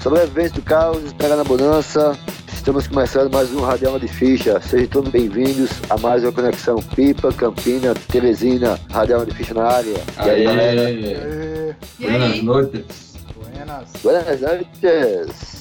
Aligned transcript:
Sobreviventes 0.00 0.52
do 0.52 0.62
caos, 0.62 1.04
esperando 1.04 1.40
a 1.40 1.44
bonança. 1.44 2.18
Estamos 2.50 2.88
começando 2.88 3.30
mais 3.30 3.52
um 3.52 3.60
Radial 3.60 3.98
de 3.98 4.08
Ficha. 4.08 4.58
Sejam 4.60 4.86
todos 4.86 5.10
bem-vindos 5.10 5.70
a 5.90 5.98
mais 5.98 6.22
uma 6.22 6.32
conexão 6.32 6.76
Pipa, 6.76 7.30
Campina, 7.30 7.94
Teresina, 8.10 8.80
Radial 8.90 9.26
de 9.26 9.34
Ficha 9.34 9.52
na 9.52 9.64
área. 9.64 9.96
E 10.24 10.30
aí, 10.30 10.44
galera? 10.44 10.90
E 10.90 11.76
Buenas 12.00 12.42
noites. 12.42 13.14
Buenas. 13.34 13.90
Buenas 14.02 14.40
noites. 14.40 15.60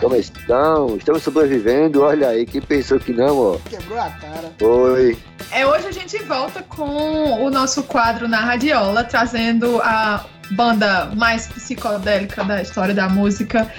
Como 0.00 0.16
estão? 0.16 0.96
Estamos 0.96 1.22
sobrevivendo. 1.22 2.00
Olha 2.00 2.28
aí, 2.28 2.46
quem 2.46 2.62
pensou 2.62 2.98
que 2.98 3.12
não, 3.12 3.38
ó. 3.38 3.58
Quebrou 3.68 4.00
a 4.00 4.08
cara. 4.08 4.52
Oi. 4.62 5.18
É, 5.52 5.66
hoje 5.66 5.86
a 5.86 5.92
gente 5.92 6.16
volta 6.22 6.62
com 6.62 7.44
o 7.44 7.50
nosso 7.50 7.82
quadro 7.82 8.26
na 8.26 8.40
Radiola, 8.40 9.04
trazendo 9.04 9.80
a 9.82 10.24
banda 10.52 11.10
mais 11.14 11.46
psicodélica 11.46 12.44
da 12.44 12.62
história 12.62 12.94
da 12.94 13.08
música. 13.08 13.70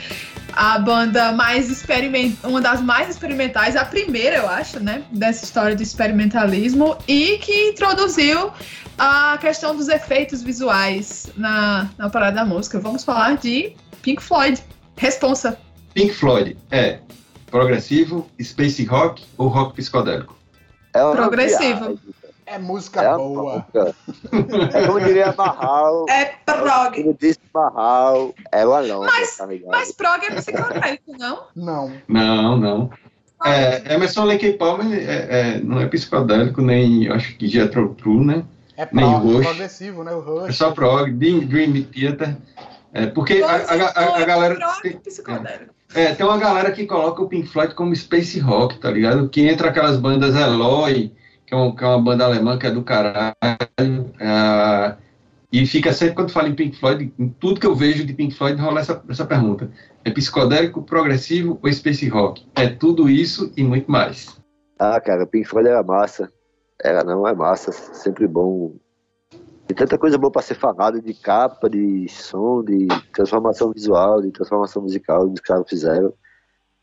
A 0.54 0.80
banda 0.80 1.32
mais 1.34 1.70
experimental, 1.70 2.50
uma 2.50 2.60
das 2.60 2.82
mais 2.82 3.10
experimentais, 3.10 3.76
a 3.76 3.86
primeira, 3.86 4.38
eu 4.38 4.50
acho, 4.50 4.80
né, 4.80 5.04
dessa 5.12 5.46
história 5.46 5.76
de 5.76 5.84
experimentalismo, 5.84 6.98
e 7.08 7.38
que 7.38 7.70
introduziu 7.70 8.52
a 8.98 9.38
questão 9.40 9.76
dos 9.76 9.88
efeitos 9.88 10.42
visuais 10.42 11.28
na, 11.38 11.90
na 11.96 12.10
parada 12.10 12.38
da 12.38 12.46
música. 12.46 12.80
Vamos 12.80 13.04
falar 13.04 13.38
de 13.38 13.76
Pink 14.02 14.24
Floyd. 14.24 14.60
Responsa. 14.96 15.60
Pink 15.94 16.14
Floyd 16.14 16.58
é 16.72 17.00
progressivo, 17.52 18.28
space 18.42 18.84
rock 18.86 19.24
ou 19.38 19.48
rock 19.48 19.76
psicodélico? 19.76 20.36
É 20.94 21.12
progressivo. 21.12 22.00
É 22.48 22.58
música 22.58 23.02
é 23.02 23.14
boa. 23.14 23.66
Música. 23.76 23.96
É 24.74 24.88
como 24.88 25.02
diria 25.02 25.34
Barral. 25.34 26.06
É 26.10 26.26
prog. 26.46 26.96
Como 26.96 27.14
disse 27.20 27.40
Barral, 27.54 28.34
é 28.54 28.66
o 28.66 28.74
Alonso. 28.74 29.12
Mas, 29.12 29.36
tá 29.36 29.48
mas 29.68 29.92
prog 29.92 30.26
é 30.26 30.32
psicodélico, 30.32 31.12
não? 31.20 31.44
Não. 31.54 31.92
Não, 32.08 32.58
não. 32.58 32.90
É, 33.46 33.94
Emerson 33.94 34.24
Lake 34.24 34.54
Palmer 34.54 34.98
é, 34.98 35.58
é, 35.58 35.60
não 35.60 35.80
é 35.82 35.88
psicodélico, 35.88 36.62
nem 36.62 37.10
acho 37.10 37.36
que 37.36 37.50
Jethro 37.50 37.94
Tull, 37.96 38.24
né? 38.24 38.46
É 38.78 38.86
prog, 38.86 39.44
progressivo, 39.44 40.04
né? 40.06 40.14
O 40.14 40.22
Rush. 40.22 40.50
É 40.50 40.52
só 40.54 40.72
prog, 40.72 41.12
Dream, 41.12 41.42
Dream 41.42 41.84
Theater. 41.84 42.38
É, 42.94 43.08
porque 43.08 43.44
a, 43.44 43.56
a, 43.56 44.22
a, 44.22 44.26
galera. 44.26 44.58
Tem, 44.82 45.00
é, 45.94 46.16
tem 46.16 46.26
uma 46.26 46.38
galera 46.38 46.72
que 46.72 46.86
coloca 46.86 47.22
o 47.22 47.28
Pink 47.28 47.50
Floyd 47.50 47.76
como 47.76 47.94
space 47.94 48.40
rock, 48.40 48.80
tá 48.80 48.90
ligado? 48.90 49.28
Que 49.28 49.48
entra 49.48 49.70
aquelas 49.70 49.98
bandas 49.98 50.36
Eloy, 50.36 51.12
que 51.48 51.54
é, 51.54 51.58
uma, 51.58 51.76
que 51.76 51.84
é 51.84 51.88
uma 51.88 52.02
banda 52.02 52.26
alemã 52.26 52.60
que 52.60 52.68
é 52.68 52.72
do 52.72 52.84
caralho. 52.84 53.34
É, 54.20 54.96
e 55.52 55.66
fica 55.66 55.94
sempre, 55.94 56.16
quando 56.16 56.32
fala 56.32 56.50
em 56.50 56.56
Pink 56.56 56.78
Floyd, 56.78 57.12
em 57.18 57.30
tudo 57.30 57.60
que 57.60 57.66
eu 57.66 57.74
vejo 57.74 58.06
de 58.06 58.14
Pink 58.14 58.36
Floyd, 58.36 58.62
rola 58.62 58.82
essa, 58.82 59.02
essa 59.10 59.26
pergunta: 59.26 59.72
é 60.04 60.12
psicodélico, 60.12 60.84
progressivo 60.84 61.58
ou 61.64 61.74
space 61.74 62.08
rock? 62.10 62.46
É 62.54 62.68
tudo 62.68 63.10
isso 63.10 63.52
e 63.56 63.64
muito 63.64 63.90
mais. 63.90 64.38
Ah, 64.78 65.00
cara, 65.00 65.26
Pink 65.26 65.48
Floyd 65.48 65.70
era 65.70 65.82
massa. 65.82 66.32
Era, 66.84 67.04
não, 67.04 67.26
é 67.26 67.34
massa. 67.34 67.72
Sempre 67.72 68.28
bom 68.28 68.76
tem 69.68 69.76
tanta 69.76 69.98
coisa 69.98 70.18
boa 70.18 70.32
para 70.32 70.42
ser 70.42 70.56
falado 70.56 71.02
de 71.02 71.14
capa, 71.14 71.70
de 71.70 72.08
som, 72.08 72.64
de 72.64 72.88
transformação 73.12 73.74
visual, 73.74 74.22
de 74.22 74.32
transformação 74.32 74.82
musical, 74.82 75.30
que 75.34 75.42
caras 75.42 75.68
fizeram. 75.68 76.14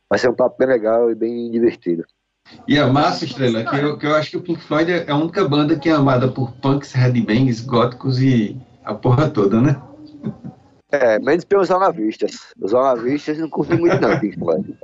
Vai 0.08 0.18
ser 0.18 0.28
um 0.28 0.34
papo 0.34 0.56
bem 0.58 0.68
legal 0.68 1.10
e 1.10 1.14
bem 1.14 1.50
divertido. 1.50 2.04
E 2.66 2.78
a 2.78 2.86
massa, 2.86 3.24
Estrela, 3.24 3.64
que 3.64 3.76
eu, 3.76 3.98
que 3.98 4.06
eu 4.06 4.14
acho 4.14 4.30
que 4.30 4.36
o 4.36 4.42
Pink 4.42 4.60
Floyd 4.60 4.90
é 4.90 5.10
a 5.10 5.16
única 5.16 5.46
banda 5.48 5.78
que 5.78 5.88
é 5.88 5.92
amada 5.92 6.28
por 6.28 6.52
punks, 6.52 6.92
headbangs, 6.92 7.60
góticos 7.60 8.20
e 8.20 8.56
a 8.84 8.94
porra 8.94 9.28
toda, 9.28 9.60
né? 9.60 9.80
É, 10.90 11.18
menos 11.18 11.44
pelos 11.44 11.68
jornalistas. 11.68 12.52
Os 12.60 12.70
jornalistas 12.70 13.38
não 13.38 13.48
curtem 13.48 13.78
muito 13.78 14.00
não, 14.00 14.18
Pink 14.18 14.38
Floyd. 14.38 14.74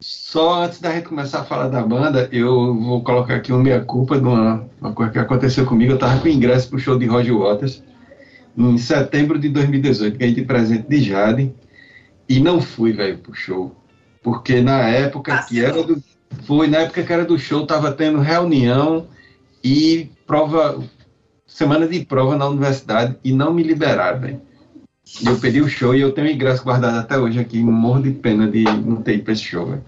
Só 0.00 0.62
antes 0.64 0.80
da 0.80 0.92
gente 0.92 1.08
começar 1.08 1.40
a 1.40 1.44
falar 1.44 1.68
da 1.68 1.82
banda, 1.82 2.28
eu 2.32 2.74
vou 2.74 3.02
colocar 3.02 3.36
aqui 3.36 3.52
uma 3.52 3.62
meia-culpa 3.62 4.18
de 4.18 4.26
uma, 4.26 4.66
uma, 4.80 4.92
coisa 4.92 5.12
que 5.12 5.18
aconteceu 5.18 5.66
comigo. 5.66 5.92
Eu 5.92 5.96
estava 5.96 6.18
com 6.20 6.28
ingresso 6.28 6.68
para 6.68 6.76
o 6.76 6.80
show 6.80 6.98
de 6.98 7.06
Roger 7.06 7.36
Waters 7.36 7.82
em 8.56 8.78
setembro 8.78 9.38
de 9.38 9.48
2018, 9.48 10.18
ganhei 10.18 10.34
de 10.34 10.42
presente 10.42 10.88
de 10.88 11.02
Jade, 11.02 11.54
e 12.28 12.40
não 12.40 12.60
fui, 12.60 12.92
velho, 12.92 13.18
pro 13.18 13.34
show. 13.34 13.74
Porque 14.22 14.60
na 14.60 14.88
época 14.88 15.34
ah, 15.34 15.42
que 15.42 15.64
era 15.64 15.82
do. 15.82 16.02
Foi, 16.46 16.68
na 16.68 16.78
época 16.78 17.02
que 17.02 17.12
era 17.12 17.24
do 17.24 17.38
show, 17.38 17.66
tava 17.66 17.92
tendo 17.92 18.20
reunião 18.20 19.08
e 19.62 20.10
prova. 20.26 20.82
Semana 21.46 21.86
de 21.88 22.04
prova 22.04 22.36
na 22.36 22.46
universidade 22.46 23.16
e 23.24 23.32
não 23.32 23.52
me 23.52 23.62
liberaram, 23.62 24.20
velho. 24.20 24.40
Eu 25.24 25.36
pedi 25.40 25.60
o 25.60 25.68
show 25.68 25.94
e 25.94 26.00
eu 26.00 26.12
tenho 26.12 26.28
o 26.28 26.30
ingresso 26.30 26.62
guardado 26.62 26.98
até 26.98 27.18
hoje 27.18 27.40
aqui. 27.40 27.60
Morro 27.60 28.02
de 28.02 28.12
pena 28.12 28.48
de 28.48 28.62
não 28.62 29.02
ter 29.02 29.14
ido 29.14 29.24
pra 29.24 29.32
esse 29.32 29.42
show, 29.42 29.66
velho. 29.66 29.84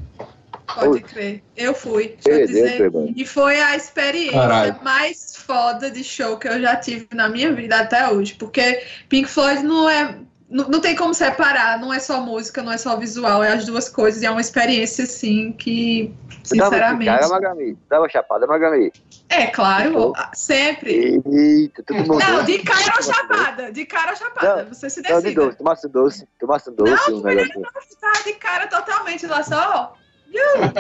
Pode 0.75 1.01
crer. 1.03 1.43
Eu 1.57 1.75
fui. 1.75 2.17
Deixa 2.25 2.41
eu 2.41 2.47
dizer. 2.47 2.93
E 3.15 3.27
foi 3.27 3.61
a 3.61 3.77
experiência 3.77 4.33
Caralho. 4.33 4.77
mais 4.83 5.37
foda 5.37 5.91
de 5.91 6.03
show 6.03 6.37
que 6.39 6.49
eu 6.49 6.61
já 6.61 6.77
tive 6.77 7.07
na 7.15 7.29
minha 7.29 7.53
vida 7.53 7.79
até 7.79 8.09
hoje. 8.09 8.35
Porque 8.35 8.83
Pink 9.09 9.29
Floyd 9.29 9.63
não 9.63 9.89
é. 9.89 10.19
Não, 10.53 10.69
não 10.69 10.81
tem 10.83 10.95
como 10.95 11.15
separar, 11.15 11.81
não 11.81 11.93
é 11.93 11.99
só 11.99 12.21
música, 12.21 12.63
não 12.63 12.71
é 12.71 12.77
só 12.77 12.95
visual, 12.97 13.43
é 13.43 13.53
as 13.53 13.65
duas 13.65 13.89
coisas, 13.89 14.23
e 14.23 14.27
é 14.27 14.31
uma 14.31 14.41
experiência, 14.41 15.05
assim, 15.05 15.51
que, 15.53 16.15
sinceramente. 16.45 17.07
Dava, 17.07 17.29
Magali, 17.29 17.79
dava 17.89 18.07
chapada, 18.07 18.47
Magali. 18.47 18.93
É, 19.31 19.47
claro, 19.47 20.13
sempre. 20.35 21.23
Eita, 21.25 21.83
todo 21.83 21.97
mundo 22.01 22.19
não, 22.19 22.45
de 22.45 22.59
cara 22.59 22.95
ou 22.97 23.03
chapada, 23.03 23.73
de 23.73 23.87
cara 23.87 24.11
ou 24.11 24.17
chapada, 24.17 24.63
não, 24.65 24.69
você 24.69 24.91
se 24.91 25.01
decide. 25.01 25.15
Não, 25.15 25.23
de 25.23 25.35
doce, 25.35 25.57
tomasse 25.57 25.89
doce, 25.89 26.29
tomasse 26.39 26.71
doce. 26.71 27.11
Não, 27.11 27.19
um 27.19 27.23
melhor 27.23 27.49
não 27.57 27.63
tá 27.63 28.23
de 28.23 28.35
cara 28.35 28.67
totalmente, 28.67 29.27
lá 29.27 29.43
só, 29.43 29.97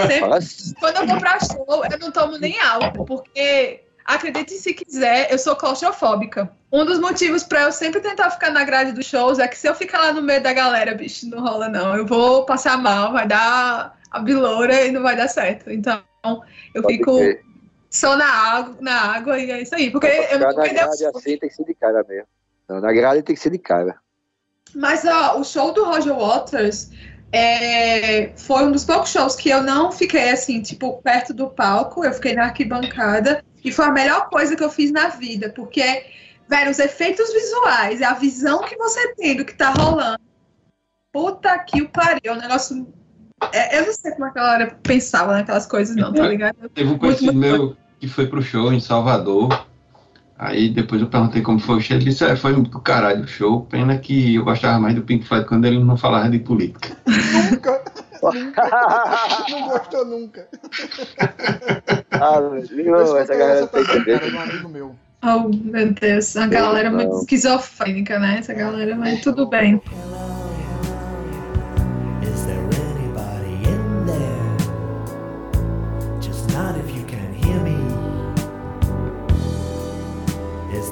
sempre, 0.08 0.74
quando 0.80 0.96
eu 0.98 1.06
vou 1.06 1.18
pra 1.18 1.38
show, 1.40 1.84
eu 1.90 1.98
não 1.98 2.10
tomo 2.10 2.36
nem 2.36 2.60
álcool, 2.60 3.06
porque, 3.06 3.84
acredite 4.04 4.52
se 4.54 4.74
quiser, 4.74 5.30
eu 5.30 5.38
sou 5.38 5.56
claustrofóbica. 5.56 6.50
Um 6.72 6.84
dos 6.84 6.98
motivos 6.98 7.42
pra 7.42 7.62
eu 7.62 7.72
sempre 7.72 8.00
tentar 8.00 8.30
ficar 8.30 8.50
na 8.50 8.64
grade 8.64 8.92
dos 8.92 9.06
shows 9.06 9.38
é 9.38 9.46
que 9.48 9.58
se 9.58 9.68
eu 9.68 9.74
ficar 9.74 9.98
lá 9.98 10.12
no 10.12 10.22
meio 10.22 10.42
da 10.42 10.52
galera, 10.52 10.94
bicho, 10.94 11.28
não 11.28 11.40
rola 11.40 11.68
não, 11.68 11.96
eu 11.96 12.06
vou 12.06 12.44
passar 12.44 12.78
mal, 12.78 13.12
vai 13.12 13.26
dar 13.26 13.98
a 14.10 14.18
biloura 14.20 14.84
e 14.84 14.92
não 14.92 15.02
vai 15.02 15.16
dar 15.16 15.28
certo, 15.28 15.70
então 15.70 16.02
eu 16.74 16.82
Pode 16.82 16.96
fico... 16.96 17.16
Ter 17.18 17.52
só 17.92 18.16
na 18.16 18.26
água, 18.26 18.76
na 18.80 19.14
água 19.16 19.38
e 19.38 19.50
é 19.50 19.60
isso 19.60 19.74
aí. 19.74 19.90
Porque 19.90 20.06
eu 20.06 20.38
não 20.38 20.52
na 20.54 20.66
grade 20.66 21.04
assim 21.04 21.36
tem 21.36 21.48
que 21.48 21.54
ser 21.54 21.64
de 21.64 21.74
cara 21.74 22.02
mesmo. 22.08 22.26
Não, 22.66 22.80
na 22.80 22.90
grade 22.90 23.22
tem 23.22 23.36
que 23.36 23.40
ser 23.40 23.50
de 23.50 23.58
cara. 23.58 23.96
Mas 24.74 25.04
ó, 25.04 25.38
o 25.38 25.44
show 25.44 25.72
do 25.72 25.84
Roger 25.84 26.14
Waters 26.14 26.90
é, 27.30 28.32
foi 28.34 28.64
um 28.64 28.72
dos 28.72 28.86
poucos 28.86 29.10
shows 29.10 29.36
que 29.36 29.50
eu 29.50 29.62
não 29.62 29.92
fiquei 29.92 30.30
assim, 30.30 30.62
tipo, 30.62 31.02
perto 31.02 31.34
do 31.34 31.50
palco, 31.50 32.02
eu 32.02 32.12
fiquei 32.14 32.34
na 32.34 32.44
arquibancada, 32.44 33.44
e 33.64 33.70
foi 33.70 33.86
a 33.86 33.92
melhor 33.92 34.28
coisa 34.28 34.56
que 34.56 34.64
eu 34.64 34.70
fiz 34.70 34.90
na 34.90 35.08
vida, 35.08 35.50
porque, 35.50 36.04
velho, 36.48 36.70
os 36.70 36.78
efeitos 36.78 37.32
visuais, 37.32 38.02
a 38.02 38.14
visão 38.14 38.60
que 38.62 38.76
você 38.76 39.14
tem 39.14 39.36
do 39.36 39.44
que 39.44 39.54
tá 39.54 39.70
rolando, 39.70 40.20
puta 41.12 41.58
que 41.58 41.82
o 41.82 41.88
pariu, 41.88 42.20
é 42.24 42.32
um 42.32 42.40
negócio. 42.40 42.92
É, 43.52 43.78
eu 43.78 43.86
não 43.86 43.92
sei 43.92 44.12
como 44.12 44.24
aquela 44.24 44.52
hora 44.52 44.78
pensava 44.82 45.32
naquelas 45.32 45.66
coisas, 45.66 45.94
não, 45.96 46.12
tá 46.12 46.26
ligado? 46.26 46.68
Teve 46.70 46.90
um 46.90 46.98
conhecido 46.98 47.34
meu 47.34 47.76
que 47.98 48.08
foi 48.08 48.26
pro 48.26 48.42
show 48.42 48.72
em 48.72 48.80
Salvador. 48.80 49.66
Aí 50.38 50.70
depois 50.70 51.00
eu 51.00 51.06
perguntei 51.06 51.40
como 51.40 51.60
foi 51.60 51.76
o 51.76 51.80
show, 51.80 51.96
ele 51.96 52.06
disse, 52.06 52.24
é, 52.24 52.34
foi 52.34 52.52
do 52.60 52.80
caralho 52.80 53.22
o 53.22 53.28
show, 53.28 53.62
pena 53.66 53.96
que 53.98 54.34
eu 54.34 54.44
gostava 54.44 54.80
mais 54.80 54.94
do 54.94 55.02
Pink 55.02 55.24
Floyd 55.24 55.46
quando 55.46 55.66
ele 55.66 55.78
não 55.78 55.96
falava 55.96 56.28
de 56.28 56.40
política. 56.40 56.96
Nunca! 57.06 57.82
nunca. 58.30 58.62
Não 59.50 59.68
gostou 59.68 60.04
nunca. 60.04 60.48
Ah, 62.10 62.40
meu, 62.40 63.16
essa 63.16 63.34
galera 63.34 63.66
tem 63.66 63.84
que 63.84 63.98
ver. 64.00 64.34
um 64.34 64.40
amigo 64.40 64.68
meu. 64.68 64.94
Oh, 65.24 65.48
meu 65.48 65.92
Deus, 65.92 66.36
a 66.36 66.46
galera 66.48 66.90
não. 66.90 66.96
muito 66.96 67.20
esquizofrênica, 67.20 68.18
né? 68.18 68.38
Essa 68.40 68.52
galera, 68.54 68.96
mas 68.96 69.20
tudo 69.20 69.46
bem. 69.48 69.80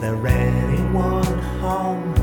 there 0.00 0.26
anyone 0.26 1.60
home? 1.60 2.19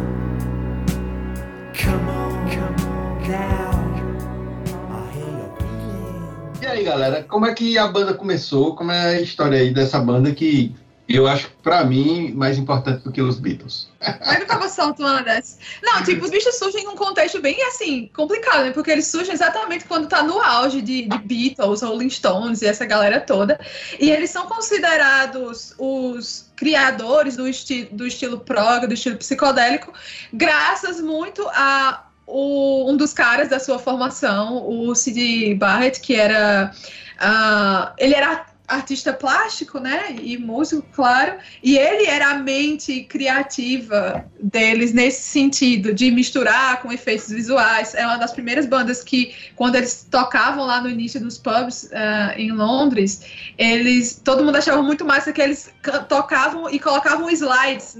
E 6.61 6.65
aí, 6.65 6.83
galera, 6.83 7.23
como 7.23 7.45
é 7.45 7.53
que 7.53 7.77
a 7.77 7.87
banda 7.87 8.13
começou? 8.13 8.75
Como 8.75 8.91
é 8.91 9.17
a 9.17 9.21
história 9.21 9.59
aí 9.59 9.73
dessa 9.73 9.99
banda 9.99 10.33
que 10.33 10.75
eu 11.07 11.25
acho, 11.25 11.49
pra 11.63 11.85
mim, 11.85 12.33
mais 12.33 12.57
importante 12.57 13.01
do 13.01 13.11
que 13.11 13.21
os 13.21 13.39
Beatles. 13.39 13.89
Mas 14.25 14.39
não 14.39 14.45
tava 14.45 14.67
solto 14.67 15.01
uma 15.01 15.21
dessas. 15.21 15.57
Não, 15.81 16.03
tipo, 16.03 16.25
os 16.25 16.29
bichos 16.29 16.55
surgem 16.55 16.83
num 16.83 16.97
contexto 16.97 17.41
bem, 17.41 17.55
assim, 17.63 18.11
complicado, 18.13 18.65
né? 18.65 18.71
Porque 18.71 18.91
eles 18.91 19.07
surgem 19.07 19.33
exatamente 19.33 19.85
quando 19.85 20.07
tá 20.07 20.21
no 20.21 20.41
auge 20.41 20.81
de, 20.81 21.03
de 21.03 21.17
Beatles, 21.19 21.81
Rolling 21.81 22.09
Stones 22.09 22.61
e 22.61 22.65
essa 22.65 22.85
galera 22.85 23.21
toda. 23.21 23.57
E 23.97 24.11
eles 24.11 24.31
são 24.31 24.47
considerados 24.47 25.73
os 25.77 26.51
criadores 26.57 27.37
do, 27.37 27.47
esti 27.47 27.85
do 27.85 28.05
estilo 28.05 28.39
prog, 28.39 28.85
do 28.85 28.93
estilo 28.93 29.15
psicodélico, 29.15 29.93
graças 30.33 30.99
muito 30.99 31.47
a 31.49 32.06
o, 32.27 32.91
um 32.91 32.97
dos 32.97 33.13
caras 33.13 33.49
da 33.49 33.59
sua 33.59 33.79
formação, 33.79 34.67
o 34.67 34.93
Sid 34.93 35.55
Barrett, 35.55 36.01
que 36.01 36.13
era. 36.15 36.71
Uh, 37.19 37.93
ele 37.97 38.13
era 38.13 38.45
artista 38.67 39.13
plástico, 39.13 39.79
né? 39.79 40.15
E 40.21 40.37
músico, 40.37 40.85
claro. 40.93 41.37
E 41.63 41.77
ele 41.77 42.05
era 42.05 42.31
a 42.31 42.33
mente 42.35 43.03
criativa 43.03 44.25
deles 44.41 44.93
nesse 44.93 45.21
sentido, 45.21 45.93
de 45.93 46.11
misturar 46.11 46.81
com 46.81 46.91
efeitos 46.91 47.29
visuais. 47.29 47.95
É 47.95 48.05
uma 48.05 48.17
das 48.17 48.33
primeiras 48.33 48.65
bandas 48.65 49.01
que, 49.01 49.33
quando 49.55 49.75
eles 49.75 50.05
tocavam 50.11 50.65
lá 50.65 50.81
no 50.81 50.89
início 50.89 51.19
dos 51.19 51.37
pubs 51.37 51.83
uh, 51.85 52.37
em 52.37 52.51
Londres, 52.51 53.21
eles. 53.57 54.21
Todo 54.23 54.43
mundo 54.43 54.57
achava 54.57 54.81
muito 54.81 55.05
massa 55.05 55.31
que 55.31 55.41
eles 55.41 55.73
tocavam 56.09 56.69
e 56.69 56.77
colocavam 56.79 57.29
slides 57.29 57.97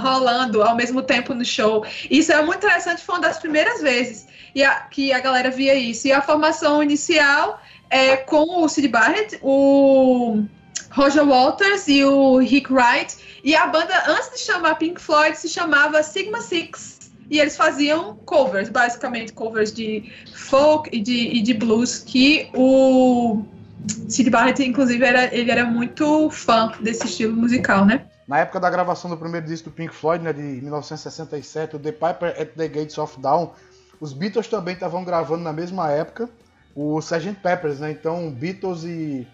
rolando 0.00 0.62
ao 0.62 0.74
mesmo 0.74 1.02
tempo 1.02 1.32
no 1.34 1.44
show. 1.44 1.86
Isso 2.10 2.32
é 2.32 2.42
muito 2.44 2.58
interessante, 2.58 3.04
foi 3.04 3.14
uma 3.14 3.22
das 3.22 3.38
primeiras 3.38 3.80
vezes 3.80 4.26
e 4.54 4.64
a, 4.64 4.80
que 4.80 5.12
a 5.12 5.20
galera 5.20 5.50
via 5.50 5.74
isso. 5.74 6.08
E 6.08 6.12
a 6.12 6.20
formação 6.20 6.82
inicial 6.82 7.60
é, 7.90 8.16
com 8.16 8.62
o 8.62 8.68
Sid 8.68 8.88
Barrett, 8.88 9.38
o 9.42 10.42
Roger 10.90 11.26
Walters 11.26 11.88
e 11.88 12.04
o 12.04 12.38
Rick 12.38 12.72
Wright. 12.72 13.16
E 13.42 13.54
a 13.54 13.66
banda, 13.66 13.94
antes 14.08 14.30
de 14.30 14.38
chamar 14.38 14.76
Pink 14.76 15.00
Floyd, 15.00 15.36
se 15.36 15.48
chamava 15.48 16.02
Sigma 16.02 16.40
Six. 16.40 17.00
E 17.28 17.38
eles 17.38 17.56
faziam 17.56 18.16
covers, 18.24 18.68
basicamente 18.68 19.32
covers 19.32 19.72
de 19.72 20.12
folk 20.34 20.88
e 20.92 21.00
de, 21.00 21.28
e 21.28 21.42
de 21.42 21.54
blues, 21.54 21.98
que 21.98 22.50
o 22.54 23.44
Sid 24.08 24.30
Barrett, 24.30 24.62
inclusive, 24.64 25.04
era, 25.04 25.32
ele 25.34 25.50
era 25.50 25.64
muito 25.64 26.28
fã 26.30 26.72
desse 26.80 27.06
estilo 27.06 27.36
musical, 27.36 27.84
né? 27.84 28.06
Na 28.26 28.40
época 28.40 28.60
da 28.60 28.70
gravação 28.70 29.10
do 29.10 29.16
primeiro 29.16 29.46
disco 29.46 29.70
do 29.70 29.74
Pink 29.74 29.94
Floyd, 29.94 30.24
né, 30.24 30.32
de 30.32 30.40
1967, 30.40 31.76
o 31.76 31.78
The 31.78 31.92
Piper 31.92 32.34
at 32.40 32.50
the 32.56 32.68
Gates 32.68 32.98
of 32.98 33.20
Dawn, 33.20 33.50
os 34.00 34.12
Beatles 34.12 34.48
também 34.48 34.74
estavam 34.74 35.04
gravando 35.04 35.42
na 35.42 35.52
mesma 35.52 35.90
época 35.90 36.28
o 36.74 36.98
Sgt. 36.98 37.36
Peppers, 37.42 37.80
né? 37.80 37.90
Então, 37.90 38.30
Beatles 38.30 38.84
e, 38.84 39.26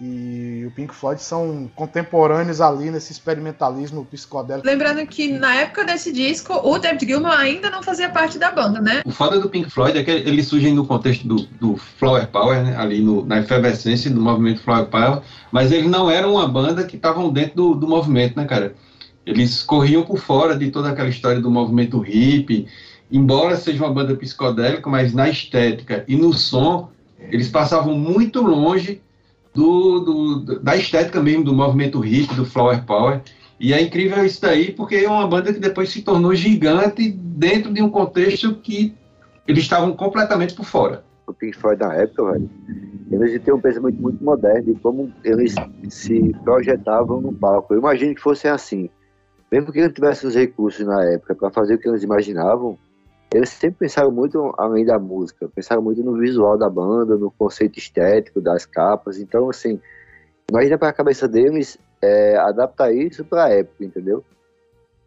e 0.00 0.64
o 0.66 0.70
Pink 0.70 0.94
Floyd 0.94 1.20
são 1.20 1.68
contemporâneos 1.74 2.60
ali 2.60 2.90
nesse 2.90 3.12
experimentalismo 3.12 4.04
psicodélico. 4.04 4.66
Lembrando 4.66 5.04
que 5.06 5.32
na 5.32 5.54
época 5.56 5.84
desse 5.84 6.12
disco, 6.12 6.54
o 6.54 6.78
David 6.78 7.04
Gilmour 7.04 7.32
ainda 7.32 7.68
não 7.68 7.82
fazia 7.82 8.08
parte 8.08 8.38
da 8.38 8.50
banda, 8.50 8.80
né? 8.80 9.02
O 9.04 9.10
foda 9.10 9.40
do 9.40 9.50
Pink 9.50 9.70
Floyd 9.70 9.98
é 9.98 10.04
que 10.04 10.10
eles 10.10 10.46
surgem 10.46 10.72
no 10.72 10.86
contexto 10.86 11.26
do, 11.26 11.36
do 11.60 11.76
Flower 11.76 12.26
Power, 12.28 12.62
né? 12.62 12.76
ali 12.76 13.00
no, 13.00 13.24
na 13.24 13.40
efervescência 13.40 14.10
do 14.10 14.20
movimento 14.20 14.62
Flower 14.62 14.86
Power, 14.86 15.22
mas 15.50 15.72
eles 15.72 15.90
não 15.90 16.10
eram 16.10 16.34
uma 16.34 16.46
banda 16.46 16.84
que 16.84 16.96
estavam 16.96 17.30
dentro 17.30 17.56
do, 17.56 17.74
do 17.74 17.88
movimento, 17.88 18.36
né, 18.36 18.44
cara? 18.44 18.74
Eles 19.26 19.62
corriam 19.62 20.04
por 20.04 20.18
fora 20.18 20.56
de 20.56 20.70
toda 20.70 20.88
aquela 20.88 21.08
história 21.08 21.38
do 21.38 21.50
movimento 21.50 21.98
hippie, 21.98 22.66
embora 23.10 23.56
seja 23.56 23.84
uma 23.84 23.92
banda 23.92 24.14
psicodélica, 24.14 24.88
mas 24.88 25.12
na 25.12 25.28
estética 25.28 26.04
e 26.06 26.16
no 26.16 26.32
som, 26.32 26.90
eles 27.18 27.48
passavam 27.48 27.96
muito 27.96 28.40
longe 28.42 29.00
do, 29.54 30.00
do, 30.00 30.60
da 30.60 30.76
estética 30.76 31.20
mesmo, 31.20 31.44
do 31.44 31.54
movimento 31.54 32.04
hip, 32.04 32.34
do 32.34 32.44
flower 32.44 32.84
power. 32.84 33.20
E 33.58 33.72
é 33.72 33.82
incrível 33.82 34.24
isso 34.24 34.40
daí, 34.40 34.72
porque 34.72 34.96
é 34.96 35.08
uma 35.08 35.26
banda 35.26 35.52
que 35.52 35.58
depois 35.58 35.90
se 35.90 36.02
tornou 36.02 36.34
gigante 36.34 37.10
dentro 37.10 37.72
de 37.72 37.82
um 37.82 37.90
contexto 37.90 38.54
que 38.54 38.94
eles 39.46 39.64
estavam 39.64 39.96
completamente 39.96 40.54
por 40.54 40.64
fora. 40.64 41.04
O 41.26 41.32
Pink 41.32 41.56
Floyd 41.56 41.80
da 41.80 41.92
época, 41.94 42.32
velho, 42.32 42.50
eles 43.10 43.42
tinham 43.42 43.56
um 43.56 43.60
pensamento 43.60 44.00
muito 44.00 44.22
moderno 44.22 44.74
de 44.74 44.80
como 44.80 45.12
eles 45.24 45.54
se 45.88 46.34
projetavam 46.44 47.20
no 47.20 47.32
palco. 47.32 47.74
Eu 47.74 47.78
imagino 47.78 48.14
que 48.14 48.20
fosse 48.20 48.46
assim. 48.46 48.88
Mesmo 49.50 49.72
que 49.72 49.80
não 49.80 49.90
tivesse 49.90 50.26
os 50.26 50.34
recursos 50.34 50.86
na 50.86 51.02
época 51.04 51.34
para 51.34 51.50
fazer 51.50 51.74
o 51.74 51.78
que 51.78 51.88
eles 51.88 52.02
imaginavam, 52.02 52.78
eles 53.32 53.50
sempre 53.50 53.80
pensaram 53.80 54.10
muito 54.10 54.54
além 54.56 54.84
da 54.84 54.98
música, 54.98 55.48
pensaram 55.54 55.82
muito 55.82 56.02
no 56.02 56.16
visual 56.16 56.56
da 56.56 56.68
banda, 56.68 57.16
no 57.16 57.30
conceito 57.30 57.78
estético 57.78 58.40
das 58.40 58.64
capas. 58.64 59.18
Então, 59.18 59.50
assim, 59.50 59.78
imagina 60.50 60.78
para 60.78 60.88
a 60.88 60.92
cabeça 60.92 61.28
deles 61.28 61.78
é, 62.00 62.36
adaptar 62.36 62.92
isso 62.92 63.24
para 63.24 63.44
a 63.44 63.50
época, 63.50 63.84
entendeu? 63.84 64.24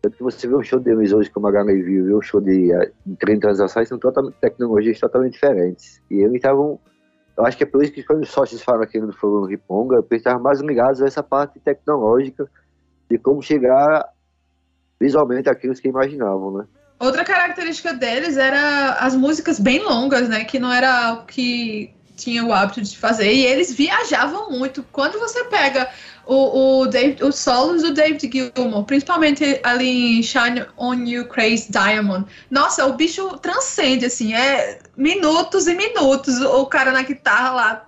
Tanto 0.01 0.17
que 0.17 0.23
você 0.23 0.47
vê 0.47 0.55
um 0.55 0.63
show 0.63 0.79
deles 0.79 1.11
hoje, 1.11 1.29
como 1.29 1.47
a 1.47 1.51
Grammy 1.51 1.81
viu, 1.81 2.05
viu 2.05 2.17
um 2.17 2.21
show 2.21 2.41
de, 2.41 2.71
de 3.05 3.15
30 3.17 3.47
anos 3.47 3.59
atrás, 3.59 3.87
são 3.87 3.97
totalmente, 3.97 4.35
tecnologias 4.39 4.99
totalmente 4.99 5.33
diferentes. 5.33 6.01
E 6.09 6.15
eles 6.15 6.35
estavam. 6.35 6.79
Eu 7.37 7.45
acho 7.45 7.57
que 7.57 7.63
é 7.63 7.67
por 7.67 7.83
isso 7.83 7.93
que 7.93 8.03
quando 8.03 8.23
os 8.23 8.29
sócios 8.29 8.61
falam 8.61 8.81
aqui 8.81 8.99
no 8.99 9.13
Fogo 9.13 9.45
Riponga, 9.45 9.97
eles 9.97 10.07
estavam 10.11 10.41
mais 10.41 10.59
ligados 10.59 11.01
a 11.01 11.07
essa 11.07 11.23
parte 11.23 11.59
tecnológica 11.59 12.49
de 13.09 13.17
como 13.17 13.41
chegar 13.41 14.09
visualmente 14.99 15.49
àquilo 15.49 15.73
que 15.73 15.87
imaginavam, 15.87 16.51
né? 16.57 16.67
Outra 17.01 17.25
característica 17.25 17.95
deles 17.95 18.37
era 18.37 18.91
as 18.99 19.15
músicas 19.15 19.59
bem 19.59 19.79
longas, 19.83 20.29
né? 20.29 20.43
Que 20.43 20.59
não 20.59 20.71
era 20.71 21.13
o 21.13 21.25
que 21.25 21.91
tinha 22.15 22.45
o 22.45 22.53
hábito 22.53 22.79
de 22.79 22.95
fazer. 22.95 23.33
E 23.33 23.43
eles 23.43 23.73
viajavam 23.73 24.51
muito. 24.51 24.85
Quando 24.91 25.17
você 25.17 25.43
pega 25.45 25.89
o, 26.27 26.81
o 26.81 26.85
David, 26.85 27.23
os 27.23 27.39
solos 27.39 27.81
do 27.81 27.91
David 27.91 28.29
Gilmour, 28.31 28.83
principalmente 28.83 29.59
ali 29.63 30.19
em 30.19 30.21
Shine 30.21 30.63
On 30.77 30.93
You 30.93 31.25
Crazy 31.27 31.71
Diamond, 31.71 32.27
nossa, 32.51 32.85
o 32.85 32.93
bicho 32.93 33.35
transcende, 33.39 34.05
assim, 34.05 34.35
é 34.35 34.77
minutos 34.95 35.65
e 35.65 35.73
minutos 35.73 36.39
o 36.39 36.67
cara 36.67 36.91
na 36.91 37.01
guitarra 37.01 37.51
lá, 37.51 37.85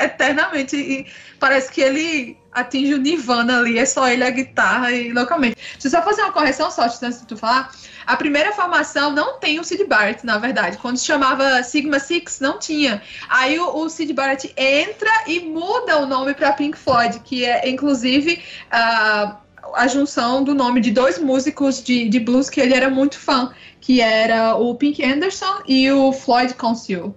eternamente. 0.00 0.76
E 0.76 1.06
parece 1.38 1.70
que 1.70 1.80
ele 1.80 2.36
atinge 2.52 2.94
o 2.94 2.98
nirvana 2.98 3.58
ali, 3.58 3.78
é 3.78 3.84
só 3.84 4.08
ele 4.08 4.24
a 4.24 4.30
guitarra 4.30 4.90
e 4.90 5.12
localmente. 5.12 5.56
Deixa 5.72 5.88
eu 5.88 5.90
só 5.90 6.02
fazer 6.02 6.22
uma 6.22 6.32
correção 6.32 6.70
só, 6.70 6.84
antes 6.84 7.20
de 7.20 7.26
tu 7.26 7.36
falar. 7.36 7.70
A 8.06 8.16
primeira 8.16 8.52
formação 8.52 9.10
não 9.10 9.38
tem 9.38 9.60
o 9.60 9.64
Sid 9.64 9.84
Barrett, 9.84 10.24
na 10.24 10.38
verdade. 10.38 10.78
Quando 10.78 10.96
se 10.96 11.04
chamava 11.04 11.62
Sigma 11.62 11.98
Six, 11.98 12.40
não 12.40 12.58
tinha. 12.58 13.02
Aí 13.28 13.58
o, 13.58 13.76
o 13.76 13.88
Sid 13.90 14.12
Barrett 14.12 14.52
entra 14.56 15.10
e 15.26 15.40
muda 15.40 15.98
o 15.98 16.06
nome 16.06 16.32
para 16.32 16.52
Pink 16.52 16.78
Floyd, 16.78 17.20
que 17.20 17.44
é 17.44 17.68
inclusive 17.68 18.42
a, 18.70 19.36
a 19.74 19.86
junção 19.88 20.42
do 20.42 20.54
nome 20.54 20.80
de 20.80 20.92
dois 20.92 21.18
músicos 21.18 21.82
de, 21.82 22.08
de 22.08 22.20
blues 22.20 22.48
que 22.48 22.60
ele 22.60 22.74
era 22.74 22.88
muito 22.88 23.18
fã, 23.18 23.52
que 23.80 24.00
era 24.00 24.54
o 24.56 24.74
Pink 24.76 25.04
Anderson 25.04 25.62
e 25.66 25.90
o 25.90 26.12
Floyd 26.12 26.54
Conceal. 26.54 27.14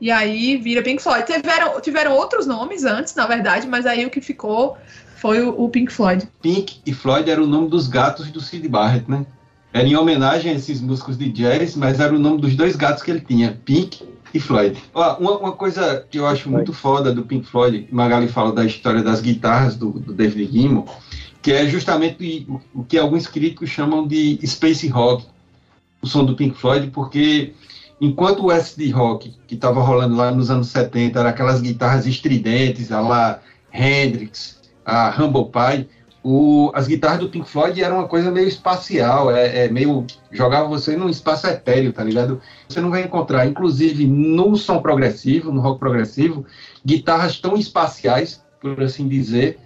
E 0.00 0.10
aí 0.10 0.56
vira 0.56 0.82
Pink 0.82 1.02
Floyd. 1.02 1.24
Tiveram, 1.26 1.80
tiveram 1.80 2.12
outros 2.16 2.46
nomes 2.46 2.84
antes, 2.84 3.14
na 3.14 3.26
verdade, 3.26 3.66
mas 3.66 3.84
aí 3.86 4.06
o 4.06 4.10
que 4.10 4.20
ficou 4.20 4.76
foi 5.16 5.42
o, 5.42 5.50
o 5.60 5.68
Pink 5.68 5.92
Floyd. 5.92 6.28
Pink 6.40 6.80
e 6.86 6.94
Floyd 6.94 7.28
era 7.28 7.42
o 7.42 7.46
nome 7.46 7.68
dos 7.68 7.88
gatos 7.88 8.30
do 8.30 8.40
Sid 8.40 8.68
Barrett, 8.68 9.10
né? 9.10 9.26
Era 9.72 9.86
em 9.86 9.96
homenagem 9.96 10.52
a 10.52 10.54
esses 10.54 10.80
músicos 10.80 11.18
de 11.18 11.28
jazz, 11.30 11.76
mas 11.76 12.00
era 12.00 12.14
o 12.14 12.18
nome 12.18 12.40
dos 12.40 12.54
dois 12.54 12.74
gatos 12.74 13.02
que 13.02 13.10
ele 13.10 13.20
tinha, 13.20 13.58
Pink 13.64 14.02
e 14.32 14.40
Floyd. 14.40 14.78
Ó, 14.94 15.16
uma, 15.18 15.38
uma, 15.38 15.52
coisa 15.52 16.06
que 16.10 16.18
eu 16.18 16.26
acho 16.26 16.50
muito 16.50 16.72
foda 16.72 17.12
do 17.12 17.22
Pink 17.22 17.46
Floyd, 17.46 17.86
Magali 17.90 18.28
fala 18.28 18.52
da 18.52 18.64
história 18.64 19.02
das 19.02 19.20
guitarras 19.20 19.76
do, 19.76 19.90
do 19.90 20.14
David 20.14 20.52
Gilmour, 20.52 20.84
que 21.42 21.52
é 21.52 21.66
justamente 21.66 22.46
o, 22.48 22.80
o 22.80 22.84
que 22.84 22.96
alguns 22.96 23.26
críticos 23.26 23.68
chamam 23.68 24.06
de 24.06 24.38
space 24.46 24.88
rock, 24.88 25.26
o 26.00 26.06
som 26.06 26.24
do 26.24 26.34
Pink 26.34 26.56
Floyd, 26.56 26.90
porque 26.90 27.52
enquanto 28.00 28.46
o 28.46 28.52
SD 28.52 28.90
Rock, 28.90 29.34
que 29.46 29.54
estava 29.54 29.80
rolando 29.80 30.16
lá 30.16 30.30
nos 30.30 30.50
anos 30.50 30.68
70, 30.68 31.18
era 31.18 31.28
aquelas 31.30 31.60
guitarras 31.60 32.06
estridentes, 32.06 32.92
a 32.92 33.00
lá 33.00 33.40
Hendrix, 33.72 34.60
a 34.84 35.10
Humble 35.10 35.46
Pie, 35.46 35.88
o, 36.22 36.70
as 36.74 36.86
guitarras 36.86 37.20
do 37.20 37.28
Pink 37.28 37.48
Floyd 37.48 37.82
eram 37.82 37.98
uma 37.98 38.08
coisa 38.08 38.30
meio 38.30 38.48
espacial, 38.48 39.30
é, 39.30 39.64
é, 39.64 39.68
meio 39.68 40.04
jogava 40.30 40.68
você 40.68 40.96
num 40.96 41.08
espaço 41.08 41.46
etéreo, 41.46 41.92
tá 41.92 42.02
ligado? 42.02 42.40
Você 42.68 42.80
não 42.80 42.90
vai 42.90 43.02
encontrar, 43.02 43.46
inclusive 43.46 44.06
no 44.06 44.56
som 44.56 44.80
progressivo, 44.80 45.52
no 45.52 45.60
rock 45.60 45.78
progressivo, 45.78 46.44
guitarras 46.84 47.38
tão 47.38 47.56
espaciais, 47.56 48.44
por 48.60 48.82
assim 48.82 49.08
dizer, 49.08 49.58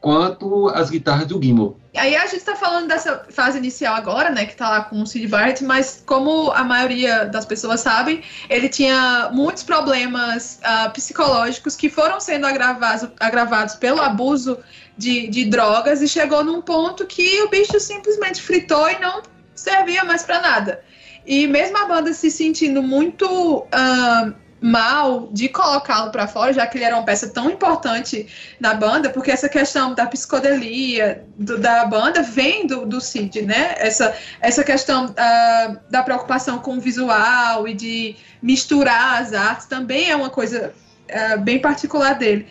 quanto 0.00 0.68
as 0.70 0.90
guitarras 0.90 1.26
do 1.26 1.40
Gimel. 1.40 1.76
Aí 1.96 2.16
a 2.16 2.24
gente 2.26 2.36
está 2.36 2.54
falando 2.54 2.88
dessa 2.88 3.24
fase 3.30 3.58
inicial 3.58 3.94
agora, 3.94 4.30
né, 4.30 4.46
que 4.46 4.52
está 4.52 4.68
lá 4.68 4.84
com 4.84 5.02
o 5.02 5.06
Sid 5.06 5.26
Barrett, 5.26 5.62
mas 5.64 6.02
como 6.06 6.50
a 6.52 6.64
maioria 6.64 7.24
das 7.24 7.44
pessoas 7.44 7.80
sabem, 7.80 8.22
ele 8.48 8.68
tinha 8.68 9.28
muitos 9.32 9.62
problemas 9.62 10.60
uh, 10.64 10.90
psicológicos 10.92 11.76
que 11.76 11.90
foram 11.90 12.20
sendo 12.20 12.46
agravados, 12.46 13.08
agravados 13.18 13.74
pelo 13.74 14.00
abuso 14.00 14.58
de, 14.96 15.28
de 15.28 15.44
drogas 15.46 16.00
e 16.00 16.08
chegou 16.08 16.44
num 16.44 16.62
ponto 16.62 17.06
que 17.06 17.42
o 17.42 17.48
bicho 17.48 17.78
simplesmente 17.80 18.40
fritou 18.40 18.88
e 18.88 18.98
não 19.00 19.22
servia 19.54 20.04
mais 20.04 20.22
para 20.22 20.40
nada. 20.40 20.80
E 21.26 21.46
mesmo 21.46 21.76
a 21.76 21.86
banda 21.86 22.12
se 22.14 22.30
sentindo 22.30 22.82
muito 22.82 23.58
uh, 23.58 24.34
mal 24.60 25.28
de 25.32 25.48
colocá-lo 25.48 26.10
para 26.10 26.26
fora, 26.26 26.52
já 26.52 26.66
que 26.66 26.76
ele 26.76 26.84
era 26.84 26.94
uma 26.94 27.04
peça 27.04 27.28
tão 27.28 27.50
importante 27.50 28.26
na 28.60 28.74
banda, 28.74 29.08
porque 29.08 29.30
essa 29.30 29.48
questão 29.48 29.94
da 29.94 30.06
psicodelia 30.06 31.24
do, 31.36 31.58
da 31.58 31.86
banda 31.86 32.22
vem 32.22 32.66
do, 32.66 32.84
do 32.84 33.00
Cid, 33.00 33.42
né? 33.42 33.74
Essa, 33.78 34.14
essa 34.40 34.62
questão 34.62 35.06
uh, 35.06 35.80
da 35.90 36.02
preocupação 36.02 36.58
com 36.58 36.76
o 36.76 36.80
visual 36.80 37.66
e 37.66 37.72
de 37.72 38.16
misturar 38.42 39.22
as 39.22 39.32
artes 39.32 39.66
também 39.66 40.10
é 40.10 40.16
uma 40.16 40.30
coisa 40.30 40.74
uh, 41.08 41.40
bem 41.40 41.58
particular 41.58 42.14
dele. 42.14 42.46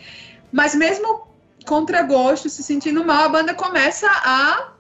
Mas 0.52 0.74
mesmo 0.74 1.28
contra 1.66 2.02
gosto, 2.02 2.50
se 2.50 2.64
sentindo 2.64 3.06
mal, 3.06 3.26
a 3.26 3.30
banda 3.30 3.54
começa 3.54 4.08
a 4.08 4.72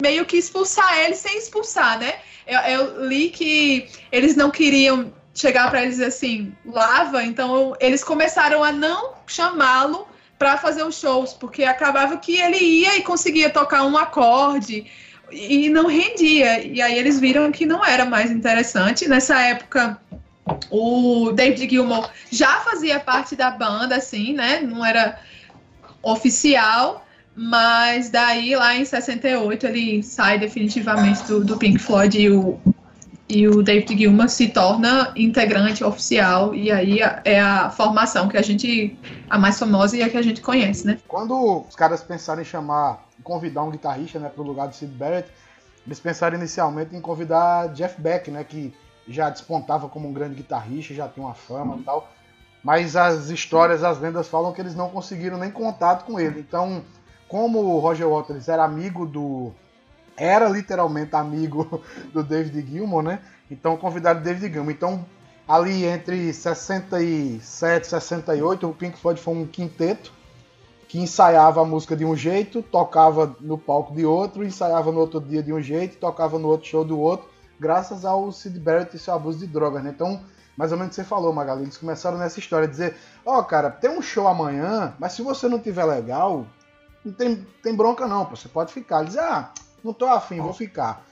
meio 0.00 0.24
que 0.24 0.38
expulsar 0.38 0.98
ele 1.00 1.14
sem 1.14 1.36
expulsar, 1.36 1.98
né? 1.98 2.14
Eu, 2.46 2.58
eu 2.60 3.06
li 3.06 3.28
que 3.28 3.88
eles 4.10 4.34
não 4.34 4.50
queriam 4.50 5.12
chegar 5.34 5.70
para 5.70 5.82
eles 5.82 6.00
assim, 6.00 6.52
lava, 6.64 7.22
então 7.22 7.74
eles 7.80 8.04
começaram 8.04 8.62
a 8.62 8.70
não 8.70 9.14
chamá-lo 9.26 10.06
para 10.38 10.56
fazer 10.58 10.82
os 10.82 10.98
shows, 10.98 11.32
porque 11.32 11.64
acabava 11.64 12.16
que 12.16 12.36
ele 12.36 12.58
ia 12.58 12.96
e 12.96 13.02
conseguia 13.02 13.48
tocar 13.48 13.84
um 13.84 13.96
acorde 13.96 14.86
e 15.30 15.68
não 15.70 15.86
rendia. 15.86 16.64
E 16.66 16.82
aí 16.82 16.98
eles 16.98 17.18
viram 17.18 17.50
que 17.50 17.64
não 17.64 17.84
era 17.84 18.04
mais 18.04 18.30
interessante. 18.30 19.08
Nessa 19.08 19.40
época, 19.40 19.98
o 20.70 21.32
David 21.32 21.70
Gilmour 21.70 22.10
já 22.30 22.60
fazia 22.60 23.00
parte 23.00 23.36
da 23.36 23.50
banda, 23.50 23.96
assim, 23.96 24.34
né? 24.34 24.60
Não 24.60 24.84
era 24.84 25.18
oficial, 26.02 27.06
mas 27.34 28.10
daí 28.10 28.54
lá 28.56 28.74
em 28.74 28.84
68 28.84 29.66
ele 29.66 30.02
sai 30.02 30.38
definitivamente 30.38 31.22
do, 31.24 31.44
do 31.44 31.56
Pink 31.56 31.78
Floyd 31.78 32.20
e 32.20 32.30
o, 32.30 32.60
e 33.32 33.48
o 33.48 33.62
David 33.62 33.96
Gilmour 33.96 34.28
se 34.28 34.48
torna 34.48 35.10
integrante 35.16 35.82
oficial 35.82 36.54
e 36.54 36.70
aí 36.70 37.00
é 37.24 37.40
a 37.40 37.70
formação 37.70 38.28
que 38.28 38.36
a 38.36 38.42
gente 38.42 38.98
a 39.30 39.38
mais 39.38 39.58
famosa 39.58 39.96
e 39.96 40.02
a 40.02 40.10
que 40.10 40.18
a 40.18 40.22
gente 40.22 40.42
conhece, 40.42 40.86
né? 40.86 40.98
Quando 41.08 41.64
os 41.66 41.74
caras 41.74 42.02
pensaram 42.02 42.42
em 42.42 42.44
chamar, 42.44 43.06
convidar 43.24 43.62
um 43.62 43.70
guitarrista, 43.70 44.18
né, 44.18 44.28
para 44.28 44.42
o 44.42 44.46
lugar 44.46 44.68
do 44.68 44.74
Sid 44.74 44.92
Barrett, 44.92 45.30
eles 45.86 45.98
pensaram 45.98 46.36
inicialmente 46.36 46.94
em 46.94 47.00
convidar 47.00 47.68
Jeff 47.68 47.98
Beck, 47.98 48.30
né, 48.30 48.44
que 48.44 48.74
já 49.08 49.30
despontava 49.30 49.88
como 49.88 50.08
um 50.08 50.12
grande 50.12 50.34
guitarrista, 50.34 50.92
já 50.92 51.08
tinha 51.08 51.24
uma 51.24 51.34
fama 51.34 51.78
e 51.78 51.82
tal. 51.82 52.08
Mas 52.62 52.94
as 52.94 53.30
histórias, 53.30 53.82
as 53.82 53.98
lendas 53.98 54.28
falam 54.28 54.52
que 54.52 54.60
eles 54.60 54.74
não 54.74 54.90
conseguiram 54.90 55.38
nem 55.38 55.50
contato 55.50 56.04
com 56.04 56.20
ele. 56.20 56.38
Então, 56.38 56.84
como 57.26 57.58
o 57.60 57.78
Roger 57.78 58.08
Waters 58.08 58.48
era 58.48 58.62
amigo 58.62 59.06
do. 59.06 59.52
Era 60.16 60.48
literalmente 60.48 61.14
amigo 61.14 61.82
do 62.12 62.22
David 62.22 62.66
Gilmour, 62.70 63.02
né? 63.02 63.20
Então 63.50 63.76
convidaram 63.76 64.20
o 64.20 64.22
David 64.22 64.52
Gilmour. 64.52 64.72
Então, 64.72 65.06
ali 65.46 65.84
entre 65.84 66.32
67 66.32 67.84
e 67.84 67.88
68, 67.88 68.68
o 68.68 68.74
Pink 68.74 68.98
Floyd 68.98 69.20
foi 69.20 69.34
um 69.34 69.46
quinteto 69.46 70.12
que 70.88 70.98
ensaiava 70.98 71.62
a 71.62 71.64
música 71.64 71.96
de 71.96 72.04
um 72.04 72.14
jeito, 72.14 72.62
tocava 72.62 73.34
no 73.40 73.56
palco 73.56 73.94
de 73.94 74.04
outro, 74.04 74.44
ensaiava 74.44 74.92
no 74.92 75.00
outro 75.00 75.20
dia 75.20 75.42
de 75.42 75.52
um 75.52 75.60
jeito, 75.60 75.96
tocava 75.96 76.38
no 76.38 76.48
outro 76.48 76.68
show 76.68 76.84
do 76.84 76.98
outro 76.98 77.32
graças 77.62 78.04
ao 78.04 78.32
Sid 78.32 78.58
Barrett 78.58 78.96
e 78.96 78.98
seu 78.98 79.14
abuso 79.14 79.38
de 79.38 79.46
drogas, 79.46 79.84
né? 79.84 79.90
Então, 79.94 80.20
mais 80.56 80.72
ou 80.72 80.78
menos 80.78 80.96
você 80.96 81.04
falou, 81.04 81.32
Magali, 81.32 81.62
eles 81.62 81.76
começaram 81.76 82.18
nessa 82.18 82.40
história, 82.40 82.66
dizer, 82.66 82.96
ó, 83.24 83.38
oh, 83.38 83.44
cara, 83.44 83.70
tem 83.70 83.88
um 83.88 84.02
show 84.02 84.26
amanhã, 84.26 84.94
mas 84.98 85.12
se 85.12 85.22
você 85.22 85.48
não 85.48 85.60
tiver 85.60 85.84
legal, 85.84 86.44
não 87.04 87.12
tem, 87.12 87.46
tem 87.62 87.74
bronca 87.74 88.08
não, 88.08 88.24
você 88.24 88.48
pode 88.48 88.72
ficar. 88.72 89.02
Eles 89.02 89.16
ah, 89.16 89.52
não 89.82 89.92
tô 89.92 90.06
afim, 90.06 90.40
vou 90.40 90.52
ficar. 90.52 91.04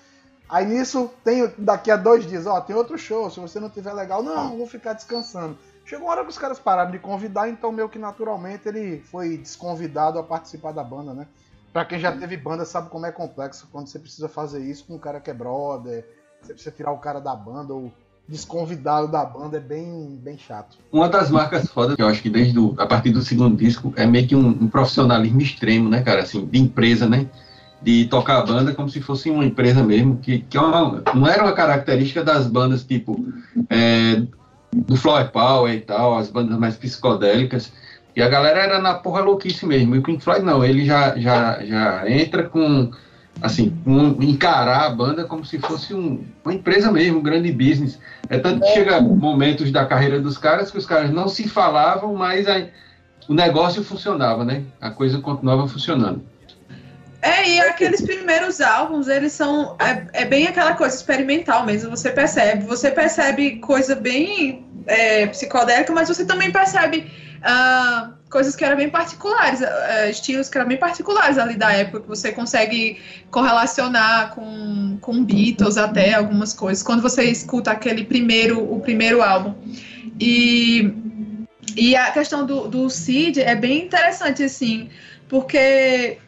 Aí 0.48 0.66
nisso, 0.66 1.10
tem 1.22 1.52
daqui 1.56 1.90
a 1.90 1.96
dois 1.96 2.26
dias, 2.26 2.46
ó, 2.46 2.60
tem 2.60 2.74
outro 2.74 2.98
show, 2.98 3.30
se 3.30 3.38
você 3.38 3.60
não 3.60 3.70
tiver 3.70 3.92
legal, 3.92 4.22
não, 4.22 4.56
vou 4.56 4.66
ficar 4.66 4.94
descansando. 4.94 5.56
Chegou 5.84 6.06
uma 6.06 6.12
hora 6.12 6.24
que 6.24 6.30
os 6.30 6.38
caras 6.38 6.58
pararam 6.58 6.90
de 6.90 6.98
convidar, 6.98 7.48
então 7.48 7.72
meio 7.72 7.88
que 7.88 7.98
naturalmente 7.98 8.68
ele 8.68 9.00
foi 9.00 9.36
desconvidado 9.36 10.18
a 10.18 10.22
participar 10.22 10.72
da 10.72 10.84
banda, 10.84 11.14
né? 11.14 11.26
Pra 11.72 11.84
quem 11.84 12.00
já 12.00 12.10
teve 12.10 12.36
banda 12.36 12.64
sabe 12.64 12.90
como 12.90 13.06
é 13.06 13.12
complexo 13.12 13.68
quando 13.70 13.86
você 13.86 13.98
precisa 13.98 14.28
fazer 14.28 14.60
isso 14.60 14.84
com 14.86 14.94
um 14.94 14.98
cara 14.98 15.20
que 15.20 15.30
é 15.30 15.34
brother, 15.34 16.04
você 16.42 16.52
precisa 16.52 16.74
tirar 16.74 16.90
o 16.92 16.98
cara 16.98 17.20
da 17.20 17.34
banda 17.34 17.72
ou 17.72 17.92
desconvidá-lo 18.30 19.08
da 19.08 19.24
banda 19.24 19.56
é 19.56 19.60
bem, 19.60 20.18
bem 20.22 20.38
chato. 20.38 20.78
Uma 20.92 21.08
das 21.08 21.30
marcas 21.30 21.68
fodas 21.68 21.96
que 21.96 22.02
eu 22.02 22.06
acho 22.06 22.22
que 22.22 22.30
desde 22.30 22.52
do, 22.52 22.74
a 22.78 22.86
partir 22.86 23.10
do 23.10 23.22
segundo 23.22 23.56
disco 23.56 23.92
é 23.96 24.06
meio 24.06 24.26
que 24.28 24.36
um, 24.36 24.48
um, 24.48 24.68
profissionalismo 24.68 25.40
extremo, 25.40 25.88
né, 25.88 26.02
cara? 26.02 26.22
Assim, 26.22 26.46
de 26.46 26.58
empresa, 26.58 27.08
né? 27.08 27.28
De 27.82 28.04
tocar 28.06 28.38
a 28.38 28.44
banda 28.44 28.74
como 28.74 28.90
se 28.90 29.00
fosse 29.00 29.30
uma 29.30 29.44
empresa 29.44 29.82
mesmo, 29.82 30.18
que, 30.18 30.40
que 30.40 30.56
é 30.56 30.60
uma, 30.60 31.02
não 31.14 31.26
era 31.26 31.42
uma 31.42 31.52
característica 31.52 32.22
das 32.22 32.46
bandas 32.46 32.84
tipo 32.84 33.24
é, 33.70 34.22
do 34.72 34.96
Flower 34.96 35.30
Power 35.30 35.72
e 35.72 35.80
tal, 35.80 36.18
as 36.18 36.30
bandas 36.30 36.58
mais 36.58 36.76
psicodélicas. 36.76 37.72
E 38.14 38.20
a 38.20 38.28
galera 38.28 38.60
era 38.60 38.78
na 38.78 38.94
porra 38.94 39.22
louquice 39.22 39.64
mesmo. 39.64 39.94
E 39.94 39.98
o 39.98 40.02
Pink 40.02 40.22
Floyd 40.22 40.44
não, 40.44 40.64
ele 40.64 40.84
já, 40.84 41.16
já, 41.16 41.64
já 41.64 42.10
entra 42.10 42.42
com 42.42 42.90
assim, 43.40 43.72
encarar 44.20 44.86
a 44.86 44.90
banda 44.90 45.24
como 45.24 45.44
se 45.44 45.58
fosse 45.58 45.94
um, 45.94 46.22
uma 46.44 46.52
empresa 46.52 46.92
mesmo, 46.92 47.18
um 47.18 47.22
grande 47.22 47.50
business. 47.52 47.98
É 48.28 48.38
tanto 48.38 48.60
que 48.60 48.74
chega 48.74 49.00
momentos 49.00 49.70
da 49.70 49.86
carreira 49.86 50.20
dos 50.20 50.36
caras 50.36 50.70
que 50.70 50.78
os 50.78 50.86
caras 50.86 51.10
não 51.10 51.28
se 51.28 51.48
falavam, 51.48 52.14
mas 52.14 52.46
a, 52.46 52.66
o 53.28 53.34
negócio 53.34 53.82
funcionava, 53.82 54.44
né? 54.44 54.64
A 54.80 54.90
coisa 54.90 55.20
continuava 55.20 55.66
funcionando. 55.66 56.22
É, 57.22 57.48
e 57.48 57.60
aqueles 57.60 58.00
primeiros 58.00 58.60
álbuns, 58.60 59.08
eles 59.08 59.32
são. 59.32 59.76
É, 59.78 60.22
é 60.22 60.24
bem 60.24 60.46
aquela 60.46 60.74
coisa 60.74 60.96
experimental 60.96 61.66
mesmo, 61.66 61.90
você 61.90 62.10
percebe. 62.10 62.64
Você 62.64 62.90
percebe 62.90 63.56
coisa 63.56 63.94
bem 63.94 64.66
é, 64.86 65.26
psicodélica, 65.26 65.92
mas 65.92 66.08
você 66.08 66.24
também 66.24 66.50
percebe. 66.50 67.10
Uh, 67.40 68.20
coisas 68.30 68.54
que 68.54 68.62
eram 68.64 68.76
bem 68.76 68.90
particulares, 68.90 69.60
uh, 69.60 70.10
estilos 70.10 70.50
que 70.50 70.58
eram 70.58 70.68
bem 70.68 70.76
particulares 70.76 71.38
ali 71.38 71.56
da 71.56 71.72
época, 71.72 72.00
que 72.00 72.08
você 72.08 72.30
consegue 72.32 73.00
correlacionar 73.30 74.34
com, 74.34 74.98
com 75.00 75.24
Beatles 75.24 75.78
até 75.78 76.12
algumas 76.12 76.52
coisas, 76.52 76.82
quando 76.82 77.00
você 77.00 77.24
escuta 77.24 77.70
aquele 77.70 78.04
primeiro, 78.04 78.62
o 78.72 78.78
primeiro 78.80 79.22
álbum. 79.22 79.54
E, 80.20 80.92
e 81.74 81.96
a 81.96 82.10
questão 82.10 82.44
do, 82.44 82.68
do 82.68 82.90
Cid 82.90 83.40
é 83.40 83.54
bem 83.54 83.86
interessante, 83.86 84.42
assim, 84.42 84.90
porque 85.26 86.18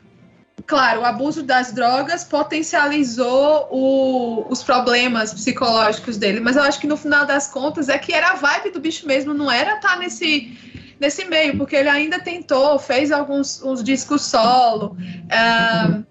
claro, 0.73 1.03
o 1.03 1.05
abuso 1.05 1.43
das 1.43 1.71
drogas 1.71 2.25
potencializou 2.25 3.69
o, 3.71 4.47
os 4.49 4.63
problemas 4.63 5.35
psicológicos 5.35 6.17
dele, 6.17 6.41
mas 6.41 6.57
eu 6.57 6.63
acho 6.63 6.81
que 6.81 6.87
no 6.87 6.97
final 6.97 7.27
das 7.27 7.47
contas 7.47 7.91
é 7.91 7.99
que 7.99 8.11
era 8.11 8.31
a 8.31 8.35
vibe 8.37 8.71
do 8.71 8.81
bicho 8.81 9.07
mesmo, 9.07 9.35
não 9.35 9.53
era 9.53 9.75
estar 9.75 9.91
tá 9.91 9.97
nesse 9.99 10.57
nesse 10.99 11.27
meio, 11.27 11.59
porque 11.59 11.77
ele 11.77 11.91
ainda 11.91 12.19
tentou, 12.21 12.79
fez 12.79 13.13
alguns 13.13 13.63
uns 13.63 13.85
discos 13.85 14.23
solo, 14.23 14.97
um, 14.97 16.05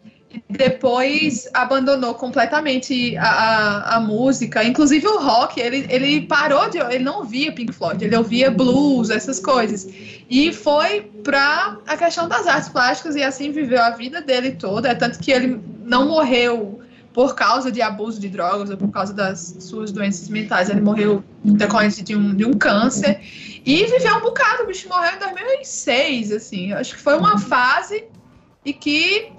depois 0.49 1.47
abandonou 1.53 2.13
completamente 2.15 3.17
a, 3.17 3.25
a, 3.25 3.95
a, 3.97 3.99
música, 3.99 4.63
inclusive 4.63 5.07
o 5.07 5.19
rock, 5.19 5.59
ele, 5.59 5.85
ele 5.89 6.21
parou 6.25 6.69
de, 6.69 6.77
ele 6.77 7.03
não 7.03 7.19
ouvia 7.19 7.51
Pink 7.51 7.71
Floyd, 7.71 8.03
ele 8.03 8.15
ouvia 8.15 8.51
blues, 8.51 9.09
essas 9.09 9.39
coisas, 9.39 9.87
e 10.29 10.53
foi 10.53 11.01
para 11.23 11.77
a 11.87 11.97
questão 11.97 12.27
das 12.27 12.47
artes 12.47 12.69
plásticas 12.69 13.15
e 13.15 13.23
assim 13.23 13.51
viveu 13.51 13.81
a 13.81 13.91
vida 13.91 14.21
dele 14.21 14.51
toda, 14.51 14.89
é 14.89 14.95
tanto 14.95 15.19
que 15.19 15.31
ele 15.31 15.59
não 15.83 16.07
morreu 16.07 16.81
por 17.13 17.35
causa 17.35 17.71
de 17.71 17.81
abuso 17.81 18.19
de 18.19 18.29
drogas 18.29 18.69
ou 18.69 18.77
por 18.77 18.89
causa 18.89 19.13
das 19.13 19.57
suas 19.59 19.91
doenças 19.91 20.29
mentais. 20.29 20.69
Ele 20.69 20.79
morreu 20.79 21.21
decorrente 21.43 22.01
de 22.01 22.15
um, 22.15 22.33
de 22.33 22.45
um 22.45 22.53
câncer 22.53 23.19
e 23.65 23.85
viveu 23.85 24.15
um 24.15 24.21
bocado. 24.21 24.63
O 24.63 24.67
bicho 24.67 24.87
morreu 24.87 25.15
em 25.15 25.19
2006, 25.19 26.31
assim. 26.31 26.71
Acho 26.71 26.95
que 26.95 27.01
foi 27.01 27.17
uma 27.17 27.37
fase 27.37 28.05
e 28.63 28.71
que 28.71 29.33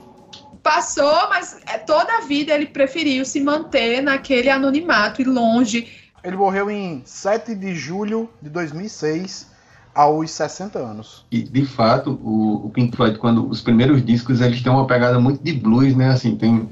passou, 0.63 1.29
mas 1.29 1.59
é, 1.67 1.79
toda 1.79 2.19
a 2.19 2.21
vida 2.21 2.53
ele 2.53 2.67
preferiu 2.67 3.25
se 3.25 3.41
manter 3.41 4.01
naquele 4.03 4.49
anonimato 4.49 5.21
e 5.21 5.25
longe. 5.25 5.89
Ele 6.23 6.37
morreu 6.37 6.71
em 6.71 7.03
7 7.05 7.55
de 7.55 7.75
julho 7.75 8.31
de 8.41 8.49
2006 8.49 9.51
aos 9.95 10.31
60 10.31 10.79
anos. 10.79 11.27
E, 11.31 11.43
de 11.43 11.65
fato, 11.67 12.19
o, 12.23 12.67
o 12.67 12.71
Pink 12.71 12.97
Floyd, 12.97 13.19
quando 13.19 13.47
os 13.49 13.61
primeiros 13.61 14.05
discos, 14.05 14.41
eles 14.41 14.63
têm 14.63 14.73
uma 14.73 14.87
pegada 14.87 15.19
muito 15.19 15.43
de 15.43 15.53
blues, 15.53 15.95
né? 15.97 16.09
Assim, 16.09 16.37
tem 16.37 16.69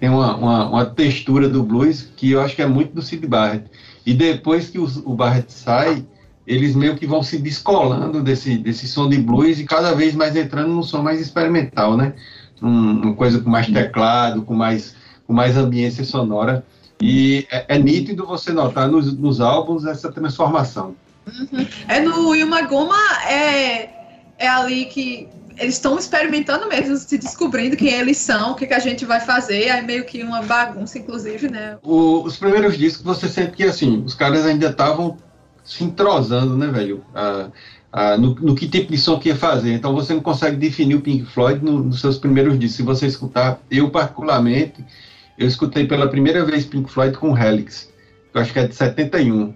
tem 0.00 0.08
uma, 0.08 0.34
uma, 0.34 0.68
uma, 0.70 0.86
textura 0.86 1.46
do 1.46 1.62
blues 1.62 2.10
que 2.16 2.30
eu 2.30 2.40
acho 2.40 2.56
que 2.56 2.62
é 2.62 2.66
muito 2.66 2.94
do 2.94 3.02
Sid 3.02 3.26
Barrett. 3.26 3.66
E 4.06 4.14
depois 4.14 4.70
que 4.70 4.78
o, 4.78 4.84
o 5.04 5.14
Barrett 5.14 5.52
sai, 5.52 6.06
eles 6.46 6.74
meio 6.74 6.96
que 6.96 7.06
vão 7.06 7.22
se 7.22 7.36
descolando 7.36 8.22
desse, 8.22 8.56
desse 8.56 8.88
som 8.88 9.10
de 9.10 9.18
blues 9.18 9.60
e 9.60 9.64
cada 9.64 9.94
vez 9.94 10.14
mais 10.14 10.34
entrando 10.34 10.68
num 10.68 10.82
som 10.82 11.02
mais 11.02 11.20
experimental, 11.20 11.98
né? 11.98 12.14
Um, 12.62 13.02
uma 13.02 13.14
coisa 13.14 13.40
com 13.40 13.48
mais 13.48 13.66
teclado, 13.66 14.42
com 14.42 14.54
mais, 14.54 14.94
com 15.26 15.32
mais 15.32 15.56
ambiência 15.56 16.04
sonora. 16.04 16.64
E 17.00 17.46
é, 17.50 17.76
é 17.76 17.78
nítido 17.78 18.26
você 18.26 18.52
notar 18.52 18.88
nos, 18.88 19.16
nos 19.16 19.40
álbuns 19.40 19.86
essa 19.86 20.12
transformação. 20.12 20.94
Uhum. 21.26 21.66
É 21.88 22.00
no 22.00 22.34
Yuma 22.34 22.62
Goma, 22.62 22.96
é, 23.26 23.90
é 24.38 24.48
ali 24.48 24.86
que 24.86 25.28
eles 25.58 25.74
estão 25.74 25.98
experimentando 25.98 26.66
mesmo, 26.68 26.96
se 26.96 27.18
descobrindo 27.18 27.76
quem 27.76 27.92
eles 27.92 28.16
são, 28.16 28.52
o 28.52 28.54
que, 28.54 28.66
que 28.66 28.74
a 28.74 28.78
gente 28.78 29.04
vai 29.04 29.20
fazer, 29.20 29.68
aí 29.70 29.84
meio 29.84 30.04
que 30.04 30.22
uma 30.22 30.42
bagunça, 30.42 30.98
inclusive, 30.98 31.50
né? 31.50 31.76
O, 31.82 32.22
os 32.22 32.38
primeiros 32.38 32.78
discos 32.78 33.04
você 33.04 33.28
sente 33.28 33.52
que, 33.52 33.64
assim, 33.64 34.02
os 34.04 34.14
caras 34.14 34.46
ainda 34.46 34.68
estavam 34.68 35.18
se 35.62 35.84
entrosando, 35.84 36.56
né, 36.56 36.66
velho? 36.68 37.04
Ah, 37.14 37.48
ah, 37.92 38.16
no, 38.16 38.34
no, 38.34 38.54
que 38.54 38.68
tipo 38.68 38.92
de 38.92 38.98
som 38.98 39.18
que 39.18 39.28
ia 39.28 39.36
fazer. 39.36 39.72
Então 39.72 39.94
você 39.94 40.14
não 40.14 40.20
consegue 40.20 40.56
definir 40.56 40.94
o 40.94 41.00
Pink 41.00 41.24
Floyd 41.26 41.64
no, 41.64 41.82
nos 41.82 42.00
seus 42.00 42.18
primeiros 42.18 42.58
discos. 42.58 42.76
Se 42.76 42.82
você 42.82 43.06
escutar, 43.06 43.60
eu 43.70 43.90
particularmente, 43.90 44.84
eu 45.36 45.46
escutei 45.48 45.86
pela 45.86 46.08
primeira 46.08 46.44
vez 46.44 46.64
Pink 46.64 46.90
Floyd 46.90 47.16
com 47.16 47.36
Helix, 47.36 47.90
que 48.30 48.38
eu 48.38 48.42
acho 48.42 48.52
que 48.52 48.58
é 48.58 48.66
de 48.66 48.74
71. 48.74 49.54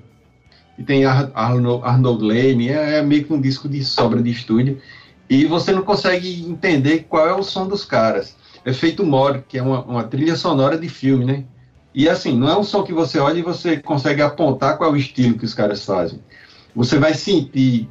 E 0.77 0.83
tem 0.83 1.05
Ar 1.05 1.31
Arnold, 1.35 1.85
Arnold 1.85 2.25
Lane, 2.25 2.69
é, 2.69 2.99
é 2.99 3.03
meio 3.03 3.25
que 3.25 3.33
um 3.33 3.41
disco 3.41 3.69
de 3.69 3.85
sobra 3.85 4.21
de 4.21 4.31
estúdio 4.31 4.81
e 5.29 5.45
você 5.47 5.73
não 5.73 5.83
consegue 5.83 6.45
entender 6.45 7.07
qual 7.09 7.29
é 7.29 7.33
o 7.33 7.43
som 7.43 7.67
dos 7.67 7.85
caras. 7.85 8.37
efeito 8.65 9.05
More, 9.05 9.43
que 9.49 9.59
é 9.59 9.63
uma, 9.63 9.83
uma 9.83 10.05
trilha 10.05 10.37
sonora 10.37 10.79
de 10.79 10.89
filme, 10.89 11.25
né? 11.25 11.45
E 11.95 12.09
assim, 12.09 12.37
não 12.37 12.49
é 12.49 12.59
um 12.59 12.65
som 12.65 12.83
que 12.83 12.93
você 12.93 13.19
olha 13.19 13.39
e 13.39 13.43
você 13.43 13.77
consegue 13.77 14.21
apontar 14.21 14.77
qual 14.77 14.91
é 14.91 14.93
o 14.93 14.97
estilo 14.97 15.39
que 15.39 15.45
os 15.45 15.55
caras 15.55 15.85
fazem. 15.85 16.19
Você 16.75 16.99
vai 16.99 17.15
sentir 17.15 17.89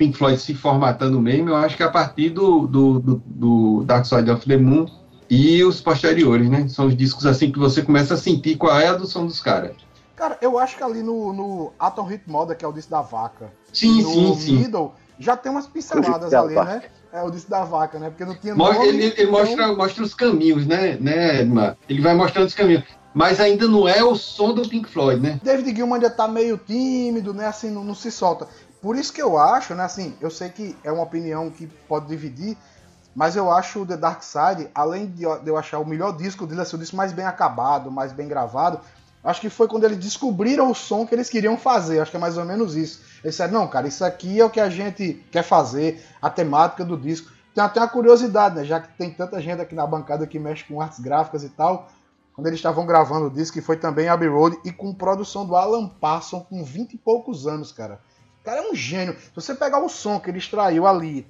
Pink 0.00 0.16
Floyd 0.16 0.40
se 0.40 0.54
formatando 0.54 1.20
mesmo, 1.20 1.50
eu 1.50 1.56
acho 1.56 1.76
que 1.76 1.82
a 1.82 1.90
partir 1.90 2.30
do, 2.30 2.66
do, 2.66 2.98
do, 3.00 3.22
do 3.26 3.84
Dark 3.84 4.06
Side 4.06 4.30
of 4.30 4.46
the 4.48 4.56
Moon 4.56 4.86
e 5.28 5.62
os 5.62 5.78
posteriores, 5.82 6.48
né? 6.48 6.66
São 6.68 6.86
os 6.86 6.96
discos 6.96 7.26
assim 7.26 7.52
que 7.52 7.58
você 7.58 7.82
começa 7.82 8.14
a 8.14 8.16
sentir 8.16 8.56
qual 8.56 8.80
é 8.80 8.88
a 8.88 8.94
do 8.94 9.06
som 9.06 9.26
dos 9.26 9.40
caras. 9.40 9.72
Cara, 10.16 10.38
eu 10.40 10.58
acho 10.58 10.78
que 10.78 10.82
ali 10.82 11.02
no, 11.02 11.34
no 11.34 11.72
Atom 11.78 12.04
Hit 12.04 12.22
Moda, 12.26 12.54
que 12.54 12.64
é 12.64 12.68
o 12.68 12.72
disco 12.72 12.90
da 12.90 13.02
vaca, 13.02 13.52
Sim, 13.74 14.02
no 14.02 14.10
sim, 14.10 14.34
sim. 14.36 14.56
Middle, 14.60 14.92
já 15.18 15.36
tem 15.36 15.52
umas 15.52 15.66
pinceladas 15.66 16.30
Da 16.30 16.40
ali, 16.40 16.54
vaca. 16.54 16.72
né? 16.76 16.82
É 17.12 17.22
o 17.22 17.30
disco 17.30 17.50
da 17.50 17.62
vaca, 17.62 17.98
né? 17.98 18.08
Porque 18.08 18.24
não 18.24 18.34
tinha 18.34 18.54
nome. 18.54 18.78
Ele, 18.88 19.04
ele 19.04 19.22
então- 19.22 19.30
mostra, 19.32 19.72
mostra 19.74 20.02
os 20.02 20.14
caminhos, 20.14 20.66
né, 20.66 20.96
né, 20.98 21.42
Edmar? 21.42 21.76
Ele 21.88 22.00
vai 22.00 22.14
mostrando 22.14 22.46
os 22.46 22.54
caminhos. 22.54 22.84
Mas 23.12 23.38
ainda 23.40 23.66
não 23.68 23.86
é 23.88 24.02
o 24.02 24.14
som 24.14 24.54
do 24.54 24.66
Pink 24.66 24.88
Floyd, 24.88 25.20
né? 25.20 25.40
David 25.42 25.74
Gilmour 25.76 25.96
ainda 25.96 26.08
tá 26.08 26.26
meio 26.28 26.56
tímido, 26.56 27.34
né? 27.34 27.46
Assim, 27.46 27.68
não, 27.70 27.82
não 27.84 27.94
se 27.94 28.10
solta. 28.10 28.46
Por 28.80 28.96
isso 28.96 29.12
que 29.12 29.20
eu 29.20 29.38
acho, 29.38 29.74
né? 29.74 29.84
Assim, 29.84 30.16
eu 30.20 30.30
sei 30.30 30.48
que 30.48 30.76
é 30.82 30.90
uma 30.90 31.02
opinião 31.02 31.50
que 31.50 31.66
pode 31.66 32.06
dividir, 32.06 32.56
mas 33.14 33.36
eu 33.36 33.50
acho 33.50 33.82
o 33.82 33.86
The 33.86 33.96
Dark 33.96 34.22
Side, 34.22 34.70
além 34.74 35.06
de 35.06 35.24
eu 35.24 35.56
achar 35.56 35.78
o 35.78 35.86
melhor 35.86 36.16
disco 36.16 36.46
dele, 36.46 36.62
assim, 36.62 36.76
o 36.76 36.78
disco 36.78 36.96
mais 36.96 37.12
bem 37.12 37.26
acabado, 37.26 37.90
mais 37.90 38.12
bem 38.12 38.26
gravado, 38.26 38.80
acho 39.22 39.40
que 39.40 39.50
foi 39.50 39.68
quando 39.68 39.84
eles 39.84 39.98
descobriram 39.98 40.70
o 40.70 40.74
som 40.74 41.06
que 41.06 41.14
eles 41.14 41.28
queriam 41.28 41.58
fazer. 41.58 42.00
Acho 42.00 42.10
que 42.10 42.16
é 42.16 42.20
mais 42.20 42.38
ou 42.38 42.44
menos 42.44 42.74
isso. 42.74 43.02
Eles 43.22 43.34
disseram, 43.34 43.52
não, 43.52 43.68
cara, 43.68 43.86
isso 43.86 44.04
aqui 44.04 44.40
é 44.40 44.44
o 44.44 44.50
que 44.50 44.60
a 44.60 44.70
gente 44.70 45.24
quer 45.30 45.42
fazer, 45.42 46.02
a 46.22 46.30
temática 46.30 46.84
do 46.84 46.96
disco. 46.96 47.30
Tem 47.54 47.62
até 47.62 47.80
uma 47.80 47.88
curiosidade, 47.88 48.54
né? 48.54 48.64
Já 48.64 48.80
que 48.80 48.96
tem 48.96 49.10
tanta 49.10 49.40
gente 49.42 49.60
aqui 49.60 49.74
na 49.74 49.86
bancada 49.86 50.26
que 50.26 50.38
mexe 50.38 50.64
com 50.64 50.80
artes 50.80 51.00
gráficas 51.00 51.42
e 51.42 51.48
tal. 51.48 51.90
Quando 52.32 52.46
eles 52.46 52.60
estavam 52.60 52.86
gravando 52.86 53.26
o 53.26 53.30
disco, 53.30 53.54
que 53.54 53.60
foi 53.60 53.76
também 53.76 54.08
Abbey 54.08 54.28
Road, 54.28 54.56
e 54.64 54.72
com 54.72 54.94
produção 54.94 55.44
do 55.44 55.56
Alan 55.56 55.88
Parsons 55.88 56.44
com 56.48 56.64
20 56.64 56.94
e 56.94 56.96
poucos 56.96 57.46
anos, 57.46 57.72
cara. 57.72 58.00
O 58.40 58.44
cara 58.44 58.58
é 58.60 58.70
um 58.70 58.74
gênio. 58.74 59.14
Se 59.14 59.30
você 59.34 59.54
pegar 59.54 59.84
o 59.84 59.88
som 59.88 60.18
que 60.18 60.30
ele 60.30 60.38
extraiu 60.38 60.86
ali 60.86 61.26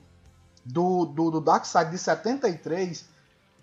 do, 0.64 1.04
do, 1.04 1.30
do 1.30 1.40
Dark 1.40 1.64
Side 1.64 1.90
de 1.90 1.98
73, 1.98 3.08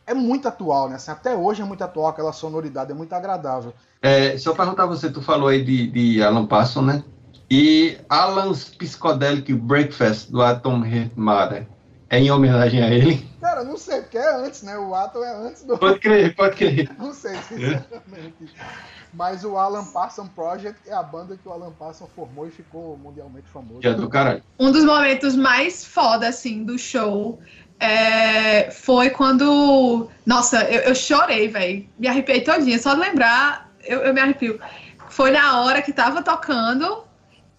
é 0.05 0.13
muito 0.13 0.47
atual, 0.47 0.89
né? 0.89 0.95
Assim, 0.95 1.11
até 1.11 1.35
hoje 1.35 1.61
é 1.61 1.65
muito 1.65 1.83
atual, 1.83 2.07
aquela 2.07 2.33
sonoridade 2.33 2.91
é 2.91 2.95
muito 2.95 3.13
agradável. 3.13 3.73
É, 4.01 4.37
só 4.37 4.53
perguntar 4.53 4.83
a 4.83 4.87
você, 4.87 5.09
tu 5.09 5.21
falou 5.21 5.49
aí 5.49 5.63
de, 5.63 5.87
de 5.87 6.23
Alan 6.23 6.45
Parsons, 6.45 6.85
né? 6.85 7.03
E 7.49 7.97
Alan's 8.09 8.65
Psychedelic 8.65 9.53
Breakfast 9.53 10.29
do 10.29 10.41
Atom 10.41 10.83
Mother 11.15 11.67
é 12.09 12.19
em 12.19 12.31
homenagem 12.31 12.81
a 12.81 12.89
ele? 12.89 13.25
Cara, 13.39 13.63
não 13.63 13.77
sei, 13.77 14.01
porque 14.01 14.17
é 14.17 14.35
antes, 14.35 14.63
né? 14.63 14.77
O 14.77 14.93
Atom 14.93 15.23
é 15.23 15.35
antes 15.35 15.63
do. 15.63 15.77
Pode 15.77 15.99
crer, 15.99 16.35
pode 16.35 16.55
crer. 16.55 16.89
Não 16.97 17.13
sei, 17.13 17.35
sinceramente. 17.35 18.53
Mas 19.17 19.43
o 19.43 19.57
Alan 19.57 19.83
Parsons 19.83 20.29
Project 20.29 20.87
é 20.87 20.93
a 20.93 21.01
banda 21.01 21.35
que 21.35 21.49
o 21.49 21.51
Alan 21.51 21.71
Parsons 21.71 22.07
formou 22.15 22.47
e 22.47 22.51
ficou 22.51 22.95
mundialmente 22.97 23.47
famoso. 23.47 23.81
Já 23.81 23.93
do 23.93 24.07
caralho. 24.07 24.43
Um 24.59 24.71
dos 24.71 24.85
momentos 24.85 25.35
mais 25.35 25.83
foda, 25.83 26.27
assim, 26.27 26.63
do 26.63 26.77
show 26.77 27.39
é, 27.79 28.69
foi 28.69 29.09
quando. 29.09 30.07
Nossa, 30.23 30.63
eu, 30.65 30.81
eu 30.81 30.95
chorei, 30.95 31.47
velho. 31.47 31.89
Me 31.97 32.07
arrepiei 32.07 32.41
todinha. 32.41 32.77
Só 32.77 32.93
de 32.93 32.99
lembrar, 32.99 33.73
eu, 33.83 34.01
eu 34.01 34.13
me 34.13 34.21
arrepio. 34.21 34.59
Foi 35.09 35.31
na 35.31 35.61
hora 35.61 35.81
que 35.81 35.91
tava 35.91 36.21
tocando 36.21 37.03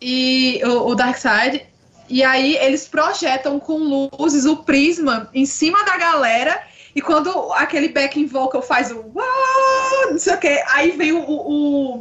e 0.00 0.60
o, 0.64 0.90
o 0.90 0.94
Dark 0.94 1.16
Side. 1.16 1.66
E 2.08 2.22
aí 2.22 2.56
eles 2.58 2.86
projetam 2.86 3.58
com 3.58 4.08
luzes 4.16 4.44
o 4.44 4.58
prisma 4.58 5.28
em 5.34 5.44
cima 5.44 5.84
da 5.84 5.96
galera. 5.98 6.62
E 6.98 7.00
quando 7.00 7.52
aquele 7.52 7.90
backing 7.90 8.26
vocal 8.26 8.60
faz 8.60 8.90
o 8.90 9.04
uau, 9.14 10.10
não 10.10 10.18
sei 10.18 10.34
o 10.34 10.38
que, 10.38 10.48
aí 10.66 10.90
vem 10.90 11.12
o, 11.12 11.20
o- 11.22 11.98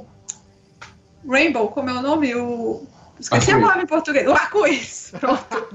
o 1.24 1.32
Rainbow, 1.32 1.68
como 1.68 1.88
é 1.92 1.94
o 1.94 2.02
nome? 2.02 2.34
O. 2.34 2.82
Esqueci 3.20 3.52
a 3.52 3.54
Arco-íris. 3.54 3.62
palavra 3.62 3.84
em 3.84 3.86
português. 3.88 4.28
O 4.28 4.32
arco-íris. 4.32 5.14
Pronto. 5.20 5.68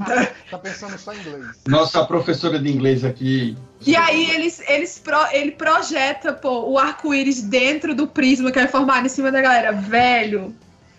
Tá 0.50 0.58
pensando 0.58 0.98
só 0.98 1.12
em 1.12 1.20
inglês. 1.20 1.46
Nossa 1.68 2.04
professora 2.04 2.58
de 2.58 2.68
inglês 2.68 3.04
aqui. 3.04 3.56
E 3.86 3.94
aí 3.94 4.28
eles, 4.32 4.60
eles 4.68 4.98
pro- 4.98 5.30
ele 5.30 5.52
projeta 5.52 6.32
pô, 6.32 6.68
o 6.70 6.76
arco-íris 6.76 7.42
dentro 7.42 7.94
do 7.94 8.08
prisma 8.08 8.50
que 8.50 8.58
é 8.58 8.66
formado 8.66 9.06
em 9.06 9.08
cima 9.08 9.30
da 9.30 9.40
galera. 9.40 9.70
Velho, 9.70 10.52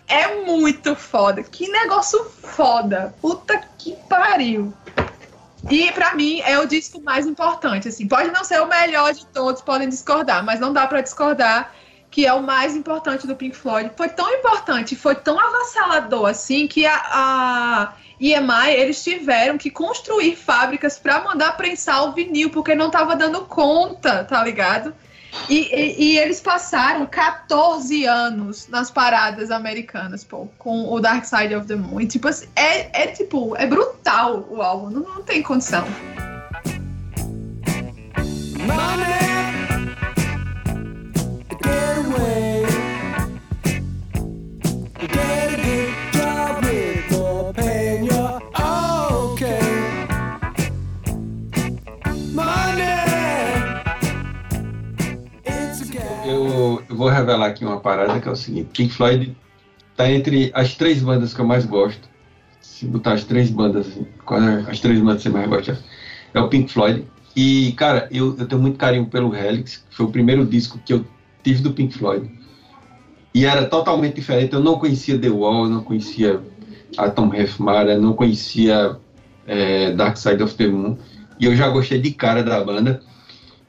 é 0.08 0.34
muito 0.46 0.96
foda. 0.96 1.42
Que 1.42 1.68
negócio 1.68 2.24
foda. 2.42 3.14
Puta 3.20 3.60
que 3.76 3.94
pariu. 4.08 4.72
E 5.70 5.90
pra 5.92 6.14
mim 6.14 6.40
é 6.40 6.58
o 6.58 6.66
disco 6.66 7.00
mais 7.00 7.26
importante. 7.26 7.88
Assim, 7.88 8.06
pode 8.06 8.30
não 8.30 8.44
ser 8.44 8.60
o 8.60 8.66
melhor 8.66 9.12
de 9.12 9.26
todos, 9.26 9.62
podem 9.62 9.88
discordar, 9.88 10.44
mas 10.44 10.60
não 10.60 10.72
dá 10.72 10.86
pra 10.86 11.00
discordar 11.00 11.72
que 12.14 12.24
é 12.24 12.32
o 12.32 12.40
mais 12.40 12.76
importante 12.76 13.26
do 13.26 13.34
Pink 13.34 13.56
Floyd. 13.56 13.90
Foi 13.96 14.08
tão 14.08 14.32
importante, 14.32 14.94
foi 14.94 15.16
tão 15.16 15.36
avassalador 15.36 16.26
assim 16.26 16.68
que 16.68 16.86
a, 16.86 17.02
a 17.10 17.92
EMI 18.20 18.70
eles 18.70 19.02
tiveram 19.02 19.58
que 19.58 19.68
construir 19.68 20.36
fábricas 20.36 20.96
pra 20.96 21.24
mandar 21.24 21.56
prensar 21.56 22.04
o 22.04 22.12
vinil 22.12 22.50
porque 22.50 22.72
não 22.72 22.88
tava 22.88 23.16
dando 23.16 23.40
conta, 23.46 24.22
tá 24.22 24.44
ligado? 24.44 24.94
E, 25.48 25.54
e- 25.74 26.02
e 26.14 26.18
eles 26.18 26.40
passaram 26.40 27.06
14 27.06 28.04
anos 28.06 28.68
nas 28.68 28.90
paradas 28.90 29.50
americanas, 29.50 30.24
pô, 30.24 30.48
com 30.58 30.90
o 30.92 31.00
Dark 31.00 31.24
Side 31.24 31.54
of 31.54 31.66
the 31.66 31.76
Moon. 31.76 32.00
E, 32.00 32.06
tipo 32.06 32.28
assim, 32.28 32.46
é, 32.56 33.02
é 33.04 33.06
tipo, 33.08 33.54
é 33.56 33.66
brutal 33.66 34.46
o 34.48 34.62
álbum, 34.62 34.90
não, 34.90 35.02
não 35.16 35.22
tem 35.22 35.42
condição. 35.42 35.84
Get 41.62 41.96
away. 41.98 42.66
Get 45.00 45.60
a 45.60 45.63
game. 56.64 56.84
Eu, 56.88 56.96
vou 56.96 57.08
revelar 57.08 57.46
aqui 57.46 57.64
uma 57.64 57.80
parada 57.80 58.20
que 58.20 58.28
é 58.28 58.32
o 58.32 58.36
seguinte: 58.36 58.70
Pink 58.72 58.92
Floyd 58.92 59.36
tá 59.96 60.10
entre 60.10 60.50
as 60.54 60.74
três 60.74 61.02
bandas 61.02 61.34
que 61.34 61.40
eu 61.40 61.46
mais 61.46 61.64
gosto. 61.64 62.08
Se 62.60 62.86
botar 62.86 63.12
as 63.12 63.24
três 63.24 63.50
bandas, 63.50 63.86
assim, 63.86 64.06
é 64.06 64.70
as 64.70 64.80
três 64.80 64.98
bandas 65.00 65.18
que 65.18 65.22
você 65.24 65.28
mais 65.28 65.48
gosta? 65.48 65.78
É 66.32 66.40
o 66.40 66.48
Pink 66.48 66.72
Floyd. 66.72 67.04
E, 67.36 67.72
cara, 67.72 68.08
eu, 68.10 68.36
eu 68.38 68.46
tenho 68.46 68.60
muito 68.60 68.78
carinho 68.78 69.06
pelo 69.06 69.34
Helix, 69.34 69.84
que 69.88 69.96
foi 69.96 70.06
o 70.06 70.10
primeiro 70.10 70.44
disco 70.44 70.78
que 70.84 70.92
eu 70.92 71.04
tive 71.42 71.62
do 71.62 71.72
Pink 71.72 71.96
Floyd. 71.96 72.30
E 73.34 73.44
era 73.44 73.66
totalmente 73.66 74.14
diferente. 74.14 74.54
Eu 74.54 74.60
não 74.60 74.78
conhecia 74.78 75.18
The 75.18 75.28
Wall, 75.28 75.64
eu 75.64 75.70
não 75.70 75.82
conhecia 75.82 76.40
Atom 76.96 77.30
Mara, 77.58 77.98
não 77.98 78.14
conhecia 78.14 78.96
é, 79.46 79.92
Dark 79.92 80.16
Side 80.16 80.42
of 80.42 80.54
the 80.54 80.68
Moon. 80.68 80.96
E 81.38 81.46
eu 81.46 81.56
já 81.56 81.68
gostei 81.68 82.00
de 82.00 82.12
cara 82.12 82.42
da 82.42 82.62
banda. 82.62 83.02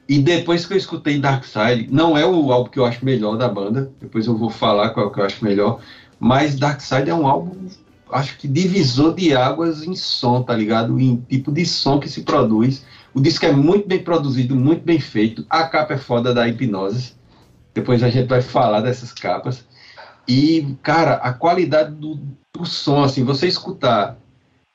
E 0.08 0.18
depois 0.20 0.64
que 0.64 0.72
eu 0.72 0.76
escutei 0.76 1.18
Dark 1.18 1.44
Side, 1.44 1.88
não 1.90 2.16
é 2.16 2.24
o 2.24 2.52
álbum 2.52 2.70
que 2.70 2.78
eu 2.78 2.84
acho 2.84 3.04
melhor 3.04 3.36
da 3.36 3.48
banda, 3.48 3.90
depois 4.00 4.26
eu 4.26 4.36
vou 4.36 4.50
falar 4.50 4.90
qual 4.90 5.10
que 5.10 5.18
eu 5.18 5.24
acho 5.24 5.44
melhor, 5.44 5.80
mas 6.20 6.56
Dark 6.56 6.80
Side 6.80 7.10
é 7.10 7.14
um 7.14 7.26
álbum, 7.26 7.68
acho 8.12 8.38
que 8.38 8.46
divisor 8.46 9.14
de 9.14 9.34
águas 9.34 9.82
em 9.82 9.96
som, 9.96 10.42
tá 10.42 10.54
ligado? 10.54 10.98
Em 11.00 11.16
tipo 11.16 11.50
de 11.50 11.66
som 11.66 11.98
que 11.98 12.08
se 12.08 12.22
produz. 12.22 12.84
O 13.12 13.20
disco 13.20 13.46
é 13.46 13.50
muito 13.52 13.88
bem 13.88 14.02
produzido, 14.02 14.54
muito 14.54 14.84
bem 14.84 15.00
feito. 15.00 15.44
A 15.50 15.64
capa 15.64 15.94
é 15.94 15.98
foda 15.98 16.32
da 16.32 16.46
Hipnose. 16.46 17.14
Depois 17.74 18.02
a 18.02 18.08
gente 18.08 18.28
vai 18.28 18.40
falar 18.40 18.80
dessas 18.82 19.12
capas. 19.12 19.64
E, 20.28 20.76
cara, 20.82 21.14
a 21.14 21.32
qualidade 21.32 21.94
do, 21.94 22.18
do 22.54 22.64
som, 22.64 23.02
assim, 23.02 23.24
você 23.24 23.48
escutar 23.48 24.16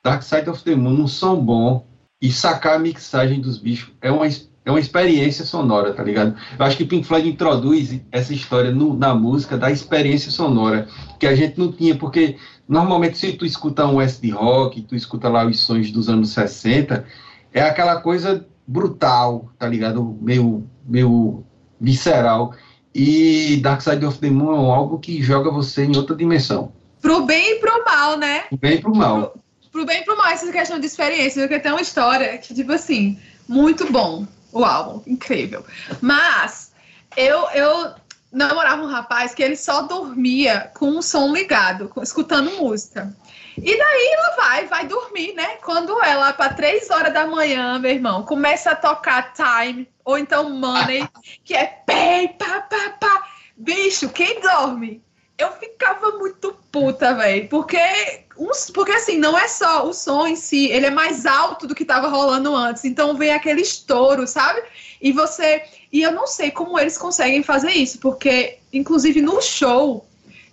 Dark 0.03 0.23
Side 0.23 0.49
of 0.49 0.63
the 0.63 0.75
Moon 0.75 0.93
num 0.93 1.07
som 1.07 1.35
bom 1.37 1.85
e 2.21 2.31
sacar 2.31 2.75
a 2.75 2.79
mixagem 2.79 3.39
dos 3.39 3.57
bichos 3.57 3.93
é 4.01 4.11
uma, 4.11 4.27
es- 4.27 4.49
é 4.63 4.69
uma 4.71 4.79
experiência 4.79 5.43
sonora, 5.43 5.93
tá 5.93 6.03
ligado? 6.03 6.35
Eu 6.57 6.65
acho 6.65 6.77
que 6.77 6.85
Pink 6.85 7.05
Floyd 7.07 7.27
introduz 7.27 7.99
essa 8.11 8.33
história 8.33 8.71
no- 8.71 8.95
na 8.95 9.13
música 9.15 9.57
da 9.57 9.71
experiência 9.71 10.29
sonora, 10.31 10.87
que 11.19 11.25
a 11.25 11.35
gente 11.35 11.57
não 11.59 11.71
tinha, 11.71 11.95
porque 11.95 12.35
normalmente 12.67 13.17
se 13.17 13.33
tu 13.33 13.45
escuta 13.45 13.85
um 13.87 13.99
SD 13.99 14.29
rock, 14.29 14.81
tu 14.83 14.95
escuta 14.95 15.27
lá 15.29 15.45
os 15.45 15.59
sons 15.59 15.89
dos 15.91 16.07
anos 16.09 16.29
60, 16.29 17.05
é 17.53 17.61
aquela 17.61 17.99
coisa 18.01 18.45
brutal, 18.67 19.49
tá 19.57 19.67
ligado? 19.67 20.17
Meio, 20.21 20.65
meio 20.87 21.43
visceral. 21.79 22.53
E 22.93 23.57
Dark 23.63 23.81
Side 23.81 24.05
of 24.05 24.19
the 24.19 24.29
Moon 24.29 24.53
é 24.53 24.75
álbum 24.75 24.97
que 24.97 25.21
joga 25.23 25.49
você 25.49 25.85
em 25.85 25.95
outra 25.95 26.15
dimensão. 26.15 26.71
Pro 27.01 27.25
bem 27.25 27.53
e 27.53 27.59
pro 27.59 27.83
mal, 27.83 28.17
né? 28.17 28.43
Do 28.51 28.57
bem 28.57 28.75
e 28.75 28.77
pro 28.81 28.95
mal. 28.95 29.33
Pro 29.71 29.85
bem 29.85 30.01
e 30.01 30.05
pro 30.05 30.17
mal, 30.17 30.27
essa 30.27 30.51
questão 30.51 30.79
de 30.79 30.85
experiência, 30.85 31.41
porque 31.41 31.59
tem 31.59 31.71
uma 31.71 31.81
história 31.81 32.37
que, 32.37 32.53
tipo 32.53 32.71
assim, 32.73 33.17
muito 33.47 33.91
bom 33.91 34.27
o 34.51 34.63
álbum, 34.63 35.01
incrível. 35.05 35.65
Mas 36.01 36.71
eu, 37.15 37.49
eu 37.51 37.93
namorava 38.31 38.81
um 38.81 38.87
rapaz 38.87 39.33
que 39.33 39.43
ele 39.43 39.55
só 39.55 39.81
dormia 39.83 40.71
com 40.75 40.97
o 40.97 41.01
som 41.01 41.33
ligado, 41.33 41.91
escutando 42.01 42.51
música. 42.51 43.13
E 43.57 43.77
daí 43.77 44.13
ela 44.13 44.35
vai, 44.35 44.65
vai 44.67 44.87
dormir, 44.87 45.33
né? 45.33 45.57
Quando 45.57 46.01
ela, 46.03 46.31
para 46.31 46.53
três 46.53 46.89
horas 46.89 47.13
da 47.13 47.27
manhã, 47.27 47.77
meu 47.79 47.91
irmão, 47.91 48.23
começa 48.23 48.71
a 48.71 48.75
tocar 48.75 49.33
Time, 49.33 49.87
ou 50.05 50.17
então 50.17 50.49
Money, 50.49 51.07
que 51.43 51.53
é 51.53 51.65
pay, 51.85 52.29
pá, 52.29 52.61
pá, 52.61 52.89
pá. 52.99 53.27
Bicho, 53.57 54.09
quem 54.09 54.39
dorme? 54.39 55.03
Eu 55.37 55.51
ficava 55.53 56.11
muito 56.17 56.55
puta, 56.71 57.13
velho. 57.13 57.47
Porque, 57.49 58.20
uns, 58.37 58.69
porque 58.71 58.91
assim, 58.91 59.17
não 59.17 59.37
é 59.37 59.47
só 59.47 59.87
o 59.87 59.93
som 59.93 60.25
em 60.27 60.35
si, 60.35 60.67
ele 60.67 60.85
é 60.85 60.91
mais 60.91 61.25
alto 61.25 61.67
do 61.67 61.75
que 61.75 61.85
tava 61.85 62.07
rolando 62.07 62.55
antes. 62.55 62.85
Então 62.85 63.15
vem 63.15 63.33
aquele 63.33 63.61
estouro, 63.61 64.27
sabe? 64.27 64.61
E 65.01 65.11
você. 65.11 65.63
E 65.91 66.01
eu 66.01 66.11
não 66.11 66.25
sei 66.25 66.51
como 66.51 66.79
eles 66.79 66.97
conseguem 66.97 67.43
fazer 67.43 67.71
isso, 67.71 67.99
porque, 67.99 68.59
inclusive, 68.71 69.21
no 69.21 69.41
show, 69.41 70.05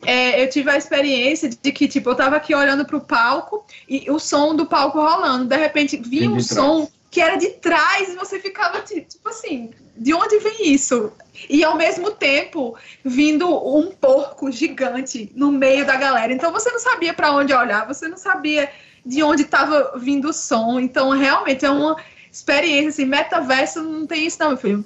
é, 0.05 0.43
eu 0.43 0.51
tive 0.51 0.71
a 0.71 0.77
experiência 0.77 1.49
de 1.49 1.73
que, 1.73 1.87
tipo, 1.87 2.11
eu 2.11 2.15
tava 2.15 2.37
aqui 2.37 2.55
olhando 2.55 2.85
pro 2.85 3.01
palco 3.01 3.65
e 3.89 4.11
o 4.11 4.19
som 4.19 4.55
do 4.55 4.67
palco 4.67 5.01
rolando. 5.01 5.45
De 5.45 5.57
repente, 5.57 5.97
vinha 5.97 6.29
um 6.31 6.41
som 6.55 6.89
que 7.11 7.21
era 7.21 7.37
de 7.37 7.49
trás 7.51 8.09
e 8.09 8.17
você 8.17 8.39
ficava, 8.41 8.81
ti- 8.81 9.01
tipo 9.09 9.29
assim, 9.29 9.71
de 9.99 10.15
onde 10.15 10.39
vem 10.39 10.73
isso? 10.73 11.13
E 11.49 11.63
ao 11.65 11.77
mesmo 11.77 12.11
tempo, 12.11 12.77
vindo 13.05 13.49
um 13.49 13.91
porco 13.91 14.51
gigante 14.51 15.31
no 15.35 15.51
meio 15.53 15.85
da 15.87 15.97
galera. 15.97 16.33
Então 16.33 16.53
você 16.53 16.71
não 16.71 16.79
sabia 16.79 17.13
para 17.13 17.33
onde 17.33 17.53
olhar, 17.53 17.87
você 17.87 18.09
não 18.09 18.17
sabia 18.17 18.71
de 19.05 19.23
onde 19.23 19.43
estava 19.43 19.93
vindo 19.97 20.29
o 20.29 20.33
som. 20.33 20.79
Então, 20.81 21.11
realmente, 21.11 21.65
é 21.65 21.71
uma 21.71 21.97
experiência, 22.31 22.89
assim, 22.89 23.05
metaverso 23.05 23.83
não 23.83 24.07
tem 24.07 24.27
isso 24.27 24.39
não, 24.41 24.49
meu 24.49 24.57
filho. 24.57 24.85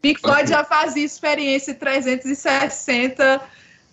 Pink 0.00 0.20
Floyd 0.20 0.48
já 0.48 0.62
fazia 0.64 1.04
experiência 1.04 1.74
360 1.74 3.40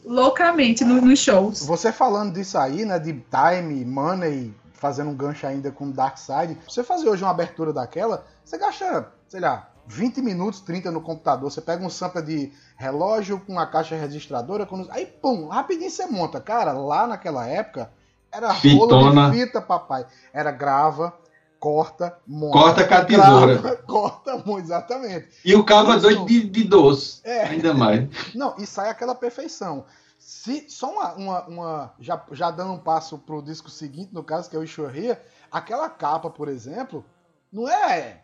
loucamente 0.03 0.83
no- 0.83 1.01
nos 1.01 1.19
shows. 1.19 1.65
Você 1.65 1.91
falando 1.91 2.33
disso 2.33 2.57
aí, 2.57 2.83
né, 2.85 2.99
de 2.99 3.13
time, 3.13 3.85
money, 3.85 4.53
fazendo 4.73 5.09
um 5.09 5.15
gancho 5.15 5.45
ainda 5.47 5.71
com 5.71 5.91
Dark 5.91 6.17
Side, 6.17 6.57
você 6.67 6.83
fazer 6.83 7.07
hoje 7.07 7.23
uma 7.23 7.31
abertura 7.31 7.71
daquela, 7.71 8.25
você 8.43 8.57
gasta, 8.57 9.07
sei 9.29 9.39
lá, 9.39 9.70
20 9.87 10.21
minutos, 10.21 10.61
30 10.61 10.91
no 10.91 11.01
computador, 11.01 11.51
você 11.51 11.61
pega 11.61 11.85
um 11.85 11.89
sampler 11.89 12.23
de 12.23 12.51
relógio 12.77 13.39
com 13.39 13.59
a 13.59 13.65
caixa 13.65 13.95
registradora, 13.95 14.65
com- 14.65 14.87
aí 14.89 15.05
pum, 15.05 15.47
rapidinho 15.47 15.89
você 15.89 16.05
monta. 16.05 16.39
Cara, 16.39 16.71
lá 16.73 17.05
naquela 17.07 17.47
época, 17.47 17.91
era 18.31 18.47
rolo 18.51 18.59
Fitona. 18.61 19.29
de 19.31 19.37
fita, 19.39 19.61
papai. 19.61 20.05
Era 20.33 20.51
grava, 20.51 21.13
corta, 21.59 22.17
monta. 22.25 22.57
Corta 22.57 22.87
com 22.87 22.93
a 22.93 23.05
tesoura. 23.05 23.55
grava, 23.57 23.75
corta, 23.85 24.37
monta, 24.45 24.61
exatamente. 24.61 25.27
E 25.43 25.53
o 25.55 25.63
cabo 25.63 25.91
é 25.91 25.97
Isso. 25.97 26.01
doido 26.01 26.25
de, 26.25 26.49
de 26.49 26.63
doce. 26.63 27.19
É. 27.23 27.43
Ainda 27.43 27.73
mais. 27.73 28.07
Não, 28.33 28.55
e 28.57 28.65
sai 28.65 28.89
aquela 28.89 29.13
perfeição. 29.13 29.85
Se, 30.17 30.69
só 30.69 30.91
uma, 30.91 31.13
uma, 31.13 31.41
uma- 31.47 31.93
já, 31.99 32.23
já 32.31 32.51
dando 32.51 32.73
um 32.73 32.79
passo 32.79 33.17
pro 33.17 33.41
disco 33.41 33.69
seguinte, 33.69 34.13
no 34.13 34.23
caso, 34.23 34.49
que 34.49 34.55
é 34.55 34.59
o 34.59 34.63
Ishorria, 34.63 35.19
aquela 35.51 35.89
capa, 35.89 36.29
por 36.29 36.47
exemplo, 36.47 37.03
não 37.51 37.67
é 37.67 38.21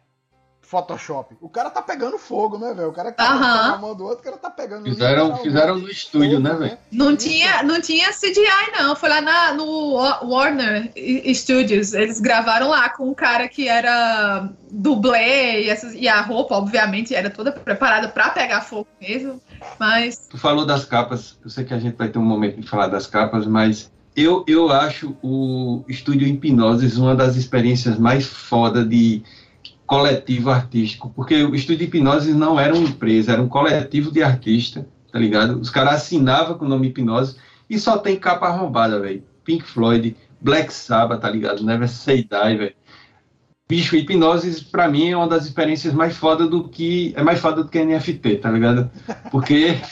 Photoshop. 0.70 1.36
O 1.40 1.48
cara 1.50 1.70
tá 1.70 1.82
pegando 1.82 2.18
fogo, 2.18 2.58
né, 2.58 2.74
velho? 2.74 2.90
O 2.90 2.94
cara 2.94 3.12
que 3.12 3.18
tá 3.18 3.24
Aham. 3.32 3.40
botando 3.40 3.74
a 3.74 3.78
mão 3.78 3.96
do 3.96 4.04
outro, 4.04 4.20
o 4.20 4.24
cara 4.24 4.38
tá 4.38 4.50
pegando 4.50 4.84
Fizeram, 4.84 5.10
literalmente 5.28 5.44
fizeram 5.44 5.78
no 5.78 5.90
estúdio, 5.90 6.40
né, 6.40 6.50
fogo, 6.50 6.62
velho? 6.64 6.78
Não 6.92 7.16
tinha, 7.16 7.64
não 7.64 7.80
tinha 7.82 8.12
CGI, 8.12 8.72
não. 8.78 8.96
Foi 8.96 9.08
lá 9.08 9.22
na, 9.22 9.54
no 9.54 9.94
Wa- 9.94 10.20
Warner 10.24 10.92
Studios. 11.34 11.94
Eles 11.94 12.20
gravaram 12.20 12.68
lá 12.70 12.90
com 12.90 13.10
um 13.10 13.14
cara 13.14 13.48
que 13.48 13.68
era 13.68 14.50
dublê 14.70 15.64
e, 15.64 15.70
essas- 15.70 15.94
e 15.94 16.08
a 16.08 16.20
roupa, 16.22 16.56
obviamente, 16.56 17.16
era 17.16 17.30
toda 17.30 17.52
preparada 17.52 18.10
pra 18.10 18.30
pegar 18.30 18.62
fogo 18.62 18.88
mesmo. 19.02 19.42
Mas 19.80 20.28
Tu 20.30 20.38
falou 20.38 20.66
das 20.66 20.84
capas, 20.86 21.38
eu 21.44 21.50
sei 21.50 21.64
que 21.64 21.74
a 21.74 21.80
gente 21.80 21.96
vai 21.96 22.10
ter 22.10 22.20
um 22.20 22.26
momento 22.26 22.60
de 22.60 22.68
falar 22.68 22.88
das 22.88 23.08
capas, 23.08 23.46
mas 23.48 23.90
eu, 24.16 24.44
eu 24.48 24.70
acho 24.72 25.16
o 25.22 25.84
Estúdio 25.88 26.28
Hipnoses 26.28 26.98
uma 26.98 27.16
das 27.16 27.36
experiências 27.36 27.98
mais 27.98 28.26
foda 28.28 28.84
de 28.84 29.24
coletivo 29.88 30.50
artístico, 30.50 31.12
porque 31.16 31.42
o 31.44 31.56
Estúdio 31.56 31.86
Hipnoses 31.86 32.36
não 32.36 32.60
era 32.60 32.76
uma 32.76 32.88
empresa, 32.88 33.32
era 33.32 33.42
um 33.42 33.48
coletivo 33.48 34.12
de 34.12 34.22
artistas, 34.22 34.86
tá 35.12 35.18
ligado? 35.18 35.58
Os 35.60 35.70
caras 35.70 35.96
assinavam 35.96 36.58
com 36.58 36.66
o 36.66 36.68
nome 36.68 36.88
Hipnose 36.88 37.38
e 37.70 37.80
só 37.80 37.98
tem 37.98 38.18
capa 38.18 38.48
arrombada, 38.48 39.00
velho. 39.00 39.24
Pink 39.46 39.64
Floyd, 39.64 40.16
Black 40.42 40.74
Sabbath, 40.74 41.22
tá 41.22 41.30
ligado? 41.30 41.64
Never 41.64 41.88
Say 41.88 42.18
Die, 42.18 42.58
velho. 42.58 42.76
Bicho, 43.70 43.96
Hipnoses, 43.96 44.62
pra 44.62 44.88
mim, 44.90 45.12
é 45.12 45.18
uma 45.18 45.28
das 45.28 45.46
experiências 45.46 45.94
mais 45.94 46.16
foda 46.16 46.48
do 46.48 46.68
que. 46.68 47.14
É 47.16 47.24
mais 47.24 47.40
foda 47.40 47.64
do 47.64 47.70
que 47.70 47.84
NFT, 47.84 48.38
tá 48.38 48.52
ligado? 48.52 48.92
Porque. 49.32 49.78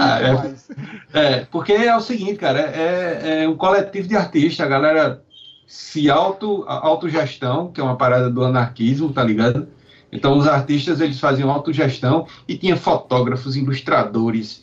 Ah, 0.00 0.18
é. 0.20 1.20
É, 1.20 1.46
porque 1.52 1.72
é 1.72 1.94
o 1.94 2.00
seguinte, 2.00 2.34
cara, 2.34 2.58
é, 2.58 3.44
é 3.44 3.48
um 3.48 3.56
coletivo 3.56 4.08
de 4.08 4.16
artistas, 4.16 4.66
a 4.66 4.68
galera 4.68 5.22
se 5.68 6.10
auto, 6.10 6.64
autogestão, 6.66 7.70
que 7.70 7.78
é 7.80 7.84
uma 7.84 7.96
parada 7.96 8.30
do 8.30 8.42
anarquismo, 8.42 9.12
tá 9.12 9.22
ligado? 9.22 9.68
Então 10.10 10.38
os 10.38 10.48
artistas, 10.48 10.98
eles 11.02 11.20
faziam 11.20 11.50
autogestão 11.50 12.26
e 12.48 12.56
tinha 12.56 12.74
fotógrafos, 12.74 13.54
ilustradores, 13.54 14.62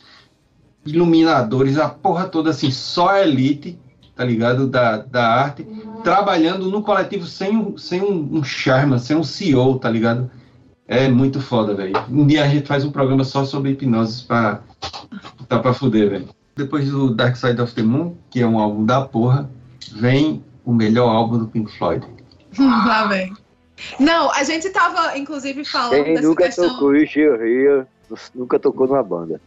iluminadores, 0.84 1.78
a 1.78 1.88
porra 1.88 2.26
toda 2.28 2.50
assim, 2.50 2.70
só 2.72 3.10
a 3.10 3.22
elite, 3.22 3.78
tá 4.14 4.24
ligado, 4.24 4.66
da, 4.66 4.98
da 4.98 5.28
arte, 5.28 5.64
trabalhando 6.02 6.70
no 6.70 6.82
coletivo 6.82 7.24
sem, 7.26 7.56
um- 7.56 7.78
sem 7.78 8.02
um, 8.02 8.38
um 8.38 8.42
charme, 8.42 8.98
sem 8.98 9.16
um 9.16 9.22
CEO, 9.24 9.78
tá 9.78 9.88
ligado? 9.88 10.28
É 10.88 11.08
muito 11.08 11.40
foda, 11.40 11.74
velho. 11.74 11.92
Um 12.10 12.26
dia 12.26 12.44
a 12.44 12.48
gente 12.48 12.66
faz 12.66 12.84
um 12.84 12.90
programa 12.90 13.24
só 13.24 13.44
sobre 13.44 13.70
hipnose 13.72 14.24
pra, 14.24 14.60
tá 15.48 15.58
pra 15.58 15.72
fuder, 15.74 16.10
velho. 16.10 16.28
Depois 16.56 16.90
do 16.90 17.14
Dark 17.14 17.36
Side 17.36 17.60
of 17.60 17.74
the 17.74 17.82
Moon, 17.82 18.14
que 18.30 18.40
é 18.40 18.46
um 18.46 18.58
álbum 18.58 18.84
da 18.84 19.00
porra, 19.02 19.50
vem 19.92 20.42
o 20.66 20.74
melhor 20.74 21.08
álbum 21.08 21.38
do 21.38 21.46
Pink 21.46 21.74
Floyd. 21.78 22.06
lá 22.58 23.06
vem. 23.06 23.32
Não, 23.98 24.30
a 24.32 24.42
gente 24.42 24.68
tava, 24.70 25.16
inclusive, 25.16 25.64
falando 25.64 26.04
Quem 26.04 26.14
dessa 26.14 26.28
nunca 26.28 26.44
questão. 26.44 26.68
tocou 26.70 26.96
Ishorria, 26.96 27.86
nunca 28.34 28.58
tocou 28.58 28.86
numa 28.86 29.02
banda. 29.02 29.40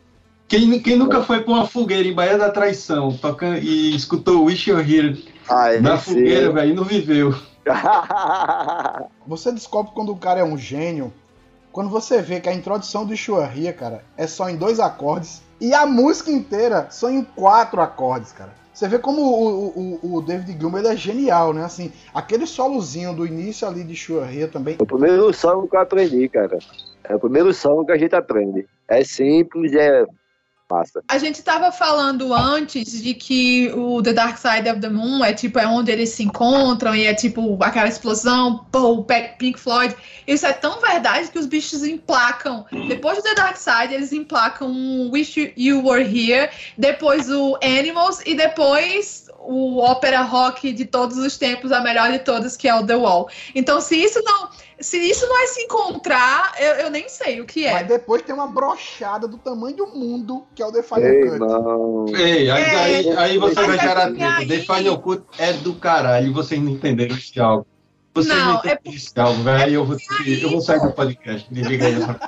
Quem, 0.48 0.80
quem 0.80 0.98
nunca 0.98 1.22
foi 1.22 1.42
pra 1.42 1.54
uma 1.54 1.68
fogueira 1.68 2.08
em 2.08 2.14
Baía 2.14 2.38
da 2.38 2.50
Traição 2.50 3.16
tocando, 3.16 3.60
e 3.60 3.96
escutou 3.96 4.46
Wish 4.46 4.68
You're 4.70 4.82
Here 4.84 5.24
Ah, 5.48 5.74
é 5.74 5.80
na 5.80 5.98
fogueira, 5.98 6.52
velho, 6.52 6.72
e 6.72 6.74
não 6.74 6.84
viveu. 6.84 7.36
Você 9.28 9.52
descobre 9.52 9.92
quando 9.94 10.12
o 10.12 10.18
cara 10.18 10.40
é 10.40 10.44
um 10.44 10.58
gênio, 10.58 11.14
quando 11.72 11.90
você 11.90 12.20
vê 12.20 12.40
que 12.40 12.50
a 12.50 12.54
introdução 12.54 13.06
do 13.06 13.14
Ishorria, 13.14 13.72
cara, 13.72 14.04
é 14.18 14.26
só 14.26 14.50
em 14.50 14.56
dois 14.56 14.80
acordes 14.80 15.42
e 15.62 15.72
a 15.72 15.86
música 15.86 16.32
inteira 16.32 16.88
só 16.90 17.12
em 17.12 17.24
quatro 17.24 17.80
acordes, 17.80 18.32
cara. 18.32 18.59
Você 18.80 18.88
vê 18.88 18.98
como 18.98 19.22
o, 19.22 20.00
o, 20.02 20.16
o 20.16 20.22
David 20.22 20.58
Gilmour 20.58 20.86
é 20.86 20.96
genial, 20.96 21.54
né? 21.54 21.66
Assim, 21.66 21.92
aquele 22.14 22.48
solozinho 22.48 23.14
do 23.14 23.28
início 23.28 23.68
ali 23.68 23.84
de 23.84 23.92
Ishorria 23.92 24.48
também. 24.48 24.78
O 24.80 24.86
primeiro 24.86 25.34
som 25.34 25.68
que 25.68 25.76
eu 25.76 25.82
aprendi, 25.82 26.30
cara. 26.30 26.58
É 27.04 27.14
o 27.14 27.20
primeiro 27.20 27.54
som 27.54 27.84
que 27.84 27.92
a 27.92 27.98
gente 27.98 28.16
aprende. 28.16 28.66
É 28.88 29.04
simples, 29.04 29.74
é 29.74 30.06
A 31.08 31.18
gente 31.18 31.42
tava 31.42 31.72
falando 31.72 32.34
antes 32.34 33.02
de 33.02 33.14
que 33.14 33.72
o 33.74 34.02
The 34.04 34.14
Dark 34.14 34.38
Side 34.38 34.70
of 34.70 34.80
the 34.80 34.90
Moon 34.90 35.24
é 35.24 35.34
tipo 35.34 35.58
é 35.58 35.68
onde 35.68 35.92
eles 35.92 36.10
se 36.10 36.24
encontram 36.24 36.96
e 36.96 37.06
é 37.06 37.14
tipo 37.14 37.58
aquela 37.62 37.88
explosão, 37.88 38.66
pô, 38.72 39.00
o 39.00 39.04
Pink 39.04 39.60
Floyd. 39.60 39.96
Isso 40.28 40.46
é 40.46 40.54
tão 40.54 40.80
verdade 40.80 41.30
que 41.32 41.40
os 41.40 41.48
bichos 41.48 41.84
emplacam. 41.84 42.66
Depois 42.88 43.18
do 43.18 43.24
The 43.24 43.36
Dark 43.36 43.58
Side, 43.58 43.94
eles 43.94 44.14
emplacam 44.14 44.70
um 44.70 45.10
Wish 45.12 45.54
You 45.58 45.86
Were 45.86 46.04
Here, 46.04 46.50
depois 46.78 47.30
o 47.32 47.58
Animals 47.64 48.22
e 48.26 48.36
depois 48.36 49.28
o 49.40 49.80
ópera 49.80 50.22
rock 50.22 50.72
de 50.72 50.86
todos 50.86 51.18
os 51.18 51.38
tempos, 51.38 51.72
a 51.72 51.82
melhor 51.82 52.12
de 52.12 52.20
todas, 52.20 52.56
que 52.56 52.68
é 52.68 52.76
o 52.76 52.86
The 52.86 52.96
Wall. 52.96 53.30
Então, 53.56 53.82
se 53.82 53.96
isso 53.96 54.22
não, 54.24 54.50
se 54.82 54.98
isso 54.98 55.28
não 55.28 55.38
é 55.42 55.48
se 55.48 55.62
encontrar, 55.62 56.54
eu, 56.60 56.74
eu 56.76 56.90
nem 56.90 57.08
sei 57.10 57.42
o 57.42 57.46
que 57.46 57.66
é. 57.66 57.74
Mas 57.74 57.88
depois 57.88 58.22
tem 58.22 58.34
uma 58.34 58.48
brochada 58.48 59.28
do 59.28 59.38
tamanho 59.38 59.76
do 59.76 59.88
mundo, 59.88 60.46
que 60.56 60.62
é 60.62 60.66
o 60.66 60.72
The 60.72 60.84
Final 60.84 62.06
Cut. 62.08 62.16
Ei, 62.22 62.50
aí, 62.50 62.62
É, 62.64 62.76
aí, 62.78 63.10
aí 63.18 63.38
você 63.38 63.56
vai 63.56 63.76
é 63.78 63.80
gerar 63.80 64.08
aí- 64.08 64.48
The 64.48 64.60
Final 64.60 65.00
Cut 65.02 65.24
é 65.38 65.54
do 65.54 65.74
caralho, 65.76 66.34
vocês 66.34 66.62
não 66.62 66.72
entenderam 66.72 67.16
esse 67.16 67.40
álbum. 67.40 67.66
Vocês 68.14 68.36
não, 68.38 68.46
Não, 68.46 68.56
entenderam 68.60 68.82
esse 68.86 69.20
álbum, 69.20 69.44
velho. 69.44 69.64
aí 69.66 69.74
eu 69.74 69.86
vou, 69.86 69.98
eu 70.26 70.50
vou 70.50 70.62
sair 70.62 70.82
do 70.82 70.92
podcast. 70.92 71.48
Desliga 71.54 71.86
aí 71.86 71.94
essa 71.96 72.20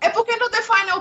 É 0.00 0.08
porque 0.10 0.33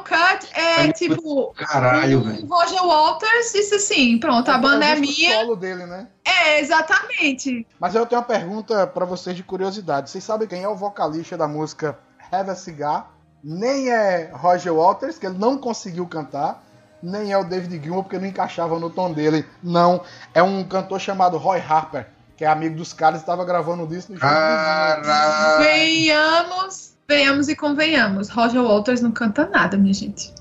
Cut 0.03 0.47
é 0.53 0.75
Final 0.75 0.93
tipo. 0.93 1.53
caralho, 1.53 2.19
o 2.19 2.23
velho. 2.23 2.47
Roger 2.47 2.85
Walters 2.85 3.51
disse 3.53 3.75
assim: 3.75 4.17
pronto, 4.19 4.49
a 4.49 4.57
banda 4.57 4.85
é 4.85 4.95
o 4.95 5.01
disco 5.01 5.21
minha. 5.21 5.35
solo 5.39 5.55
dele, 5.55 5.85
né? 5.85 6.07
É, 6.25 6.59
exatamente. 6.59 7.65
Mas 7.79 7.95
eu 7.95 8.05
tenho 8.05 8.21
uma 8.21 8.27
pergunta 8.27 8.85
pra 8.87 9.05
vocês 9.05 9.35
de 9.35 9.43
curiosidade. 9.43 10.09
Vocês 10.09 10.23
sabem 10.23 10.47
quem 10.47 10.63
é 10.63 10.67
o 10.67 10.75
vocalista 10.75 11.37
da 11.37 11.47
música 11.47 11.97
Have 12.31 12.49
a 12.49 12.55
Cigar? 12.55 13.11
Nem 13.43 13.91
é 13.91 14.31
Roger 14.33 14.73
Waters, 14.73 15.17
que 15.17 15.25
ele 15.25 15.37
não 15.37 15.57
conseguiu 15.57 16.07
cantar, 16.07 16.63
nem 17.01 17.33
é 17.33 17.37
o 17.37 17.43
David 17.43 17.83
Gilmour, 17.83 18.03
porque 18.03 18.17
não 18.17 18.25
encaixava 18.27 18.79
no 18.79 18.89
tom 18.89 19.11
dele. 19.11 19.45
Não, 19.61 20.01
é 20.33 20.41
um 20.41 20.63
cantor 20.63 20.99
chamado 21.01 21.37
Roy 21.37 21.59
Harper, 21.59 22.07
que 22.37 22.45
é 22.45 22.47
amigo 22.47 22.77
dos 22.77 22.93
caras 22.93 23.19
e 23.19 23.23
estava 23.23 23.43
gravando 23.43 23.85
disso 23.85 24.11
no 24.11 24.15
estúdio 24.15 24.33
vizinho. 24.33 25.03
Caralho. 25.03 25.63
Venhamos, 25.63 26.92
venhamos 27.07 27.49
e 27.49 27.55
convenhamos. 27.55 28.29
Roger 28.29 28.61
Walters 28.61 29.01
não 29.01 29.11
canta 29.11 29.47
nada, 29.47 29.77
minha 29.77 29.93
gente. 29.93 30.33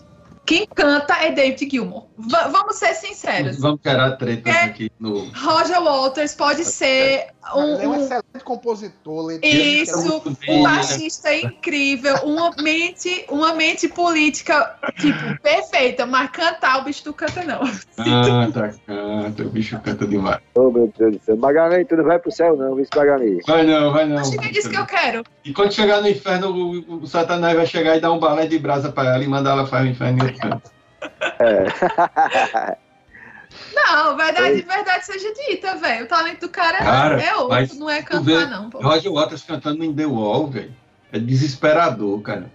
Quem 0.45 0.67
canta 0.67 1.15
é 1.15 1.31
David 1.31 1.69
Gilmour. 1.71 2.07
Va- 2.19 2.49
vamos 2.49 2.77
ser 2.77 2.95
sinceros. 2.95 3.59
Vamos 3.59 3.81
gerar 3.85 4.13
tretas 4.13 4.55
É. 4.55 4.65
aqui 4.65 4.91
no. 4.99 5.31
Roger 5.35 5.83
Waters 5.83 6.35
pode 6.35 6.65
ser 6.65 7.27
um, 7.55 7.75
Ele 7.75 7.85
é 7.85 7.89
um 7.89 7.91
um- 7.93 8.03
excelente 8.05 8.45
compositor, 8.45 9.27
letrista. 9.27 9.57
isso, 9.99 10.05
muito 10.07 10.37
um 10.49 10.63
né? 10.63 10.69
baixista 10.69 11.35
incrível, 11.35 12.15
uma 12.25 12.51
mente, 12.61 13.25
uma 13.29 13.55
mente 13.55 13.89
política 13.89 14.77
tipo 15.01 15.19
perfeita, 15.43 16.07
mas 16.07 16.31
cantar 16.31 16.81
o 16.81 16.85
bicho 16.85 17.03
não 17.07 17.13
canta 17.13 17.43
não. 17.45 17.61
Canta, 17.97 18.75
canta, 18.87 19.43
o 19.43 19.49
bicho 19.51 19.79
canta 19.81 20.07
demais. 20.07 20.41
Ô, 20.55 20.71
meu 20.71 20.93
Deus 20.97 21.17
do 21.17 21.25
céu. 21.25 21.37
Magalhães, 21.37 21.87
tu 21.89 21.97
não 21.97 22.05
vai 22.05 22.19
pro 22.19 22.31
céu, 22.31 22.57
não, 22.57 22.75
viu, 22.75 22.87
Magalhães? 22.95 23.45
Vai 23.47 23.65
não, 23.65 23.93
vai 23.93 24.07
não. 24.07 24.19
Acho 24.19 24.33
que 24.39 24.51
disse 24.51 24.69
que 24.69 24.77
eu 24.77 24.87
quero. 24.87 25.25
E 25.45 25.53
quando 25.53 25.73
chegar 25.73 26.01
no 26.01 26.09
inferno, 26.09 26.51
o, 26.51 27.03
o 27.03 27.07
Satanás 27.07 27.57
vai 27.57 27.67
chegar 27.67 27.97
e 27.97 28.01
dar 28.01 28.13
um 28.13 28.19
balé 28.19 28.47
de 28.47 28.59
brasa 28.59 28.93
pra 28.93 29.15
ela 29.15 29.25
e 29.25 29.29
mandar 29.29 29.53
ela 29.53 29.67
para 29.67 29.85
o 29.85 29.87
inferno 29.89 30.32
canto. 30.33 30.71
Não, 33.75 34.17
verdade, 34.17 34.63
verdade 34.63 35.05
seja 35.05 35.33
dita, 35.35 35.77
velho. 35.77 36.05
O 36.05 36.09
talento 36.09 36.41
do 36.41 36.49
cara, 36.49 36.79
Cara, 36.79 37.23
é 37.23 37.35
outro, 37.35 37.49
mas 37.51 37.79
não 37.79 37.89
é 37.91 38.01
tu 38.03 38.23
vê- 38.23 38.35
cantar, 38.35 38.51
não. 38.51 38.71
Pô. 38.71 38.79
Roger 38.81 39.13
Waters 39.13 39.43
cantando 39.43 39.85
em 39.85 39.95
The 39.95 40.07
Wall, 40.07 40.47
velho. 40.49 40.73
É 41.13 41.19
desesperador, 41.19 42.21
cara. 42.23 42.51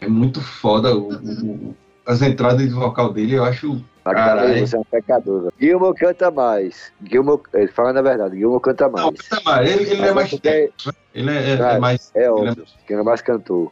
É 0.00 0.08
muito 0.08 0.40
foda 0.40 0.94
o- 0.96 1.12
o- 1.12 1.76
as 2.06 2.22
entradas 2.22 2.66
de 2.66 2.70
vocal 2.72 3.12
dele, 3.12 3.34
eu 3.36 3.44
acho. 3.44 3.84
Caralho. 4.02 4.66
você 4.66 4.76
é 4.76 4.78
um 4.78 4.84
pecador. 4.84 5.40
velho. 5.42 5.52
Gilmore 5.60 5.94
canta 5.94 6.30
mais. 6.30 6.90
Gilmore, 7.04 7.42
ele 7.52 7.68
fala 7.68 7.92
na 7.92 8.00
verdade, 8.00 8.38
Gilmore 8.38 8.62
canta 8.62 8.84
Não, 8.88 8.92
mais. 8.92 9.20
canta 9.28 9.42
mais. 9.44 9.70
Ele, 9.70 9.90
ele 9.90 10.02
é 10.06 10.12
mais 10.14 10.30
porque- 10.30 10.48
técnico. 10.50 10.98
Ele 11.14 11.30
é, 11.30 11.50
é- 11.50 11.74
é 11.74 11.78
mais. 11.78 12.10
É 12.14 12.20
ele 12.20 12.28
óbvio, 12.28 12.64
que 12.86 12.94
é 12.94 13.02
mais 13.02 13.20
cantor. 13.20 13.70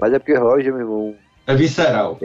Mas 0.00 0.12
é 0.12 0.18
porque 0.18 0.34
Roger, 0.34 0.72
meu 0.74 0.82
irmão, 0.82 1.14
é, 1.46 1.52
é 1.52 1.56
visceral. 1.56 2.18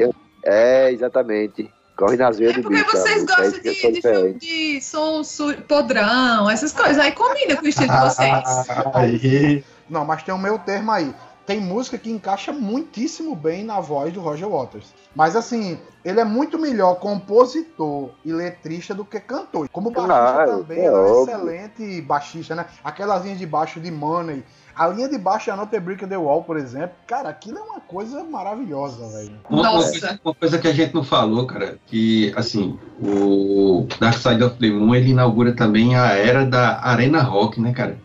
É 0.46 0.92
exatamente. 0.92 1.70
Corre 1.96 2.18
nas 2.18 2.38
veias 2.38 2.54
É 2.54 2.58
do 2.58 2.64
porque 2.64 2.84
bicho. 2.84 2.92
vocês 2.92 3.22
sabe? 3.22 3.32
É 3.32 3.36
gostam 3.44 3.46
eu 3.46 3.52
de, 3.52 3.92
de, 3.92 4.02
filme 4.02 4.34
de 4.34 4.82
som 4.82 5.22
podrão, 5.68 6.50
essas 6.50 6.74
coisas. 6.74 6.98
Aí 7.00 7.12
combina 7.14 7.56
com 7.56 7.66
o 7.66 7.68
estilo 7.68 7.88
de 7.90 8.00
vocês. 8.04 8.70
Aí. 8.94 9.64
Não, 9.90 10.04
mas 10.04 10.24
tem 10.24 10.34
o 10.34 10.38
meu 10.38 10.60
termo 10.60 10.92
aí. 10.92 11.14
Tem 11.46 11.60
música 11.60 11.98
que 11.98 12.10
encaixa 12.10 12.52
muitíssimo 12.52 13.36
bem 13.36 13.64
na 13.64 13.80
voz 13.80 14.12
do 14.12 14.20
Roger 14.20 14.50
Waters. 14.50 14.94
Mas 15.16 15.36
assim, 15.36 15.78
ele 16.04 16.20
é 16.20 16.26
muito 16.26 16.58
melhor 16.58 16.96
compositor 16.96 18.10
e 18.26 18.32
letrista 18.32 18.94
do 18.96 19.06
que 19.06 19.20
cantor. 19.20 19.70
Como 19.70 19.92
baixista 19.92 20.16
Claro, 20.16 20.58
também, 20.58 20.80
é 20.80 20.86
é 20.86 20.92
um 20.92 21.24
excelente 21.24 22.02
baixista, 22.02 22.56
né? 22.56 22.66
Aquelas 22.84 23.24
linhas 23.24 23.38
de 23.38 23.46
baixo 23.46 23.80
de 23.80 23.92
Money. 23.92 24.44
A 24.76 24.88
linha 24.88 25.08
de 25.08 25.18
baixo 25.18 25.48
da 25.48 25.56
Not 25.56 25.74
a 25.74 25.80
Brick 25.80 26.06
the 26.06 26.18
Wall, 26.18 26.44
por 26.44 26.58
exemplo. 26.58 26.96
Cara, 27.08 27.30
aquilo 27.30 27.60
é 27.60 27.62
uma 27.62 27.80
coisa 27.80 28.24
maravilhosa, 28.24 29.08
velho. 29.08 29.40
Uma, 29.50 29.62
uma 29.62 29.72
Nossa. 29.72 29.92
coisa, 29.92 30.20
uma 30.26 30.34
coisa 30.34 30.58
que 30.58 30.68
a 30.68 30.74
gente 30.74 30.94
não 30.94 31.04
falou, 31.04 31.48
cara, 31.48 31.78
que 31.86 32.34
assim, 32.36 32.78
o 33.02 33.88
Dark 34.00 34.18
Side 34.18 34.44
of 34.44 34.58
the 34.58 34.70
Moon 34.70 34.94
ele 34.94 35.12
inaugura 35.12 35.54
também 35.54 35.96
a 35.96 36.08
era 36.10 36.46
da 36.46 36.82
Arena 36.84 37.22
Rock, 37.22 37.62
né, 37.62 37.72
cara? 37.72 37.98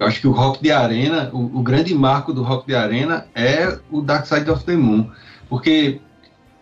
Eu 0.00 0.06
acho 0.06 0.18
que 0.18 0.26
o 0.26 0.32
rock 0.32 0.62
de 0.62 0.72
arena, 0.72 1.28
o, 1.30 1.58
o 1.58 1.62
grande 1.62 1.94
marco 1.94 2.32
do 2.32 2.42
rock 2.42 2.66
de 2.66 2.74
arena 2.74 3.26
é 3.34 3.78
o 3.90 4.00
Dark 4.00 4.24
Side 4.24 4.50
of 4.50 4.64
the 4.64 4.74
Moon, 4.74 5.10
porque 5.46 6.00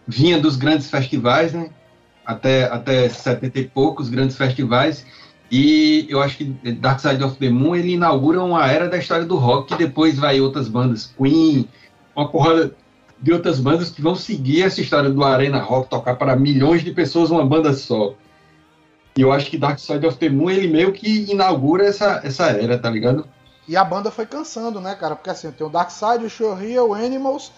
vinha 0.08 0.40
dos 0.40 0.56
grandes 0.56 0.90
festivais, 0.90 1.52
né? 1.52 1.70
Até, 2.26 2.64
até 2.64 3.08
70 3.08 3.60
e 3.60 3.64
poucos 3.68 4.08
grandes 4.08 4.36
festivais, 4.36 5.06
e 5.50 6.04
eu 6.10 6.20
acho 6.20 6.36
que 6.36 6.44
Dark 6.72 6.98
Side 6.98 7.22
of 7.22 7.36
the 7.36 7.48
Moon 7.48 7.76
ele 7.76 7.92
inaugura 7.92 8.42
uma 8.42 8.66
era 8.66 8.88
da 8.88 8.98
história 8.98 9.24
do 9.24 9.36
rock, 9.36 9.68
que 9.68 9.78
depois 9.78 10.18
vai 10.18 10.40
outras 10.40 10.66
bandas, 10.66 11.14
Queen, 11.16 11.68
uma 12.16 12.28
porrada 12.28 12.74
de 13.22 13.32
outras 13.32 13.60
bandas 13.60 13.88
que 13.88 14.02
vão 14.02 14.16
seguir 14.16 14.62
essa 14.62 14.80
história 14.80 15.10
do 15.10 15.22
Arena 15.22 15.60
Rock, 15.60 15.88
tocar 15.88 16.16
para 16.16 16.34
milhões 16.34 16.82
de 16.82 16.90
pessoas 16.90 17.30
uma 17.30 17.46
banda 17.46 17.72
só. 17.72 18.14
E 19.18 19.20
eu 19.20 19.32
acho 19.32 19.50
que 19.50 19.58
Dark 19.58 19.80
Side 19.80 20.06
of 20.06 20.16
the 20.16 20.28
Moon, 20.28 20.48
ele 20.48 20.68
meio 20.68 20.92
que 20.92 21.28
inaugura 21.28 21.84
essa, 21.88 22.20
essa 22.22 22.46
era, 22.50 22.78
tá 22.78 22.88
ligado? 22.88 23.28
E 23.66 23.76
a 23.76 23.82
banda 23.82 24.12
foi 24.12 24.24
cansando, 24.24 24.80
né, 24.80 24.94
cara? 24.94 25.16
Porque 25.16 25.28
assim, 25.28 25.50
tem 25.50 25.66
o 25.66 25.70
Dark 25.70 25.90
Side, 25.90 26.24
o 26.24 26.30
Show 26.30 26.54
Real, 26.54 26.90
o 26.90 26.94
Animals. 26.94 27.50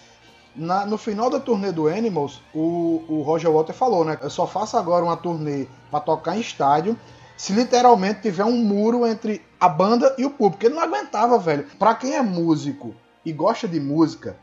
Na- 0.55 0.87
no 0.87 0.97
final 0.97 1.29
da 1.29 1.39
turnê 1.39 1.71
do 1.71 1.87
Animals, 1.87 2.41
o, 2.51 3.03
o 3.07 3.21
Roger 3.21 3.51
Waters 3.51 3.77
falou, 3.77 4.03
né? 4.03 4.17
Eu 4.23 4.31
só 4.31 4.47
faço 4.47 4.75
agora 4.75 5.05
uma 5.05 5.15
turnê 5.15 5.67
pra 5.91 5.99
tocar 5.99 6.35
em 6.35 6.39
estádio 6.41 6.97
se 7.37 7.53
literalmente 7.53 8.21
tiver 8.23 8.43
um 8.43 8.57
muro 8.57 9.05
entre 9.05 9.39
a 9.59 9.69
banda 9.69 10.15
e 10.17 10.25
o 10.25 10.31
público. 10.31 10.65
Ele 10.65 10.73
não 10.73 10.81
aguentava, 10.81 11.37
velho. 11.37 11.67
Pra 11.77 11.93
quem 11.93 12.15
é 12.15 12.23
músico 12.23 12.95
e 13.23 13.31
gosta 13.31 13.67
de 13.67 13.79
música, 13.79 14.35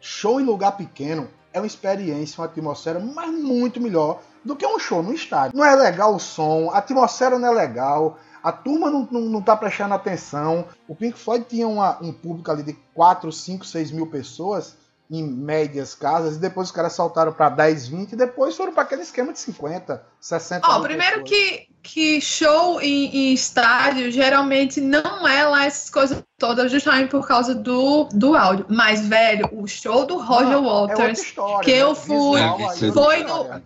show 0.00 0.40
em 0.40 0.44
lugar 0.44 0.72
pequeno 0.76 1.28
é 1.52 1.60
uma 1.60 1.66
experiência, 1.66 2.40
uma 2.40 2.46
atmosfera, 2.46 2.98
mas 2.98 3.30
muito 3.30 3.80
melhor 3.80 4.20
do 4.46 4.56
que 4.56 4.66
um 4.66 4.78
show 4.78 5.02
no 5.02 5.12
estádio. 5.12 5.56
Não 5.56 5.64
é 5.64 5.74
legal 5.74 6.14
o 6.14 6.18
som, 6.18 6.70
a 6.72 6.78
atmosfera 6.78 7.38
não 7.38 7.48
é 7.48 7.54
legal, 7.54 8.18
a 8.42 8.52
turma 8.52 8.90
não, 8.90 9.08
não, 9.10 9.20
não 9.22 9.42
tá 9.42 9.56
prestando 9.56 9.94
atenção. 9.94 10.64
O 10.88 10.94
Pink 10.94 11.18
Floyd 11.18 11.44
tinha 11.48 11.66
uma- 11.66 11.98
um 12.00 12.12
público 12.12 12.50
ali 12.50 12.62
de 12.62 12.74
4, 12.94 13.30
5, 13.32 13.64
6 13.66 13.90
mil 13.90 14.06
pessoas, 14.06 14.76
em 15.08 15.22
médias 15.22 15.94
casas, 15.94 16.34
e 16.34 16.38
depois 16.40 16.66
os 16.68 16.74
caras 16.74 16.92
saltaram 16.92 17.32
para 17.32 17.48
10, 17.48 17.86
20, 17.86 18.12
e 18.12 18.16
depois 18.16 18.56
foram 18.56 18.72
para 18.72 18.82
aquele 18.82 19.02
esquema 19.02 19.32
de 19.32 19.38
50, 19.38 20.02
60 20.20 20.66
Ó, 20.66 20.72
mil 20.74 20.82
primeiro 20.82 21.22
pessoas. 21.22 21.30
que, 21.30 21.68
que 21.80 22.20
show 22.20 22.80
em, 22.80 23.04
em 23.30 23.32
estádio 23.32 24.10
geralmente 24.10 24.80
não 24.80 25.26
é 25.28 25.44
lá 25.46 25.64
essas 25.64 25.88
coisas 25.90 26.24
todas, 26.36 26.72
justamente 26.72 27.08
por 27.10 27.24
causa 27.26 27.54
do, 27.54 28.08
do 28.12 28.36
áudio. 28.36 28.66
Mas, 28.68 29.06
velho, 29.06 29.48
o 29.52 29.68
show 29.68 30.04
do 30.04 30.18
Roger 30.18 30.60
Não, 30.60 30.66
é 30.88 30.88
Waters 30.88 31.20
história, 31.20 31.64
que 31.64 31.70
eu 31.70 31.90
né? 31.90 31.94
fui- 31.94 32.40
é 32.40 32.92
foi 32.92 33.20
história. 33.20 33.62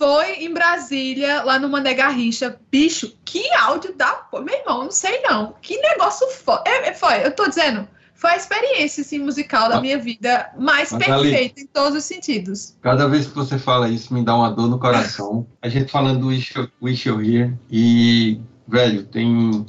Foi 0.00 0.36
em 0.44 0.50
Brasília, 0.54 1.42
lá 1.42 1.58
no 1.58 1.68
Mané 1.68 1.92
Garrincha. 1.92 2.58
Bicho, 2.72 3.12
que 3.22 3.42
áudio 3.52 3.94
da. 3.94 4.12
pô, 4.12 4.40
Meu 4.40 4.54
irmão, 4.58 4.84
não 4.84 4.90
sei 4.90 5.20
não. 5.28 5.54
Que 5.60 5.76
negócio 5.76 6.26
foda. 6.28 6.62
É, 6.66 6.88
é, 6.88 6.94
foi, 6.94 7.22
eu 7.22 7.30
tô 7.32 7.46
dizendo. 7.46 7.86
Foi 8.14 8.30
a 8.30 8.36
experiência 8.36 9.02
assim, 9.02 9.18
musical 9.18 9.68
da 9.68 9.76
Ah. 9.76 9.80
minha 9.82 9.98
vida 9.98 10.50
mais 10.58 10.90
perfeita 10.90 11.60
em 11.60 11.66
todos 11.66 11.98
os 11.98 12.04
sentidos. 12.04 12.76
Cada 12.80 13.06
vez 13.08 13.26
que 13.26 13.34
você 13.34 13.58
fala 13.58 13.90
isso, 13.90 14.12
me 14.14 14.24
dá 14.24 14.34
uma 14.34 14.50
dor 14.50 14.68
no 14.68 14.78
coração. 14.78 15.46
A 15.60 15.68
gente 15.68 15.90
falando 15.90 16.20
do 16.20 16.26
Wish, 16.28 16.58
You- 16.58 16.70
Wish 16.82 17.06
You're 17.06 17.22
Here, 17.36 17.54
e, 17.70 18.40
velho, 18.66 19.04
tem 19.04 19.66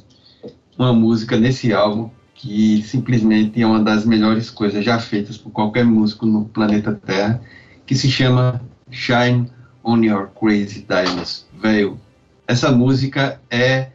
uma 0.78 0.94
música 0.94 1.36
nesse 1.36 1.74
álbum 1.74 2.10
que 2.34 2.82
simplesmente 2.86 3.60
é 3.60 3.66
uma 3.66 3.80
das 3.80 4.04
melhores 4.06 4.48
coisas 4.50 4.82
já 4.82 4.98
feitas 4.98 5.36
por 5.36 5.50
qualquer 5.50 5.84
músico 5.84 6.24
no 6.26 6.46
planeta 6.46 6.92
Terra, 7.06 7.40
que 7.86 7.94
se 7.94 8.10
chama 8.10 8.60
Shine 8.90 9.50
on 9.84 10.02
Your 10.02 10.28
Crazy 10.38 10.86
Diamonds. 10.88 11.46
Velho, 11.54 12.00
essa 12.46 12.70
música 12.70 13.40
é 13.50 13.88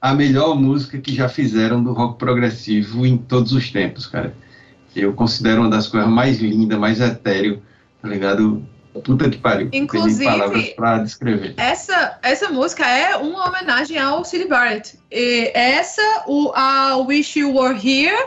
a 0.00 0.14
melhor 0.14 0.54
música 0.56 0.98
que 0.98 1.14
já 1.14 1.28
fizeram 1.28 1.82
do 1.82 1.92
rock 1.92 2.18
progressivo 2.18 3.06
em 3.06 3.16
todos 3.16 3.52
os 3.52 3.70
tempos, 3.70 4.06
cara. 4.06 4.34
Eu 4.94 5.12
considero 5.14 5.60
uma 5.62 5.70
das 5.70 5.86
coisas 5.88 6.08
mais 6.10 6.38
lindas, 6.38 6.78
mais 6.78 7.00
etéreo, 7.00 7.62
tá 8.00 8.08
ligado? 8.08 8.62
Puta 9.04 9.30
que 9.30 9.38
pariu. 9.38 9.70
Inclusive- 9.72 10.24
palavras 10.24 10.68
pra 10.70 10.98
descrever. 10.98 11.54
Essa, 11.56 12.18
essa 12.22 12.50
música 12.50 12.86
é 12.86 13.16
uma 13.16 13.48
homenagem 13.48 13.96
ao 13.98 14.22
Sid 14.22 14.46
Barrett. 14.48 14.98
E 15.10 15.50
essa, 15.54 16.24
o, 16.26 16.52
a 16.54 16.96
Wish 16.98 17.38
You 17.38 17.54
Were 17.56 17.74
Here, 17.74 18.26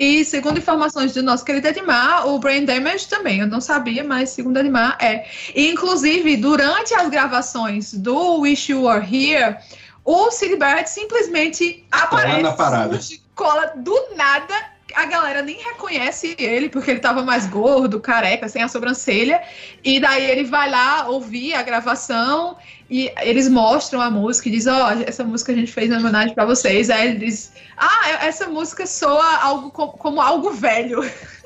e 0.00 0.24
segundo 0.24 0.56
informações 0.56 1.12
do 1.12 1.22
nosso 1.22 1.44
querido 1.44 1.68
Edmar, 1.68 2.26
o 2.26 2.38
Brain 2.38 2.64
Damage 2.64 3.06
também. 3.06 3.40
Eu 3.40 3.46
não 3.46 3.60
sabia, 3.60 4.02
mas 4.02 4.30
segundo 4.30 4.58
Edmar 4.58 4.96
é. 4.98 5.26
E, 5.54 5.70
inclusive, 5.70 6.38
durante 6.38 6.94
as 6.94 7.10
gravações 7.10 7.92
do 7.92 8.38
Wish 8.38 8.72
You 8.72 8.84
Were 8.84 9.04
Here, 9.04 9.58
o 10.02 10.30
Sid 10.30 10.56
Barrett 10.56 10.88
simplesmente 10.88 11.84
aparece, 11.90 12.40
na 12.40 12.52
parada. 12.52 12.94
surge, 12.94 13.22
cola 13.34 13.74
do 13.76 13.94
nada. 14.16 14.69
A 14.94 15.06
galera 15.06 15.42
nem 15.42 15.56
reconhece 15.56 16.34
ele, 16.38 16.68
porque 16.68 16.90
ele 16.90 17.00
tava 17.00 17.22
mais 17.22 17.46
gordo, 17.46 18.00
careca, 18.00 18.48
sem 18.48 18.62
a 18.62 18.68
sobrancelha. 18.68 19.42
E 19.84 19.98
daí 20.00 20.30
ele 20.30 20.44
vai 20.44 20.68
lá 20.70 21.08
ouvir 21.08 21.54
a 21.54 21.62
gravação 21.62 22.56
e 22.88 23.12
eles 23.20 23.48
mostram 23.48 24.00
a 24.00 24.10
música 24.10 24.48
e 24.48 24.52
diz, 24.52 24.66
ó, 24.66 24.90
essa 25.06 25.24
música 25.24 25.52
a 25.52 25.54
gente 25.54 25.72
fez 25.72 25.90
em 25.90 25.96
homenagem 25.96 26.34
pra 26.34 26.44
vocês. 26.44 26.90
Aí 26.90 27.08
ele 27.08 27.18
diz, 27.18 27.52
ah, 27.76 28.08
essa 28.26 28.48
música 28.48 28.86
soa 28.86 29.36
algo 29.38 29.70
co- 29.70 29.92
como, 29.92 30.20
algo 30.20 30.50
velho. 30.52 31.00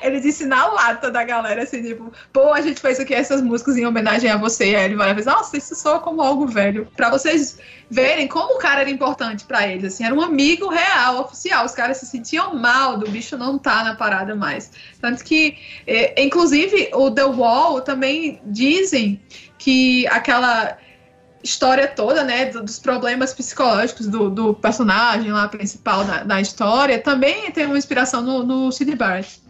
Ele 0.00 0.20
disse 0.20 0.46
na 0.46 0.66
lata 0.66 1.10
da 1.10 1.22
galera, 1.24 1.62
assim, 1.62 1.82
tipo, 1.82 2.12
pô, 2.32 2.52
a 2.52 2.60
gente 2.60 2.80
fez 2.80 2.98
aqui 2.98 3.14
essas 3.14 3.42
músicas 3.42 3.76
em 3.76 3.84
homenagem 3.86 4.30
a 4.30 4.36
você. 4.36 4.64
Aí 4.64 4.84
ele 4.84 4.96
vai 4.96 5.10
e 5.10 5.24
nossa, 5.24 5.56
isso 5.56 5.74
soa 5.74 6.00
como 6.00 6.22
algo 6.22 6.46
velho. 6.46 6.88
Pra 6.96 7.10
vocês 7.10 7.58
verem 7.90 8.26
como 8.26 8.54
o 8.54 8.58
cara 8.58 8.80
era 8.80 8.90
importante 8.90 9.44
pra 9.44 9.66
eles, 9.68 9.84
assim, 9.84 10.04
era 10.04 10.14
um 10.14 10.22
amigo 10.22 10.68
real, 10.68 11.20
oficial. 11.20 11.64
Os 11.66 11.72
caras 11.72 11.98
se 11.98 12.06
sentiam 12.06 12.54
mal 12.54 12.96
do 12.96 13.10
bicho 13.10 13.36
não 13.36 13.58
tá 13.58 13.84
na 13.84 13.94
parada 13.94 14.34
mais. 14.34 14.70
Tanto 15.00 15.22
que, 15.22 15.58
eh, 15.86 16.22
inclusive, 16.22 16.90
o 16.94 17.10
The 17.10 17.24
Wall 17.24 17.80
também 17.82 18.40
dizem 18.46 19.20
que 19.58 20.06
aquela 20.08 20.78
história 21.42 21.88
toda, 21.88 22.22
né, 22.22 22.46
do- 22.46 22.62
dos 22.62 22.78
problemas 22.78 23.34
psicológicos 23.34 24.06
do, 24.06 24.30
do 24.30 24.54
personagem 24.54 25.32
lá 25.32 25.48
principal 25.48 26.04
da 26.24 26.40
história, 26.40 27.00
também 27.00 27.50
tem 27.50 27.66
uma 27.66 27.76
inspiração 27.76 28.22
no, 28.22 28.44
no 28.44 28.70
Sid 28.72 28.94
Barrett. 28.94 29.41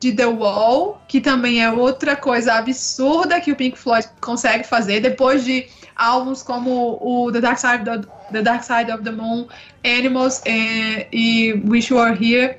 De 0.00 0.12
The 0.12 0.26
Wall, 0.26 1.00
que 1.08 1.20
também 1.20 1.62
é 1.62 1.70
outra 1.70 2.16
coisa 2.16 2.54
absurda 2.54 3.40
que 3.40 3.50
o 3.50 3.56
Pink 3.56 3.76
Floyd 3.76 4.06
consegue 4.20 4.64
fazer, 4.64 5.00
depois 5.00 5.44
de 5.44 5.66
álbuns 5.96 6.42
como 6.42 6.98
o 7.00 7.30
The 7.32 7.40
Dark 7.40 7.58
Side 7.58 7.88
of, 7.88 8.06
the 8.32 8.42
Dark 8.42 8.62
Side 8.62 8.92
of 8.92 9.02
the 9.02 9.10
Moon, 9.10 9.46
Animals 9.84 10.42
eh, 10.44 11.06
e 11.12 11.62
Wish 11.66 11.92
You 11.92 12.00
Were 12.00 12.12
Here, 12.12 12.58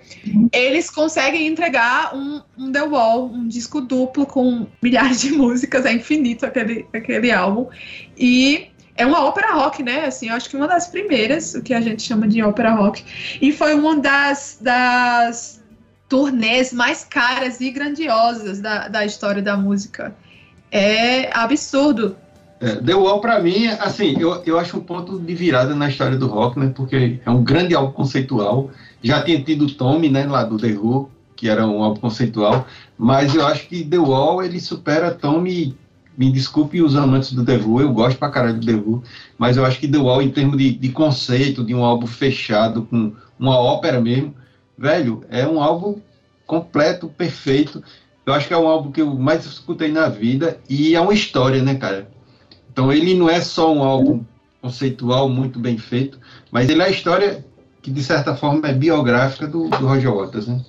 eles 0.51 0.89
conseguem 0.89 1.47
entregar 1.47 2.15
um, 2.15 2.41
um 2.57 2.71
The 2.71 2.83
Wall, 2.83 3.31
um 3.31 3.47
disco 3.47 3.81
duplo 3.81 4.25
com 4.25 4.67
milhares 4.81 5.21
de 5.21 5.31
músicas, 5.31 5.85
é 5.85 5.93
infinito 5.93 6.45
aquele, 6.45 6.85
aquele 6.93 7.31
álbum. 7.31 7.67
E 8.17 8.69
é 8.97 9.05
uma 9.05 9.23
ópera 9.23 9.53
rock, 9.53 9.83
né? 9.83 10.05
Assim, 10.05 10.29
eu 10.29 10.35
acho 10.35 10.49
que 10.49 10.57
uma 10.57 10.67
das 10.67 10.87
primeiras, 10.87 11.53
o 11.53 11.61
que 11.61 11.73
a 11.73 11.81
gente 11.81 12.01
chama 12.01 12.27
de 12.27 12.41
ópera 12.41 12.73
rock. 12.73 13.03
E 13.39 13.51
foi 13.51 13.75
uma 13.75 13.95
das, 13.97 14.57
das 14.59 15.63
turnês 16.09 16.73
mais 16.73 17.03
caras 17.03 17.61
e 17.61 17.69
grandiosas 17.69 18.59
da, 18.59 18.87
da 18.87 19.05
história 19.05 19.41
da 19.41 19.55
música. 19.55 20.15
É 20.71 21.29
absurdo. 21.37 22.17
É, 22.59 22.75
The 22.75 22.95
Wall, 22.95 23.21
pra 23.21 23.39
mim, 23.39 23.67
assim, 23.67 24.15
eu, 24.19 24.41
eu 24.45 24.57
acho 24.57 24.77
um 24.77 24.81
ponto 24.81 25.19
de 25.19 25.35
virada 25.35 25.75
na 25.75 25.89
história 25.89 26.17
do 26.17 26.27
rock, 26.27 26.59
né? 26.59 26.71
Porque 26.75 27.19
é 27.23 27.29
um 27.29 27.43
grande 27.43 27.75
álbum 27.75 27.91
conceitual. 27.91 28.71
Já 29.01 29.21
tinha 29.21 29.41
tido 29.41 29.69
Tommy, 29.73 30.09
né, 30.09 30.25
lá 30.25 30.43
do 30.43 30.57
The 30.57 30.73
Who, 30.73 31.11
que 31.35 31.47
era 31.47 31.67
um 31.67 31.83
álbum 31.83 32.01
conceitual. 32.01 32.65
Mas 32.97 33.35
eu 33.35 33.45
acho 33.45 33.67
que 33.67 33.83
The 33.83 33.99
Wall, 33.99 34.43
ele 34.43 34.59
supera 34.59 35.11
Tommy. 35.11 35.77
Me 36.17 36.31
desculpe 36.31 36.81
os 36.81 36.95
amantes 36.95 37.31
do 37.31 37.45
The 37.45 37.57
Who, 37.57 37.79
eu 37.79 37.93
gosto 37.93 38.17
pra 38.17 38.31
caralho 38.31 38.59
do 38.59 38.65
The 38.65 38.73
Who, 38.73 39.03
mas 39.37 39.55
eu 39.55 39.63
acho 39.63 39.79
que 39.79 39.87
The 39.87 39.99
Wall, 39.99 40.23
em 40.23 40.31
termos 40.31 40.57
de, 40.57 40.71
de 40.71 40.89
conceito, 40.89 41.63
de 41.63 41.75
um 41.75 41.85
álbum 41.85 42.07
fechado, 42.07 42.87
com 42.89 43.13
uma 43.37 43.55
ópera 43.55 44.01
mesmo, 44.01 44.33
velho, 44.75 45.23
é 45.29 45.47
um 45.47 45.61
álbum 45.61 46.01
completo, 46.47 47.07
perfeito. 47.07 47.83
Eu 48.25 48.33
acho 48.33 48.47
que 48.47 48.53
é 48.55 48.57
um 48.57 48.67
álbum 48.67 48.91
que 48.91 48.99
eu 48.99 49.13
mais 49.13 49.45
escutei 49.45 49.91
na 49.91 50.09
vida 50.09 50.59
e 50.67 50.95
é 50.95 50.99
uma 50.99 51.13
história, 51.13 51.61
né, 51.61 51.75
cara? 51.75 52.07
Então 52.77 52.93
ele 52.93 53.15
não 53.15 53.27
é 53.27 53.41
só 53.41 53.73
um 53.73 53.81
álbum 53.81 54.23
conceitual 54.61 55.27
muito 55.27 55.57
bem 55.57 55.79
feito, 55.79 56.19
mas 56.51 56.69
ele 56.69 56.83
é 56.83 56.85
a 56.85 56.89
história 56.91 57.43
que 57.81 57.89
de 57.89 58.03
certa 58.03 58.35
forma 58.35 58.67
é 58.67 58.71
biográfica 58.71 59.47
do, 59.47 59.67
do 59.67 59.87
Roger 59.87 60.13
Waters, 60.13 60.47
né? 60.47 60.61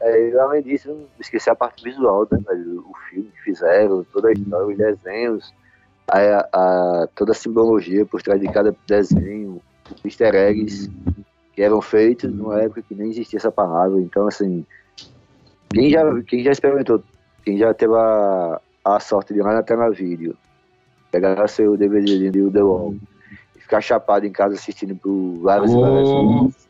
É, 0.00 0.38
além 0.38 0.62
disso, 0.62 0.96
esqueci 1.18 1.50
a 1.50 1.56
parte 1.56 1.82
visual, 1.82 2.28
né? 2.30 2.38
O 2.38 2.92
filme 3.10 3.28
que 3.32 3.42
fizeram, 3.42 4.06
toda 4.12 4.28
a 4.28 4.32
história, 4.32 4.66
os 4.68 4.76
desenhos, 4.76 5.52
a, 6.08 6.20
a- 6.52 7.08
toda 7.16 7.32
a 7.32 7.34
simbologia 7.34 8.06
por 8.06 8.22
trás 8.22 8.40
de 8.40 8.46
cada 8.46 8.72
desenho, 8.86 9.60
easter 10.04 10.36
eggs 10.36 10.88
que 11.52 11.62
eram 11.62 11.82
feitos 11.82 12.32
numa 12.32 12.62
época 12.62 12.82
que 12.82 12.94
nem 12.94 13.10
existia 13.10 13.40
essa 13.40 13.50
palavra. 13.50 14.00
Então, 14.00 14.28
assim, 14.28 14.64
quem 15.68 15.90
já, 15.90 16.22
quem 16.22 16.44
já 16.44 16.52
experimentou, 16.52 17.02
quem 17.44 17.58
já 17.58 17.74
teve 17.74 17.92
a, 17.96 18.60
a 18.84 19.00
sorte 19.00 19.34
de 19.34 19.40
ir 19.40 19.42
lá 19.42 19.52
na 19.52 19.64
tela 19.64 19.90
vídeo, 19.90 20.38
pegar 21.16 21.48
seu 21.48 21.76
DVD 21.76 22.30
de 22.30 22.50
The 22.50 22.62
Wall 22.62 22.94
e 23.56 23.60
ficar 23.60 23.80
chapado 23.80 24.26
em 24.26 24.32
casa 24.32 24.54
assistindo 24.54 24.94
por 24.96 25.38
várias 25.42 25.72
e 25.72 25.80
várias 25.80 26.08
Oh. 26.10 26.40
vezes. 26.42 26.66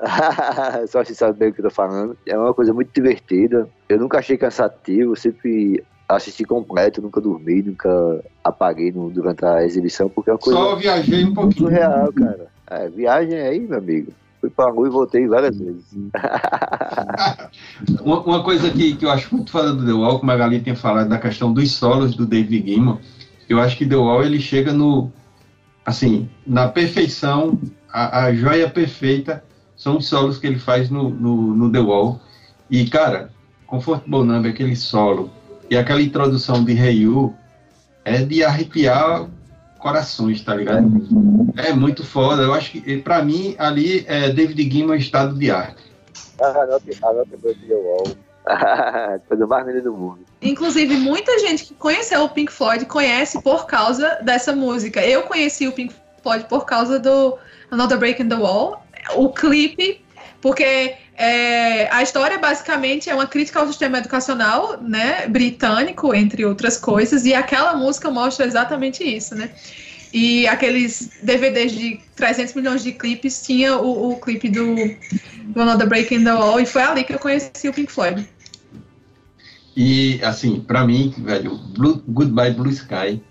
Só 0.90 1.04
você 1.04 1.14
sabe 1.14 1.38
bem 1.38 1.48
o 1.50 1.52
que 1.52 1.60
eu 1.60 1.64
tô 1.68 1.70
falando. 1.70 2.16
É 2.26 2.36
uma 2.38 2.52
coisa 2.54 2.72
muito 2.72 2.90
divertida. 2.92 3.68
Eu 3.88 3.98
nunca 3.98 4.18
achei 4.18 4.36
cansativo, 4.36 5.16
sempre 5.16 5.82
assisti 6.08 6.44
completo, 6.44 7.02
nunca 7.02 7.20
dormi, 7.20 7.62
nunca 7.62 8.24
apaguei 8.42 8.90
no- 8.92 9.10
durante 9.10 9.44
a 9.44 9.62
exibição, 9.64 10.08
porque 10.08 10.30
é 10.30 10.32
uma 10.32 10.38
coisa 10.38 10.58
Só 10.58 10.74
viajei 10.76 11.24
um 11.24 11.34
pouquinho. 11.34 11.68
real, 11.68 12.12
cara. 12.12 12.46
É, 12.70 12.88
viagem 12.88 13.38
aí, 13.38 13.60
meu 13.60 13.78
amigo. 13.78 14.12
Fui 14.40 14.50
pra 14.50 14.70
rua 14.70 14.86
e 14.86 14.90
voltei 14.90 15.26
várias 15.26 15.58
vezes. 15.58 15.84
Uma, 18.02 18.20
uma 18.22 18.42
coisa 18.44 18.70
que, 18.70 18.96
que 18.96 19.04
eu 19.04 19.10
acho 19.10 19.34
muito 19.34 19.50
foda 19.50 19.72
do 19.72 19.84
The 19.84 19.92
Wall, 19.92 20.18
como 20.20 20.30
a 20.30 20.36
Galinha 20.36 20.62
tinha 20.62 20.76
falado 20.76 21.08
da 21.08 21.18
questão 21.18 21.52
dos 21.52 21.72
solos 21.72 22.14
do 22.14 22.24
David 22.26 22.66
Gilmour, 22.66 22.98
eu 23.48 23.60
acho 23.60 23.76
que 23.76 23.86
The 23.86 23.96
Wall 23.96 24.24
ele 24.24 24.40
chega 24.40 24.72
no, 24.72 25.10
assim, 25.84 26.28
na 26.46 26.68
perfeição, 26.68 27.58
a, 27.90 28.24
a 28.24 28.34
joia 28.34 28.68
perfeita 28.68 29.42
são 29.76 29.98
os 29.98 30.06
solos 30.06 30.38
que 30.38 30.46
ele 30.46 30.58
faz 30.58 30.90
no, 30.90 31.08
no, 31.08 31.54
no 31.54 31.72
The 31.72 31.78
Wall. 31.78 32.20
E, 32.70 32.88
cara, 32.88 33.30
Comfortable 33.66 34.24
Number, 34.24 34.52
aquele 34.52 34.76
solo, 34.76 35.30
e 35.70 35.76
aquela 35.76 36.02
introdução 36.02 36.64
de 36.64 36.72
Hey 36.72 37.02
You, 37.02 37.34
é 38.04 38.22
de 38.22 38.42
arrepiar 38.42 39.28
corações, 39.78 40.42
tá 40.42 40.54
ligado? 40.54 40.90
É 41.56 41.72
muito 41.72 42.04
foda. 42.04 42.42
Eu 42.42 42.54
acho 42.54 42.72
que, 42.72 42.98
pra 42.98 43.22
mim, 43.22 43.54
ali 43.58 44.04
é 44.08 44.30
David 44.30 44.70
Gilmour 44.70 44.96
estado 44.96 45.34
de 45.38 45.50
arte. 45.50 45.82
Ah, 46.40 46.62
Anote 46.62 46.90
anote 47.02 47.30
The 47.36 47.74
Wall. 47.74 48.27
Coisa 49.28 49.46
mais 49.46 49.66
linda 49.66 49.82
do 49.82 49.92
mundo. 49.92 50.20
Inclusive, 50.40 50.96
muita 50.96 51.38
gente 51.38 51.64
que 51.64 51.74
conheceu 51.74 52.24
o 52.24 52.28
Pink 52.28 52.52
Floyd 52.52 52.86
conhece 52.86 53.40
por 53.42 53.66
causa 53.66 54.18
dessa 54.22 54.54
música. 54.54 55.04
Eu 55.04 55.22
conheci 55.22 55.68
o 55.68 55.72
Pink 55.72 55.94
Floyd 56.22 56.44
por 56.48 56.64
causa 56.64 56.98
do 56.98 57.38
Another 57.70 57.98
Break 57.98 58.22
in 58.22 58.28
the 58.28 58.36
Wall, 58.36 58.82
o 59.14 59.30
clipe, 59.30 60.00
porque 60.40 60.94
é, 61.16 61.88
a 61.92 62.02
história 62.02 62.38
basicamente 62.38 63.10
é 63.10 63.14
uma 63.14 63.26
crítica 63.26 63.60
ao 63.60 63.66
sistema 63.66 63.98
educacional 63.98 64.80
né, 64.80 65.26
britânico, 65.26 66.14
entre 66.14 66.44
outras 66.44 66.76
coisas, 66.76 67.24
e 67.24 67.34
aquela 67.34 67.74
música 67.74 68.10
mostra 68.10 68.46
exatamente 68.46 69.02
isso, 69.04 69.34
né? 69.34 69.50
E 70.12 70.46
aqueles 70.46 71.10
DVDs 71.22 71.72
de 71.72 72.00
300 72.16 72.54
milhões 72.54 72.82
de 72.82 72.92
clipes 72.92 73.42
tinha 73.42 73.76
o, 73.76 74.12
o 74.12 74.20
clipe 74.20 74.48
do, 74.48 74.74
do 75.42 75.60
Another 75.60 75.86
Break 75.86 76.14
in 76.14 76.24
the 76.24 76.32
Wall, 76.32 76.60
e 76.60 76.64
foi 76.64 76.82
ali 76.82 77.04
que 77.04 77.12
eu 77.12 77.18
conheci 77.18 77.68
o 77.68 77.72
Pink 77.72 77.92
Floyd. 77.92 78.26
E, 79.80 80.20
assim, 80.24 80.58
pra 80.58 80.84
mim, 80.84 81.14
velho, 81.16 81.56
Blue, 81.56 82.02
Goodbye 82.08 82.50
Blue 82.50 82.68
Sky 82.68 83.22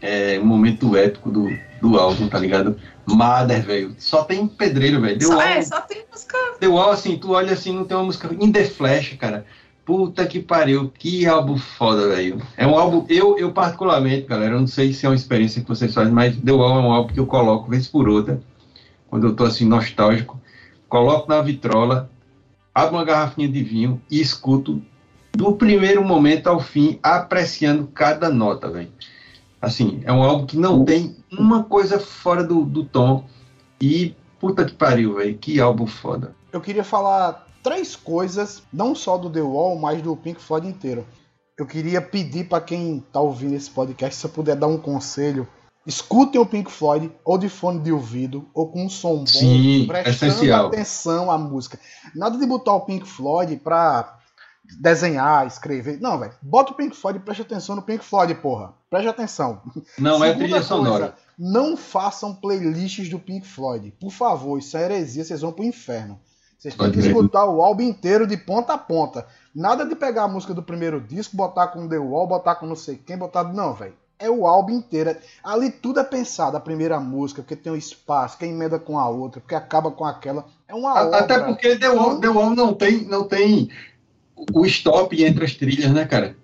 é 0.00 0.40
um 0.40 0.46
momento 0.46 0.96
épico 0.96 1.30
do, 1.30 1.50
do 1.82 1.98
álbum, 1.98 2.28
tá 2.28 2.38
ligado? 2.38 2.78
Mother, 3.06 3.62
velho, 3.62 3.94
só 3.98 4.24
tem 4.24 4.46
pedreiro, 4.46 5.02
velho. 5.02 5.18
The 5.18 5.26
Só, 5.26 5.42
é, 5.42 5.60
só 5.60 5.82
tem 5.82 6.02
música 6.10 6.38
The 6.58 6.66
Wall, 6.66 6.92
assim, 6.92 7.18
tu 7.18 7.32
olha 7.32 7.52
assim, 7.52 7.74
não 7.74 7.84
tem 7.84 7.94
uma 7.94 8.06
música 8.06 8.34
In 8.40 8.50
The 8.50 8.64
Flash, 8.64 9.18
cara. 9.18 9.44
Puta 9.84 10.24
que 10.24 10.40
pariu, 10.40 10.90
que 10.98 11.26
álbum 11.26 11.58
foda, 11.58 12.08
velho. 12.08 12.40
É 12.56 12.66
um 12.66 12.74
álbum, 12.74 13.04
eu, 13.10 13.36
eu 13.38 13.52
particularmente, 13.52 14.26
galera, 14.26 14.54
eu 14.54 14.60
não 14.60 14.66
sei 14.66 14.94
se 14.94 15.04
é 15.04 15.10
uma 15.10 15.14
experiência 15.14 15.60
que 15.60 15.68
vocês 15.68 15.92
fazem, 15.92 16.10
mas 16.10 16.34
The 16.34 16.52
Wall 16.52 16.78
é 16.78 16.80
um 16.80 16.90
álbum 16.92 17.12
que 17.12 17.20
eu 17.20 17.26
coloco 17.26 17.68
vez 17.68 17.86
por 17.86 18.08
outra, 18.08 18.40
quando 19.10 19.26
eu 19.26 19.36
tô 19.36 19.44
assim, 19.44 19.66
nostálgico, 19.66 20.40
coloco 20.88 21.28
na 21.28 21.42
vitrola, 21.42 22.10
abro 22.74 22.96
uma 22.96 23.04
garrafinha 23.04 23.46
de 23.46 23.62
vinho 23.62 24.00
e 24.10 24.22
escuto 24.22 24.82
do 25.36 25.54
primeiro 25.54 26.04
momento 26.04 26.48
ao 26.48 26.60
fim, 26.60 26.98
apreciando 27.02 27.86
cada 27.88 28.28
nota, 28.28 28.70
velho. 28.70 28.92
Assim, 29.60 30.02
é 30.04 30.12
um 30.12 30.22
álbum 30.22 30.46
que 30.46 30.56
não 30.56 30.84
tem 30.84 31.16
uma 31.30 31.64
coisa 31.64 31.98
fora 31.98 32.42
do, 32.42 32.64
do 32.64 32.84
tom 32.84 33.24
e 33.80 34.14
puta 34.40 34.64
que 34.64 34.74
pariu, 34.74 35.16
velho, 35.16 35.38
que 35.38 35.60
álbum 35.60 35.86
foda. 35.86 36.34
Eu 36.52 36.60
queria 36.60 36.84
falar 36.84 37.46
três 37.62 37.94
coisas, 37.94 38.62
não 38.72 38.94
só 38.94 39.16
do 39.16 39.30
The 39.30 39.40
Wall, 39.40 39.78
mas 39.78 40.02
do 40.02 40.16
Pink 40.16 40.40
Floyd 40.40 40.66
inteiro. 40.66 41.06
Eu 41.56 41.64
queria 41.64 42.02
pedir 42.02 42.48
para 42.48 42.60
quem 42.60 43.04
tá 43.12 43.20
ouvindo 43.20 43.54
esse 43.54 43.70
podcast, 43.70 44.16
se 44.16 44.26
eu 44.26 44.30
puder 44.30 44.56
dar 44.56 44.66
um 44.66 44.78
conselho, 44.78 45.46
escutem 45.86 46.40
o 46.40 46.46
Pink 46.46 46.70
Floyd 46.70 47.12
ou 47.24 47.38
de 47.38 47.48
fone 47.48 47.78
de 47.78 47.92
ouvido 47.92 48.48
ou 48.52 48.68
com 48.68 48.84
um 48.84 48.88
som 48.88 49.18
bom, 49.18 49.26
Sim, 49.26 49.84
prestando 49.86 50.32
essencial. 50.32 50.66
atenção 50.66 51.30
à 51.30 51.38
música. 51.38 51.78
Nada 52.16 52.36
de 52.36 52.46
botar 52.46 52.74
o 52.74 52.80
Pink 52.80 53.06
Floyd 53.06 53.56
pra 53.58 54.18
desenhar, 54.80 55.46
escrever. 55.46 56.00
Não, 56.00 56.18
velho. 56.18 56.32
Bota 56.42 56.72
o 56.72 56.74
Pink 56.74 56.96
Floyd 56.96 57.18
e 57.18 57.22
preste 57.22 57.42
atenção 57.42 57.76
no 57.76 57.82
Pink 57.82 58.04
Floyd, 58.04 58.34
porra. 58.36 58.74
Preste 58.90 59.08
atenção. 59.08 59.60
Não 59.98 60.22
é 60.24 60.28
Segunda 60.28 60.44
trilha 60.46 60.62
sonora. 60.62 60.98
coisa, 61.08 61.14
não 61.38 61.76
façam 61.76 62.34
playlists 62.34 63.08
do 63.08 63.18
Pink 63.18 63.46
Floyd. 63.46 63.92
Por 64.00 64.10
favor, 64.10 64.58
isso 64.58 64.76
é 64.76 64.84
heresia, 64.84 65.24
vocês 65.24 65.40
vão 65.40 65.52
pro 65.52 65.64
inferno. 65.64 66.20
Vocês 66.58 66.74
têm 66.76 66.92
que 66.92 67.00
escutar 67.00 67.44
o 67.46 67.60
álbum 67.60 67.82
inteiro 67.82 68.26
de 68.26 68.36
ponta 68.36 68.74
a 68.74 68.78
ponta. 68.78 69.26
Nada 69.54 69.84
de 69.84 69.96
pegar 69.96 70.24
a 70.24 70.28
música 70.28 70.54
do 70.54 70.62
primeiro 70.62 71.00
disco, 71.00 71.36
botar 71.36 71.68
com 71.68 71.88
The 71.88 71.98
Wall, 71.98 72.26
botar 72.28 72.54
com 72.54 72.66
não 72.66 72.76
sei 72.76 72.96
quem, 72.96 73.16
botar. 73.18 73.42
Não, 73.44 73.74
velho. 73.74 73.94
É 74.16 74.30
o 74.30 74.46
álbum 74.46 74.70
inteiro. 74.74 75.16
Ali 75.42 75.68
tudo 75.68 75.98
é 75.98 76.04
pensado, 76.04 76.56
a 76.56 76.60
primeira 76.60 77.00
música, 77.00 77.42
porque 77.42 77.56
tem 77.56 77.72
um 77.72 77.76
espaço, 77.76 78.38
que 78.38 78.44
emenda 78.46 78.78
com 78.78 78.96
a 78.96 79.08
outra, 79.08 79.40
porque 79.40 79.56
acaba 79.56 79.90
com 79.90 80.04
aquela. 80.04 80.46
É 80.68 80.74
uma 80.74 80.92
A- 80.96 81.06
obra. 81.06 81.18
Até 81.18 81.40
porque 81.40 81.74
The 81.76 81.88
Wall, 81.88 82.20
The 82.20 82.28
Wall 82.28 82.50
não 82.50 82.72
tem, 82.72 83.04
não 83.06 83.24
tem 83.24 83.68
o 84.52 84.66
stop 84.66 85.22
entre 85.22 85.44
as 85.44 85.54
trilhas, 85.54 85.90
né, 85.90 86.04
cara? 86.04 86.36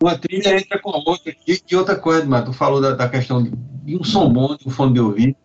Uma 0.00 0.16
trilha 0.16 0.56
entra 0.56 0.78
com 0.78 0.90
a 0.90 0.98
outra. 0.98 1.34
E, 1.46 1.60
e 1.68 1.76
outra 1.76 1.96
coisa, 1.96 2.24
mas 2.24 2.44
tu 2.44 2.52
falou 2.52 2.80
da, 2.80 2.92
da 2.92 3.08
questão 3.08 3.42
de, 3.42 3.50
de 3.50 3.96
um 3.96 4.04
som 4.04 4.32
bom, 4.32 4.56
de 4.56 4.66
um 4.66 4.70
fone 4.70 4.94
de 4.94 5.00
ouvido. 5.00 5.36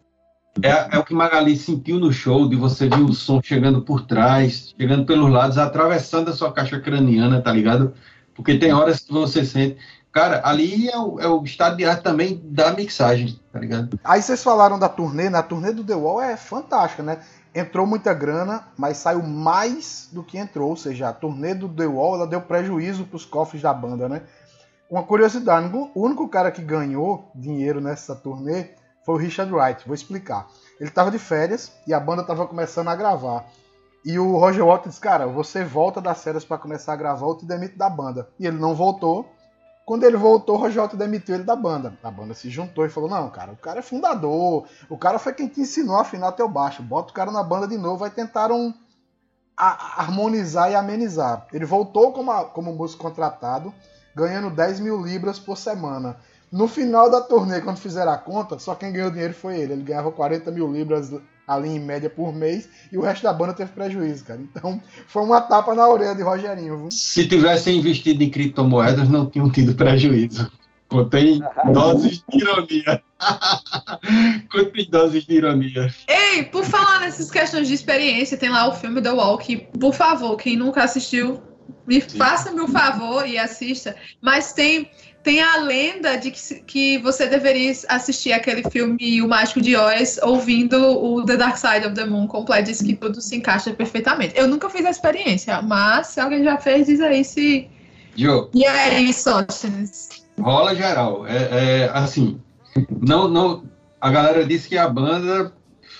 É, 0.61 0.95
é 0.95 0.99
o 0.99 1.03
que 1.03 1.15
Magali 1.15 1.57
sentiu 1.57 1.99
no 1.99 2.13
show, 2.13 2.47
de 2.47 2.55
você 2.55 2.87
ver 2.87 3.01
o 3.01 3.11
som 3.11 3.41
chegando 3.41 3.81
por 3.81 4.05
trás, 4.05 4.73
chegando 4.79 5.05
pelos 5.05 5.31
lados, 5.31 5.57
atravessando 5.57 6.29
a 6.29 6.33
sua 6.33 6.51
caixa 6.51 6.79
craniana, 6.79 7.41
tá 7.41 7.51
ligado? 7.51 7.93
Porque 8.35 8.57
tem 8.57 8.71
horas 8.71 8.99
que 8.99 9.11
você 9.11 9.43
sente. 9.43 9.77
Cara, 10.11 10.41
ali 10.45 10.87
é 10.89 10.97
o, 10.97 11.19
é 11.19 11.27
o 11.27 11.43
estado 11.43 11.75
de 11.75 11.85
arte 11.85 12.03
também 12.03 12.39
da 12.43 12.71
mixagem, 12.71 13.39
tá 13.51 13.59
ligado? 13.59 13.99
Aí 14.03 14.21
vocês 14.21 14.43
falaram 14.43 14.77
da 14.77 14.87
turnê, 14.87 15.27
né? 15.27 15.39
A 15.39 15.43
turnê 15.43 15.71
do 15.71 15.83
The 15.83 15.95
Wall 15.95 16.21
é 16.21 16.37
fantástica, 16.37 17.01
né? 17.01 17.17
Entrou 17.55 17.85
muita 17.85 18.13
grana, 18.13 18.67
mas 18.77 18.97
saiu 18.97 19.21
mais 19.21 20.09
do 20.11 20.23
que 20.23 20.37
entrou. 20.37 20.69
Ou 20.69 20.77
seja, 20.77 21.09
a 21.09 21.13
turnê 21.13 21.53
do 21.53 21.69
The 21.69 21.85
Wall 21.85 22.15
ela 22.15 22.27
deu 22.27 22.41
prejuízo 22.41 23.05
pros 23.05 23.25
cofres 23.25 23.61
da 23.61 23.73
banda, 23.73 24.09
né? 24.09 24.23
Uma 24.89 25.03
curiosidade, 25.03 25.75
o 25.75 25.89
único 25.95 26.27
cara 26.27 26.51
que 26.51 26.61
ganhou 26.61 27.31
dinheiro 27.33 27.81
nessa 27.81 28.15
turnê 28.15 28.69
foi 29.05 29.15
o 29.15 29.17
Richard 29.17 29.51
Wright. 29.51 29.85
Vou 29.85 29.95
explicar. 29.95 30.47
Ele 30.79 30.89
estava 30.89 31.11
de 31.11 31.19
férias 31.19 31.71
e 31.87 31.93
a 31.93 31.99
banda 31.99 32.21
estava 32.21 32.45
começando 32.47 32.89
a 32.89 32.95
gravar. 32.95 33.45
E 34.05 34.19
o 34.19 34.37
Roger 34.37 34.65
Waters 34.65 34.89
disse, 34.89 35.01
cara, 35.01 35.27
você 35.27 35.63
volta 35.63 36.01
das 36.01 36.21
férias 36.21 36.43
para 36.43 36.57
começar 36.57 36.93
a 36.93 36.97
gravar 36.97 37.25
ou 37.25 37.37
te 37.37 37.45
demite 37.45 37.77
da 37.77 37.89
banda. 37.89 38.27
E 38.39 38.45
ele 38.45 38.57
não 38.57 38.75
voltou. 38.75 39.32
Quando 39.85 40.03
ele 40.05 40.15
voltou, 40.17 40.57
o 40.57 40.69
Waters 40.69 40.97
demitiu 40.97 41.35
ele 41.35 41.43
da 41.43 41.55
banda. 41.55 41.97
A 42.03 42.09
banda 42.09 42.33
se 42.33 42.49
juntou 42.49 42.85
e 42.85 42.89
falou, 42.89 43.09
não, 43.09 43.29
cara, 43.29 43.51
o 43.51 43.57
cara 43.57 43.79
é 43.79 43.81
fundador. 43.81 44.65
O 44.89 44.97
cara 44.97 45.19
foi 45.19 45.33
quem 45.33 45.47
te 45.47 45.61
ensinou 45.61 45.97
a 45.97 46.01
afinar 46.01 46.31
teu 46.33 46.47
baixo. 46.47 46.81
Bota 46.81 47.11
o 47.11 47.13
cara 47.13 47.31
na 47.31 47.43
banda 47.43 47.67
de 47.67 47.77
novo. 47.77 48.03
Aí 48.03 48.09
tentaram 48.09 48.73
harmonizar 49.57 50.71
e 50.71 50.75
amenizar. 50.75 51.47
Ele 51.53 51.65
voltou 51.65 52.11
como, 52.11 52.31
a- 52.31 52.45
como 52.45 52.73
músico 52.73 53.03
contratado, 53.03 53.73
ganhando 54.15 54.49
10 54.49 54.79
mil 54.79 55.01
libras 55.01 55.37
por 55.39 55.57
semana. 55.57 56.17
No 56.51 56.67
final 56.67 57.09
da 57.09 57.19
turnê, 57.21 57.61
quando 57.61 57.77
fizeram 57.77 58.11
a 58.11 58.17
conta, 58.17 58.59
só 58.59 58.75
quem 58.75 58.91
ganhou 58.91 59.09
dinheiro 59.11 59.33
foi 59.33 59.57
ele. 59.59 59.73
Ele 59.73 59.83
ganhava 59.83 60.11
40 60.11 60.51
mil 60.51 60.71
libras 60.71 61.11
ali 61.47 61.69
em 61.69 61.79
média 61.79 62.09
por 62.09 62.33
mês 62.33 62.69
e 62.91 62.97
o 62.97 63.01
resto 63.01 63.23
da 63.23 63.33
banda 63.33 63.53
teve 63.53 63.71
prejuízo, 63.71 64.25
cara. 64.25 64.41
Então 64.41 64.81
foi 65.07 65.23
uma 65.23 65.41
tapa 65.41 65.73
na 65.75 65.87
orelha 65.87 66.15
de 66.15 66.21
Rogerinho, 66.21 66.77
viu? 66.77 66.91
Se 66.91 67.27
tivessem 67.27 67.77
investido 67.77 68.23
em 68.23 68.29
criptomoedas, 68.29 69.09
não 69.09 69.29
tinham 69.29 69.49
tido 69.49 69.75
prejuízo. 69.75 70.49
Contém 70.87 71.41
doses 71.73 72.23
de 72.29 72.37
ironia. 72.37 73.03
Contém 74.51 74.89
doses 74.89 75.25
de 75.25 75.33
ironia. 75.33 75.93
Ei, 76.07 76.43
por 76.43 76.63
falar 76.63 77.01
nessas 77.01 77.31
questões 77.31 77.67
de 77.67 77.73
experiência, 77.73 78.37
tem 78.37 78.49
lá 78.49 78.67
o 78.67 78.75
filme 78.75 79.01
The 79.01 79.09
que, 79.43 79.57
por 79.79 79.93
favor, 79.93 80.37
quem 80.37 80.55
nunca 80.55 80.83
assistiu, 80.83 81.41
me 81.87 81.99
faça-me 81.99 82.61
o 82.61 82.67
favor 82.67 83.27
e 83.27 83.37
assista. 83.37 83.95
Mas 84.21 84.53
tem, 84.53 84.89
tem 85.23 85.41
a 85.41 85.57
lenda 85.57 86.17
de 86.17 86.31
que, 86.31 86.55
que 86.65 86.97
você 86.99 87.27
deveria 87.27 87.71
assistir 87.87 88.33
aquele 88.33 88.69
filme 88.69 89.21
O 89.21 89.27
Mágico 89.27 89.61
de 89.61 89.75
Oz 89.75 90.19
ouvindo 90.21 90.75
o 90.77 91.25
The 91.25 91.37
Dark 91.37 91.57
Side 91.57 91.87
of 91.87 91.95
the 91.95 92.05
Moon 92.05 92.27
completo, 92.27 92.63
diz 92.69 92.81
que 92.81 92.93
tudo 92.93 93.21
se 93.21 93.37
encaixa 93.37 93.73
perfeitamente. 93.73 94.33
Eu 94.35 94.47
nunca 94.47 94.69
fiz 94.69 94.85
a 94.85 94.89
experiência, 94.89 95.61
mas 95.61 96.07
se 96.07 96.19
alguém 96.19 96.43
já 96.43 96.57
fez, 96.57 96.87
diz 96.87 96.99
aí 96.99 97.23
se. 97.23 97.67
Joe, 98.15 98.49
E 98.53 98.65
aí, 98.65 99.11
Sóstenes? 99.13 100.23
rola 100.39 100.75
geral. 100.75 101.25
É, 101.25 101.83
é, 101.83 101.91
assim, 101.93 102.39
não, 103.01 103.27
não, 103.27 103.63
a 103.99 104.11
galera 104.11 104.45
disse 104.45 104.67
que 104.67 104.77
a 104.77 104.89
banda 104.89 105.53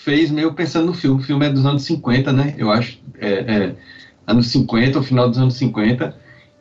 fez 0.04 0.30
meio 0.30 0.54
pensando 0.54 0.88
no 0.88 0.94
filme. 0.94 1.22
O 1.22 1.24
filme 1.24 1.46
é 1.46 1.50
dos 1.50 1.66
anos 1.66 1.84
50, 1.84 2.34
né? 2.34 2.56
Eu 2.58 2.72
acho. 2.72 3.00
É, 3.20 3.30
é, 3.30 3.76
anos 4.28 4.48
50, 4.48 5.00
o 5.00 5.04
final 5.04 5.30
dos 5.30 5.38
anos 5.38 5.56
50. 5.56 6.16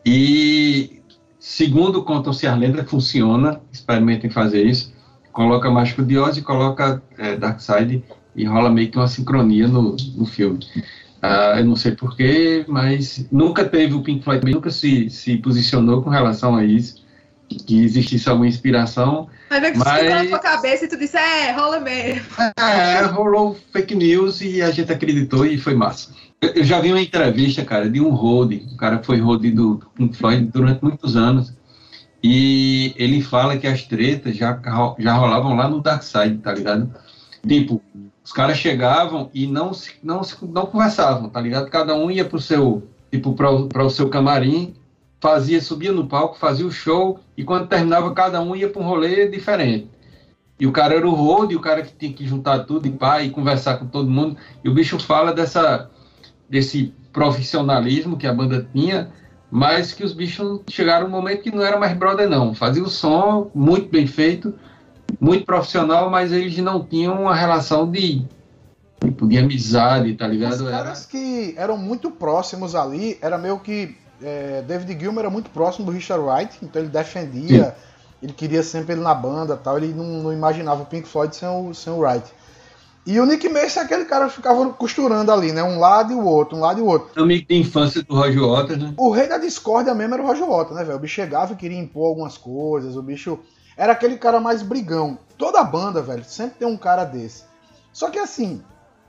E, 0.06 1.01
segundo 1.42 2.04
contam-se 2.04 2.46
as 2.46 2.56
lendas, 2.56 2.88
funciona. 2.88 3.60
Experimentem 3.72 4.30
fazer 4.30 4.64
isso. 4.64 4.94
Coloca 5.32 5.68
Mágico 5.70 6.04
de 6.04 6.16
Oz 6.16 6.36
e 6.36 6.42
coloca 6.42 7.02
é, 7.18 7.36
Darkseid 7.36 8.04
e 8.36 8.44
rola 8.44 8.70
meio 8.70 8.90
que 8.90 8.96
uma 8.96 9.08
sincronia 9.08 9.66
no, 9.66 9.96
no 10.16 10.24
filme. 10.24 10.60
Ah, 11.20 11.54
eu 11.58 11.64
não 11.64 11.74
sei 11.74 11.92
porquê, 11.92 12.64
mas 12.68 13.26
nunca 13.30 13.64
teve 13.64 13.94
o 13.94 14.02
Pink 14.02 14.22
Floyd, 14.22 14.52
nunca 14.52 14.70
se, 14.70 15.10
se 15.10 15.36
posicionou 15.38 16.02
com 16.02 16.10
relação 16.10 16.54
a 16.56 16.64
isso 16.64 17.02
que 17.66 17.84
existisse 17.84 18.28
alguma 18.28 18.46
inspiração. 18.46 19.28
Vai 19.50 19.60
ver 19.60 19.72
que 19.72 19.78
Mas- 19.78 20.00
ficou 20.00 20.14
na 20.14 20.24
tua 20.26 20.38
cabeça 20.38 20.84
e 20.84 20.88
tu 20.88 20.96
disse, 20.96 21.16
é, 21.16 21.52
rola 21.52 21.80
mesmo. 21.80 22.26
É, 22.58 23.02
rolou 23.02 23.58
fake 23.72 23.94
news 23.94 24.40
e 24.40 24.62
a 24.62 24.70
gente 24.70 24.92
acreditou 24.92 25.44
e 25.44 25.58
foi 25.58 25.74
massa. 25.74 26.10
Eu, 26.42 26.64
já 26.64 26.80
vi 26.80 26.90
uma 26.90 27.00
entrevista, 27.00 27.64
cara, 27.64 27.88
de 27.88 28.00
um 28.00 28.10
road, 28.10 28.66
um 28.72 28.76
cara 28.76 29.00
foi 29.00 29.20
road 29.20 29.48
do 29.52 29.80
Pink 29.94 30.16
Floyd 30.16 30.46
durante 30.46 30.82
muitos 30.82 31.16
anos, 31.16 31.56
e 32.20 32.92
ele 32.96 33.22
fala 33.22 33.56
que 33.56 33.66
as 33.66 33.82
tretas 33.84 34.36
já, 34.36 34.60
já 34.98 35.14
rolavam 35.14 35.54
lá 35.54 35.68
no 35.68 35.80
Dark 35.80 36.02
Side, 36.02 36.38
tá 36.38 36.52
ligado? 36.52 36.92
Tipo, 37.46 37.80
os 38.24 38.32
caras 38.32 38.58
chegavam 38.58 39.30
e 39.32 39.46
não, 39.46 39.72
se, 39.72 39.92
não, 40.02 40.24
se, 40.24 40.36
não 40.44 40.66
conversavam, 40.66 41.28
tá 41.28 41.40
ligado? 41.40 41.70
Cada 41.70 41.94
um 41.94 42.10
ia 42.10 42.24
pro 42.24 42.40
seu, 42.40 42.88
tipo, 43.10 43.34
para 43.34 43.84
o 43.84 43.90
seu 43.90 44.08
camarim, 44.08 44.74
fazia, 45.20 45.60
subia 45.60 45.92
no 45.92 46.08
palco, 46.08 46.36
fazia 46.36 46.66
o 46.66 46.72
show, 46.72 47.20
e 47.36 47.44
quando 47.44 47.68
terminava, 47.68 48.12
cada 48.12 48.40
um 48.42 48.56
ia 48.56 48.68
para 48.68 48.82
um 48.82 48.84
rolê 48.84 49.28
diferente. 49.28 49.88
E 50.58 50.66
o 50.66 50.72
cara 50.72 50.94
era 50.94 51.06
o 51.06 51.14
road, 51.14 51.54
o 51.54 51.60
cara 51.60 51.82
que 51.82 51.92
tinha 51.92 52.12
que 52.12 52.26
juntar 52.26 52.60
tudo 52.60 52.86
e 52.86 52.90
pá, 52.90 53.22
e 53.22 53.30
conversar 53.30 53.78
com 53.78 53.86
todo 53.86 54.10
mundo. 54.10 54.36
E 54.64 54.68
o 54.68 54.74
bicho 54.74 54.98
fala 54.98 55.32
dessa, 55.32 55.90
desse 56.52 56.94
profissionalismo 57.14 58.18
que 58.18 58.26
a 58.26 58.34
banda 58.34 58.68
tinha, 58.74 59.10
mas 59.50 59.94
que 59.94 60.04
os 60.04 60.12
bichos 60.12 60.60
chegaram 60.68 61.06
um 61.06 61.10
momento 61.10 61.40
que 61.40 61.50
não 61.50 61.64
era 61.64 61.78
mais 61.78 61.96
brother, 61.96 62.28
não. 62.28 62.54
Fazia 62.54 62.82
o 62.82 62.90
som 62.90 63.50
muito 63.54 63.88
bem 63.88 64.06
feito, 64.06 64.52
muito 65.18 65.46
profissional, 65.46 66.10
mas 66.10 66.30
eles 66.30 66.54
não 66.58 66.84
tinham 66.84 67.22
uma 67.22 67.34
relação 67.34 67.90
de, 67.90 68.22
tipo, 69.02 69.26
de 69.26 69.38
amizade, 69.38 70.12
tá 70.12 70.26
Os 70.26 70.30
ligado? 70.30 70.68
Era, 70.68 70.76
caras 70.76 71.06
que 71.06 71.54
eram 71.56 71.78
muito 71.78 72.10
próximos 72.10 72.74
ali, 72.74 73.18
era 73.22 73.38
meio 73.38 73.58
que. 73.58 73.96
é, 74.22 74.60
David 74.60 75.00
Gilmour 75.00 75.20
era 75.20 75.30
muito 75.30 75.48
próximo 75.48 75.86
do 75.86 75.92
Richard 75.92 76.22
Wright, 76.22 76.58
então 76.62 76.82
ele 76.82 76.90
defendia, 76.90 77.74
ele 78.22 78.34
queria 78.34 78.62
sempre 78.62 78.92
ele 78.92 79.00
na 79.00 79.14
banda 79.14 79.56
tal, 79.56 79.78
ele 79.78 79.94
não, 79.94 80.22
não 80.22 80.32
imaginava 80.34 80.82
o 80.82 80.86
Pink 80.86 81.08
Floyd 81.08 81.34
sem 81.34 81.48
o, 81.48 81.72
sem 81.72 81.90
o 81.94 81.98
Wright. 81.98 82.30
E 83.04 83.18
o 83.18 83.26
Nick 83.26 83.48
Mason 83.48 83.80
é 83.80 83.82
aquele 83.82 84.04
cara 84.04 84.28
que 84.28 84.34
ficava 84.34 84.68
costurando 84.70 85.32
ali, 85.32 85.52
né? 85.52 85.62
Um 85.62 85.80
lado 85.80 86.12
e 86.12 86.14
o 86.14 86.24
outro, 86.24 86.56
um 86.56 86.60
lado 86.60 86.78
e 86.78 86.82
o 86.82 86.86
outro. 86.86 87.20
amigo 87.20 87.46
de 87.48 87.56
infância 87.56 88.02
do 88.02 88.14
Roger 88.14 88.46
Waters, 88.46 88.78
né? 88.80 88.94
O 88.96 89.10
rei 89.10 89.28
da 89.28 89.38
discórdia 89.38 89.92
mesmo 89.92 90.14
era 90.14 90.22
o 90.22 90.26
Roger 90.26 90.46
Waters, 90.46 90.76
né, 90.76 90.84
velho? 90.84 90.98
O 90.98 91.00
bicho 91.00 91.14
chegava 91.14 91.52
e 91.52 91.56
queria 91.56 91.78
impor 91.78 92.06
algumas 92.06 92.38
coisas, 92.38 92.96
o 92.96 93.02
bicho 93.02 93.40
era 93.76 93.92
aquele 93.92 94.16
cara 94.16 94.38
mais 94.38 94.62
brigão. 94.62 95.18
Toda 95.36 95.64
banda, 95.64 96.00
velho, 96.00 96.24
sempre 96.24 96.60
tem 96.60 96.68
um 96.68 96.76
cara 96.76 97.04
desse. 97.04 97.44
Só 97.92 98.08
que 98.08 98.18
assim, 98.18 98.62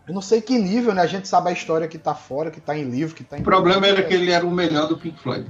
eu 0.08 0.14
não 0.14 0.22
sei 0.22 0.42
que 0.42 0.58
nível, 0.58 0.94
né? 0.94 1.02
A 1.02 1.08
gente 1.08 1.28
sabe 1.28 1.50
a 1.50 1.54
história 1.54 1.88
que 1.88 1.98
tá 1.98 2.16
fora, 2.16 2.50
que 2.50 2.60
tá 2.60 2.76
em 2.76 2.90
livro, 2.90 3.16
que 3.16 3.24
tá 3.24 3.38
em. 3.38 3.42
O 3.42 3.44
problema 3.44 3.86
era 3.86 4.02
que 4.02 4.14
ele 4.14 4.32
era 4.32 4.46
o 4.46 4.52
melhor 4.52 4.88
do 4.88 4.98
Pink 4.98 5.20
Floyd. 5.20 5.48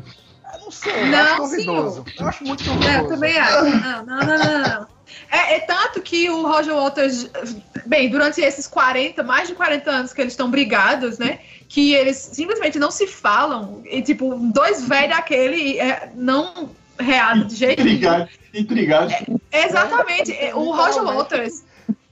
Eu 0.63 0.65
não 0.65 0.71
sei, 0.71 0.93
eu 0.93 1.05
Não, 1.07 1.19
acho 1.19 1.41
duvidoso. 1.41 2.05
Eu 2.19 2.27
acho 2.27 2.43
muito 2.43 2.63
duvidoso. 2.63 2.89
É, 2.89 2.99
eu 2.99 3.07
também 3.07 3.37
acho. 3.37 3.63
Não, 3.63 4.05
não, 4.05 4.17
não, 4.17 4.37
não. 4.37 4.61
não. 4.61 4.87
É, 5.29 5.55
é 5.55 5.59
tanto 5.61 6.01
que 6.01 6.29
o 6.29 6.47
Roger 6.47 6.73
Waters, 6.75 7.29
bem, 7.85 8.09
durante 8.09 8.41
esses 8.41 8.67
40, 8.67 9.23
mais 9.23 9.47
de 9.47 9.55
40 9.55 9.89
anos 9.91 10.13
que 10.13 10.21
eles 10.21 10.33
estão 10.33 10.49
brigados, 10.49 11.17
né? 11.17 11.39
Que 11.67 11.93
eles 11.93 12.17
simplesmente 12.17 12.79
não 12.79 12.91
se 12.91 13.07
falam. 13.07 13.81
E, 13.85 14.01
tipo, 14.01 14.35
dois 14.53 14.87
velhos 14.87 15.15
daquele 15.15 15.79
é, 15.79 16.11
não 16.15 16.69
reado 16.99 17.45
de 17.45 17.55
jeito 17.55 17.83
nenhum. 17.83 17.95
Intrigado, 17.95 18.29
intrigado. 18.53 19.13
Exatamente. 19.51 20.31
O 20.53 20.71
Roger 20.71 21.03
Waters, 21.03 21.63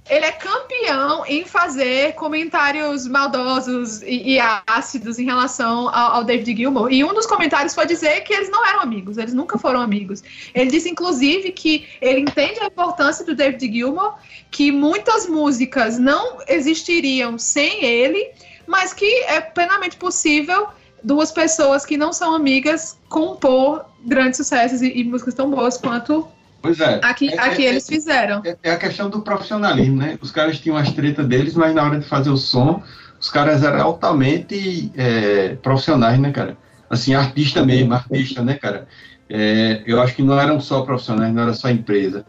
ele 0.09 0.25
é 0.25 0.31
campeão 0.31 1.25
em 1.25 1.45
fazer 1.45 2.13
comentários 2.15 3.07
maldosos 3.07 4.01
e, 4.01 4.33
e 4.33 4.39
ácidos 4.67 5.19
em 5.19 5.25
relação 5.25 5.87
ao, 5.89 6.15
ao 6.15 6.23
David 6.23 6.57
Gilmour. 6.57 6.91
E 6.91 7.03
um 7.03 7.13
dos 7.13 7.25
comentários 7.25 7.73
foi 7.73 7.85
dizer 7.85 8.21
que 8.21 8.33
eles 8.33 8.49
não 8.49 8.65
eram 8.65 8.81
amigos, 8.81 9.17
eles 9.17 9.33
nunca 9.33 9.57
foram 9.57 9.79
amigos. 9.79 10.23
Ele 10.53 10.69
disse, 10.69 10.89
inclusive, 10.89 11.51
que 11.51 11.87
ele 12.01 12.21
entende 12.21 12.59
a 12.59 12.65
importância 12.65 13.23
do 13.23 13.35
David 13.35 13.71
Gilmour, 13.71 14.15
que 14.49 14.71
muitas 14.71 15.27
músicas 15.27 15.97
não 15.97 16.39
existiriam 16.47 17.37
sem 17.37 17.83
ele, 17.83 18.31
mas 18.65 18.93
que 18.93 19.05
é 19.05 19.39
plenamente 19.39 19.97
possível 19.97 20.67
duas 21.03 21.31
pessoas 21.31 21.85
que 21.85 21.97
não 21.97 22.11
são 22.11 22.33
amigas 22.33 22.97
compor 23.09 23.85
grandes 24.05 24.37
sucessos 24.37 24.81
e, 24.81 24.99
e 24.99 25.03
músicas 25.03 25.33
tão 25.33 25.49
boas 25.49 25.77
quanto 25.77 26.27
Pois 26.61 26.79
é. 26.79 26.99
Aqui, 27.03 27.29
É- 27.29 27.39
aqui 27.39 27.65
é- 27.65 27.69
eles 27.69 27.87
fizeram. 27.87 28.41
É, 28.45 28.55
é 28.63 28.71
a 28.71 28.77
questão 28.77 29.09
do 29.09 29.21
profissionalismo, 29.21 29.97
né? 29.97 30.17
Os 30.21 30.31
caras 30.31 30.59
tinham 30.59 30.77
as 30.77 30.91
tretas 30.91 31.27
deles, 31.27 31.55
mas 31.55 31.73
na 31.73 31.83
hora 31.83 31.99
de 31.99 32.05
fazer 32.05 32.29
o 32.29 32.37
som, 32.37 32.83
os 33.19 33.29
caras 33.29 33.63
eram 33.63 33.81
altamente 33.81 34.91
é, 34.95 35.55
profissionais, 35.55 36.19
né, 36.19 36.31
cara? 36.31 36.57
Assim, 36.89 37.13
artista 37.13 37.65
mesmo, 37.65 37.93
artista, 37.93 38.43
né, 38.43 38.55
cara? 38.55 38.87
É, 39.29 39.81
eu 39.85 40.01
acho 40.01 40.15
que 40.15 40.21
não 40.21 40.39
eram 40.39 40.59
só 40.59 40.81
profissionais, 40.81 41.33
não 41.33 41.41
era 41.41 41.53
só 41.53 41.69
empresa. 41.69 42.25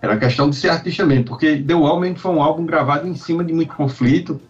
Era 0.00 0.16
questão 0.16 0.50
de 0.50 0.56
ser 0.56 0.68
artista 0.68 1.04
mesmo, 1.06 1.24
porque 1.24 1.56
The 1.56 1.74
Woman 1.74 2.16
foi 2.16 2.32
um 2.32 2.42
álbum 2.42 2.66
gravado 2.66 3.06
em 3.08 3.14
cima 3.14 3.44
de 3.44 3.52
muito 3.52 3.74
conflito, 3.74 4.40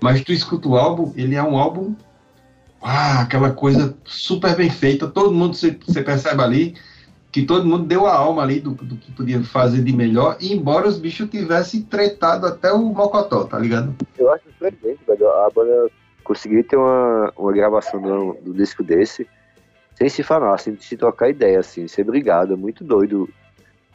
mas 0.00 0.22
tu 0.22 0.32
escuta 0.32 0.68
o 0.68 0.76
álbum, 0.76 1.12
ele 1.14 1.34
é 1.34 1.42
um 1.42 1.58
álbum, 1.58 1.94
ah, 2.82 3.20
aquela 3.20 3.50
coisa 3.50 3.94
super 4.04 4.56
bem 4.56 4.70
feita, 4.70 5.06
todo 5.06 5.32
mundo 5.32 5.54
você 5.54 5.72
percebe 6.02 6.42
ali, 6.42 6.74
que 7.30 7.44
todo 7.44 7.66
mundo 7.66 7.84
deu 7.84 8.06
a 8.06 8.14
alma 8.14 8.42
ali 8.42 8.60
do, 8.60 8.70
do 8.70 8.96
que 8.96 9.12
podia 9.12 9.42
fazer 9.42 9.82
de 9.82 9.92
melhor, 9.92 10.36
e 10.40 10.52
embora 10.52 10.88
os 10.88 10.98
bichos 10.98 11.28
tivessem 11.28 11.82
tretado 11.82 12.46
até 12.46 12.72
o 12.72 12.78
Mocotó, 12.78 13.44
tá 13.44 13.58
ligado? 13.58 13.94
Eu 14.18 14.32
acho 14.32 14.44
surpreendente, 14.44 15.00
velho. 15.06 15.28
A 15.28 15.50
banda 15.50 15.90
conseguiu 16.24 16.64
ter 16.64 16.76
uma, 16.76 17.32
uma 17.36 17.52
gravação 17.52 18.00
do, 18.00 18.34
do 18.42 18.54
disco 18.54 18.82
desse 18.82 19.26
sem 19.98 20.08
se 20.08 20.22
falar, 20.22 20.56
sem 20.58 20.78
se 20.78 20.96
trocar 20.96 21.28
ideia, 21.28 21.58
assim, 21.58 21.88
ser 21.88 22.04
brigado. 22.04 22.52
É 22.52 22.56
muito 22.56 22.84
doido. 22.84 23.28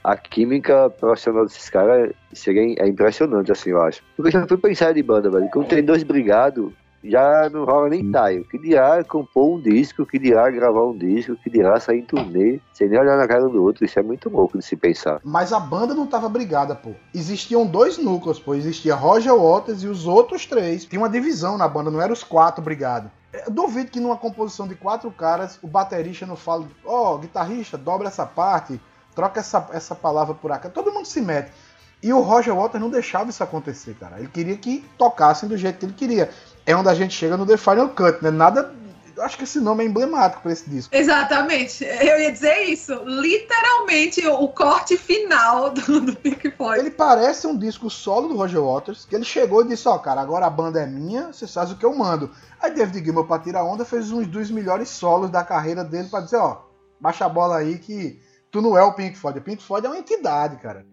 A 0.04 0.18
química 0.18 0.90
profissional 0.90 1.46
desses 1.46 1.70
caras 1.70 2.12
seria, 2.34 2.76
é 2.78 2.88
impressionante, 2.88 3.54
assim, 3.54 3.70
eu 3.70 3.82
acho. 3.82 4.04
Porque 4.18 4.36
eu 4.36 4.42
já 4.42 4.46
fui 4.46 4.58
pensar 4.58 4.94
de 4.94 5.02
banda, 5.02 5.30
velho. 5.30 5.50
Quando 5.50 5.70
tem 5.70 5.82
dois 5.82 6.04
brigados, 6.04 6.74
já 7.04 7.50
não 7.50 7.66
rola 7.66 7.90
nem 7.90 8.12
taio. 8.12 8.46
Que 8.46 8.58
dirá 8.58 9.04
compor 9.04 9.58
um 9.58 9.62
disco, 9.62 10.06
que 10.06 10.18
dirá 10.18 10.50
gravar 10.50 10.86
um 10.86 10.98
disco, 10.98 11.36
que 11.36 11.50
dirá 11.50 11.80
sair 11.80 12.00
em 12.00 12.06
turnê, 12.06 12.60
sem 12.74 12.88
nem 12.88 13.00
olhar 13.00 13.18
na 13.18 13.28
cara 13.28 13.48
do 13.48 13.64
outro. 13.64 13.86
Isso 13.86 14.00
é 14.00 14.04
muito 14.04 14.30
louco 14.30 14.58
de 14.58 14.64
se 14.64 14.76
pensar. 14.76 15.20
Mas 15.24 15.52
a 15.52 15.60
banda 15.60 15.94
não 15.94 16.08
tava 16.08 16.30
brigada, 16.30 16.76
pô. 16.76 16.92
Existiam 17.14 17.66
dois 17.66 17.98
núcleos, 17.98 18.40
pô. 18.40 18.54
Existia 18.56 18.96
Roger 18.96 19.36
Waters 19.36 19.84
e 19.84 19.88
os 19.88 20.08
outros 20.08 20.46
três. 20.46 20.86
Tinha 20.86 21.02
uma 21.02 21.10
divisão 21.10 21.58
na 21.58 21.68
banda, 21.68 21.92
não 21.92 22.02
eram 22.02 22.14
os 22.14 22.24
quatro 22.24 22.64
brigados. 22.64 23.12
Eu 23.34 23.52
duvido 23.52 23.90
que 23.90 24.00
numa 24.00 24.16
composição 24.16 24.68
de 24.68 24.76
quatro 24.76 25.10
caras, 25.12 25.58
o 25.62 25.68
baterista 25.68 26.26
não 26.26 26.36
fale, 26.36 26.68
ó, 26.86 27.18
guitarrista, 27.18 27.80
dobra 27.80 28.08
essa 28.08 28.28
parte, 28.28 28.80
troca 29.16 29.40
essa, 29.40 29.68
essa 29.74 29.96
palavra 29.96 30.36
por 30.36 30.52
cá. 30.52 30.70
Todo 30.70 30.92
mundo 30.92 31.08
se 31.08 31.20
mete. 31.20 31.52
E 32.04 32.12
o 32.12 32.20
Roger 32.20 32.54
Waters 32.54 32.82
não 32.82 32.90
deixava 32.90 33.30
isso 33.30 33.42
acontecer, 33.42 33.96
cara. 33.98 34.20
Ele 34.20 34.28
queria 34.28 34.58
que 34.58 34.84
tocassem 34.98 35.48
do 35.48 35.58
jeito 35.58 35.80
que 35.80 35.86
ele 35.86 35.94
queria. 35.94 36.30
É 36.66 36.76
onde 36.76 36.90
a 36.90 36.94
gente 36.94 37.14
chega 37.14 37.36
no 37.36 37.46
The 37.46 37.58
Final 37.58 37.90
Cut, 37.90 38.24
né? 38.24 38.32
Nada. 38.32 38.74
eu 39.16 39.24
Acho 39.24 39.38
que 39.38 39.44
esse 39.44 39.60
nome 39.60 39.84
é 39.84 39.88
emblemático 39.88 40.42
para 40.42 40.54
esse 40.54 40.70
disco. 40.70 40.96
Exatamente. 40.96 41.84
Eu 41.84 42.20
ia 42.20 42.32
dizer 42.32 42.64
isso. 42.64 42.94
Literalmente 43.06 44.26
o 44.26 44.48
corte 44.48 44.98
final 44.98 45.72
do, 45.72 46.00
do 46.00 46.16
Pink 46.16 46.52
Floyd. 46.52 46.80
Ele 46.80 46.92
parece 46.92 47.46
um 47.46 47.58
disco 47.58 47.90
solo 47.90 48.30
do 48.30 48.38
Roger 48.38 48.62
Waters, 48.62 49.06
que 49.06 49.16
ele 49.16 49.26
chegou 49.26 49.62
e 49.62 49.68
disse, 49.68 49.88
ó, 49.88 49.98
cara, 49.98 50.22
agora 50.22 50.46
a 50.46 50.50
banda 50.50 50.80
é 50.82 50.88
minha, 50.88 51.34
você 51.34 51.46
faz 51.46 51.70
o 51.72 51.78
que 51.78 51.86
eu 51.86 51.94
mando. 51.94 52.32
Aí 52.62 52.74
David 52.74 53.04
Gilmour, 53.04 53.28
pra 53.28 53.40
tirar 53.40 53.64
onda, 53.64 53.84
fez 53.84 54.12
uns 54.12 54.26
dos 54.28 54.50
melhores 54.50 54.88
solos 54.88 55.30
da 55.30 55.44
carreira 55.44 55.84
dele 55.84 56.08
para 56.08 56.22
dizer, 56.24 56.38
ó, 56.38 56.62
baixa 57.00 57.26
a 57.26 57.30
bola 57.30 57.58
aí 57.58 57.78
que 57.78 58.22
tu 58.50 58.62
não 58.62 58.78
é 58.78 58.84
o 58.84 58.94
Pink 58.94 59.18
Floyd. 59.18 59.40
O 59.40 59.42
Pink 59.42 59.62
Floyd 59.62 59.86
é 59.86 59.90
uma 59.90 59.98
entidade, 59.98 60.56
cara. 60.58 60.86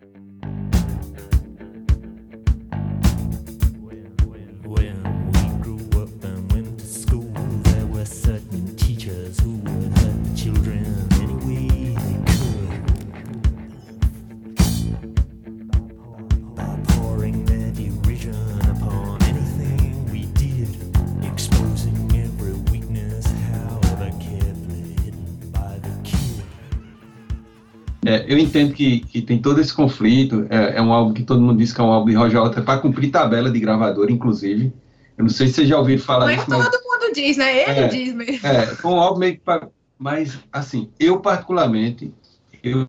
É, 28.10 28.24
eu 28.26 28.36
entendo 28.36 28.74
que, 28.74 29.00
que 29.00 29.22
tem 29.22 29.38
todo 29.38 29.60
esse 29.60 29.72
conflito. 29.72 30.44
É, 30.50 30.78
é 30.78 30.82
um 30.82 30.92
álbum 30.92 31.12
que 31.12 31.22
todo 31.22 31.40
mundo 31.40 31.58
diz 31.58 31.72
que 31.72 31.80
é 31.80 31.84
um 31.84 31.92
álbum 31.92 32.10
de 32.10 32.16
Roger 32.16 32.42
Waters 32.42 32.64
para 32.64 32.80
cumprir 32.80 33.10
tabela 33.10 33.48
de 33.50 33.60
gravador, 33.60 34.10
inclusive. 34.10 34.72
Eu 35.16 35.24
não 35.24 35.30
sei 35.30 35.46
se 35.46 35.54
vocês 35.54 35.68
já 35.68 35.78
ouviram 35.78 36.02
falar 36.02 36.24
Mas 36.26 36.36
disso, 36.38 36.50
mas 36.50 36.68
todo 36.68 36.80
mundo 36.82 37.14
diz, 37.14 37.36
né? 37.36 37.62
Ele 37.70 37.80
É. 37.80 37.88
diz 37.88 38.14
mesmo. 38.14 38.46
é, 38.46 38.66
foi 38.66 38.90
um 38.90 39.00
álbum 39.00 39.20
meio 39.20 39.34
que 39.34 39.40
pra, 39.40 39.68
Mas, 39.96 40.38
assim, 40.52 40.88
eu 40.98 41.20
particularmente, 41.20 42.12
eu 42.64 42.86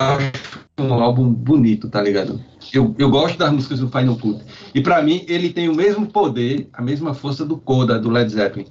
acho 0.00 0.32
um 0.78 0.94
álbum 0.94 1.28
bonito, 1.30 1.88
tá 1.88 2.02
ligado? 2.02 2.42
Eu, 2.72 2.94
eu 2.98 3.08
gosto 3.08 3.38
das 3.38 3.52
músicas 3.52 3.78
do 3.78 3.88
Final 3.88 4.16
Cut. 4.16 4.42
E 4.74 4.80
pra 4.80 5.00
mim, 5.00 5.24
ele 5.28 5.50
tem 5.50 5.68
o 5.68 5.74
mesmo 5.74 6.06
poder, 6.06 6.68
a 6.72 6.82
mesma 6.82 7.14
força 7.14 7.44
do 7.44 7.56
Coda, 7.56 7.98
do 7.98 8.10
Led 8.10 8.32
Zeppelin. 8.32 8.66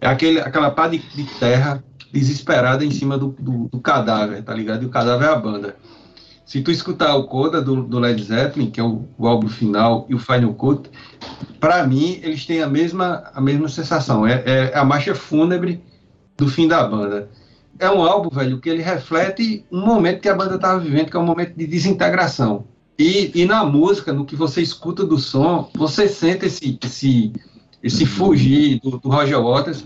É 0.00 0.06
aquele, 0.06 0.40
aquela 0.40 0.70
pá 0.70 0.88
de, 0.88 0.98
de 0.98 1.24
terra 1.38 1.82
desesperada 2.12 2.84
em 2.84 2.90
cima 2.90 3.18
do, 3.18 3.34
do, 3.38 3.68
do 3.68 3.80
cadáver, 3.80 4.42
tá 4.42 4.54
ligado? 4.54 4.82
E 4.82 4.86
o 4.86 4.90
cadáver 4.90 5.26
é 5.26 5.32
a 5.32 5.36
banda. 5.36 5.76
Se 6.48 6.62
tu 6.62 6.70
escutar 6.70 7.14
o 7.14 7.24
Coda 7.24 7.60
do, 7.60 7.82
do 7.82 7.98
Led 7.98 8.22
Zeppelin, 8.22 8.70
que 8.70 8.80
é 8.80 8.82
o, 8.82 9.06
o 9.18 9.26
álbum 9.28 9.48
final, 9.48 10.06
e 10.08 10.14
o 10.14 10.18
Final 10.18 10.54
Cut, 10.54 10.90
para 11.60 11.86
mim 11.86 12.20
eles 12.22 12.46
têm 12.46 12.62
a 12.62 12.66
mesma, 12.66 13.30
a 13.34 13.40
mesma 13.40 13.68
sensação. 13.68 14.26
É, 14.26 14.42
é 14.46 14.78
a 14.78 14.82
marcha 14.82 15.14
fúnebre 15.14 15.84
do 16.38 16.48
fim 16.48 16.66
da 16.66 16.82
banda. 16.84 17.28
É 17.78 17.90
um 17.90 18.02
álbum, 18.02 18.30
velho, 18.30 18.58
que 18.60 18.68
ele 18.70 18.82
reflete 18.82 19.64
um 19.70 19.84
momento 19.84 20.20
que 20.20 20.28
a 20.28 20.34
banda 20.34 20.54
estava 20.54 20.80
vivendo, 20.80 21.10
que 21.10 21.16
é 21.16 21.20
um 21.20 21.26
momento 21.26 21.54
de 21.54 21.66
desintegração. 21.66 22.64
E, 22.98 23.30
e 23.34 23.44
na 23.44 23.64
música, 23.64 24.12
no 24.12 24.24
que 24.24 24.34
você 24.34 24.62
escuta 24.62 25.04
do 25.04 25.18
som, 25.18 25.70
você 25.74 26.08
sente 26.08 26.46
esse, 26.46 26.78
esse, 26.82 27.32
esse 27.82 28.06
fugir 28.06 28.80
do, 28.80 28.98
do 28.98 29.08
Roger 29.08 29.40
Waters. 29.40 29.84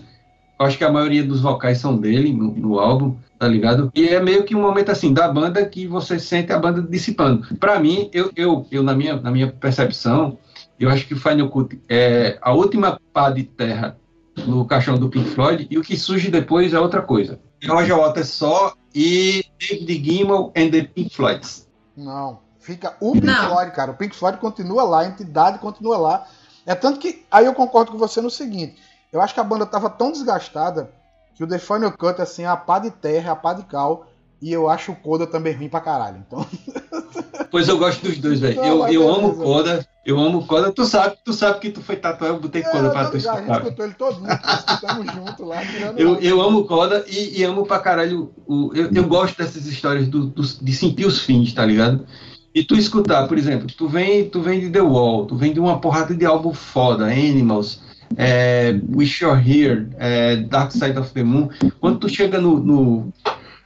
Eu 0.63 0.67
acho 0.67 0.79
que 0.79 0.85
a 0.85 0.93
maioria 0.93 1.25
dos 1.25 1.41
vocais 1.41 1.79
são 1.79 1.97
dele 1.97 2.33
no, 2.33 2.53
no 2.53 2.79
álbum, 2.79 3.17
tá 3.37 3.49
ligado? 3.49 3.91
E 3.97 4.07
é 4.07 4.21
meio 4.21 4.45
que 4.45 4.55
um 4.55 4.61
momento 4.61 4.93
assim 4.93 5.13
da 5.13 5.27
banda 5.27 5.67
que 5.67 5.89
você 5.89 6.21
sente 6.21 6.53
a 6.53 6.59
banda 6.59 6.81
dissipando. 6.81 7.57
Para 7.57 7.81
mim, 7.81 8.09
eu, 8.13 8.31
eu, 8.37 8.65
eu 8.71 8.81
na, 8.81 8.95
minha, 8.95 9.17
na 9.17 9.33
minha 9.33 9.49
percepção, 9.51 10.39
eu 10.79 10.89
acho 10.89 11.05
que 11.05 11.15
o 11.15 11.21
Final 11.21 11.49
Cut 11.49 11.81
é 11.89 12.39
a 12.41 12.53
última 12.53 13.01
pá 13.13 13.31
de 13.31 13.43
terra 13.43 13.99
no 14.47 14.65
caixão 14.65 14.97
do 14.97 15.09
Pink 15.09 15.31
Floyd 15.31 15.67
e 15.69 15.77
o 15.77 15.83
que 15.83 15.97
surge 15.97 16.31
depois 16.31 16.73
é 16.73 16.79
outra 16.79 17.03
coisa. 17.03 17.41
É 17.61 17.67
Roger 17.67 17.97
Waters 17.97 18.29
só 18.29 18.73
e 18.95 19.45
David 19.59 20.05
Gilmour 20.05 20.53
and 20.57 20.71
the 20.71 20.85
Pink 20.85 21.13
Floyds. 21.13 21.69
Não. 21.97 22.39
Fica 22.61 22.97
o 23.01 23.15
Pink 23.15 23.27
Não. 23.27 23.49
Floyd, 23.49 23.73
cara. 23.73 23.91
O 23.91 23.97
Pink 23.97 24.15
Floyd 24.15 24.39
continua 24.39 24.85
lá, 24.85 25.01
a 25.01 25.07
entidade 25.09 25.59
continua 25.59 25.99
lá. 25.99 26.29
É 26.65 26.77
tanto 26.77 27.01
que. 27.01 27.25
Aí 27.33 27.47
eu 27.47 27.53
concordo 27.53 27.91
com 27.91 27.99
você 27.99 28.21
no 28.21 28.31
seguinte. 28.31 28.77
Eu 29.13 29.21
acho 29.21 29.35
que 29.35 29.41
a 29.41 29.45
banda 29.45 29.67
tava 29.67 29.91
tão 29.91 30.11
desgastada 30.11 30.91
que 31.35 31.45
o 31.45 31.47
The 31.47 31.59
Final 31.59 31.93
Cut, 31.93 32.21
assim, 32.21 32.43
é 32.45 32.47
a 32.47 32.57
pá 32.57 32.79
de 32.79 32.91
terra, 32.91 33.29
é 33.29 33.33
a 33.33 33.37
pá 33.37 33.53
de 33.53 33.65
cal. 33.65 34.07
E 34.41 34.51
eu 34.53 34.69
acho 34.69 34.91
o 34.93 34.97
Coda 34.97 35.27
também 35.27 35.55
ruim 35.55 35.69
pra 35.69 35.81
caralho. 35.81 36.25
Então, 36.27 36.45
Pois 37.51 37.69
eu 37.69 37.79
gosto 37.79 38.03
dos 38.03 38.19
dois, 38.19 38.41
velho. 38.41 38.59
Eu, 38.61 38.79
eu 38.79 38.85
beleza. 38.87 39.05
amo 39.15 39.29
o 39.29 39.37
Coda, 39.37 39.87
eu 40.07 40.19
amo 40.19 40.39
o 40.39 40.47
Coda. 40.47 40.73
Tu 40.73 40.85
sabe, 40.87 41.17
tu 41.25 41.33
sabe 41.33 41.61
que 41.61 41.71
tu 41.71 41.83
foi 41.83 41.97
tatuar, 41.97 42.31
eu 42.31 42.41
botei 42.41 42.63
Coda 42.63 42.89
é, 42.89 42.91
pra 42.91 43.03
eu 43.03 43.11
tu 43.11 43.17
ligado, 43.19 43.37
a 43.37 43.41
gente 43.41 43.51
escutar. 43.51 43.63
escutou 43.63 43.85
ele 43.85 43.95
todo 43.95 44.21
mundo, 44.21 44.41
escutamos 44.59 45.13
junto 45.13 45.45
lá, 45.45 45.65
tirando 45.67 45.99
Eu, 45.99 46.17
eu 46.17 46.41
amo 46.41 46.61
o 46.61 46.65
Coda 46.65 47.05
e, 47.07 47.41
e 47.41 47.45
amo 47.45 47.67
pra 47.67 47.79
caralho. 47.79 48.33
O, 48.47 48.71
eu, 48.75 48.91
eu 48.93 49.07
gosto 49.07 49.37
dessas 49.37 49.67
histórias 49.67 50.09
do, 50.09 50.27
dos- 50.27 50.59
de 50.59 50.73
sentir 50.75 51.07
os 51.07 51.21
fins, 51.21 51.53
tá 51.53 51.65
ligado? 51.67 52.07
E 52.55 52.65
tu 52.65 52.75
escutar, 52.75 53.29
por 53.29 53.39
exemplo, 53.39 53.67
tu 53.77 53.87
vem, 53.87 54.29
tu 54.29 54.41
vem 54.41 54.59
de 54.61 54.71
The 54.71 54.81
Wall, 54.83 55.27
tu 55.27 55.37
vem 55.37 55.53
de 55.53 55.61
uma 55.61 55.79
porrada 55.81 56.15
de 56.15 56.25
álbum 56.25 56.53
foda, 56.53 57.05
Animals, 57.05 57.81
é, 58.17 58.79
Wish 58.95 59.23
You're 59.25 59.41
Here, 59.41 59.89
é, 59.99 60.37
Dark 60.37 60.73
Side 60.73 60.99
of 60.99 61.13
the 61.13 61.23
Moon. 61.23 61.49
Quando 61.81 61.99
tu 62.01 62.09
chega 62.09 62.41
no, 62.41 62.59
no, 62.59 63.13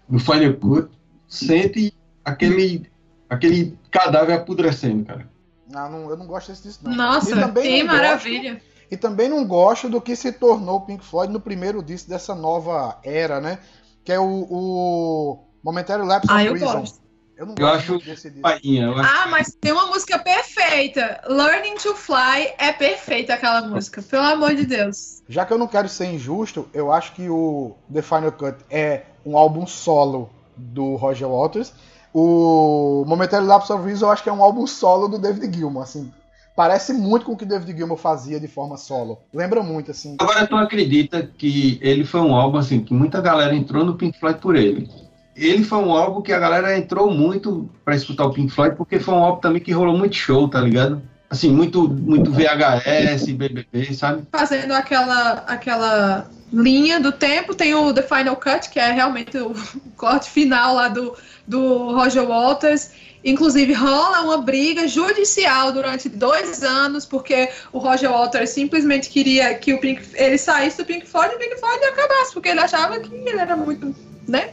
no 0.08 0.18
Final 0.18 0.54
Cut, 0.54 0.88
sente 1.28 1.92
aquele, 2.24 2.86
aquele 3.28 3.78
cadáver 3.90 4.34
apodrecendo, 4.36 5.04
cara. 5.04 5.28
Não, 5.70 5.90
não, 5.90 6.10
eu 6.10 6.16
não 6.16 6.26
gosto 6.26 6.48
desse 6.50 6.62
disco, 6.62 6.88
não. 6.88 6.94
Nossa, 6.96 7.26
que 7.26 7.34
não 7.34 7.50
gosto- 7.52 7.86
maravilha. 7.86 8.62
E 8.90 8.96
também 8.96 9.28
não 9.28 9.44
gosto 9.44 9.88
do 9.88 10.00
que 10.00 10.14
se 10.14 10.30
tornou 10.32 10.76
o 10.76 10.80
Pink 10.82 11.04
Floyd 11.04 11.32
no 11.32 11.40
primeiro 11.40 11.82
disco 11.82 12.08
dessa 12.08 12.34
nova 12.36 12.98
era, 13.02 13.40
né? 13.40 13.58
Que 14.04 14.12
é 14.12 14.20
o, 14.20 14.46
o 14.48 15.44
Momentary 15.64 16.04
Lapse 16.06 16.30
Ah, 16.30 16.36
of 16.36 16.46
eu 16.46 16.52
Reason. 16.54 16.80
gosto. 16.80 17.00
Eu 17.36 17.46
não 17.46 17.54
Eu 17.58 17.66
gosto 17.66 17.94
acho 17.94 18.04
desse. 18.04 18.30
Painha, 18.30 18.84
eu 18.84 18.98
acho 18.98 19.14
Ah, 19.14 19.26
mas 19.28 19.54
tem 19.60 19.72
uma 19.72 19.86
música 19.86 20.18
perfeita. 20.18 21.20
Learning 21.28 21.74
to 21.76 21.94
Fly 21.94 22.54
é 22.58 22.72
perfeita 22.72 23.34
aquela 23.34 23.62
música. 23.68 24.00
Pelo 24.02 24.24
amor 24.24 24.54
de 24.54 24.64
Deus. 24.64 25.22
Já 25.28 25.44
que 25.44 25.52
eu 25.52 25.58
não 25.58 25.66
quero 25.66 25.88
ser 25.88 26.06
injusto, 26.06 26.68
eu 26.72 26.90
acho 26.90 27.12
que 27.12 27.28
o 27.28 27.76
The 27.92 28.00
Final 28.00 28.32
Cut 28.32 28.56
é 28.70 29.02
um 29.24 29.36
álbum 29.36 29.66
solo 29.66 30.30
do 30.56 30.96
Roger 30.96 31.28
Waters. 31.28 31.74
O 32.14 33.04
Momentary 33.06 33.44
Lapse 33.44 33.70
of 33.70 33.84
Reason 33.84 34.06
eu 34.06 34.10
acho 34.10 34.22
que 34.22 34.30
é 34.30 34.32
um 34.32 34.42
álbum 34.42 34.66
solo 34.66 35.06
do 35.06 35.18
David 35.18 35.54
Gilmour, 35.54 35.82
assim. 35.82 36.10
Parece 36.56 36.94
muito 36.94 37.26
com 37.26 37.32
o 37.32 37.36
que 37.36 37.44
o 37.44 37.46
David 37.46 37.76
Gilmour 37.76 37.98
fazia 37.98 38.40
de 38.40 38.48
forma 38.48 38.78
solo. 38.78 39.18
Lembra 39.34 39.62
muito, 39.62 39.90
assim. 39.90 40.16
Agora 40.18 40.46
tu 40.46 40.56
acredita 40.56 41.22
que 41.36 41.78
ele 41.82 42.06
foi 42.06 42.22
um 42.22 42.34
álbum 42.34 42.56
assim 42.56 42.82
que 42.82 42.94
muita 42.94 43.20
galera 43.20 43.54
entrou 43.54 43.84
no 43.84 43.94
Pink 43.94 44.18
Floyd 44.18 44.40
por 44.40 44.56
ele. 44.56 44.88
Ele 45.36 45.62
foi 45.62 45.78
um 45.78 45.92
álbum 45.92 46.22
que 46.22 46.32
a 46.32 46.38
galera 46.38 46.76
entrou 46.76 47.10
muito 47.10 47.68
pra 47.84 47.94
escutar 47.94 48.24
o 48.24 48.32
Pink 48.32 48.50
Floyd 48.50 48.74
porque 48.74 48.98
foi 48.98 49.14
um 49.14 49.22
álbum 49.22 49.40
também 49.40 49.60
que 49.60 49.70
rolou 49.70 49.96
muito 49.96 50.16
show, 50.16 50.48
tá 50.48 50.60
ligado? 50.60 51.02
Assim, 51.28 51.50
muito 51.50 51.88
muito 51.88 52.32
VHS, 52.32 53.26
BBB, 53.32 53.92
sabe? 53.92 54.22
Fazendo 54.32 54.72
aquela, 54.72 55.44
aquela 55.46 56.30
linha 56.52 57.00
do 57.00 57.12
tempo, 57.12 57.54
tem 57.54 57.74
o 57.74 57.92
The 57.92 58.02
Final 58.02 58.36
Cut, 58.36 58.70
que 58.70 58.78
é 58.78 58.92
realmente 58.92 59.36
o 59.36 59.54
corte 59.96 60.30
final 60.30 60.74
lá 60.74 60.88
do, 60.88 61.14
do 61.46 61.94
Roger 61.94 62.24
Waters. 62.26 62.90
Inclusive, 63.24 63.72
rola 63.72 64.20
uma 64.20 64.38
briga 64.38 64.86
judicial 64.86 65.72
durante 65.72 66.08
dois 66.08 66.62
anos, 66.62 67.04
porque 67.04 67.50
o 67.72 67.78
Roger 67.78 68.08
Waters 68.08 68.50
simplesmente 68.50 69.10
queria 69.10 69.52
que 69.54 69.74
o 69.74 69.80
Pink, 69.80 70.00
ele 70.14 70.38
saísse 70.38 70.78
do 70.78 70.84
Pink 70.84 71.06
Floyd 71.06 71.32
e 71.32 71.36
o 71.36 71.38
Pink 71.40 71.58
Floyd 71.58 71.84
acabasse, 71.86 72.32
porque 72.32 72.48
ele 72.48 72.60
achava 72.60 73.00
que 73.00 73.12
ele 73.12 73.40
era 73.40 73.56
muito, 73.56 73.92
né? 74.28 74.48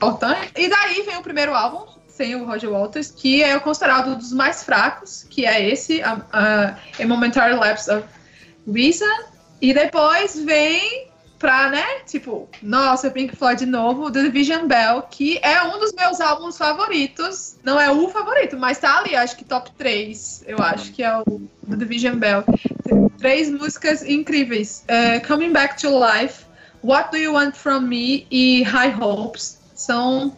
Importante. 0.00 0.52
e 0.56 0.68
daí 0.68 1.02
vem 1.02 1.16
o 1.16 1.22
primeiro 1.22 1.54
álbum, 1.54 1.86
sem 2.08 2.34
o 2.34 2.44
Roger 2.44 2.70
Waters, 2.70 3.10
que 3.10 3.42
é 3.42 3.58
considerado 3.58 4.10
um 4.10 4.18
dos 4.18 4.32
mais 4.32 4.62
fracos, 4.62 5.26
que 5.28 5.44
é 5.46 5.68
esse, 5.68 6.02
a, 6.02 6.20
a, 6.32 7.02
a 7.02 7.06
Momentary 7.06 7.54
Lapse 7.54 7.90
of 7.90 8.06
Reason. 8.66 9.04
E 9.60 9.74
depois 9.74 10.38
vem 10.38 11.10
pra, 11.38 11.70
né, 11.70 12.00
tipo, 12.06 12.48
nossa, 12.62 13.10
Pink 13.10 13.34
Floyd 13.34 13.64
de 13.64 13.70
novo, 13.70 14.10
The 14.10 14.22
Division 14.22 14.66
Bell, 14.66 15.02
que 15.10 15.38
é 15.42 15.62
um 15.62 15.78
dos 15.78 15.92
meus 15.94 16.20
álbuns 16.20 16.58
favoritos. 16.58 17.56
Não 17.64 17.80
é 17.80 17.90
o 17.90 18.08
favorito, 18.08 18.58
mas 18.58 18.78
tá 18.78 18.98
ali, 18.98 19.16
acho 19.16 19.36
que 19.36 19.44
top 19.44 19.70
3, 19.72 20.44
eu 20.46 20.58
acho 20.58 20.92
que 20.92 21.02
é 21.02 21.18
o 21.18 21.24
The 21.68 21.76
Division 21.76 22.16
Bell. 22.16 22.44
Três 23.18 23.50
músicas 23.50 24.02
incríveis. 24.02 24.84
É, 24.86 25.20
Coming 25.20 25.52
Back 25.52 25.80
to 25.80 25.88
Life, 25.88 26.44
What 26.84 27.10
Do 27.10 27.16
You 27.16 27.32
Want 27.32 27.54
From 27.54 27.80
Me 27.80 28.26
e 28.30 28.62
High 28.62 28.94
Hopes. 29.00 29.59
São 29.80 30.36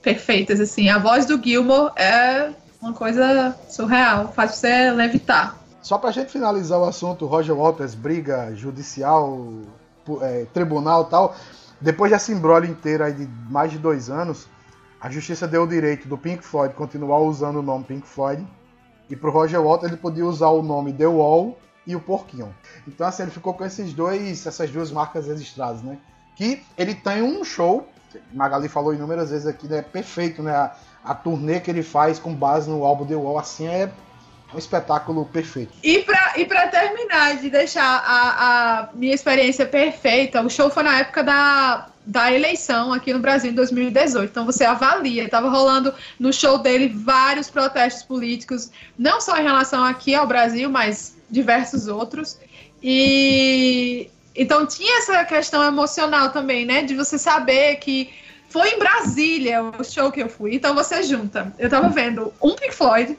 perfeitas, 0.00 0.58
assim. 0.58 0.88
A 0.88 0.98
voz 0.98 1.26
do 1.26 1.38
Gilmore 1.38 1.92
é 1.96 2.50
uma 2.80 2.94
coisa 2.94 3.54
surreal, 3.68 4.32
faz 4.32 4.54
você 4.54 4.90
levitar. 4.90 5.58
Só 5.82 5.98
pra 5.98 6.10
gente 6.10 6.32
finalizar 6.32 6.78
o 6.80 6.84
assunto, 6.84 7.26
Roger 7.26 7.54
Waters, 7.54 7.94
briga 7.94 8.54
judicial, 8.54 9.38
é, 10.22 10.46
tribunal 10.54 11.04
tal. 11.04 11.36
Depois 11.78 12.10
dessa 12.10 12.32
embrolho 12.32 12.70
inteira 12.70 13.04
aí 13.04 13.12
de 13.12 13.28
mais 13.50 13.70
de 13.70 13.76
dois 13.76 14.08
anos, 14.08 14.48
a 14.98 15.10
justiça 15.10 15.46
deu 15.46 15.64
o 15.64 15.68
direito 15.68 16.08
do 16.08 16.16
Pink 16.16 16.42
Floyd 16.42 16.72
continuar 16.72 17.18
usando 17.18 17.56
o 17.56 17.62
nome 17.62 17.84
Pink 17.84 18.08
Floyd. 18.08 18.46
E 19.10 19.14
pro 19.14 19.30
Roger 19.30 19.62
Waters 19.62 19.92
ele 19.92 20.00
podia 20.00 20.24
usar 20.24 20.48
o 20.48 20.62
nome 20.62 20.90
The 20.94 21.06
Wall 21.06 21.58
e 21.86 21.94
o 21.94 22.00
Porquinho. 22.00 22.54
Então 22.88 23.06
assim, 23.06 23.24
ele 23.24 23.30
ficou 23.30 23.52
com 23.52 23.62
esses 23.62 23.92
dois, 23.92 24.46
essas 24.46 24.70
duas 24.70 24.90
marcas 24.90 25.26
registradas, 25.26 25.82
né? 25.82 25.98
Que 26.34 26.62
ele 26.78 26.94
tem 26.94 27.22
um 27.22 27.44
show, 27.44 27.86
Magali 28.32 28.68
falou 28.68 28.94
inúmeras 28.94 29.30
vezes 29.30 29.46
aqui, 29.46 29.66
né? 29.66 29.82
Perfeito, 29.82 30.42
né? 30.42 30.52
A, 30.52 30.74
a 31.04 31.14
turnê 31.14 31.60
que 31.60 31.70
ele 31.70 31.82
faz 31.82 32.18
com 32.18 32.34
base 32.34 32.68
no 32.68 32.84
álbum 32.84 33.06
The 33.06 33.14
Wall, 33.14 33.38
assim, 33.38 33.66
é 33.66 33.90
um 34.54 34.58
espetáculo 34.58 35.24
perfeito. 35.26 35.72
E 35.82 36.00
pra, 36.00 36.32
e 36.36 36.44
pra 36.44 36.68
terminar 36.68 37.36
de 37.36 37.50
deixar 37.50 38.02
a, 38.04 38.80
a 38.80 38.88
minha 38.94 39.14
experiência 39.14 39.64
perfeita, 39.64 40.42
o 40.42 40.50
show 40.50 40.68
foi 40.70 40.82
na 40.82 40.98
época 40.98 41.22
da, 41.22 41.86
da 42.04 42.32
eleição 42.32 42.92
aqui 42.92 43.12
no 43.12 43.20
Brasil 43.20 43.52
em 43.52 43.54
2018. 43.54 44.30
Então 44.30 44.44
você 44.44 44.64
avalia, 44.64 45.24
estava 45.24 45.48
rolando 45.48 45.94
no 46.18 46.32
show 46.32 46.58
dele 46.58 46.88
vários 46.88 47.48
protestos 47.48 48.02
políticos, 48.02 48.70
não 48.98 49.20
só 49.20 49.38
em 49.38 49.42
relação 49.42 49.84
aqui 49.84 50.14
ao 50.14 50.26
Brasil, 50.26 50.68
mas 50.68 51.16
diversos 51.30 51.86
outros. 51.86 52.38
E 52.82 54.10
então 54.40 54.66
tinha 54.66 54.98
essa 54.98 55.24
questão 55.24 55.62
emocional 55.62 56.30
também, 56.30 56.64
né? 56.64 56.82
De 56.82 56.94
você 56.94 57.18
saber 57.18 57.76
que 57.76 58.10
foi 58.48 58.70
em 58.70 58.78
Brasília 58.78 59.62
o 59.62 59.84
show 59.84 60.10
que 60.10 60.22
eu 60.22 60.28
fui. 60.28 60.54
Então 60.54 60.74
você 60.74 61.02
junta. 61.02 61.52
Eu 61.58 61.68
tava 61.68 61.88
vendo 61.90 62.32
um 62.42 62.54
Pink 62.54 62.74
Floyd 62.74 63.16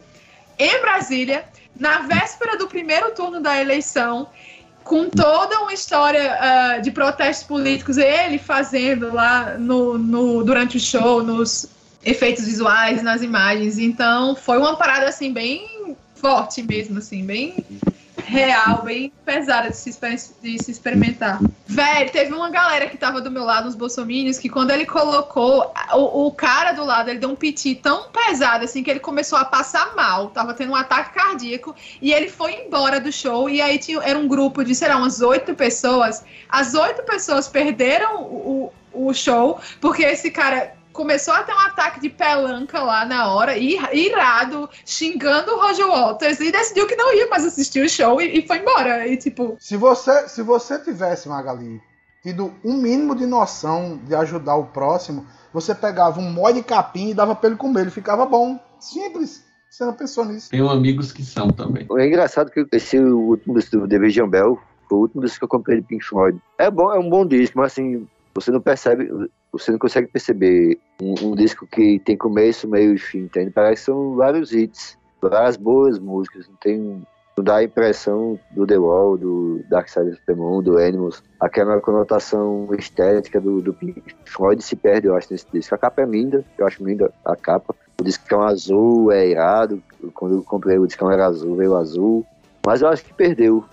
em 0.57 0.81
Brasília, 0.81 1.45
na 1.79 1.99
véspera 1.99 2.57
do 2.57 2.67
primeiro 2.67 3.11
turno 3.11 3.39
da 3.39 3.59
eleição, 3.59 4.27
com 4.83 5.09
toda 5.09 5.59
uma 5.61 5.73
história 5.73 6.37
ah, 6.39 6.77
de 6.79 6.89
protestos 6.91 7.45
políticos, 7.47 7.97
ele 7.97 8.37
fazendo 8.39 9.13
lá 9.13 9.57
no, 9.57 9.97
no- 9.97 10.43
durante 10.43 10.77
o 10.77 10.79
show, 10.79 11.23
nos 11.23 11.67
efeitos 12.03 12.45
visuais, 12.45 13.03
nas 13.03 13.21
imagens. 13.21 13.77
Então, 13.77 14.35
foi 14.35 14.57
uma 14.57 14.75
parada 14.75 15.07
assim 15.07 15.31
bem 15.31 15.95
forte 16.15 16.61
mesmo, 16.63 16.97
assim, 16.97 17.23
bem 17.23 17.63
real, 18.31 18.83
bem 18.83 19.11
pesada 19.25 19.69
de 19.69 19.75
se, 19.75 19.91
de 20.41 20.63
se 20.63 20.71
experimentar. 20.71 21.41
Velho, 21.67 22.09
teve 22.11 22.33
uma 22.33 22.49
galera 22.49 22.87
que 22.87 22.95
tava 22.95 23.19
do 23.19 23.29
meu 23.29 23.43
lado, 23.43 23.67
uns 23.67 23.75
bolsominions, 23.75 24.39
que 24.39 24.47
quando 24.47 24.71
ele 24.71 24.85
colocou 24.85 25.69
o, 25.93 26.27
o 26.27 26.31
cara 26.31 26.71
do 26.71 26.85
lado, 26.85 27.09
ele 27.09 27.19
deu 27.19 27.29
um 27.29 27.35
piti 27.35 27.75
tão 27.75 28.09
pesado 28.09 28.63
assim 28.63 28.83
que 28.83 28.89
ele 28.89 29.01
começou 29.01 29.37
a 29.37 29.43
passar 29.43 29.93
mal, 29.97 30.29
tava 30.29 30.53
tendo 30.53 30.71
um 30.71 30.75
ataque 30.75 31.13
cardíaco 31.13 31.75
e 32.01 32.13
ele 32.13 32.29
foi 32.29 32.53
embora 32.53 33.01
do 33.01 33.11
show. 33.11 33.49
E 33.49 33.61
aí 33.61 33.77
tinha, 33.77 33.99
era 34.01 34.17
um 34.17 34.29
grupo 34.29 34.63
de, 34.63 34.73
sei 34.73 34.87
lá, 34.87 34.95
umas 34.95 35.21
oito 35.21 35.53
pessoas. 35.53 36.23
As 36.47 36.73
oito 36.73 37.03
pessoas 37.03 37.49
perderam 37.49 38.23
o 38.23 38.71
o 38.93 39.13
show 39.13 39.57
porque 39.79 40.03
esse 40.03 40.29
cara 40.29 40.73
começou 40.91 41.33
a 41.33 41.43
ter 41.43 41.53
um 41.53 41.59
ataque 41.59 41.99
de 41.99 42.09
pelanca 42.09 42.81
lá 42.81 43.05
na 43.05 43.31
hora, 43.31 43.57
irado, 43.57 44.69
xingando 44.85 45.53
o 45.53 45.59
Roger 45.59 45.87
Waters 45.87 46.39
e 46.39 46.51
decidiu 46.51 46.87
que 46.87 46.95
não 46.95 47.13
ia 47.13 47.27
mais 47.27 47.45
assistir 47.45 47.83
o 47.83 47.89
show 47.89 48.21
e, 48.21 48.39
e 48.39 48.47
foi 48.47 48.59
embora. 48.59 49.07
E 49.07 49.17
tipo, 49.17 49.55
Se 49.59 49.77
você, 49.77 50.27
se 50.27 50.41
você 50.41 50.79
tivesse, 50.79 51.27
Magali, 51.29 51.81
tido 52.21 52.53
um 52.63 52.73
mínimo 52.73 53.15
de 53.15 53.25
noção 53.25 53.99
de 54.03 54.13
ajudar 54.15 54.55
o 54.55 54.65
próximo, 54.65 55.25
você 55.53 55.73
pegava 55.73 56.19
um 56.19 56.31
mó 56.31 56.51
de 56.51 56.63
capim 56.63 57.09
e 57.09 57.13
dava 57.13 57.35
pra 57.35 57.49
ele 57.49 57.57
comer, 57.57 57.81
ele 57.81 57.91
ficava 57.91 58.25
bom. 58.25 58.59
Simples. 58.79 59.43
Você 59.69 59.85
não 59.85 59.93
pensou 59.93 60.25
nisso. 60.25 60.49
Tenho 60.49 60.69
amigos 60.69 61.13
que 61.13 61.23
são 61.23 61.49
também. 61.49 61.87
É 61.97 62.05
engraçado 62.05 62.51
que 62.51 62.65
esse 62.73 62.99
último 62.99 63.57
disco 63.57 63.77
do 63.77 63.87
Division 63.87 64.29
Bell 64.29 64.59
foi 64.89 64.97
o 64.97 65.01
último 65.01 65.21
disco 65.21 65.39
que 65.39 65.45
eu 65.45 65.49
comprei 65.49 65.79
de 65.79 65.87
Pink 65.87 66.03
Floyd. 66.03 66.37
É 66.57 66.69
bom, 66.69 66.93
é 66.93 66.99
um 66.99 67.09
bom 67.09 67.25
disco, 67.25 67.57
mas 67.57 67.71
assim, 67.71 68.05
você 68.33 68.51
não 68.51 68.61
percebe, 68.61 69.09
você 69.51 69.71
não 69.71 69.79
consegue 69.79 70.07
perceber 70.07 70.79
um, 71.01 71.13
um 71.27 71.35
disco 71.35 71.67
que 71.67 71.99
tem 71.99 72.17
começo, 72.17 72.67
meio 72.67 72.93
e 72.93 72.97
fim, 72.97 73.19
entende? 73.19 73.51
Parece 73.51 73.81
que 73.81 73.85
são 73.85 74.15
vários 74.15 74.53
hits, 74.53 74.97
várias 75.21 75.57
boas 75.57 75.99
músicas, 75.99 76.47
não 76.47 76.55
tem. 76.55 77.05
Não 77.37 77.45
dá 77.45 77.57
a 77.57 77.63
impressão 77.63 78.37
do 78.51 78.67
The 78.67 78.77
Wall, 78.77 79.17
do 79.17 79.63
Dark 79.69 79.87
Side 79.87 80.09
of 80.09 80.21
the 80.27 80.35
Moon, 80.35 80.61
do 80.61 80.77
Animals, 80.77 81.23
aquela 81.39 81.79
conotação 81.79 82.67
estética 82.77 83.39
do, 83.39 83.61
do 83.61 83.73
Pink 83.73 84.03
Floyd 84.25 84.61
se 84.61 84.75
perde, 84.75 85.07
eu 85.07 85.15
acho, 85.15 85.31
nesse 85.31 85.45
disco. 85.51 85.73
A 85.73 85.77
capa 85.77 86.01
é 86.01 86.05
linda, 86.05 86.43
eu 86.57 86.67
acho 86.67 86.83
linda 86.83 87.11
a 87.23 87.33
capa. 87.35 87.73
O 87.99 88.03
discão 88.03 88.41
azul 88.41 89.13
é 89.13 89.29
irado. 89.29 89.81
Quando 90.13 90.35
eu 90.35 90.43
comprei 90.43 90.77
o 90.77 90.85
discão 90.85 91.09
era 91.09 91.25
azul, 91.25 91.55
veio 91.55 91.75
azul. 91.77 92.25
Mas 92.65 92.81
eu 92.81 92.89
acho 92.89 93.05
que 93.05 93.13
perdeu, 93.13 93.63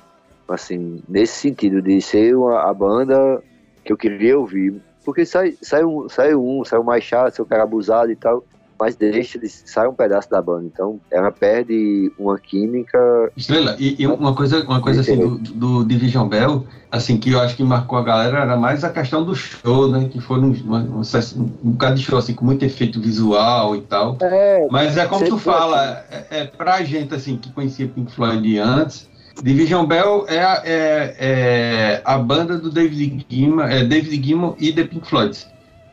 assim, 0.48 1.02
nesse 1.08 1.34
sentido 1.34 1.82
de 1.82 2.00
ser 2.00 2.36
uma, 2.36 2.60
a 2.60 2.72
banda 2.72 3.42
que 3.88 3.92
eu 3.92 3.96
queria 3.96 4.38
ouvir. 4.38 4.74
Porque 5.02 5.24
sai, 5.24 5.54
sai, 5.62 5.82
um, 5.82 6.06
sai 6.10 6.34
um, 6.34 6.62
sai 6.64 6.78
um 6.78 6.84
mais 6.84 7.02
chato, 7.02 7.34
sai 7.34 7.44
um 7.44 7.48
cara 7.48 7.62
abusado 7.62 8.10
e 8.12 8.16
tal. 8.16 8.44
Mas 8.78 8.94
deixa, 8.94 9.38
de, 9.40 9.48
sai 9.48 9.88
um 9.88 9.94
pedaço 9.94 10.30
da 10.30 10.40
banda. 10.40 10.64
Então, 10.72 11.00
ela 11.10 11.32
perde 11.32 12.12
uma 12.18 12.38
química. 12.38 12.98
Estrela, 13.36 13.74
e, 13.78 13.96
e 14.00 14.06
uma 14.06 14.34
coisa, 14.34 14.62
uma 14.62 14.80
coisa 14.80 15.00
assim 15.00 15.16
do, 15.18 15.36
do 15.38 15.84
Division 15.84 16.28
Bell, 16.28 16.64
assim, 16.92 17.16
que 17.16 17.32
eu 17.32 17.40
acho 17.40 17.56
que 17.56 17.64
marcou 17.64 17.98
a 17.98 18.04
galera 18.04 18.38
era 18.38 18.56
mais 18.56 18.84
a 18.84 18.90
questão 18.90 19.24
do 19.24 19.34
show, 19.34 19.88
né? 19.90 20.08
Que 20.12 20.20
foi 20.20 20.38
um, 20.38 20.52
uma- 20.64 20.80
um, 20.80 21.00
um 21.00 21.70
bocado 21.72 21.96
de 21.96 22.02
show, 22.02 22.18
assim, 22.18 22.34
com 22.34 22.44
muito 22.44 22.64
efeito 22.64 23.00
visual 23.00 23.74
e 23.74 23.80
tal. 23.80 24.16
É, 24.20 24.68
Mas 24.70 24.96
é 24.96 25.06
como 25.06 25.26
tu 25.26 25.38
fala, 25.38 26.04
é, 26.10 26.26
é 26.42 26.44
pra 26.44 26.82
gente, 26.84 27.12
assim, 27.14 27.36
que 27.36 27.50
conhecia 27.50 27.88
Pink 27.88 28.12
Floyd 28.12 28.58
antes, 28.58 29.08
Division 29.42 29.86
Bell 29.86 30.26
é, 30.28 30.40
a- 30.42 30.62
é, 30.64 31.16
é 31.18 32.02
a 32.04 32.18
banda 32.18 32.58
do 32.58 32.70
David 32.70 33.24
Gilmour, 33.28 33.64
é 33.70 33.84
David 33.84 34.24
Gilmour 34.26 34.56
e 34.58 34.72
The 34.72 34.84
Pink 34.84 35.08
Floyd, 35.08 35.38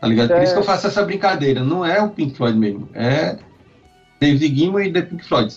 tá 0.02 0.08
ligado? 0.08 0.30
Por 0.30 0.38
É. 0.38 0.44
isso 0.44 0.54
que 0.54 0.60
eu 0.60 0.64
faço 0.64 0.88
essa 0.88 1.04
brincadeira, 1.04 1.64
não 1.64 1.86
é 1.86 2.02
o 2.02 2.10
Pink 2.10 2.36
Floyd 2.36 2.58
mesmo, 2.58 2.90
é 2.94 3.38
David 4.20 4.56
Gilmour 4.58 4.82
e 4.82 4.92
The 4.92 5.02
Pink 5.04 5.24
Floyd. 5.26 5.54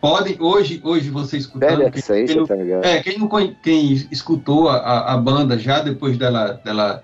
Podem, 0.00 0.36
hoje, 0.38 0.80
hoje 0.84 1.10
você 1.10 1.38
escutando, 1.38 1.84
a 1.84 1.90
quem- 1.90 2.26
quem- 2.26 2.46
tá 2.46 2.54
ligado? 2.54 2.84
é, 2.84 3.02
quem, 3.02 3.18
não 3.18 3.28
quem 3.64 3.92
escutou 4.12 4.68
a, 4.68 4.76
a- 4.76 5.14
banda 5.18 5.58
já 5.58 5.80
depois 5.80 6.16
dela, 6.16 6.60
dela 6.64 7.02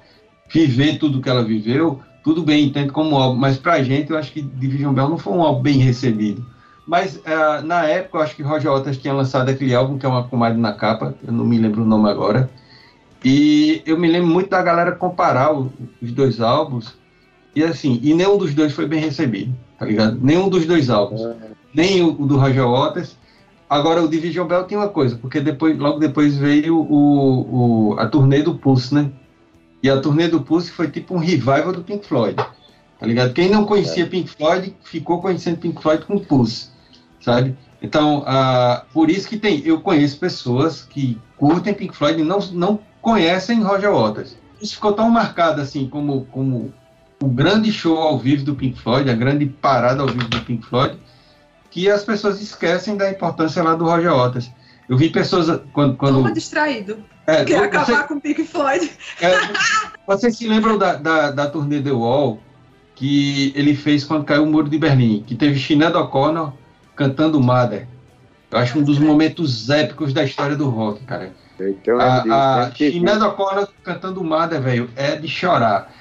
viver 0.48 0.98
tudo 0.98 1.20
que 1.20 1.28
ela 1.28 1.42
viveu, 1.42 2.00
tudo 2.22 2.44
bem, 2.44 2.66
entende 2.66 2.92
como 2.92 3.16
álbum, 3.16 3.36
mas 3.36 3.56
pra 3.58 3.82
gente 3.82 4.10
eu 4.12 4.16
acho 4.16 4.30
que 4.30 4.40
Division 4.40 4.94
Bell 4.94 5.08
não 5.08 5.18
foi 5.18 5.32
um 5.32 5.42
álbum 5.42 5.60
bem 5.60 5.78
recebido. 5.78 6.46
Mas 6.86 7.20
ah, 7.24 7.62
na 7.62 7.86
época 7.86 8.18
eu 8.18 8.22
acho 8.22 8.36
que 8.36 8.42
Roger 8.42 8.70
Waters 8.70 8.98
tinha 8.98 9.14
lançado 9.14 9.48
aquele 9.48 9.74
álbum 9.74 9.96
que 9.98 10.04
é 10.04 10.08
uma 10.08 10.24
comadre 10.24 10.60
na 10.60 10.72
capa, 10.72 11.14
eu 11.26 11.32
não 11.32 11.44
me 11.44 11.58
lembro 11.58 11.82
o 11.82 11.86
nome 11.86 12.08
agora. 12.10 12.50
E 13.24 13.82
eu 13.86 13.98
me 13.98 14.06
lembro 14.08 14.28
muito 14.28 14.50
da 14.50 14.60
galera 14.62 14.92
comparar 14.92 15.54
o- 15.54 15.72
os 16.02 16.12
dois 16.12 16.40
álbuns, 16.40 16.94
e 17.56 17.64
assim, 17.64 17.98
e 18.02 18.12
nenhum 18.12 18.36
dos 18.36 18.54
dois 18.54 18.72
foi 18.72 18.86
bem 18.86 19.00
recebido, 19.00 19.54
tá 19.78 19.86
ligado? 19.86 20.18
Nenhum 20.20 20.48
dos 20.48 20.66
dois 20.66 20.90
álbuns 20.90 21.22
nem 21.72 22.02
o, 22.02 22.08
o 22.20 22.26
do 22.26 22.36
Roger 22.36 22.68
Waters. 22.68 23.16
Agora 23.68 24.02
o 24.02 24.08
Division 24.08 24.46
Bell 24.46 24.64
tem 24.64 24.76
uma 24.76 24.88
coisa, 24.88 25.16
porque 25.16 25.40
depois, 25.40 25.78
logo 25.78 25.98
depois 25.98 26.36
veio 26.36 26.76
o, 26.78 27.92
o- 27.94 27.98
a 27.98 28.06
turnê 28.06 28.42
do 28.42 28.56
Pulse, 28.56 28.94
né? 28.94 29.10
E 29.82 29.88
a 29.88 29.98
turnê 30.00 30.28
do 30.28 30.42
Pulse 30.42 30.70
foi 30.70 30.88
tipo 30.88 31.14
um 31.14 31.18
revival 31.18 31.72
do 31.72 31.82
Pink 31.82 32.06
Floyd, 32.06 32.36
tá 32.36 33.06
ligado? 33.06 33.32
Quem 33.32 33.48
não 33.48 33.64
conhecia 33.64 34.06
Pink 34.06 34.30
Floyd 34.30 34.74
ficou 34.84 35.20
conhecendo 35.22 35.56
Pink 35.58 35.80
Floyd 35.80 36.04
com 36.04 36.16
o 36.16 36.20
Pulse, 36.20 36.68
sabe? 37.24 37.56
Então, 37.82 38.22
ah, 38.26 38.84
por 38.92 39.10
isso 39.10 39.26
que 39.28 39.36
tem, 39.38 39.62
eu 39.64 39.80
conheço 39.80 40.18
pessoas 40.18 40.82
que 40.82 41.18
curtem 41.36 41.74
Pink 41.74 41.96
Floyd 41.96 42.20
e 42.20 42.24
não, 42.24 42.38
não 42.52 42.78
conhecem 43.00 43.62
Roger 43.62 43.92
Waters. 43.92 44.36
Isso 44.60 44.74
ficou 44.74 44.92
tão 44.92 45.10
marcado 45.10 45.60
assim 45.60 45.88
como, 45.88 46.26
como 46.26 46.72
o 47.22 47.26
grande 47.28 47.72
show 47.72 47.98
ao 47.98 48.18
vivo 48.18 48.44
do 48.44 48.54
Pink 48.54 48.78
Floyd, 48.80 49.10
a 49.10 49.14
grande 49.14 49.46
parada 49.46 50.02
ao 50.02 50.08
vivo 50.08 50.28
do 50.28 50.40
Pink 50.42 50.64
Floyd, 50.66 50.98
que 51.70 51.90
as 51.90 52.04
pessoas 52.04 52.40
esquecem 52.40 52.96
da 52.96 53.10
importância 53.10 53.62
lá 53.62 53.74
do 53.74 53.84
Roger 53.84 54.14
Waters. 54.14 54.50
Eu 54.88 54.96
vi 54.96 55.08
pessoas 55.10 55.60
quando. 55.72 55.96
quando 55.96 56.16
toma 56.16 56.32
distraído. 56.32 57.02
é, 57.26 57.44
Quer 57.44 57.58
você- 57.58 57.64
acabar 57.64 58.06
com 58.06 58.14
o 58.14 58.20
Pink 58.20 58.44
Floyd. 58.44 58.90
é, 59.20 59.30
vocês 60.06 60.36
se 60.36 60.46
lembram 60.46 60.76
da, 60.78 60.94
da, 60.94 61.30
da 61.30 61.46
turnê 61.48 61.80
The 61.82 61.90
Wall? 61.92 62.38
que 62.96 63.52
ele 63.56 63.74
fez 63.74 64.04
quando 64.04 64.22
caiu 64.24 64.44
o 64.44 64.46
muro 64.46 64.68
de 64.70 64.78
Berlim, 64.78 65.24
que 65.26 65.34
teve 65.34 65.58
Sinead 65.58 65.96
O'Connor 65.96 66.52
cantando 66.96 67.40
Mother. 67.40 67.86
Eu 68.50 68.58
acho 68.58 68.78
um 68.78 68.82
dos 68.82 68.98
momentos 68.98 69.68
épicos 69.70 70.12
da 70.12 70.22
história 70.24 70.56
do 70.56 70.68
rock, 70.68 71.02
cara. 71.04 71.32
Então, 71.58 71.98
A, 72.00 72.22
eu 72.26 72.34
a 72.34 72.72
Sinead 72.74 73.22
O'Connor 73.22 73.68
cantando 73.82 74.22
Mother, 74.22 74.60
velho, 74.60 74.90
é 74.96 75.16
de 75.16 75.28
chorar. 75.28 75.92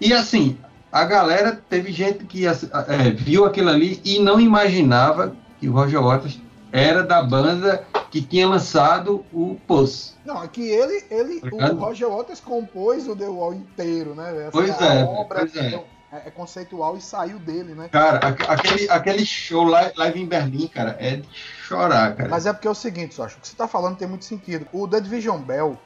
E 0.00 0.12
assim, 0.12 0.58
a 0.90 1.04
galera 1.04 1.60
teve 1.68 1.92
gente 1.92 2.24
que 2.24 2.46
ass- 2.46 2.68
é, 2.88 3.10
viu 3.10 3.44
aquilo 3.44 3.70
ali 3.70 4.00
e 4.04 4.18
não 4.18 4.40
imaginava 4.40 5.34
que 5.60 5.68
o 5.68 5.72
Roger 5.72 6.02
Waters 6.02 6.40
era 6.72 7.02
da 7.02 7.22
banda 7.22 7.84
que 8.10 8.20
tinha 8.20 8.48
lançado 8.48 9.24
o 9.32 9.56
Pulse. 9.66 10.12
Não, 10.24 10.42
é 10.42 10.48
que 10.48 10.62
ele, 10.62 11.04
ele 11.10 11.40
Tá 11.40 11.72
o? 11.72 11.76
Roger 11.76 12.08
Waters 12.08 12.40
compôs 12.40 13.06
o 13.08 13.14
The 13.14 13.26
Wall 13.26 13.54
inteiro, 13.54 14.14
né? 14.14 14.30
Assim, 14.30 14.50
Pois 14.52 14.82
a 14.82 14.94
é, 14.94 15.04
obra 15.04 15.38
pois 15.40 15.56
é. 15.56 15.74
é, 15.74 15.84
é 16.26 16.30
conceitual 16.30 16.96
e 16.96 17.00
saiu 17.00 17.38
dele, 17.38 17.74
né? 17.74 17.88
Cara, 17.90 18.18
aque- 18.26 18.44
aquele, 18.46 18.90
aquele 18.90 19.26
show 19.26 19.64
lá- 19.64 19.90
live 19.96 20.20
em 20.22 20.26
Berlim, 20.26 20.66
cara, 20.68 20.96
é 21.00 21.16
de 21.16 21.28
chorar, 21.66 22.14
cara. 22.14 22.28
Mas 22.28 22.46
é 22.46 22.52
porque 22.52 22.68
é 22.68 22.70
o 22.70 22.74
seguinte, 22.74 23.14
Sócio, 23.14 23.38
o 23.38 23.40
que 23.40 23.48
você 23.48 23.56
tá 23.56 23.66
falando 23.68 23.96
tem 23.96 24.06
muito 24.08 24.24
sentido. 24.24 24.66
O 24.72 24.86
The 24.86 25.00
Division 25.00 25.38
Bell, 25.40 25.78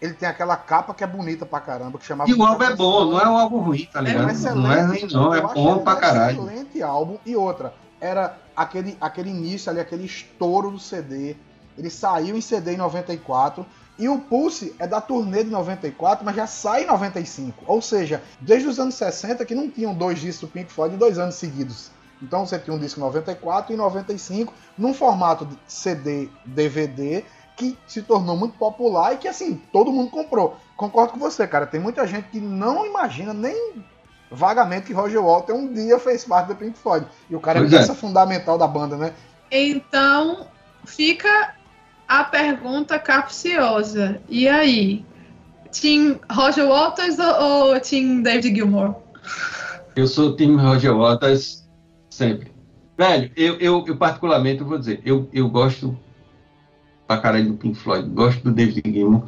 ele 0.00 0.14
tem 0.14 0.28
aquela 0.28 0.56
capa 0.56 0.92
que 0.94 1.04
é 1.04 1.06
bonita 1.06 1.46
pra 1.46 1.60
caramba, 1.60 1.98
que 1.98 2.04
chamava... 2.04 2.28
E 2.30 2.34
o 2.34 2.42
álbum 2.44 2.64
é 2.64 2.74
bom, 2.74 3.04
não 3.06 3.20
é 3.20 3.28
um 3.28 3.36
álbum 3.38 3.58
ruim, 3.58 3.88
tá 3.92 4.00
É 4.00 4.02
um 4.02 4.04
ligado? 4.06 4.30
excelente, 4.30 4.56
não 4.62 4.72
é 4.72 4.80
ruim, 4.82 5.08
não, 5.12 5.34
é 5.34 5.38
eu 5.38 5.44
acho 5.46 5.54
bom 5.54 5.74
um 5.76 5.78
pra 5.84 5.96
caralho. 5.96 6.42
excelente 6.44 6.82
álbum. 6.82 7.18
E 7.24 7.36
outra, 7.36 7.72
era 8.00 8.36
aquele, 8.56 8.96
aquele 9.00 9.30
início 9.30 9.70
ali, 9.70 9.80
aquele 9.80 10.04
estouro 10.04 10.70
do 10.70 10.78
CD. 10.78 11.36
Ele 11.78 11.88
saiu 11.88 12.36
em 12.36 12.40
CD 12.40 12.74
em 12.74 12.76
94. 12.76 13.64
E 14.02 14.08
o 14.08 14.18
Pulse 14.18 14.74
é 14.80 14.86
da 14.88 15.00
turnê 15.00 15.44
de 15.44 15.50
94, 15.50 16.24
mas 16.24 16.34
já 16.34 16.44
sai 16.44 16.82
em 16.82 16.86
95. 16.88 17.62
Ou 17.68 17.80
seja, 17.80 18.20
desde 18.40 18.66
os 18.66 18.80
anos 18.80 18.96
60 18.96 19.44
que 19.44 19.54
não 19.54 19.70
tinham 19.70 19.94
dois 19.94 20.18
discos 20.18 20.48
do 20.48 20.52
Pink 20.52 20.72
Floyd 20.72 20.96
em 20.96 20.98
dois 20.98 21.20
anos 21.20 21.36
seguidos. 21.36 21.88
Então 22.20 22.44
você 22.44 22.58
tinha 22.58 22.74
um 22.74 22.80
disco 22.80 22.98
em 22.98 23.02
94 23.04 23.72
e 23.72 23.76
95, 23.76 24.52
num 24.76 24.92
formato 24.92 25.46
de 25.46 25.56
CD, 25.68 26.28
DVD, 26.44 27.22
que 27.56 27.78
se 27.86 28.02
tornou 28.02 28.36
muito 28.36 28.58
popular 28.58 29.14
e 29.14 29.18
que 29.18 29.28
assim, 29.28 29.62
todo 29.72 29.92
mundo 29.92 30.10
comprou. 30.10 30.56
Concordo 30.76 31.12
com 31.12 31.20
você, 31.20 31.46
cara. 31.46 31.64
Tem 31.64 31.78
muita 31.78 32.04
gente 32.04 32.28
que 32.28 32.40
não 32.40 32.84
imagina 32.84 33.32
nem 33.32 33.84
vagamente 34.28 34.86
que 34.86 34.92
Roger 34.92 35.22
Walter 35.22 35.52
um 35.52 35.72
dia 35.72 36.00
fez 36.00 36.24
parte 36.24 36.48
do 36.48 36.56
Pink 36.56 36.76
Floyd. 36.76 37.06
E 37.30 37.36
o 37.36 37.40
cara 37.40 37.60
Pois 37.60 37.72
é 37.72 37.76
é. 37.76 37.78
peça 37.78 37.94
fundamental 37.94 38.58
da 38.58 38.66
banda, 38.66 38.96
né? 38.96 39.12
Então, 39.48 40.48
fica 40.84 41.54
a 42.20 42.24
pergunta 42.24 42.98
capciosa. 42.98 44.20
E 44.28 44.46
aí? 44.46 45.02
Team 45.72 46.20
Roger 46.30 46.68
Waters 46.68 47.18
ou, 47.18 47.80
Team 47.80 48.22
David 48.22 48.54
Gilmour? 48.54 48.96
Eu 49.96 50.06
sou 50.06 50.36
time 50.36 50.60
Roger 50.60 50.94
Waters 50.94 51.66
sempre. 52.10 52.52
Velho, 52.98 53.30
eu, 53.34 53.54
eu, 53.54 53.84
eu 53.86 53.96
particularmente 53.96 54.60
eu 54.60 54.66
vou 54.66 54.78
dizer, 54.78 55.00
eu, 55.06 55.26
eu 55.32 55.48
gosto 55.48 55.98
pra 57.06 57.16
caralho 57.16 57.48
do 57.48 57.54
Pink 57.54 57.78
Floyd, 57.78 58.06
gosto 58.10 58.44
do 58.44 58.52
David 58.52 58.82
Gilmour, 58.84 59.24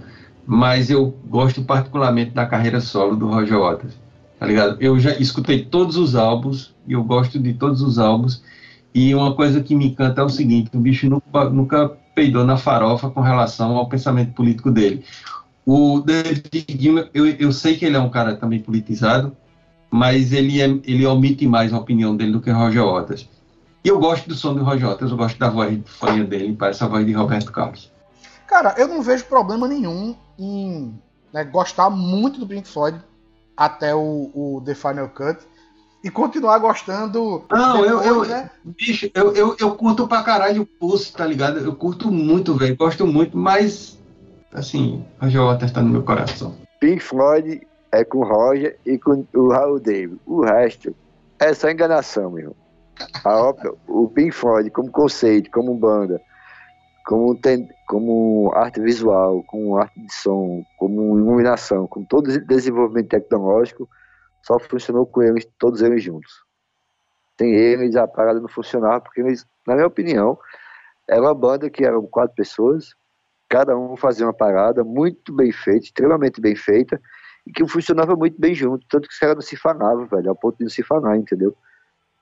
mas 0.47 0.91
eu 0.91 1.07
gosto 1.27 1.65
particularmente 1.65 2.33
da 2.33 2.45
carreira 2.45 2.83
solo 2.83 3.17
do 3.17 3.29
Roger 3.29 3.59
Waters, 3.59 3.95
tá 4.39 4.47
ligado? 4.47 4.77
Eu 4.79 4.99
já 4.99 5.13
escutei 5.17 5.65
todos 5.65 5.97
os 5.97 6.15
álbuns 6.15 6.75
e 6.87 6.93
eu 6.93 7.03
gosto 7.03 7.39
de 7.39 7.55
todos 7.55 7.81
os 7.81 7.99
álbuns 7.99 8.43
e 8.95 9.15
uma 9.15 9.35
coisa 9.35 9.63
que 9.63 9.75
me 9.75 9.87
encanta 9.87 10.21
é 10.21 10.25
o 10.25 10.29
seguinte, 10.29 10.71
o 10.75 10.79
bicho 10.79 11.09
nunca, 11.09 11.49
nunca 11.49 12.04
peidou 12.15 12.45
na 12.45 12.57
farofa 12.57 13.11
com 13.11 13.21
relação 13.21 13.77
ao 13.77 13.89
pensamento 13.89 14.33
político 14.33 14.71
dele. 14.71 15.05
O 15.67 16.01
David 16.01 16.67
Gilmour, 16.79 17.09
eu, 17.13 17.27
eu 17.27 17.53
sei 17.53 17.77
que 17.77 17.85
ele 17.85 17.97
é 17.97 18.01
um 18.01 18.11
cara 18.11 18.37
também 18.37 18.61
politizado, 18.61 19.37
mas 19.91 20.33
ele, 20.33 20.61
é, 20.61 20.67
ele 20.85 21.07
omite 21.07 21.47
mais 21.47 21.73
a 21.73 21.79
opinião 21.79 22.17
dele 22.17 22.33
do 22.33 22.41
que 22.41 22.51
Roger 22.51 22.85
Waters. 22.85 23.29
E 23.85 23.89
eu 23.89 23.99
gosto 23.99 24.29
do 24.29 24.35
som 24.35 24.55
do 24.55 24.65
Roger 24.65 24.89
Waters, 24.89 25.11
eu 25.11 25.17
gosto 25.17 25.39
da 25.39 25.49
voz 25.49 25.79
fanha 25.87 26.25
dele, 26.25 26.55
parece 26.55 26.83
a 26.85 26.87
voz 26.87 27.05
de 27.07 27.13
Roberto 27.13 27.53
Carlos. 27.53 27.91
Cara, 28.47 28.75
eu 28.77 28.89
não 28.89 29.03
vejo 29.03 29.25
problema 29.25 29.67
nenhum 29.67 30.15
em 30.39 30.95
né, 31.33 31.45
gostar 31.45 31.91
muito 31.91 32.39
do 32.39 32.47
Pink 32.47 32.69
Floyd 32.69 32.99
até 33.57 33.95
o, 33.95 34.31
o 34.35 34.63
The 34.65 34.75
Final 34.75 35.09
Cut 35.09 35.39
e 36.05 36.11
continuar 36.11 36.59
gostando. 36.59 37.45
Não, 37.51 37.85
eu- 37.85 37.99
depois, 38.01 38.07
eu- 38.07 38.25
né? 38.37 38.51
Bicho, 38.63 39.11
eu, 39.15 39.35
eu, 39.35 39.57
eu 39.59 39.75
curto 39.75 40.07
pra 40.07 40.23
caralho 40.23 40.63
o 40.63 40.67
Pulse, 40.67 41.13
tá 41.13 41.27
ligado? 41.27 41.59
Eu 41.59 41.75
curto 41.75 42.11
muito, 42.13 42.55
velho, 42.55 42.77
gosto 42.77 43.07
muito, 43.07 43.37
mas, 43.37 43.99
assim, 44.53 45.03
Roger 45.21 45.43
Waters 45.43 45.73
tá 45.73 45.81
no 45.81 45.89
meu 45.89 46.03
coração. 46.03 46.55
Pink 46.79 47.01
Floyd 47.03 47.67
é 47.91 48.05
com 48.05 48.19
o 48.19 48.25
Roger 48.25 48.79
e 48.85 48.99
com 48.99 49.27
o 49.35 49.49
Raul 49.49 49.81
David. 49.81 50.21
O 50.27 50.43
resto 50.45 50.95
é 51.41 51.55
só 51.55 51.71
enganação, 51.71 52.31
meu 52.31 52.41
irmão. 52.41 52.57
A 53.25 53.37
ópera, 53.39 53.73
o 53.89 54.07
Pink 54.09 54.33
Floyd 54.33 54.71
como 54.71 54.91
conceito, 54.91 55.51
como 55.51 55.75
banda, 55.75 56.21
como, 57.07 57.35
ten- 57.35 57.69
como 57.87 58.53
arte 58.55 58.81
visual, 58.81 59.43
como 59.47 59.77
arte 59.79 59.99
de 59.99 60.13
som, 60.15 60.65
como 60.77 61.19
iluminação, 61.19 61.87
com 61.87 62.05
todo 62.05 62.29
esse 62.29 62.41
desenvolvimento 62.41 63.09
tecnológico, 63.09 63.89
só 64.45 64.59
funcionou 64.59 65.07
com 65.07 65.23
eles, 65.23 65.47
todos 65.59 65.81
eles 65.83 66.03
juntos. 66.03 66.45
Sem 67.39 67.53
eles, 67.55 67.97
a 67.97 68.07
parada 68.07 68.41
não 68.41 68.49
funcionava, 68.49 69.01
porque 69.01 69.21
eles, 69.21 69.45
na 69.67 69.75
minha 69.75 69.87
opinião, 69.87 70.39
era 71.09 71.21
uma 71.21 71.35
banda 71.35 71.69
que 71.69 71.85
eram 71.85 72.07
quatro 72.07 72.35
pessoas, 72.37 72.95
cada 73.49 73.77
um 73.77 73.97
fazia 73.97 74.27
uma 74.27 74.35
parada 74.35 74.85
muito 74.85 75.33
bem 75.33 75.51
feita, 75.51 75.87
extremamente 75.87 76.41
bem 76.41 76.55
feita, 76.55 77.01
e 77.47 77.53
que 77.53 77.67
funcionava 77.67 78.15
muito 78.15 78.41
bem 78.41 78.55
junto, 78.55 78.87
tanto 78.89 79.09
que 79.09 79.15
os 79.15 79.19
caras 79.19 79.35
não 79.35 79.43
se 79.43 79.57
fanavam, 79.57 80.07
velho, 80.07 80.29
ao 80.29 80.37
ponto 80.37 80.59
de 80.59 80.65
não 80.65 80.71
se 80.71 80.83
fanar, 80.83 81.17
entendeu? 81.17 81.57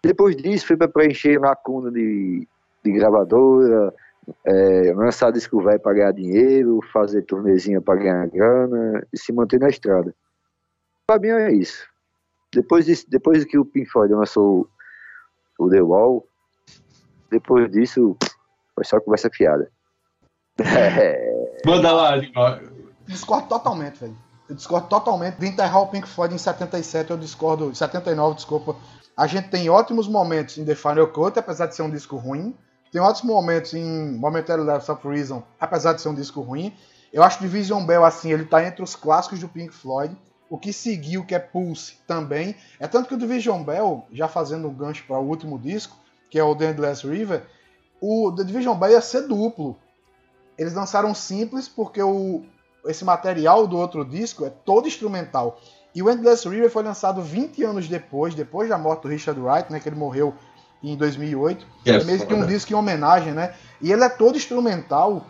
Depois 0.03 0.37
disso, 0.37 0.67
foi 0.67 0.77
para 0.77 0.89
preencher 0.89 1.39
lacuna 1.39 1.91
de, 1.91 2.47
de 2.85 2.93
gravadora, 2.93 3.95
é, 4.45 4.93
lançar 4.95 5.33
disco 5.33 5.63
velho 5.63 5.81
para 5.81 5.95
ganhar 5.95 6.13
dinheiro, 6.13 6.81
fazer 6.93 7.23
turnezinha 7.23 7.81
para 7.81 8.01
ganhar 8.01 8.29
grana 8.29 9.07
e 9.13 9.19
se 9.19 9.33
manter 9.33 9.61
na 9.61 9.69
estrada. 9.69 10.15
Pra 11.07 11.19
mim 11.19 11.29
é 11.29 11.53
isso. 11.53 11.92
Depois, 12.55 12.87
disso, 12.87 13.07
depois 13.09 13.45
que 13.45 13.59
o 13.59 13.65
Pink 13.65 13.91
Floyd 13.91 14.13
lançou 14.13 14.69
o 15.59 15.71
The 15.71 15.81
Wall, 15.81 16.27
depois 17.31 17.71
disso 17.71 18.17
foi 18.75 18.85
só 18.85 19.01
conversa 19.01 19.31
fiada. 19.31 19.71
É, 20.59 21.43
Manda 21.67 21.93
lá. 21.93 22.13
Discordo 23.07 23.49
totalmente, 23.49 23.99
velho. 23.99 24.17
Eu 24.49 24.55
discordo 24.55 24.89
totalmente 24.89 25.37
de 25.37 25.47
enterrar 25.47 25.81
o 25.81 25.89
Pink 25.89 26.07
Floyd 26.07 26.35
em 26.35 26.39
77, 26.39 27.11
eu 27.11 27.17
discordo, 27.17 27.71
em 27.71 27.75
79, 27.75 28.37
desculpa. 28.37 28.77
A 29.17 29.27
gente 29.27 29.49
tem 29.49 29.71
ótimos 29.71 30.09
momentos 30.09 30.59
em 30.59 30.65
The 30.65 30.75
Final 30.75 31.09
Cut, 31.09 31.39
apesar 31.39 31.67
de 31.67 31.77
ser 31.77 31.83
um 31.83 31.91
disco 31.91 32.17
ruim. 32.17 32.55
Tem 32.91 33.01
ótimos 33.01 33.35
momentos 33.35 33.73
em 33.73 34.19
Momentary 34.19 34.63
Lapse 34.63 34.91
of 34.91 35.07
Reason, 35.09 35.43
apesar 35.59 35.95
de 35.95 36.03
ser 36.03 36.09
um 36.11 36.15
disco 36.15 36.41
ruim. 36.43 36.75
Eu 37.13 37.23
acho 37.23 37.39
que 37.39 37.45
Division 37.45 37.85
Bell, 37.85 38.05
assim, 38.05 38.33
ele 38.33 38.45
tá 38.45 38.63
entre 38.65 38.83
os 38.83 38.97
clássicos 38.97 39.39
do 39.39 39.49
Pink 39.49 39.73
Floyd. 39.73 40.17
O 40.53 40.59
que 40.59 40.71
seguiu, 40.71 41.25
que 41.25 41.35
é 41.35 41.39
Pulse, 41.39 41.97
também. 42.07 42.55
É 42.79 42.87
tanto 42.87 43.09
que 43.09 43.15
o 43.15 43.17
Division 43.17 43.63
Bell, 43.63 44.05
já 44.13 44.29
fazendo 44.29 44.69
um 44.69 44.75
gancho 44.75 45.03
para 45.07 45.19
o 45.19 45.27
último 45.27 45.59
disco, 45.59 45.97
que 46.29 46.39
é 46.39 46.45
o 46.45 46.55
The 46.55 46.73
Endless 46.73 47.09
River, 47.09 47.47
o 47.99 48.31
The 48.37 48.45
Division 48.45 48.77
Bell 48.77 48.91
ia 48.91 49.01
ser 49.01 49.27
duplo. 49.27 49.79
Eles 50.59 50.75
lançaram 50.75 51.15
simples 51.15 51.69
porque 51.69 52.03
o, 52.03 52.43
esse 52.85 53.03
material 53.03 53.67
do 53.67 53.79
outro 53.79 54.05
disco 54.05 54.45
é 54.45 54.51
todo 54.51 54.87
instrumental. 54.87 55.59
E 55.95 56.03
o 56.03 56.11
Endless 56.11 56.47
River 56.47 56.69
foi 56.69 56.83
lançado 56.83 57.23
20 57.23 57.65
anos 57.65 57.89
depois, 57.89 58.35
depois 58.35 58.69
da 58.69 58.77
morte 58.77 59.05
do 59.05 59.09
Richard 59.09 59.41
Wright, 59.41 59.73
né, 59.73 59.81
que 59.81 59.89
ele 59.89 59.97
morreu 59.97 60.35
em 60.83 60.95
2008. 60.99 61.67
Que 61.83 61.93
é 61.93 61.95
É 61.95 62.05
mesmo 62.05 62.27
que 62.27 62.35
um 62.35 62.47
disco 62.47 62.71
em 62.71 62.77
homenagem, 62.77 63.33
né? 63.33 63.55
E 63.81 63.91
ele 63.91 64.05
é 64.05 64.09
todo 64.11 64.37
instrumental. 64.37 65.25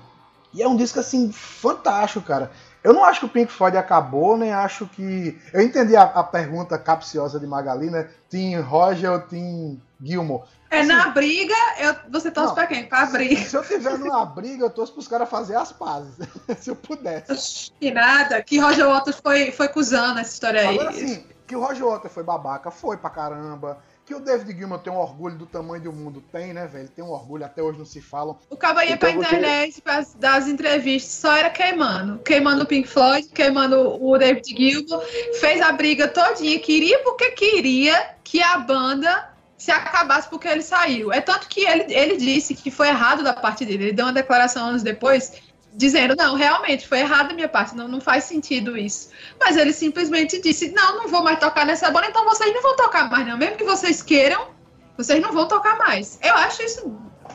E 0.53 0.61
é 0.61 0.67
um 0.67 0.77
disco, 0.77 0.99
assim, 0.99 1.31
fantástico, 1.31 2.27
cara. 2.27 2.51
Eu 2.83 2.93
não 2.93 3.05
acho 3.05 3.21
que 3.21 3.27
o 3.27 3.29
Pink 3.29 3.53
Floyd 3.53 3.77
acabou, 3.77 4.37
nem 4.37 4.53
acho 4.53 4.87
que... 4.87 5.39
Eu 5.53 5.61
entendi 5.61 5.95
a, 5.95 6.03
a 6.03 6.25
pergunta 6.25 6.79
capciosa 6.79 7.39
de 7.39 7.47
Magali, 7.47 7.91
né? 7.91 8.09
Tim 8.29 8.57
Roger 8.57 9.13
ou 9.13 9.21
Tim 9.21 9.81
Gilmore? 10.01 10.43
É 10.73 10.81
Assim, 10.81 10.89
na 10.89 11.09
briga, 11.11 11.55
eu, 11.79 11.95
você 12.11 12.31
torce 12.31 12.55
pra 12.55 12.67
quem? 12.67 12.87
Pra 12.87 13.05
briga. 13.05 13.37
Se 13.43 13.55
eu 13.55 13.63
tiver 13.63 13.99
numa 13.99 14.25
briga, 14.27 14.65
eu 14.65 14.71
torço 14.71 14.95
pros 14.95 15.07
caras 15.07 15.29
fazer 15.29 15.55
as 15.55 15.71
pazes. 15.71 16.15
Se 16.59 16.71
eu 16.71 16.77
pudesse. 16.77 17.71
Que 17.79 17.91
nada, 17.91 18.43
que 18.43 18.59
Roger 18.59 18.89
Waters 18.89 19.21
foi, 19.23 19.53
foi 19.53 19.69
cuzando 19.69 20.19
essa 20.19 20.33
história 20.33 20.63
aí. 20.63 20.75
Agora 20.75 20.89
assim, 20.89 21.27
que 21.47 21.55
o 21.55 21.61
Roger 21.61 21.87
Waters 21.87 22.15
foi 22.15 22.23
babaca, 22.23 22.71
foi 22.71 22.97
pra 22.97 23.11
caramba. 23.11 23.79
Que 24.05 24.15
o 24.17 24.21
David 24.21 24.59
Gilmour 24.59 24.81
tem 24.81 24.93
um 24.93 24.97
orgulho 24.97 25.37
do 25.37 25.47
tamanho 25.47 25.81
do 25.85 25.93
mundo, 25.93 26.23
tem, 26.33 26.53
né, 26.53 26.67
velho? 26.67 26.89
Tem 26.89 27.05
um 27.05 27.11
orgulho, 27.11 27.45
até 27.45 27.63
hoje 27.63 27.79
não 27.79 27.85
se 27.87 28.01
falam. 28.01 28.37
O 28.51 28.57
cabo 28.57 28.81
ia 28.81 28.95
Então 28.95 28.99
pra 28.99 29.11
você- 29.13 29.37
internet 29.37 29.81
pra 29.81 30.05
dar 30.19 30.35
as 30.39 30.49
entrevistas, 30.49 31.13
só 31.13 31.37
era 31.37 31.49
queimando. 31.51 32.19
Queimando 32.19 32.65
o 32.65 32.67
Pink 32.67 32.89
Floyd, 32.89 33.29
queimando 33.29 34.03
o 34.05 34.19
David 34.19 34.45
Gilmour. 34.57 35.03
Fez 35.39 35.61
a 35.61 35.71
briga 35.71 36.09
todinha, 36.09 36.59
queria 36.59 36.99
porque 37.05 37.31
queria 37.31 38.17
que 38.25 38.43
a 38.43 38.59
banda 38.59 39.31
se 39.57 39.71
acabasse 39.71 40.29
porque 40.29 40.49
ele 40.49 40.63
saiu. 40.63 41.13
É 41.13 41.21
tanto 41.21 41.47
que 41.47 41.61
ele, 41.65 41.95
ele 41.95 42.17
disse 42.17 42.55
que 42.57 42.69
foi 42.73 42.89
errado 42.89 43.23
da 43.23 43.33
parte 43.33 43.65
dele. 43.65 43.85
Ele 43.85 43.93
deu 43.93 44.07
uma 44.07 44.13
declaração 44.13 44.67
anos 44.71 44.83
depois 44.83 45.35
dizendo, 45.75 46.15
não, 46.17 46.35
realmente 46.37 46.87
foi 46.87 47.01
errado 47.01 47.29
da 47.29 47.35
minha 47.35 47.49
parte, 47.49 47.75
não, 47.75 47.89
não 47.89 48.01
faz 48.01 48.25
sentido 48.25 48.77
isso. 48.77 49.11
Mas 49.41 49.57
ele 49.57 49.73
simplesmente 49.73 50.41
disse, 50.41 50.71
não, 50.73 50.99
não 50.99 51.09
vou 51.09 51.23
mais 51.23 51.39
tocar 51.39 51.65
nessa 51.67 51.91
banda, 51.91 52.09
então 52.09 52.25
vocês 52.25 52.53
não 52.53 52.63
vão 52.63 52.77
tocar 52.77 53.11
mais, 53.11 53.27
não. 53.27 53.37
Mesmo 53.39 53.57
que 53.57 53.65
vocês 53.65 54.03
queiram, 54.03 54.49
vocês 54.97 55.21
não 55.23 55.33
vão 55.33 55.49
tocar 55.49 55.79
mais. 55.79 56.19
Eu 56.23 56.35
acho 56.35 56.63
isso, 56.63 56.93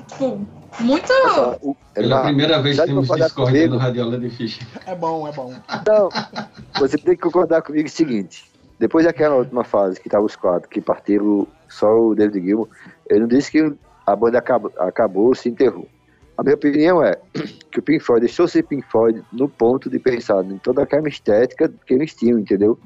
tipo, 0.07 0.47
muito. 0.79 1.11
O- 1.61 1.75
Pela 1.93 2.21
primeira 2.23 2.61
vez 2.61 2.79
que 2.79 2.85
temos 2.85 3.07
comigo- 3.33 3.73
no 3.73 3.79
Radiola 3.79 4.19
de 4.19 4.29
Ficha. 4.29 4.65
É 4.85 4.93
bom, 4.93 5.27
é 5.27 5.31
bom. 5.31 5.53
Então, 5.81 6.09
você 6.77 6.97
tem 6.97 7.15
que 7.15 7.21
concordar 7.21 7.61
comigo 7.63 7.87
o 7.87 7.91
seguinte. 7.91 8.45
Depois 8.79 9.05
daquela 9.05 9.35
última 9.35 9.63
fase, 9.63 9.99
que 9.99 10.07
tava 10.07 10.23
os 10.23 10.35
quatro, 10.35 10.69
que 10.69 10.79
partiram 10.79 11.47
só 11.67 11.87
o 11.99 12.13
David 12.13 12.45
Gilmour, 12.45 12.67
ele 13.09 13.21
não 13.21 13.27
disse 13.27 13.49
que 13.51 13.73
a 14.05 14.15
banda 14.15 14.37
acabou, 14.37 14.71
acabou 14.77 15.33
se 15.33 15.49
enterrou. 15.49 15.87
A 16.37 16.43
minha 16.43 16.55
opinião 16.55 17.03
é 17.03 17.17
que 17.71 17.79
o 17.79 17.81
Pink 17.83 18.03
Floyd 18.03 18.25
deixou 18.25 18.47
ser 18.47 18.63
Pink 18.63 18.85
Floyd 18.89 19.23
no 19.33 19.49
ponto 19.49 19.89
de 19.89 19.99
pensar 19.99 20.43
em 20.45 20.57
toda 20.59 20.83
aquela 20.83 21.07
estética 21.07 21.71
que 21.85 21.93
eles 21.93 22.13
tinham, 22.13 22.39
entendeu? 22.39 22.77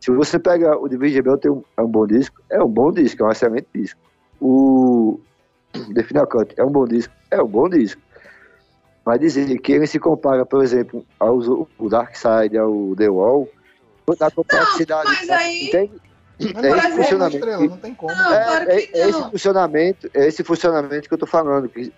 Se 0.00 0.10
você 0.12 0.38
pega 0.38 0.76
o 0.78 0.88
David 0.88 1.14
Rebel, 1.16 1.38
tem 1.38 1.50
um, 1.50 1.62
é 1.76 1.82
um 1.82 1.88
bom 1.88 2.06
disco, 2.06 2.40
é 2.48 2.62
um 2.62 2.68
bom 2.68 2.92
disco, 2.92 3.22
é 3.22 3.26
um 3.26 3.32
excelente 3.32 3.66
disco. 3.74 3.98
O 4.40 5.18
The 5.94 6.02
Final 6.04 6.26
Cut 6.26 6.54
é 6.56 6.64
um 6.64 6.70
bom 6.70 6.84
disco, 6.86 7.12
é 7.30 7.42
um 7.42 7.48
bom 7.48 7.68
disco. 7.68 8.00
Mas 9.04 9.20
dizer 9.20 9.58
que 9.58 9.72
ele 9.72 9.86
se 9.86 9.98
compara, 9.98 10.44
por 10.46 10.62
exemplo, 10.62 11.04
ao 11.18 11.38
o 11.78 11.88
Dark 11.88 12.14
Side, 12.14 12.56
ao 12.58 12.94
The 12.94 13.08
Wall, 13.08 13.48
na 14.20 14.30
complexidade. 14.30 15.08
mas 15.08 15.30
aí- 15.30 15.66
entende? 15.68 15.92
É 16.40 16.52
não 16.52 16.76
esse 16.76 16.78
é 16.78 16.82
como 16.90 16.96
funcionamento. 17.02 17.36
estrela, 17.36 17.66
não 17.66 17.76
tem 17.78 17.94
como. 17.94 18.14
Não, 18.14 18.32
É, 18.34 18.44
claro 18.44 18.70
é- 18.70 18.76
que 18.82 18.96
é 18.96 19.08
esse 19.08 19.18
não. 19.20 19.30
funcionamento, 19.30 20.10
é 20.14 20.26
esse 20.28 20.44
funcionamento 20.44 21.08
que 21.08 21.14
eu 21.14 21.18
tô 21.18 21.26
falando, 21.26 21.68
que, 21.68 21.92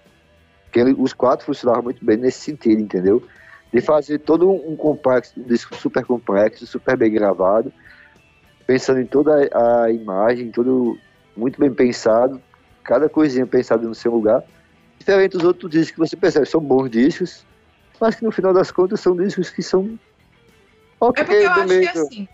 que 0.71 0.83
os 0.83 1.12
quatro 1.12 1.47
funcionavam 1.47 1.85
muito 1.85 2.05
bem 2.05 2.16
nesse 2.16 2.41
sentido, 2.41 2.81
entendeu? 2.81 3.23
De 3.73 3.81
fazer 3.81 4.18
todo 4.18 4.51
um 4.51 4.77
complexo, 4.77 5.39
um 5.39 5.43
disco 5.43 5.75
super 5.77 6.05
complexo, 6.05 6.66
super 6.66 6.97
bem 6.97 7.12
gravado, 7.12 7.73
pensando 8.66 9.01
em 9.01 9.07
toda 9.07 9.49
a 9.55 9.91
imagem, 9.91 10.51
tudo 10.51 10.99
muito 11.37 11.61
bem 11.61 11.73
pensado, 11.73 12.41
cada 12.83 13.09
coisinha 13.09 13.47
pensada 13.47 13.87
no 13.87 13.95
seu 13.95 14.12
lugar, 14.12 14.43
diferente 14.99 15.33
dos 15.33 15.45
outros 15.45 15.71
discos 15.71 15.93
que 15.93 15.99
você 15.99 16.16
percebe, 16.16 16.47
são 16.47 16.61
bons 16.61 16.91
discos, 16.91 17.45
mas 18.01 18.14
que 18.16 18.25
no 18.25 18.33
final 18.33 18.53
das 18.53 18.71
contas 18.71 19.01
são 19.01 19.16
discos 19.16 19.51
que 19.51 19.62
são 19.62 19.99
ok 21.01 21.23
É 21.23 21.25
porque 21.25 21.45
eu 21.45 21.51
acho 21.51 21.81
que 21.81 21.99
assim, 21.99 22.29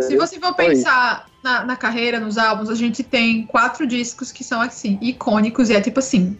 se 0.00 0.16
você 0.16 0.38
for 0.38 0.48
isso. 0.48 0.54
pensar 0.56 1.26
na, 1.42 1.64
na 1.64 1.76
carreira, 1.76 2.20
nos 2.20 2.38
álbuns, 2.38 2.68
a 2.68 2.74
gente 2.74 3.02
tem 3.02 3.46
quatro 3.46 3.86
discos 3.86 4.32
que 4.32 4.42
são 4.44 4.60
assim, 4.60 4.98
icônicos, 5.00 5.70
e 5.70 5.74
é 5.74 5.80
tipo 5.80 6.00
assim. 6.00 6.36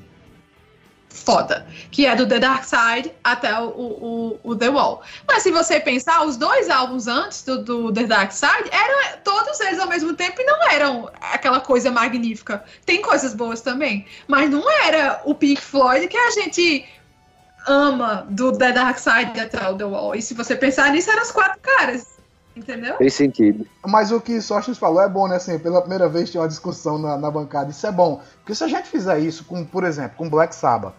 Foda. 1.16 1.66
Que 1.90 2.06
é 2.06 2.14
do 2.14 2.28
The 2.28 2.38
Dark 2.38 2.64
Side 2.64 3.12
até 3.24 3.58
o, 3.58 3.68
o, 3.68 4.40
o 4.44 4.56
The 4.56 4.68
Wall. 4.68 5.02
Mas 5.26 5.42
se 5.42 5.50
você 5.50 5.80
pensar, 5.80 6.24
os 6.24 6.36
dois 6.36 6.68
álbuns 6.68 7.08
antes 7.08 7.42
do, 7.42 7.64
do 7.64 7.92
The 7.92 8.04
Dark 8.04 8.32
Side 8.32 8.70
eram 8.70 9.18
todos 9.24 9.58
eles 9.60 9.80
ao 9.80 9.88
mesmo 9.88 10.14
tempo 10.14 10.40
e 10.40 10.44
não 10.44 10.70
eram 10.70 11.10
aquela 11.20 11.60
coisa 11.60 11.90
magnífica. 11.90 12.62
Tem 12.84 13.00
coisas 13.00 13.34
boas 13.34 13.60
também. 13.60 14.06
Mas 14.28 14.50
não 14.50 14.70
era 14.84 15.22
o 15.24 15.34
Pink 15.34 15.60
Floyd 15.60 16.06
que 16.06 16.16
a 16.16 16.30
gente 16.32 16.86
ama 17.66 18.26
do 18.28 18.52
The 18.56 18.72
Dark 18.72 18.98
Side 18.98 19.40
até 19.40 19.68
o 19.68 19.74
The 19.74 19.84
Wall. 19.84 20.14
E 20.14 20.22
se 20.22 20.34
você 20.34 20.54
pensar 20.54 20.92
nisso, 20.92 21.10
eram 21.10 21.22
os 21.22 21.32
quatro 21.32 21.58
caras. 21.60 22.16
Entendeu? 22.56 22.96
Tem 22.96 23.10
sentido. 23.10 23.66
Mas 23.86 24.10
o 24.10 24.18
que 24.18 24.40
Sócrates 24.40 24.78
falou 24.78 25.02
é 25.02 25.08
bom, 25.08 25.28
né? 25.28 25.36
Assim, 25.36 25.58
pela 25.58 25.80
primeira 25.80 26.08
vez 26.08 26.30
tinha 26.30 26.40
uma 26.40 26.48
discussão 26.48 26.96
na, 26.98 27.18
na 27.18 27.30
bancada. 27.30 27.70
Isso 27.70 27.86
é 27.86 27.92
bom. 27.92 28.22
Porque 28.38 28.54
se 28.54 28.64
a 28.64 28.68
gente 28.68 28.88
fizer 28.88 29.18
isso, 29.18 29.44
com, 29.44 29.62
por 29.62 29.84
exemplo, 29.84 30.16
com 30.16 30.30
Black 30.30 30.54
Sabbath, 30.54 30.94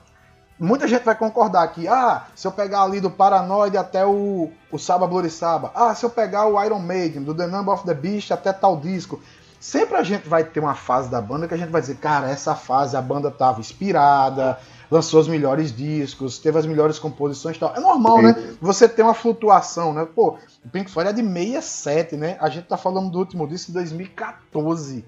muita 0.59 0.87
gente 0.87 1.03
vai 1.03 1.15
concordar 1.15 1.67
que, 1.69 1.87
ah, 1.87 2.25
se 2.35 2.47
eu 2.47 2.51
pegar 2.51 2.83
ali 2.83 2.99
do 2.99 3.09
Paranoid 3.09 3.77
até 3.77 4.05
o, 4.05 4.49
o 4.71 4.77
Saba 4.77 5.07
Bloody 5.07 5.29
Saba, 5.29 5.71
ah, 5.75 5.93
se 5.93 6.05
eu 6.05 6.09
pegar 6.09 6.47
o 6.47 6.63
Iron 6.63 6.79
Maiden, 6.79 7.23
do 7.23 7.33
The 7.33 7.47
Number 7.47 7.73
of 7.73 7.85
the 7.85 7.93
Beast 7.93 8.31
até 8.31 8.51
tal 8.51 8.77
disco. 8.77 9.21
Sempre 9.59 9.97
a 9.97 10.03
gente 10.03 10.29
vai 10.29 10.43
ter 10.43 10.59
uma 10.59 10.75
fase 10.75 11.09
da 11.09 11.19
banda 11.19 11.47
que 11.47 11.53
a 11.53 11.57
gente 11.57 11.71
vai 11.71 11.81
dizer, 11.81 11.97
cara, 11.97 12.29
essa 12.29 12.55
fase 12.55 12.95
a 12.95 13.01
banda 13.01 13.31
tava 13.31 13.59
inspirada, 13.59 14.59
lançou 14.89 15.19
os 15.19 15.27
melhores 15.27 15.75
discos, 15.75 16.37
teve 16.37 16.57
as 16.57 16.65
melhores 16.65 16.99
composições 16.99 17.57
e 17.57 17.59
tal. 17.59 17.73
É 17.75 17.79
normal, 17.79 18.21
né? 18.21 18.55
Você 18.61 18.87
ter 18.87 19.01
uma 19.01 19.13
flutuação, 19.15 19.93
né? 19.93 20.05
Pô, 20.05 20.37
o 20.63 20.69
Pink 20.69 20.89
Floyd 20.91 21.09
é 21.09 21.13
de 21.13 21.23
67, 21.23 22.15
né? 22.15 22.37
A 22.39 22.49
gente 22.49 22.67
tá 22.67 22.77
falando 22.77 23.09
do 23.09 23.17
último 23.17 23.47
disco 23.47 23.67
de 23.67 23.73
2014. 23.73 25.03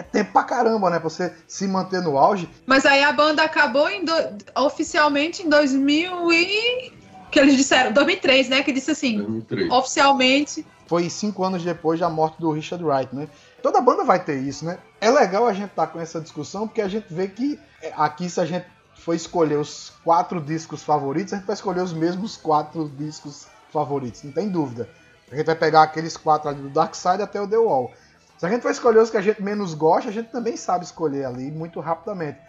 É 0.00 0.02
tempo 0.02 0.32
pra 0.32 0.44
caramba, 0.44 0.88
né? 0.88 0.98
Pra 0.98 1.10
você 1.10 1.30
se 1.46 1.66
manter 1.68 2.00
no 2.00 2.16
auge. 2.16 2.48
Mas 2.64 2.86
aí 2.86 3.04
a 3.04 3.12
banda 3.12 3.42
acabou 3.42 3.86
em 3.90 4.02
do- 4.02 4.12
oficialmente 4.56 5.42
em 5.42 5.48
2000 5.50 6.32
e... 6.32 6.92
Que 7.30 7.38
eles 7.38 7.54
disseram, 7.56 7.92
2003, 7.92 8.48
né? 8.48 8.62
Que 8.62 8.72
disse 8.72 8.90
assim, 8.90 9.18
2003. 9.18 9.70
oficialmente... 9.70 10.66
Foi 10.86 11.08
cinco 11.08 11.44
anos 11.44 11.62
depois 11.62 12.00
da 12.00 12.08
morte 12.10 12.40
do 12.40 12.50
Richard 12.50 12.82
Wright, 12.82 13.14
né? 13.14 13.28
Toda 13.62 13.80
banda 13.80 14.02
vai 14.02 14.18
ter 14.24 14.38
isso, 14.40 14.64
né? 14.64 14.78
É 15.00 15.08
legal 15.10 15.46
a 15.46 15.52
gente 15.52 15.68
estar 15.70 15.86
com 15.86 16.00
essa 16.00 16.20
discussão, 16.20 16.66
porque 16.66 16.80
a 16.82 16.88
gente 16.88 17.06
vê 17.12 17.28
que 17.28 17.60
é, 17.80 17.92
aqui, 17.96 18.28
se 18.28 18.40
a 18.40 18.44
gente 18.46 18.66
for 18.94 19.14
escolher 19.14 19.56
os 19.56 19.92
quatro 20.02 20.40
discos 20.40 20.82
favoritos, 20.82 21.32
a 21.32 21.36
gente 21.36 21.46
vai 21.46 21.54
escolher 21.54 21.82
os 21.82 21.92
mesmos 21.92 22.36
quatro 22.36 22.90
discos 22.98 23.46
favoritos, 23.72 24.24
não 24.24 24.32
tem 24.32 24.48
dúvida. 24.48 24.88
A 25.30 25.36
gente 25.36 25.46
vai 25.46 25.54
pegar 25.54 25.82
aqueles 25.82 26.16
quatro 26.16 26.48
ali 26.48 26.60
do 26.60 26.70
Dark 26.70 26.94
Side 26.96 27.22
até 27.22 27.40
o 27.40 27.46
The 27.46 27.58
Wall. 27.58 27.92
Se 28.40 28.46
a 28.46 28.48
gente 28.48 28.62
for 28.62 28.70
escolher 28.70 29.00
os 29.00 29.10
que 29.10 29.18
a 29.18 29.20
gente 29.20 29.42
menos 29.42 29.74
gosta, 29.74 30.08
a 30.08 30.12
gente 30.12 30.30
também 30.30 30.56
sabe 30.56 30.82
escolher 30.82 31.26
ali 31.26 31.50
muito 31.50 31.78
rapidamente. 31.78 32.40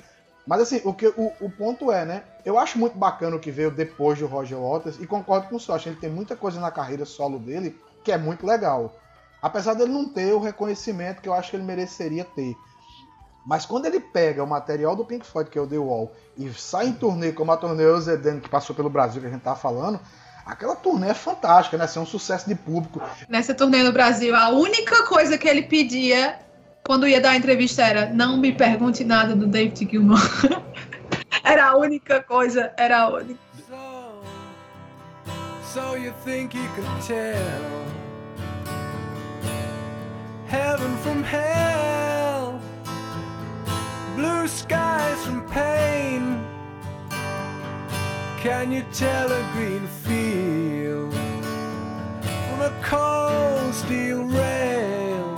Mas 0.47 0.61
assim, 0.61 0.79
o, 0.85 0.93
que, 0.93 1.07
o, 1.07 1.33
o 1.41 1.51
ponto 1.51 1.91
é, 1.91 2.05
né? 2.05 2.23
Eu 2.45 2.57
acho 2.57 2.79
muito 2.79 2.97
bacana 2.97 3.35
o 3.35 3.39
que 3.41 3.51
veio 3.51 3.69
depois 3.69 4.17
do 4.17 4.25
Roger 4.25 4.57
Waters 4.57 5.01
e 5.01 5.05
concordo 5.05 5.49
com 5.49 5.57
o 5.57 5.59
Socha. 5.59 5.89
Ele 5.89 5.99
tem 5.99 6.09
muita 6.09 6.33
coisa 6.33 6.61
na 6.61 6.71
carreira 6.71 7.03
solo 7.03 7.37
dele 7.37 7.77
que 8.05 8.11
é 8.13 8.17
muito 8.17 8.45
legal. 8.45 8.95
Apesar 9.41 9.73
dele 9.73 9.91
não 9.91 10.07
ter 10.07 10.33
o 10.33 10.39
reconhecimento 10.39 11.21
que 11.21 11.27
eu 11.27 11.33
acho 11.33 11.49
que 11.49 11.57
ele 11.57 11.65
mereceria 11.65 12.23
ter. 12.23 12.55
Mas 13.45 13.65
quando 13.65 13.85
ele 13.85 13.99
pega 13.99 14.41
o 14.41 14.47
material 14.47 14.95
do 14.95 15.03
Pink 15.03 15.25
Floyd, 15.25 15.49
que 15.49 15.59
é 15.59 15.61
o 15.61 15.67
The 15.67 15.77
Wall, 15.77 16.09
e 16.37 16.49
sai 16.53 16.87
em 16.87 16.93
turnê 16.93 17.33
como 17.33 17.51
a 17.51 17.57
turnê 17.57 17.85
Ozeden, 17.85 18.39
que 18.39 18.47
passou 18.47 18.73
pelo 18.73 18.89
Brasil, 18.89 19.19
que 19.19 19.27
a 19.27 19.31
gente 19.31 19.41
tá 19.41 19.57
falando, 19.57 19.99
aquela 20.45 20.75
turnê 20.75 21.09
é 21.09 21.13
fantástica, 21.13 21.77
né? 21.77 21.85
Assim, 21.85 21.99
é 21.99 22.01
um 22.01 22.05
sucesso 22.05 22.47
de 22.47 22.55
público. 22.55 23.01
Nessa 23.29 23.53
turnê 23.53 23.83
no 23.83 23.91
Brasil, 23.91 24.35
a 24.35 24.49
única 24.49 25.05
coisa 25.05 25.37
que 25.37 25.47
ele 25.47 25.63
pedia 25.63 26.39
quando 26.85 27.07
ia 27.07 27.21
dar 27.21 27.31
a 27.31 27.35
entrevista 27.35 27.83
era 27.83 28.11
não 28.13 28.37
me 28.37 28.51
pergunte 28.51 29.03
nada 29.03 29.35
do 29.35 29.47
David 29.47 29.87
Gilmour. 29.89 30.19
era 31.43 31.69
a 31.69 31.77
única 31.77 32.21
coisa, 32.23 32.73
era 32.77 33.01
a 33.01 33.09
única. 33.09 33.39
So, 33.67 34.23
so 35.73 35.97
you 35.97 36.13
think 36.25 36.55
you 36.55 36.69
can 36.75 36.99
tell 37.07 37.81
heaven 40.47 40.97
from 40.97 41.23
hell, 41.23 42.59
blue 44.15 44.47
skies 44.47 45.23
from 45.23 45.41
pain? 45.49 46.50
Can 48.43 48.71
you 48.71 48.83
tell 48.91 49.31
a 49.31 49.43
green 49.53 49.85
field 50.03 51.13
from 51.13 52.61
a 52.61 52.71
cold 52.83 53.73
steel 53.73 54.23
rail? 54.23 55.35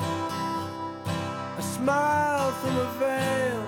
A 1.57 1.61
smile 1.61 2.51
from 2.61 2.77
a 2.77 2.87
veil. 2.99 3.63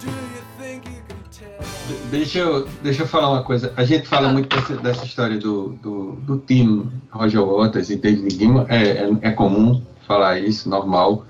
Do 0.00 0.08
you 0.08 0.42
think 0.58 0.84
you 0.86 1.02
can 1.08 1.22
tell? 1.30 1.60
De- 1.88 2.10
Deixa 2.10 2.38
eu, 2.40 2.66
deixa 2.82 3.02
eu 3.02 3.06
falar 3.06 3.30
uma 3.30 3.44
coisa. 3.44 3.72
A 3.76 3.84
gente 3.84 4.08
fala 4.08 4.28
muito 4.32 4.54
dessa, 4.54 4.76
dessa 4.76 5.04
história 5.04 5.38
do, 5.38 5.70
do, 5.82 6.12
do 6.16 6.38
time 6.38 6.90
Roger 7.10 7.44
Waters 7.44 7.90
e 7.90 7.96
David 7.96 8.30
Gilmour. 8.36 8.66
É, 8.68 8.82
é, 8.82 9.10
é 9.22 9.30
comum 9.30 9.80
falar 10.08 10.40
isso, 10.40 10.68
normal. 10.68 11.24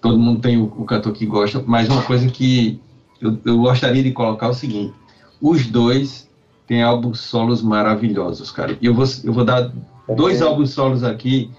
Todo 0.00 0.18
mundo 0.18 0.40
tem 0.40 0.58
o, 0.58 0.64
o 0.64 0.84
cantor 0.84 1.12
que 1.12 1.24
gosta, 1.26 1.62
mas 1.64 1.88
uma 1.88 2.02
coisa 2.02 2.28
que 2.28 2.80
eu, 3.20 3.38
eu 3.44 3.58
gostaria 3.58 4.02
de 4.02 4.12
colocar 4.12 4.48
o 4.48 4.54
seguinte: 4.54 4.94
os 5.40 5.66
dois 5.66 6.28
têm 6.66 6.82
álbuns 6.82 7.20
solos 7.20 7.62
maravilhosos, 7.62 8.50
cara. 8.50 8.76
E 8.80 8.86
eu 8.86 8.94
vou, 8.94 9.06
eu 9.24 9.32
vou 9.32 9.44
dar 9.44 9.72
dois 10.16 10.42
álbuns 10.42 10.70
solos 10.70 11.04
aqui 11.04 11.50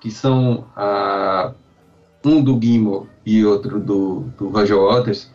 que 0.00 0.10
são 0.10 0.64
ah, 0.76 1.52
um 2.24 2.42
do 2.42 2.58
Gilmour 2.60 3.06
e 3.24 3.44
outro 3.44 3.78
do, 3.80 4.26
do 4.36 4.48
Roger 4.48 4.76
Waters 4.76 5.30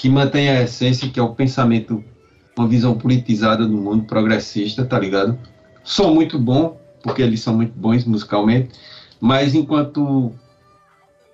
que 0.00 0.08
mantém 0.08 0.48
a 0.48 0.62
essência, 0.62 1.10
que 1.10 1.20
é 1.20 1.22
o 1.22 1.34
pensamento, 1.34 2.02
uma 2.56 2.66
visão 2.66 2.96
politizada 2.96 3.66
do 3.66 3.76
mundo 3.76 4.04
progressista, 4.04 4.82
tá 4.82 4.98
ligado? 4.98 5.38
São 5.84 6.14
muito 6.14 6.38
bom, 6.38 6.80
porque 7.02 7.20
eles 7.20 7.40
são 7.40 7.54
muito 7.54 7.78
bons 7.78 8.06
musicalmente, 8.06 8.70
mas 9.20 9.54
enquanto 9.54 10.32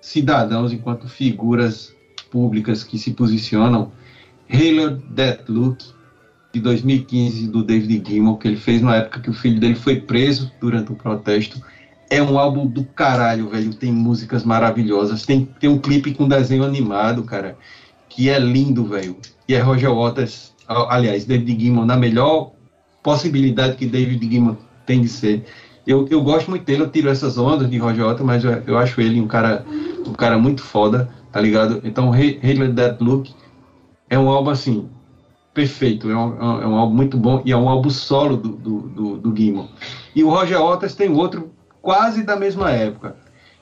cidadãos, 0.01 0.73
enquanto 0.73 1.07
figuras 1.07 1.95
públicas 2.27 2.83
que 2.83 2.97
se 2.97 3.11
posicionam, 3.11 3.91
Halo 4.51 5.01
That 5.15 5.43
Look, 5.49 5.77
de 6.53 6.59
2015, 6.59 7.47
do 7.47 7.63
David 7.63 8.03
Gilmour, 8.07 8.37
que 8.37 8.47
ele 8.47 8.57
fez 8.57 8.81
na 8.81 8.95
época 8.95 9.19
que 9.19 9.29
o 9.29 9.33
filho 9.33 9.59
dele 9.59 9.75
foi 9.75 9.99
preso 9.99 10.51
durante 10.59 10.91
um 10.91 10.95
protesto, 10.95 11.61
é 12.09 12.21
um 12.21 12.37
álbum 12.37 12.65
do 12.65 12.83
caralho, 12.85 13.49
velho. 13.49 13.73
Tem 13.73 13.91
músicas 13.91 14.43
maravilhosas, 14.43 15.25
tem, 15.25 15.49
tem 15.59 15.69
um 15.69 15.77
clipe 15.77 16.13
com 16.13 16.27
desenho 16.27 16.63
animado, 16.63 17.23
cara 17.23 17.57
que 18.09 18.29
é 18.29 18.39
lindo, 18.39 18.85
velho. 18.85 19.17
E 19.47 19.53
é 19.53 19.59
Roger 19.59 19.93
Waters 19.93 20.55
aliás, 20.67 21.25
David 21.25 21.59
Gilmour 21.59 21.85
na 21.85 21.95
melhor 21.95 22.51
possibilidade 23.01 23.77
que 23.77 23.85
David 23.85 24.29
Gilmour 24.29 24.57
tem 24.85 25.01
de 25.01 25.07
ser. 25.07 25.45
Eu, 25.85 26.05
eu 26.09 26.21
gosto 26.21 26.49
muito 26.49 26.65
dele, 26.65 26.81
eu 26.81 26.89
tiro 26.89 27.09
essas 27.09 27.37
ondas 27.37 27.69
de 27.69 27.77
Roger 27.77 28.05
Waters, 28.05 28.25
mas 28.25 28.43
eu, 28.43 28.51
eu 28.67 28.77
acho 28.77 28.99
ele 28.99 29.21
um 29.21 29.27
cara, 29.27 29.65
um 30.05 30.13
cara 30.13 30.37
muito 30.37 30.61
foda, 30.61 31.09
tá 31.37 31.41
ligado? 31.41 31.81
Então, 31.83 32.09
Let 32.09 32.75
That 32.75 33.03
Look 33.03 33.31
é 34.09 34.17
um 34.17 34.27
álbum 34.27 34.49
assim, 34.49 34.89
perfeito, 35.53 36.09
é 36.09 36.17
um, 36.17 36.61
é 36.63 36.65
um 36.65 36.75
álbum 36.75 36.95
muito 36.95 37.15
bom 37.15 37.43
e 37.45 37.51
é 37.51 37.55
um 37.55 37.69
álbum 37.69 37.91
solo 37.91 38.35
do, 38.35 38.49
do, 38.53 38.79
do, 38.89 39.17
do. 39.17 39.69
E 40.15 40.23
o 40.23 40.29
Roger 40.31 40.59
Waters 40.59 40.95
tem 40.95 41.11
outro 41.11 41.51
quase 41.79 42.23
da 42.23 42.35
mesma 42.35 42.71
época, 42.71 43.15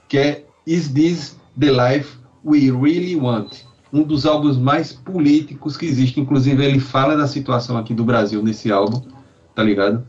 que 0.08 0.18
é 0.18 0.46
Is 0.66 0.88
This 0.88 1.38
the 1.60 1.70
Life 1.70 2.18
We 2.46 2.72
Really 2.72 3.18
Want? 3.18 3.66
Um 3.92 4.04
dos 4.04 4.26
álbuns 4.26 4.58
mais 4.58 4.94
políticos 4.94 5.76
que 5.76 5.86
existe. 5.86 6.18
Inclusive, 6.22 6.64
ele 6.64 6.80
fala 6.80 7.18
da 7.18 7.28
situação 7.28 7.78
aqui 7.78 7.94
do 7.94 8.06
Brasil 8.06 8.42
nesse 8.42 8.72
álbum, 8.72 9.02
tá 9.54 9.62
ligado? 9.62 10.08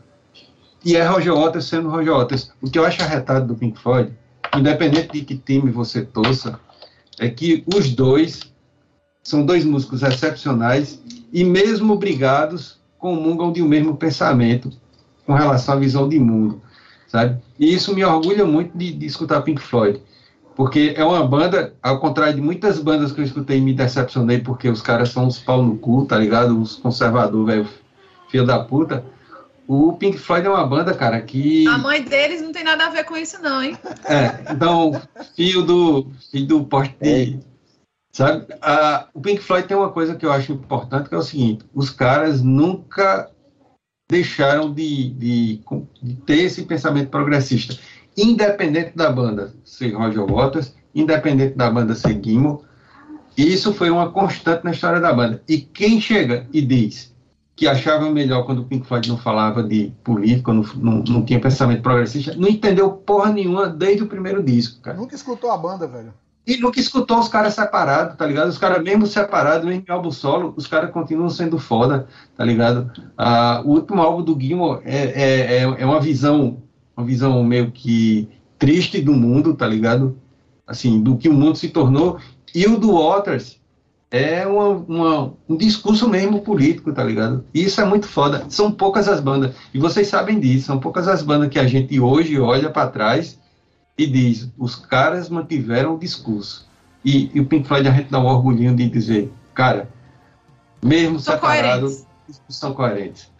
E 0.85 0.95
é 0.95 1.05
Roger 1.05 1.35
Waters 1.35 1.65
sendo 1.65 1.89
Roger 1.89 2.13
Waters. 2.13 2.49
O 2.61 2.69
que 2.69 2.79
eu 2.79 2.85
acho 2.85 3.01
arretado 3.01 3.45
do 3.47 3.55
Pink 3.55 3.77
Floyd, 3.77 4.13
independente 4.55 5.11
de 5.11 5.21
que 5.21 5.35
time 5.35 5.69
você 5.69 6.05
torça, 6.05 6.57
é 7.19 7.29
que 7.29 7.63
os 7.73 7.89
dois 7.89 8.41
são 9.23 9.45
dois 9.45 9.65
músicos 9.65 10.03
excepcionais 10.03 11.01
e 11.33 11.43
mesmo 11.43 11.97
brigados 11.97 12.79
comungam 12.97 13.51
de 13.51 13.61
um 13.61 13.67
mesmo 13.67 13.95
pensamento 13.95 14.71
com 15.25 15.33
relação 15.33 15.75
à 15.75 15.77
visão 15.77 16.07
de 16.07 16.19
mundo, 16.19 16.61
sabe? 17.07 17.37
E 17.59 17.73
isso 17.73 17.93
me 17.93 18.03
orgulha 18.03 18.45
muito 18.45 18.77
de, 18.77 18.93
de 18.93 19.05
escutar 19.05 19.41
Pink 19.41 19.61
Floyd, 19.61 20.01
porque 20.55 20.93
é 20.95 21.03
uma 21.03 21.25
banda, 21.27 21.73
ao 21.83 21.99
contrário 21.99 22.35
de 22.35 22.41
muitas 22.41 22.79
bandas 22.79 23.11
que 23.11 23.19
eu 23.19 23.25
escutei 23.25 23.57
e 23.57 23.61
me 23.61 23.73
decepcionei 23.73 24.39
porque 24.39 24.69
os 24.69 24.81
caras 24.81 25.09
são 25.09 25.27
uns 25.27 25.37
pau 25.37 25.61
no 25.61 25.77
cu, 25.77 26.05
tá 26.05 26.17
ligado? 26.17 26.59
Os 26.59 26.77
conservadores, 26.77 27.45
velho, 27.45 27.67
filho 28.29 28.45
da 28.45 28.59
puta. 28.59 29.03
O 29.67 29.93
Pink 29.93 30.17
Floyd 30.17 30.47
é 30.47 30.49
uma 30.49 30.65
banda, 30.65 30.93
cara, 30.93 31.21
que... 31.21 31.67
A 31.67 31.77
mãe 31.77 32.01
deles 32.01 32.41
não 32.41 32.53
tem 32.53 32.63
nada 32.63 32.85
a 32.85 32.89
ver 32.89 33.03
com 33.03 33.17
isso, 33.17 33.41
não, 33.41 33.61
hein? 33.61 33.77
É, 34.05 34.53
então, 34.53 35.01
filho 35.35 35.61
do, 35.61 36.07
filho 36.31 36.47
do 36.47 36.63
poste 36.63 36.95
de... 37.01 37.39
Sabe? 38.13 38.47
Ah, 38.61 39.07
o 39.13 39.19
Pink 39.19 39.41
Floyd 39.41 39.67
tem 39.67 39.75
uma 39.75 39.91
coisa 39.91 40.15
que 40.15 40.25
eu 40.25 40.31
acho 40.31 40.53
importante, 40.53 41.09
que 41.09 41.15
é 41.15 41.17
o 41.17 41.21
seguinte, 41.21 41.65
os 41.73 41.89
caras 41.89 42.41
nunca 42.41 43.29
deixaram 44.09 44.73
de, 44.73 45.09
de, 45.09 45.61
de 46.01 46.15
ter 46.25 46.43
esse 46.43 46.63
pensamento 46.63 47.09
progressista. 47.09 47.77
Independente 48.15 48.93
da 48.95 49.11
banda 49.11 49.53
ser 49.65 49.91
Roger 49.91 50.25
Waters, 50.25 50.73
independente 50.95 51.55
da 51.55 51.69
banda 51.69 51.93
ser 51.93 52.19
Gilmour, 52.23 52.63
isso 53.37 53.73
foi 53.73 53.91
uma 53.91 54.11
constante 54.11 54.63
na 54.63 54.71
história 54.71 54.99
da 54.99 55.13
banda. 55.13 55.43
E 55.47 55.59
quem 55.59 56.01
chega 56.01 56.47
e 56.51 56.61
diz 56.61 57.13
que 57.57 57.67
achava 57.67 58.07
melhor 58.11 58.45
quando 58.45 58.59
o 58.59 58.65
Pink 58.65 58.85
Floyd 58.85 59.09
não 59.09 59.17
falava 59.17 59.63
de 59.63 59.91
política, 60.03 60.53
não, 60.53 60.61
não, 60.75 61.03
não 61.03 61.25
tinha 61.25 61.41
pensamento 61.41 61.81
progressista, 61.81 62.35
não 62.35 62.47
entendeu 62.47 62.91
porra 62.91 63.33
nenhuma 63.33 63.67
desde 63.67 64.03
o 64.03 64.07
primeiro 64.07 64.43
disco, 64.43 64.79
cara. 64.79 64.95
Nunca 64.95 65.15
escutou 65.15 65.49
a 65.49 65.57
banda, 65.57 65.87
velho. 65.87 66.13
E 66.45 66.55
nunca 66.57 66.79
escutou 66.79 67.17
os 67.17 67.27
caras 67.27 67.55
separados, 67.55 68.15
tá 68.15 68.27
ligado? 68.27 68.47
Os 68.47 68.59
caras 68.59 68.83
mesmo 68.83 69.07
separados, 69.07 69.67
mesmo 69.67 69.83
em 69.85 69.91
álbum 69.91 70.11
solo, 70.11 70.53
os 70.55 70.67
caras 70.67 70.91
continuam 70.91 71.31
sendo 71.31 71.57
foda, 71.57 72.07
tá 72.37 72.45
ligado? 72.45 72.91
Ah, 73.17 73.63
o 73.65 73.71
último 73.71 74.03
álbum 74.03 74.21
do 74.21 74.39
Gilmour 74.39 74.81
é, 74.85 74.97
é, 74.97 75.57
é, 75.57 75.61
é 75.63 75.85
uma 75.85 75.99
visão, 75.99 76.61
uma 76.95 77.05
visão 77.07 77.43
meio 77.43 77.71
que 77.71 78.29
triste 78.59 79.01
do 79.01 79.13
mundo, 79.13 79.55
tá 79.55 79.65
ligado? 79.65 80.15
Assim, 80.67 81.01
do 81.01 81.17
que 81.17 81.27
o 81.27 81.33
mundo 81.33 81.57
se 81.57 81.69
tornou. 81.69 82.19
E 82.53 82.67
o 82.67 82.77
do 82.77 82.93
Waters 82.93 83.59
é 84.09 84.45
uma, 84.47 84.67
uma- 84.69 85.33
um 85.49 85.57
discurso 85.57 86.07
mesmo 86.07 86.41
político, 86.41 86.93
tá 86.93 87.03
ligado? 87.03 87.43
E 87.53 87.63
isso 87.63 87.81
é 87.81 87.85
muito 87.85 88.07
foda. 88.07 88.45
São 88.49 88.71
poucas 88.71 89.07
as 89.07 89.19
bandas, 89.19 89.55
e 89.73 89.79
vocês 89.79 90.07
sabem 90.07 90.39
disso, 90.39 90.67
são 90.67 90.79
poucas 90.79 91.07
as 91.07 91.21
bandas 91.21 91.49
que 91.49 91.59
a 91.59 91.67
gente 91.67 91.99
hoje 91.99 92.39
olha 92.39 92.69
para 92.69 92.89
trás 92.89 93.39
e 93.97 94.05
diz, 94.07 94.49
os 94.57 94.75
caras 94.75 95.29
mantiveram 95.29 95.95
o 95.95 95.99
discurso. 95.99 96.67
E, 97.03 97.31
e 97.33 97.39
o 97.39 97.45
Pink 97.45 97.67
Floyd 97.67 97.87
a 97.87 97.91
gente 97.91 98.09
dá 98.11 98.19
um 98.19 98.25
orgulhinho 98.27 98.75
de 98.75 98.89
dizer, 98.89 99.31
cara, 99.53 99.89
mesmo 100.83 101.19
São 101.19 101.33
separado, 101.35 101.87
coerentes. 101.87 102.05
são 102.49 102.73
coerentes. 102.73 103.31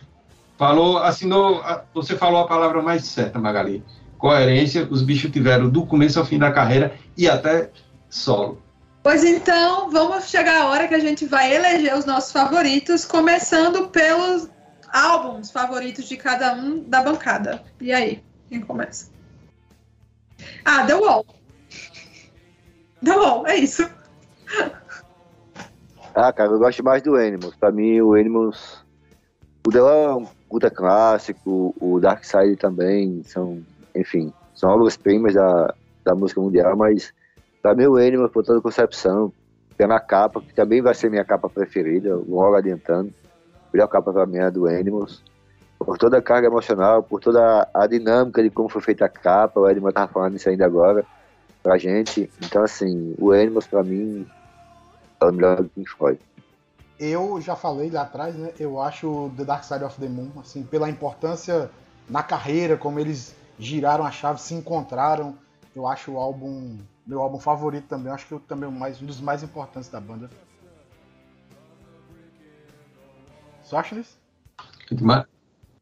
Falou, 0.58 0.98
assinou, 0.98 1.62
você 1.94 2.16
falou 2.18 2.42
a 2.42 2.48
palavra 2.48 2.82
mais 2.82 3.06
certa, 3.06 3.38
Magali. 3.40 3.84
Coerência, 4.18 4.88
os 4.90 5.04
bichos 5.04 5.30
tiveram 5.32 5.70
do 5.70 5.86
começo 5.86 6.18
ao 6.18 6.26
fim 6.26 6.40
da 6.40 6.52
carreira 6.52 6.96
e 7.16 7.30
até 7.30 7.70
solo. 8.10 8.60
Pois 9.08 9.24
então, 9.24 9.90
vamos 9.90 10.26
chegar 10.26 10.64
a 10.64 10.66
hora 10.66 10.86
que 10.86 10.94
a 10.94 11.00
gente 11.00 11.26
vai 11.26 11.56
eleger 11.56 11.98
os 11.98 12.04
nossos 12.04 12.30
favoritos, 12.30 13.06
começando 13.06 13.88
pelos 13.88 14.50
álbuns 14.92 15.50
favoritos 15.50 16.10
de 16.10 16.18
cada 16.18 16.54
um 16.54 16.84
da 16.84 17.02
bancada. 17.02 17.64
E 17.80 17.94
aí, 17.94 18.22
quem 18.50 18.60
começa? 18.60 19.10
Ah, 20.66 20.86
The 20.86 20.96
Wall. 20.96 21.26
The 23.02 23.16
Wall, 23.16 23.48
é 23.48 23.56
isso. 23.56 23.90
Ah, 26.14 26.34
cara, 26.34 26.52
eu 26.52 26.60
gosto 26.60 26.84
mais 26.84 27.02
do 27.02 27.16
Animals. 27.16 27.56
Pra 27.56 27.72
mim, 27.72 28.02
o 28.02 28.14
Animals. 28.14 28.84
O 29.66 29.72
dela 29.72 29.90
é 29.90 30.14
um 30.16 30.28
puta 30.50 30.70
clássico, 30.70 31.74
o 31.80 31.98
Dark 32.02 32.26
Side 32.26 32.58
também, 32.58 33.24
são, 33.24 33.64
enfim, 33.96 34.34
são 34.54 34.70
obras-primas 34.70 35.34
da, 35.34 35.74
da 36.04 36.14
música 36.14 36.42
mundial, 36.42 36.76
mas 36.76 37.14
pra 37.62 37.76
mim 37.76 37.86
o 37.86 37.96
Animals, 37.96 38.32
por 38.32 38.44
toda 38.44 38.62
concepção, 38.62 39.32
pela 39.76 40.00
capa, 40.00 40.42
que 40.42 40.54
também 40.54 40.82
vai 40.82 40.94
ser 40.94 41.10
minha 41.10 41.26
capa 41.26 41.50
preferida, 41.50 42.16
logo 42.16 42.56
adiantando. 42.56 43.14
Melhor 43.74 43.88
capa 43.88 44.12
pra 44.12 44.26
mim 44.26 44.38
é 44.38 44.44
a 44.44 44.50
do 44.50 44.68
Animals. 44.68 45.24
Por 45.78 45.98
toda 45.98 46.18
a 46.18 46.22
carga 46.22 46.48
emocional, 46.48 47.04
por 47.04 47.20
toda 47.20 47.70
a 47.74 47.86
dinâmica 47.86 48.42
de 48.42 48.50
como 48.50 48.68
foi 48.68 48.82
feita 48.82 49.06
a 49.06 49.10
capa, 49.10 49.60
o 49.60 49.66
Animals 49.66 49.94
tava 49.94 50.12
falando 50.12 50.36
isso 50.36 50.50
ainda 50.50 50.66
agora 50.66 51.06
pra 51.62 51.78
gente. 51.78 52.30
Então, 52.44 52.64
assim, 52.64 53.14
o 53.20 53.32
Animals 53.32 53.68
pra 53.68 53.84
mim 53.84 54.26
é 55.22 55.26
o 55.26 55.32
melhor 55.32 55.62
do 55.62 55.70
Pink 55.70 55.90
Floyd. 55.90 56.20
Eu 57.00 57.40
já 57.40 57.56
falei 57.56 57.92
lá 57.92 58.02
atrás, 58.02 58.36
né? 58.36 58.52
Eu 58.60 58.82
acho 58.82 59.32
The 59.38 59.44
Dark 59.44 59.64
Side 59.64 59.84
of 59.84 60.00
the 60.00 60.08
Moon, 60.08 60.32
assim, 60.40 60.64
pela 60.64 60.90
importância 60.90 61.70
na 62.10 62.24
carreira, 62.24 62.76
como 62.76 63.00
eles 63.00 63.36
giraram 63.60 64.04
a 64.04 64.12
chave, 64.12 64.42
se 64.42 64.56
encontraram. 64.56 65.36
Eu 65.76 65.86
acho 65.86 66.14
o 66.14 66.18
álbum, 66.18 66.78
meu 67.08 67.22
álbum 67.22 67.40
favorito 67.40 67.88
também. 67.88 68.08
Eu 68.08 68.14
acho 68.14 68.28
que 68.28 68.34
eu 68.34 68.40
também 68.40 68.68
o 68.68 68.72
mais, 68.72 69.02
um 69.02 69.06
dos 69.06 69.22
mais 69.22 69.42
importantes 69.42 69.90
da 69.90 70.00
banda. 70.00 70.30
Só 73.64 73.78
acha 73.78 73.96
isso? 73.96 74.18
Mas 75.02 75.26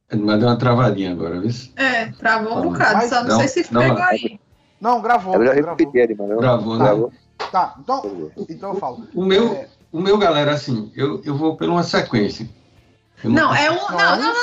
deu 0.09 0.47
uma 0.47 0.57
travadinha 0.57 1.11
agora, 1.11 1.39
viu? 1.39 1.51
É, 1.75 2.11
travou 2.11 2.53
um 2.53 2.55
Não, 2.55 2.71
bocado, 2.71 2.93
mas 2.93 3.09
só 3.09 3.21
não, 3.23 3.29
não, 3.29 3.47
sei 3.47 3.63
se 3.63 3.73
não, 3.73 3.81
pegou 3.81 3.97
não. 3.97 4.05
aí. 4.05 4.39
Não, 4.79 5.01
gravou. 5.01 5.35
É 5.35 5.37
melhor 5.39 5.55
gravou. 5.55 5.71
repetir, 5.71 6.01
Edman, 6.01 6.27
não? 6.27 6.37
Gravou, 6.37 6.77
né? 6.77 6.85
Gravou? 6.85 7.13
Tá, 7.51 7.75
então, 7.79 8.31
então 8.49 8.73
eu 8.73 8.79
falo. 8.79 9.07
O 9.13 9.23
meu, 9.23 9.53
É, 9.53 9.69
o 9.91 9.99
meu, 9.99 10.17
galera, 10.17 10.53
assim, 10.53 10.91
eu, 10.95 11.21
eu 11.23 11.35
vou 11.35 11.57
por 11.57 11.67
uma 11.69 11.83
sequência. 11.83 12.47
Não, 13.29 13.53
é 13.55 13.71
um. 13.71 13.75
não, 13.75 13.89
Não, 13.91 14.17
não, 14.17 14.31
um 14.31 14.35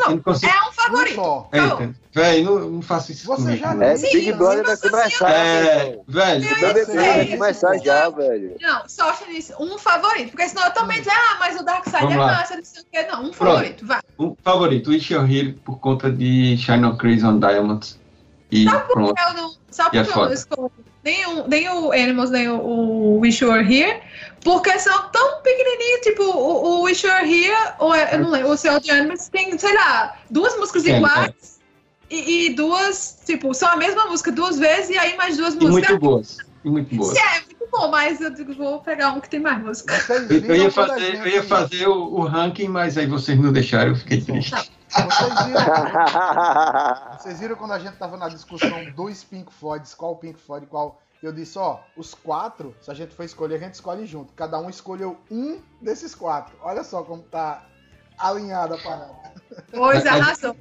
só. 0.00 0.10
não 0.10 0.18
consigo. 0.18 0.52
é 0.52 0.56
um 0.62 0.68
Um 0.68 0.72
favorito. 0.72 1.14
só. 1.16 1.48
Eita, 1.52 1.94
velho, 2.12 2.44
não, 2.44 2.70
não 2.70 2.82
faça 2.82 3.12
isso 3.12 3.26
Você 3.26 3.56
já. 3.56 3.74
É, 3.84 3.96
Sim, 3.96 4.12
Big 4.12 4.32
Brother 4.32 4.64
vai 4.64 4.76
começar. 4.76 5.30
É, 5.30 5.98
velho, 6.08 6.40
Big 6.40 6.60
Brother 6.60 6.86
vai 6.86 7.22
isso. 7.24 7.36
começar 7.36 7.78
já, 7.78 8.08
velho. 8.08 8.56
Não, 8.60 8.88
só 8.88 9.14
nisso 9.28 9.52
um 9.60 9.78
favorito. 9.78 10.30
Porque 10.30 10.48
senão 10.48 10.64
eu 10.64 10.72
também 10.72 10.98
dizer, 10.98 11.12
ah, 11.12 11.36
mas 11.38 11.60
o 11.60 11.64
Dark 11.64 11.84
Side 11.84 11.98
Vamos 12.00 12.14
é 12.14 12.18
lá. 12.18 12.26
massa, 12.26 12.56
não 12.56 12.64
sei 12.64 12.82
o 12.82 12.86
quê. 12.90 13.06
Não, 13.10 13.24
um 13.24 13.32
favorito, 13.32 13.86
vai. 13.86 14.00
um 14.18 14.36
favorito, 14.42 14.90
Wish 14.90 15.12
You're 15.12 15.32
Here, 15.32 15.52
por 15.52 15.78
conta 15.78 16.10
de 16.10 16.56
Shine 16.56 16.84
on 16.84 16.96
Crazy 16.96 17.24
on 17.24 17.38
Diamonds. 17.38 17.98
E 18.50 18.64
pronto. 18.64 19.14
Eu 19.28 19.34
não, 19.34 19.50
E 19.50 19.98
é 19.98 20.02
por 20.04 20.12
que 20.12 20.18
eu 20.18 20.24
não 20.24 20.32
escolho 20.32 20.72
nem 21.04 21.26
o, 21.26 21.46
nem 21.48 21.68
o 21.68 21.92
Animals, 21.92 22.30
nem 22.30 22.48
o, 22.48 22.56
o 22.60 23.18
Wish 23.20 23.42
You 23.44 23.52
Were 23.52 23.64
Here? 23.74 24.00
Porque 24.42 24.78
são 24.78 25.08
tão 25.10 25.42
pequenininhos, 25.42 26.00
tipo, 26.02 26.22
o, 26.24 26.78
o 26.78 26.82
Wish 26.82 27.06
You 27.06 27.12
Were 27.12 27.30
Here, 27.44 27.72
ou 27.78 27.94
é- 27.94 28.14
eu 28.14 28.20
não 28.20 28.30
lembro, 28.30 28.50
o 28.50 28.56
Cell 28.56 28.80
de 28.80 28.90
Animals 28.90 29.28
tem, 29.28 29.56
sei 29.58 29.74
lá, 29.74 30.16
duas 30.30 30.56
músicas 30.56 30.84
iguais 30.86 31.60
e, 32.08 32.46
e 32.46 32.54
duas, 32.54 33.18
tipo, 33.26 33.52
são 33.54 33.68
a 33.68 33.76
mesma 33.76 34.06
música 34.06 34.32
duas 34.32 34.58
vezes 34.58 34.90
e 34.90 34.98
aí 34.98 35.16
mais 35.16 35.36
duas 35.36 35.54
E 35.54 35.58
músicas. 35.58 35.90
muito 35.90 35.98
boas. 36.00 36.38
E 36.64 36.70
muito 36.70 36.94
boas. 36.94 37.16
Sim, 37.16 37.24
é 37.24 37.40
muito 37.46 37.68
bom, 37.70 37.90
mas 37.90 38.20
eu 38.20 38.30
digo, 38.30 38.54
vou 38.54 38.80
pegar 38.80 39.12
um 39.12 39.20
que 39.20 39.28
tem 39.30 39.40
mais 39.40 39.62
música. 39.62 39.94
Eu, 40.28 40.54
ia 40.56 40.70
fazer, 40.70 41.14
eu 41.16 41.26
ia 41.26 41.42
fazer 41.42 41.86
o, 41.86 42.14
o 42.14 42.24
ranking, 42.26 42.68
mas 42.68 42.98
aí 42.98 43.06
vocês 43.06 43.38
não 43.38 43.52
deixaram, 43.52 43.92
eu 43.92 43.96
fiquei 43.96 44.20
triste. 44.20 44.54
Vocês 44.90 45.46
viram, 45.46 45.62
vocês 47.18 47.40
viram 47.40 47.56
quando 47.56 47.72
a 47.72 47.78
gente 47.78 47.96
tava 47.96 48.16
na 48.16 48.28
discussão 48.28 48.90
dos 48.96 49.22
Pink 49.24 49.52
Floyds, 49.52 49.94
qual 49.94 50.16
Pink 50.16 50.38
Floyd, 50.40 50.66
qual. 50.66 51.00
Eu 51.22 51.32
disse, 51.32 51.58
ó, 51.58 51.80
os 51.96 52.14
quatro, 52.14 52.74
se 52.80 52.90
a 52.90 52.94
gente 52.94 53.14
for 53.14 53.24
escolher, 53.24 53.56
a 53.56 53.58
gente 53.58 53.74
escolhe 53.74 54.06
junto. 54.06 54.32
Cada 54.32 54.58
um 54.58 54.70
escolheu 54.70 55.18
um 55.30 55.60
desses 55.80 56.14
quatro. 56.14 56.56
Olha 56.62 56.82
só 56.82 57.02
como 57.02 57.22
tá 57.22 57.66
alinhada 58.18 58.74
a 58.74 58.78
parada. 58.78 59.29
Pois 59.72 60.04
arrasou. 60.06 60.56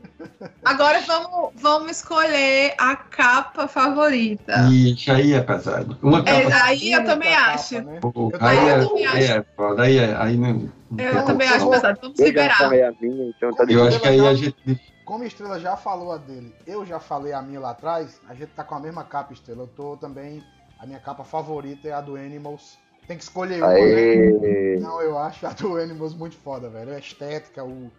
Agora 0.64 1.02
vamos, 1.02 1.52
vamos 1.56 1.92
escolher 1.92 2.74
a 2.78 2.96
capa 2.96 3.68
favorita. 3.68 4.54
Ixi, 4.72 5.12
aí 5.12 5.34
é 5.34 5.42
pesado. 5.42 5.98
Uma 6.02 6.20
É, 6.20 6.50
capa. 6.50 6.64
aí 6.66 6.92
eu 6.92 7.06
também 7.06 7.34
acho. 7.34 7.76
capa, 7.76 7.88
né? 7.92 8.00
Eu 8.04 8.32
aí, 8.40 8.88
também 8.88 9.04
é, 9.06 9.08
acho. 9.08 9.16
aí 9.18 9.24
é 9.26 9.46
foda, 9.56 9.84
aí 9.84 9.98
é. 9.98 10.16
Aí 10.16 10.38
não, 10.38 10.72
não 10.92 11.00
Eu 11.00 11.26
também 11.26 11.48
como. 11.48 11.60
acho 11.60 11.70
pesado. 11.70 12.00
Vamos 12.02 12.20
Eu 12.20 12.26
liberar. 12.26 12.70
minha, 12.70 12.94
então 13.30 13.54
tá 13.54 13.66
Eu 13.68 13.88
acho 13.88 14.00
que 14.00 14.08
aí 14.08 14.20
a 14.28 14.34
gente. 14.34 14.82
Como 15.06 15.24
a 15.24 15.28
Estrela 15.28 15.60
já 15.60 15.76
falou 15.76 16.12
a 16.12 16.18
dele, 16.18 16.54
eu 16.68 16.86
já 16.86 17.00
falei 17.00 17.34
a 17.34 17.42
minha 17.42 17.60
lá 17.60 17.72
atrás, 17.72 18.22
a 18.30 18.36
gente 18.36 18.50
tá 18.50 18.64
com 18.64 18.76
a 18.76 18.80
mesma 18.80 19.04
capa, 19.04 19.34
Estrela. 19.34 19.64
Eu 19.64 19.68
tô 19.68 19.98
também. 19.98 20.44
A 20.80 20.86
minha 20.86 21.00
capa 21.00 21.24
favorita 21.24 21.88
é 21.88 21.92
a 21.92 22.00
do 22.00 22.16
Animals. 22.16 22.78
Tem 23.08 23.18
que 23.18 23.24
escolher 23.24 23.62
uma, 23.64 23.74
né? 23.74 24.78
Não, 24.80 25.02
eu 25.02 25.18
acho 25.18 25.46
a 25.48 25.50
do 25.50 25.76
Animals 25.78 26.14
muito 26.14 26.36
foda, 26.38 26.70
velho. 26.70 26.94
A 26.94 27.00
estética, 27.00 27.64
o, 27.66 27.92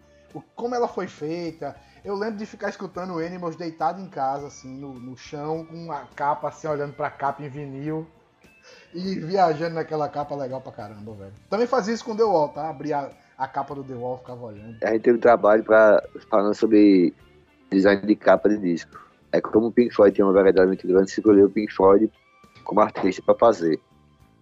como 0.55 0.75
ela 0.75 0.87
foi 0.87 1.07
feita. 1.07 1.75
Eu 2.03 2.15
lembro 2.15 2.37
de 2.37 2.45
ficar 2.45 2.69
escutando 2.69 3.13
o 3.13 3.19
Animals 3.19 3.55
deitado 3.55 4.01
em 4.01 4.07
casa, 4.07 4.47
assim, 4.47 4.75
no, 4.79 4.93
no 4.93 5.15
chão, 5.15 5.65
com 5.65 5.91
a 5.91 6.05
capa 6.15 6.49
assim, 6.49 6.67
olhando 6.67 6.93
pra 6.93 7.09
capa 7.09 7.43
em 7.43 7.49
vinil. 7.49 8.07
E 8.93 9.15
viajando 9.15 9.75
naquela 9.75 10.07
capa 10.07 10.35
legal 10.35 10.61
pra 10.61 10.71
caramba, 10.71 11.13
velho. 11.13 11.33
Também 11.49 11.67
fazia 11.67 11.93
isso 11.93 12.05
com 12.05 12.15
The 12.15 12.23
Wall, 12.23 12.49
tá? 12.49 12.69
Abria 12.69 13.11
a, 13.37 13.43
a 13.43 13.47
capa 13.47 13.73
do 13.73 13.83
The 13.83 13.93
Wall, 13.93 14.17
ficava 14.17 14.45
olhando. 14.45 14.77
A 14.83 14.91
gente 14.91 15.03
teve 15.03 15.17
trabalho 15.17 15.63
pra, 15.63 16.03
falando 16.29 16.53
sobre 16.53 17.13
design 17.71 18.05
de 18.05 18.15
capa 18.15 18.49
de 18.49 18.57
disco. 18.57 18.99
É 19.31 19.39
como 19.39 19.67
o 19.67 19.71
Pink 19.71 19.95
Floyd 19.95 20.15
tem 20.15 20.25
uma 20.25 20.33
variedade 20.33 20.67
muito 20.67 20.87
grande, 20.87 21.09
escolheu 21.09 21.45
o 21.45 21.49
Pink 21.49 21.73
Floyd 21.73 22.11
como 22.63 22.81
artista 22.81 23.21
pra 23.21 23.35
fazer. 23.35 23.79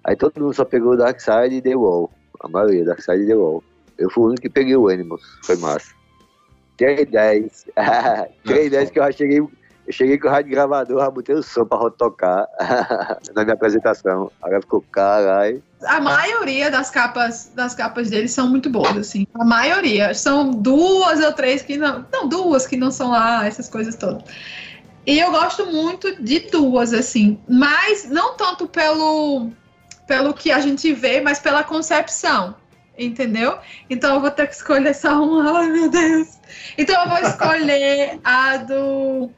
Aí 0.03 0.15
todo 0.15 0.39
mundo 0.41 0.53
só 0.53 0.65
pegou 0.65 0.97
Dark 0.97 1.19
Side 1.19 1.55
e 1.55 1.61
The 1.61 1.75
Wall. 1.75 2.09
A 2.39 2.47
maioria, 2.47 2.85
Dark 2.85 3.01
Side 3.01 3.23
e 3.23 3.27
The 3.27 3.35
Wall. 3.35 3.63
Eu 3.99 4.09
fui 4.09 4.23
o 4.23 4.27
único 4.27 4.41
que 4.41 4.49
peguei 4.49 4.75
o 4.75 4.87
Animals. 4.87 5.21
Foi 5.43 5.57
massa. 5.57 5.93
Tirei 6.77 7.05
10. 7.05 7.65
Tirei 8.45 8.69
10 8.69 8.89
que 8.89 8.99
eu 8.99 9.03
já 9.03 9.11
cheguei. 9.11 9.39
Eu 9.39 9.93
cheguei 9.93 10.17
com 10.17 10.27
o 10.27 10.31
rádio 10.31 10.51
gravador, 10.51 10.99
já 10.99 11.09
botei 11.09 11.35
o 11.35 11.43
som 11.43 11.65
pra 11.65 11.89
tocar 11.89 12.47
na 13.35 13.43
minha 13.43 13.55
apresentação. 13.55 14.31
Agora 14.41 14.61
ficou 14.61 14.81
caralho. 14.91 15.61
A 15.83 15.99
maioria 15.99 16.69
das 16.69 16.89
capas 16.89 17.51
das 17.55 17.73
capas 17.73 18.09
deles 18.09 18.31
são 18.31 18.47
muito 18.47 18.69
boas, 18.69 18.95
assim. 18.95 19.25
A 19.33 19.43
maioria. 19.43 20.13
São 20.13 20.51
duas 20.51 21.19
ou 21.19 21.33
três 21.33 21.63
que 21.63 21.75
não. 21.75 22.05
Não, 22.13 22.29
duas 22.29 22.67
que 22.67 22.77
não 22.77 22.91
são 22.91 23.11
lá, 23.11 23.45
essas 23.45 23.67
coisas 23.67 23.95
todas. 23.95 24.23
E 25.05 25.19
eu 25.19 25.31
gosto 25.31 25.65
muito 25.65 26.21
de 26.23 26.39
duas, 26.51 26.93
assim. 26.93 27.39
Mas 27.49 28.07
não 28.07 28.37
tanto 28.37 28.67
pelo, 28.67 29.49
pelo 30.07 30.33
que 30.33 30.51
a 30.51 30.59
gente 30.59 30.93
vê, 30.93 31.19
mas 31.19 31.39
pela 31.39 31.63
concepção. 31.63 32.55
Entendeu? 32.99 33.57
Então 33.89 34.15
eu 34.15 34.21
vou 34.21 34.29
ter 34.29 34.45
que 34.47 34.53
escolher 34.55 34.93
só 34.93 35.23
uma. 35.23 35.49
Ai, 35.59 35.67
meu 35.67 35.89
Deus. 35.89 36.27
Então 36.77 37.01
eu 37.03 37.09
vou 37.09 37.17
escolher 37.19 38.19
a 38.23 38.57
do 38.57 39.29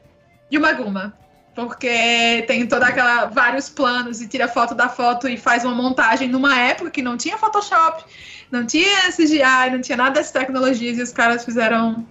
Yumaguma. 0.51 1.13
Porque 1.53 2.43
tem 2.47 2.65
toda 2.65 2.87
aquela 2.87 3.25
vários 3.25 3.67
planos 3.69 4.21
e 4.21 4.27
tira 4.27 4.47
foto 4.47 4.73
da 4.73 4.87
foto 4.87 5.27
e 5.27 5.35
faz 5.37 5.65
uma 5.65 5.75
montagem 5.75 6.29
numa 6.29 6.57
época 6.57 6.89
que 6.89 7.01
não 7.01 7.17
tinha 7.17 7.37
Photoshop, 7.37 8.05
não 8.49 8.65
tinha 8.65 9.11
CGI, 9.11 9.69
não 9.69 9.81
tinha 9.81 9.97
nada 9.97 10.11
dessas 10.11 10.31
tecnologias 10.31 10.97
e 10.97 11.01
os 11.01 11.11
caras 11.11 11.43
fizeram 11.43 12.05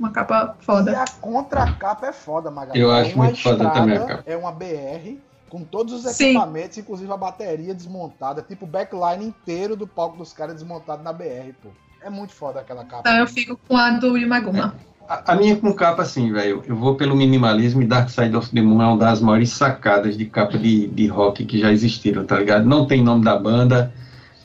uma 0.00 0.10
capa 0.10 0.56
E 0.58 0.64
foda. 0.64 1.02
a 1.02 1.06
contracapa 1.20 2.06
é 2.06 2.12
foda, 2.14 2.50
Magalhães. 2.50 2.82
Eu 2.82 2.90
É 2.90 3.00
acho 3.02 3.14
uma 3.14 3.24
muito 3.26 3.42
foda 3.42 3.64
estrada, 3.64 3.78
também 3.80 3.96
a 3.98 4.06
capa. 4.06 4.22
É 4.26 4.36
uma 4.38 4.52
BR 4.52 5.18
com 5.48 5.64
todos 5.64 5.92
os 5.92 6.12
Sim. 6.12 6.30
equipamentos, 6.30 6.78
inclusive 6.78 7.10
a 7.12 7.16
bateria 7.16 7.74
desmontada, 7.74 8.42
tipo 8.42 8.64
o 8.64 8.68
backline 8.68 9.24
inteiro 9.24 9.76
do 9.76 9.86
palco 9.86 10.16
dos 10.16 10.32
caras 10.32 10.54
desmontado 10.54 11.02
na 11.02 11.12
BR, 11.12 11.52
pô. 11.62 11.70
É 12.02 12.08
muito 12.08 12.32
foda 12.32 12.60
aquela 12.60 12.84
capa. 12.84 13.00
Então 13.00 13.18
eu 13.18 13.26
fico 13.26 13.58
com 13.68 13.76
a 13.76 13.90
do 13.90 14.16
Yumaguma. 14.16 14.74
A, 15.08 15.32
a 15.32 15.36
minha 15.36 15.56
com 15.56 15.72
capa, 15.72 16.02
assim, 16.02 16.30
velho. 16.30 16.62
Eu 16.66 16.76
vou 16.76 16.94
pelo 16.94 17.16
minimalismo 17.16 17.80
e 17.80 17.86
Dark 17.86 18.10
Side 18.10 18.36
of 18.36 18.50
the 18.50 18.60
Moon 18.60 18.82
é 18.82 18.86
uma 18.86 18.98
das 18.98 19.20
maiores 19.20 19.50
sacadas 19.50 20.16
de 20.18 20.26
capa 20.26 20.58
de, 20.58 20.86
de 20.86 21.06
rock 21.06 21.46
que 21.46 21.58
já 21.58 21.72
existiram, 21.72 22.24
tá 22.26 22.38
ligado? 22.38 22.66
Não 22.66 22.86
tem 22.86 23.02
nome 23.02 23.24
da 23.24 23.36
banda, 23.38 23.92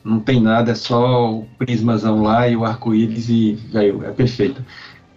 não 0.03 0.21
tem 0.21 0.41
nada, 0.41 0.71
é 0.71 0.75
só 0.75 1.31
o 1.31 1.45
prismazão 1.57 2.23
lá 2.23 2.47
e 2.47 2.55
o 2.55 2.63
arco-íris 2.63 3.27
e, 3.27 3.53
velho, 3.53 4.05
é 4.05 4.11
perfeito. 4.11 4.63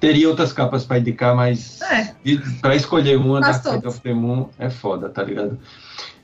Teria 0.07 0.29
outras 0.29 0.53
capas 0.53 0.85
pra 0.85 1.01
indicar, 1.01 1.35
mas 1.35 1.81
É. 1.83 2.15
pra 2.61 2.77
escolher 2.77 3.17
uma, 3.17 3.41
Faz 3.41 3.57
Side 3.57 3.69
todas. 3.71 3.95
of 3.95 4.01
the 4.03 4.15
Moon 4.15 4.47
é 4.57 4.71
foda, 4.71 5.09
tá 5.09 5.21
ligado? 5.25 5.59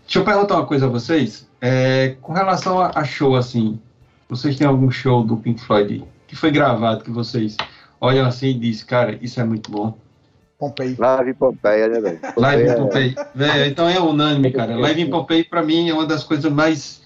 Deixa 0.06 0.20
eu 0.20 0.24
perguntar 0.24 0.54
uma 0.54 0.66
coisa 0.66 0.86
a 0.86 0.88
vocês. 0.88 1.48
É, 1.60 2.14
com 2.22 2.32
relação 2.32 2.78
a, 2.80 2.92
a 2.94 3.02
show, 3.02 3.34
assim, 3.34 3.80
vocês 4.28 4.56
têm 4.56 4.68
algum 4.68 4.88
show 4.88 5.24
do 5.24 5.36
Pink 5.36 5.60
Floyd 5.60 6.04
que 6.28 6.36
foi 6.36 6.52
gravado 6.52 7.02
que 7.02 7.10
vocês 7.10 7.56
olham 8.00 8.24
assim 8.24 8.50
e 8.50 8.54
dizem, 8.54 8.86
cara, 8.86 9.18
isso 9.20 9.40
é 9.40 9.44
muito 9.44 9.68
bom? 9.68 9.98
Pompei. 10.60 10.94
Live 10.96 11.30
em 11.30 11.34
Pompeia, 11.34 11.88
né, 11.88 12.00
velho? 12.00 12.20
Live 12.36 12.62
em 12.62 12.74
Pompeia 12.76 13.14
Pompeii. 13.14 13.26
Véi, 13.34 13.68
então 13.68 13.88
é 13.88 13.98
unânime, 13.98 14.52
cara. 14.52 14.76
Live 14.76 15.00
em 15.02 15.10
Pompeii, 15.10 15.42
pra 15.42 15.60
mim, 15.60 15.88
é 15.88 15.92
uma 15.92 16.06
das 16.06 16.22
coisas 16.22 16.52
mais 16.52 17.02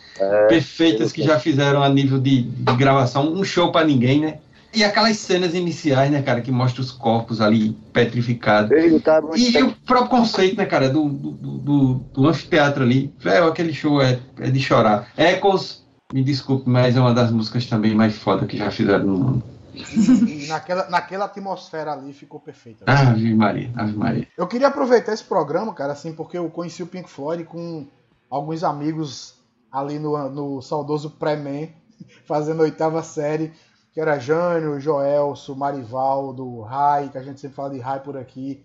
perfeitas 0.47 1.11
que 1.11 1.23
já 1.23 1.41
fizeram 1.41 1.83
a 1.83 1.89
nível 1.89 2.19
de, 2.19 2.43
de 2.43 2.77
gravação. 2.77 3.33
Um 3.33 3.43
show 3.45 3.73
pra 3.73 3.83
ninguém, 3.83 4.21
né? 4.21 4.39
E 4.77 4.85
aquelas 4.85 5.17
cenas 5.17 5.55
iniciais, 5.55 6.11
né, 6.11 6.21
cara, 6.21 6.43
que 6.43 6.53
mostra 6.53 6.83
os 6.83 6.91
corpos 6.91 7.41
ali 7.41 7.73
petrificados. 7.95 8.71
Ele 8.73 9.01
tá 9.01 9.23
E 9.35 9.63
o 9.63 9.75
próprio 9.75 10.11
conceito, 10.11 10.55
né, 10.55 10.67
cara, 10.67 10.91
do, 10.91 11.09
do, 11.09 11.31
do, 11.33 11.95
do 11.95 12.29
anfiteatro 12.29 12.83
ali. 12.83 13.11
Velho, 13.19 13.47
aquele 13.47 13.73
show 13.73 14.03
é, 14.03 14.21
é 14.39 14.51
de 14.51 14.61
chorar. 14.61 15.09
Echoes, 15.17 15.83
me 16.13 16.23
desculpe, 16.23 16.69
mas 16.69 16.95
é 16.95 17.01
uma 17.01 17.15
das 17.15 17.31
músicas 17.31 17.65
também 17.65 17.95
mais 17.95 18.19
foda 18.19 18.45
que 18.45 18.59
já 18.59 18.71
fizeram 18.71 19.07
no 19.07 19.19
mundo. 19.19 19.43
Naquela, 20.47 20.91
naquela 20.91 21.25
atmosfera 21.25 21.93
ali 21.93 22.13
ficou 22.13 22.39
perfeita. 22.39 22.85
velho. 22.85 22.99
Ave 22.99 23.35
Maria, 23.35 23.71
Ave 23.77 23.97
Maria. 23.97 24.29
Eu 24.37 24.47
queria 24.47 24.69
aproveitar 24.69 25.13
esse 25.13 25.25
programa, 25.25 25.73
cara, 25.73 25.93
assim, 25.93 26.13
porque 26.13 26.37
eu 26.37 26.51
conheci 26.51 26.83
o 26.83 26.87
Pink 26.87 27.09
Floyd 27.09 27.45
com 27.45 27.87
alguns 28.31 28.63
amigos 28.63 29.37
ali 29.73 29.99
no, 29.99 30.31
no 30.31 30.63
saudoso 30.63 31.11
pré-man, 31.11 31.69
fazendo 32.27 32.61
a 32.61 32.65
oitava 32.65 33.03
série, 33.03 33.53
que 33.97 34.01
era 34.03 34.19
Jânio, 34.19 34.79
Joelso, 34.79 35.57
Marivaldo, 35.57 36.61
Rai, 36.61 37.09
que 37.09 37.17
a 37.17 37.23
gente 37.23 37.41
sempre 37.41 37.57
fala 37.57 37.71
de 37.71 37.79
Rai 37.79 37.99
por 37.99 38.15
aqui, 38.15 38.63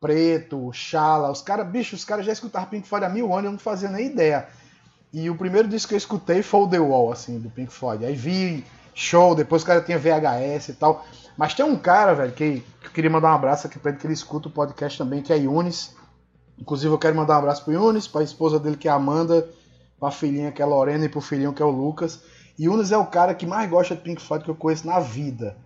Preto, 0.00 0.72
Chala, 0.72 1.30
os 1.30 1.40
caras, 1.40 1.68
bicho, 1.68 1.94
os 1.94 2.04
caras 2.04 2.26
já 2.26 2.32
escutaram 2.32 2.66
Pink 2.66 2.88
Floyd 2.88 3.06
há 3.06 3.08
mil 3.08 3.32
anos, 3.32 3.44
eu 3.44 3.52
não 3.52 3.58
fazia 3.60 3.88
nem 3.88 4.06
ideia. 4.06 4.48
E 5.12 5.30
o 5.30 5.36
primeiro 5.36 5.68
disco 5.68 5.90
que 5.90 5.94
eu 5.94 5.98
escutei 5.98 6.42
foi 6.42 6.62
o 6.62 6.68
The 6.68 6.80
Wall, 6.80 7.12
assim, 7.12 7.38
do 7.38 7.48
Pink 7.48 7.72
Floyd. 7.72 8.04
Aí 8.04 8.16
vi 8.16 8.64
show, 8.92 9.36
depois 9.36 9.62
o 9.62 9.66
cara 9.66 9.80
tinha 9.80 10.00
VHS 10.00 10.70
e 10.70 10.74
tal. 10.74 11.06
Mas 11.36 11.54
tem 11.54 11.64
um 11.64 11.76
cara, 11.76 12.12
velho, 12.12 12.32
que, 12.32 12.64
que 12.80 12.86
eu 12.88 12.90
queria 12.90 13.08
mandar 13.08 13.30
um 13.30 13.36
abraço 13.36 13.68
aqui 13.68 13.78
pra 13.78 13.92
ele, 13.92 14.00
que 14.00 14.06
ele 14.08 14.14
escuta 14.14 14.48
o 14.48 14.50
podcast 14.50 14.98
também, 14.98 15.22
que 15.22 15.32
é 15.32 15.36
Yunis. 15.36 15.94
Inclusive 16.58 16.92
eu 16.92 16.98
quero 16.98 17.14
mandar 17.14 17.36
um 17.36 17.38
abraço 17.38 17.62
pro 17.62 17.72
Yunis, 17.72 18.08
pra 18.08 18.20
esposa 18.24 18.58
dele, 18.58 18.76
que 18.76 18.88
é 18.88 18.90
a 18.90 18.94
Amanda, 18.94 19.48
pra 20.00 20.10
filhinha, 20.10 20.50
que 20.50 20.60
é 20.60 20.64
a 20.64 20.68
Lorena, 20.68 21.04
e 21.04 21.08
pro 21.08 21.20
filhinho, 21.20 21.52
que 21.52 21.62
é 21.62 21.64
o 21.64 21.70
Lucas. 21.70 22.20
Yunis 22.58 22.92
é 22.92 22.96
o 22.96 23.06
cara 23.06 23.34
que 23.34 23.46
mais 23.46 23.68
gosta 23.68 23.94
de 23.94 24.02
Pink 24.02 24.20
Floyd 24.20 24.44
que 24.44 24.50
eu 24.50 24.54
conheço 24.54 24.86
na 24.86 24.98
vida. 24.98 25.56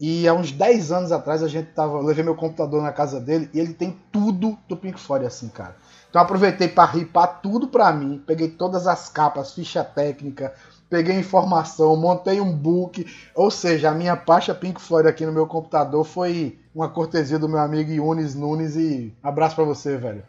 E 0.00 0.26
há 0.26 0.32
uns 0.32 0.50
10 0.50 0.92
anos 0.92 1.12
atrás 1.12 1.42
a 1.42 1.48
gente 1.48 1.72
tava. 1.72 1.98
Eu 1.98 2.02
levei 2.02 2.24
meu 2.24 2.34
computador 2.34 2.82
na 2.82 2.90
casa 2.90 3.20
dele 3.20 3.50
e 3.52 3.60
ele 3.60 3.74
tem 3.74 3.98
tudo 4.10 4.56
do 4.66 4.74
Pink 4.74 4.98
Floyd, 4.98 5.26
assim, 5.26 5.48
cara. 5.48 5.76
Então 6.08 6.22
aproveitei 6.22 6.68
para 6.68 6.90
ripar 6.90 7.40
tudo 7.42 7.68
pra 7.68 7.92
mim. 7.92 8.22
Peguei 8.26 8.48
todas 8.48 8.86
as 8.86 9.10
capas, 9.10 9.52
ficha 9.52 9.84
técnica, 9.84 10.54
peguei 10.88 11.18
informação, 11.18 11.94
montei 11.96 12.40
um 12.40 12.50
book. 12.50 13.06
Ou 13.34 13.50
seja, 13.50 13.90
a 13.90 13.94
minha 13.94 14.16
pasta 14.16 14.54
Pink 14.54 14.80
Floyd 14.80 15.06
aqui 15.06 15.26
no 15.26 15.32
meu 15.32 15.46
computador 15.46 16.02
foi 16.02 16.58
uma 16.74 16.88
cortesia 16.88 17.38
do 17.38 17.48
meu 17.48 17.60
amigo 17.60 17.90
Yunis 17.90 18.34
Nunes. 18.34 18.76
E 18.76 19.14
abraço 19.22 19.54
pra 19.54 19.64
você, 19.64 19.98
velho. 19.98 20.22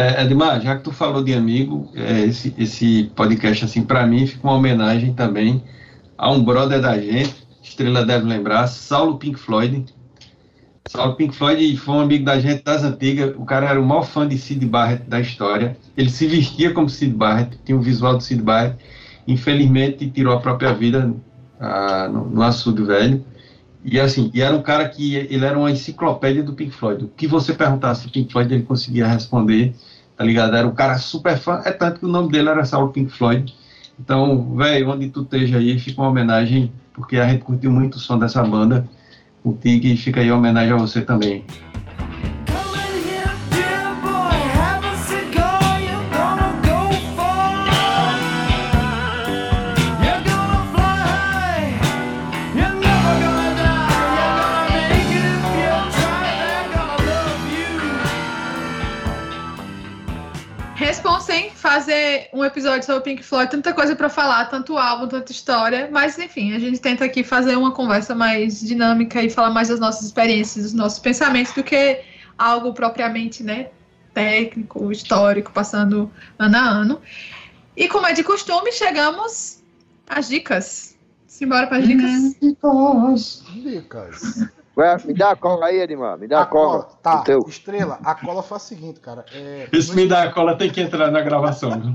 É, 0.00 0.22
Edmar, 0.22 0.60
já 0.60 0.76
que 0.76 0.84
tu 0.84 0.92
falou 0.92 1.24
de 1.24 1.34
amigo, 1.34 1.90
é, 1.92 2.20
esse, 2.20 2.54
esse 2.56 3.10
podcast, 3.16 3.64
assim, 3.64 3.82
para 3.82 4.06
mim, 4.06 4.28
fica 4.28 4.46
uma 4.46 4.54
homenagem 4.54 5.12
também 5.12 5.60
a 6.16 6.30
um 6.30 6.40
brother 6.40 6.80
da 6.80 6.96
gente, 6.96 7.34
Estrela 7.60 8.04
deve 8.06 8.24
lembrar, 8.24 8.68
Saulo 8.68 9.18
Pink 9.18 9.36
Floyd. 9.36 9.86
Saulo 10.86 11.16
Pink 11.16 11.34
Floyd 11.34 11.76
foi 11.78 11.96
um 11.96 12.00
amigo 12.02 12.24
da 12.24 12.38
gente 12.38 12.62
das 12.62 12.84
antigas, 12.84 13.34
o 13.36 13.44
cara 13.44 13.70
era 13.70 13.80
o 13.80 13.84
maior 13.84 14.04
fã 14.04 14.28
de 14.28 14.38
Sid 14.38 14.64
Barrett 14.66 15.02
da 15.02 15.18
história, 15.18 15.76
ele 15.96 16.10
se 16.10 16.28
vestia 16.28 16.72
como 16.72 16.88
Sid 16.88 17.12
Barrett, 17.12 17.58
tinha 17.64 17.76
o 17.76 17.82
visual 17.82 18.16
do 18.16 18.22
Sid 18.22 18.40
Barrett, 18.40 18.76
infelizmente 19.26 20.08
tirou 20.08 20.32
a 20.32 20.38
própria 20.38 20.72
vida 20.72 21.12
ah, 21.58 22.08
no, 22.08 22.24
no 22.24 22.42
açude 22.44 22.84
velho, 22.84 23.24
e 23.90 24.00
assim, 24.00 24.30
e 24.34 24.40
era 24.40 24.54
um 24.54 24.62
cara 24.62 24.88
que 24.88 25.16
ele 25.16 25.44
era 25.44 25.58
uma 25.58 25.70
enciclopédia 25.70 26.42
do 26.42 26.52
Pink 26.52 26.72
Floyd. 26.72 27.04
O 27.04 27.08
que 27.08 27.26
você 27.26 27.54
perguntasse 27.54 28.08
Pink 28.08 28.32
Floyd, 28.32 28.52
ele 28.52 28.62
conseguia 28.62 29.06
responder, 29.06 29.74
tá 30.16 30.24
ligado? 30.24 30.54
Era 30.56 30.66
um 30.66 30.74
cara 30.74 30.98
super 30.98 31.38
fã, 31.38 31.62
é 31.64 31.70
tanto 31.70 32.00
que 32.00 32.06
o 32.06 32.08
nome 32.08 32.30
dele 32.30 32.48
era 32.48 32.64
Saulo 32.64 32.92
Pink 32.92 33.10
Floyd. 33.12 33.54
Então, 33.98 34.54
velho, 34.56 34.90
onde 34.90 35.08
tu 35.08 35.22
esteja 35.22 35.58
aí, 35.58 35.78
fica 35.78 36.00
uma 36.00 36.10
homenagem, 36.10 36.72
porque 36.92 37.16
a 37.16 37.28
gente 37.28 37.42
curtiu 37.42 37.70
muito 37.70 37.96
o 37.96 37.98
som 37.98 38.18
dessa 38.18 38.42
banda 38.42 38.88
contigo 39.42 39.86
e 39.86 39.96
fica 39.96 40.20
aí 40.20 40.28
a 40.28 40.36
homenagem 40.36 40.72
a 40.72 40.76
você 40.76 41.00
também. 41.00 41.44
Fazer 61.68 62.30
um 62.32 62.42
episódio 62.42 62.82
sobre 62.86 63.02
Pink 63.02 63.22
Floyd, 63.22 63.50
tanta 63.50 63.74
coisa 63.74 63.94
pra 63.94 64.08
falar, 64.08 64.46
tanto 64.46 64.78
álbum, 64.78 65.06
tanta 65.06 65.30
história, 65.30 65.86
mas 65.92 66.18
enfim, 66.18 66.54
a 66.54 66.58
gente 66.58 66.80
tenta 66.80 67.04
aqui 67.04 67.22
fazer 67.22 67.56
uma 67.56 67.72
conversa 67.72 68.14
mais 68.14 68.60
dinâmica 68.60 69.22
e 69.22 69.28
falar 69.28 69.50
mais 69.50 69.68
das 69.68 69.78
nossas 69.78 70.06
experiências, 70.06 70.64
dos 70.64 70.72
nossos 70.72 70.98
pensamentos, 70.98 71.52
do 71.52 71.62
que 71.62 72.00
algo 72.38 72.72
propriamente, 72.72 73.42
né, 73.42 73.68
técnico, 74.14 74.90
histórico, 74.90 75.52
passando 75.52 76.10
ano 76.38 76.56
a 76.56 76.60
ano. 76.60 77.02
E 77.76 77.86
como 77.86 78.06
é 78.06 78.14
de 78.14 78.24
costume, 78.24 78.72
chegamos 78.72 79.62
às 80.08 80.26
dicas. 80.26 80.96
Simbora 81.26 81.66
para 81.66 81.76
as 81.76 81.86
dicas. 81.86 82.34
Dicas. 83.52 84.48
Ué, 84.78 84.96
me 85.04 85.12
dá 85.14 85.30
a 85.32 85.36
cola 85.36 85.66
aí, 85.66 85.80
Edmar. 85.80 86.16
Me 86.16 86.28
dá 86.28 86.42
a, 86.42 86.46
cola. 86.46 86.84
Tá, 87.02 87.20
O 87.20 87.24
teu. 87.24 87.40
estrela, 87.48 87.98
a 88.04 88.14
cola 88.14 88.42
faz 88.44 88.62
o 88.62 88.66
seguinte, 88.66 89.00
cara. 89.00 89.24
É, 89.34 89.68
Esse 89.72 89.88
no- 89.90 89.96
me 89.96 90.06
dá 90.06 90.22
a 90.22 90.32
cola 90.32 90.56
tem 90.56 90.70
que 90.70 90.80
entrar 90.80 91.10
na 91.10 91.20
gravação. 91.20 91.70
viu? 91.80 91.94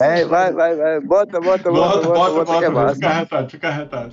É, 0.00 0.24
vai, 0.26 0.52
vai, 0.52 0.76
vai. 0.76 1.00
Bota, 1.00 1.40
bota, 1.40 1.70
bota, 1.70 1.70
Bota, 1.72 2.08
bota, 2.08 2.08
bota, 2.08 2.44
bota, 2.44 2.58
que 2.58 2.64
é 2.64 2.70
bota. 2.70 2.94
Fica 2.94 3.08
arretado, 3.08 3.50
fica 3.50 3.68
arretado. 3.68 4.12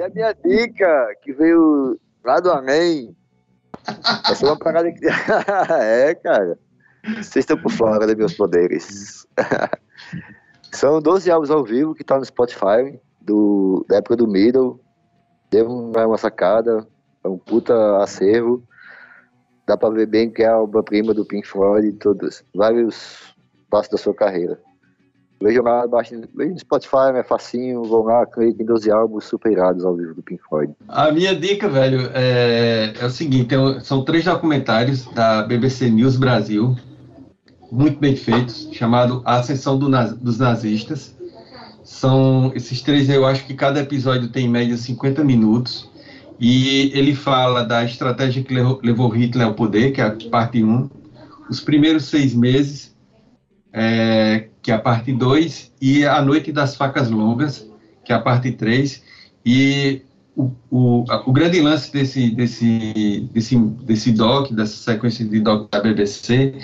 E 0.00 0.02
a 0.02 0.08
minha 0.08 0.32
dica, 0.32 1.14
que 1.20 1.30
veio 1.30 2.00
lá 2.24 2.40
do 2.40 2.50
além, 2.50 3.14
essa 4.30 4.46
é 4.46 4.48
uma 4.48 4.58
parada 4.58 4.90
que... 4.90 5.04
é, 5.78 6.14
cara. 6.14 6.58
Vocês 7.16 7.42
estão 7.42 7.60
por 7.60 7.70
fora 7.70 8.06
dos 8.06 8.14
meus 8.14 8.32
poderes. 8.32 9.26
São 10.72 11.02
12 11.02 11.30
álbuns 11.30 11.50
ao 11.50 11.62
vivo 11.62 11.94
que 11.94 12.00
estão 12.00 12.18
no 12.18 12.24
Spotify, 12.24 12.98
do, 13.20 13.84
da 13.90 13.98
época 13.98 14.16
do 14.16 14.26
Middle. 14.26 14.80
Deu 15.50 15.68
uma, 15.68 16.06
uma 16.06 16.16
sacada, 16.16 16.88
é 17.22 17.28
um 17.28 17.36
puta 17.36 18.02
acervo. 18.02 18.66
Dá 19.66 19.76
pra 19.76 19.90
ver 19.90 20.06
bem 20.06 20.30
que 20.30 20.42
é 20.42 20.48
a 20.48 20.58
obra-prima 20.58 21.12
do 21.12 21.26
Pink 21.26 21.46
Floyd 21.46 21.86
e 21.86 21.92
todos, 21.92 22.42
vários 22.54 23.36
passos 23.68 23.90
da 23.90 23.98
sua 23.98 24.14
carreira. 24.14 24.58
Vejam 25.42 25.64
lá, 25.64 25.86
baixem, 25.86 26.18
no 26.34 26.58
Spotify, 26.58 27.16
é 27.16 27.22
facinho, 27.22 27.82
vão 27.84 28.02
lá, 28.02 28.26
cliquem 28.26 28.62
em 28.62 28.66
12 28.66 28.90
álbuns 28.90 29.24
super 29.24 29.50
irados 29.50 29.84
ao 29.84 29.96
vivo 29.96 30.14
do 30.14 30.22
Pink 30.22 30.42
Floyd. 30.46 30.74
A 30.86 31.10
minha 31.10 31.34
dica, 31.34 31.66
velho, 31.66 32.10
é, 32.12 32.92
é 33.00 33.06
o 33.06 33.10
seguinte: 33.10 33.54
são 33.82 34.04
três 34.04 34.24
documentários 34.24 35.06
da 35.14 35.42
BBC 35.42 35.88
News 35.88 36.16
Brasil, 36.16 36.76
muito 37.72 37.98
bem 37.98 38.14
feitos, 38.16 38.68
chamado 38.72 39.22
A 39.24 39.36
Ascensão 39.38 39.78
do 39.78 39.88
Naz- 39.88 40.12
dos 40.12 40.38
Nazistas. 40.38 41.16
São 41.82 42.52
esses 42.54 42.82
três, 42.82 43.08
eu 43.08 43.24
acho 43.24 43.46
que 43.46 43.54
cada 43.54 43.80
episódio 43.80 44.28
tem 44.28 44.44
em 44.46 44.50
média 44.50 44.76
50 44.76 45.24
minutos. 45.24 45.88
E 46.38 46.90
ele 46.94 47.14
fala 47.14 47.64
da 47.64 47.84
estratégia 47.84 48.42
que 48.42 48.52
levou, 48.54 48.80
levou 48.82 49.08
Hitler 49.08 49.46
ao 49.46 49.54
poder, 49.54 49.92
que 49.92 50.00
é 50.00 50.04
a 50.04 50.16
parte 50.30 50.62
1, 50.64 50.88
os 51.50 51.60
primeiros 51.60 52.06
seis 52.06 52.34
meses, 52.34 52.96
é, 53.72 54.48
que 54.62 54.70
é 54.70 54.74
a 54.74 54.78
parte 54.78 55.12
2, 55.12 55.72
e 55.80 56.04
a 56.06 56.20
Noite 56.22 56.52
das 56.52 56.76
Facas 56.76 57.10
Longas, 57.10 57.66
que 58.04 58.12
é 58.12 58.16
a 58.16 58.20
parte 58.20 58.52
3, 58.52 59.02
e 59.44 60.02
o, 60.36 60.50
o, 60.70 61.04
o 61.26 61.32
grande 61.32 61.60
lance 61.60 61.92
desse, 61.92 62.30
desse, 62.30 63.28
desse, 63.32 63.56
desse 63.58 64.12
doc, 64.12 64.50
dessa 64.52 64.76
sequência 64.76 65.24
de 65.24 65.40
doc 65.40 65.70
da 65.70 65.80
BBC, 65.80 66.54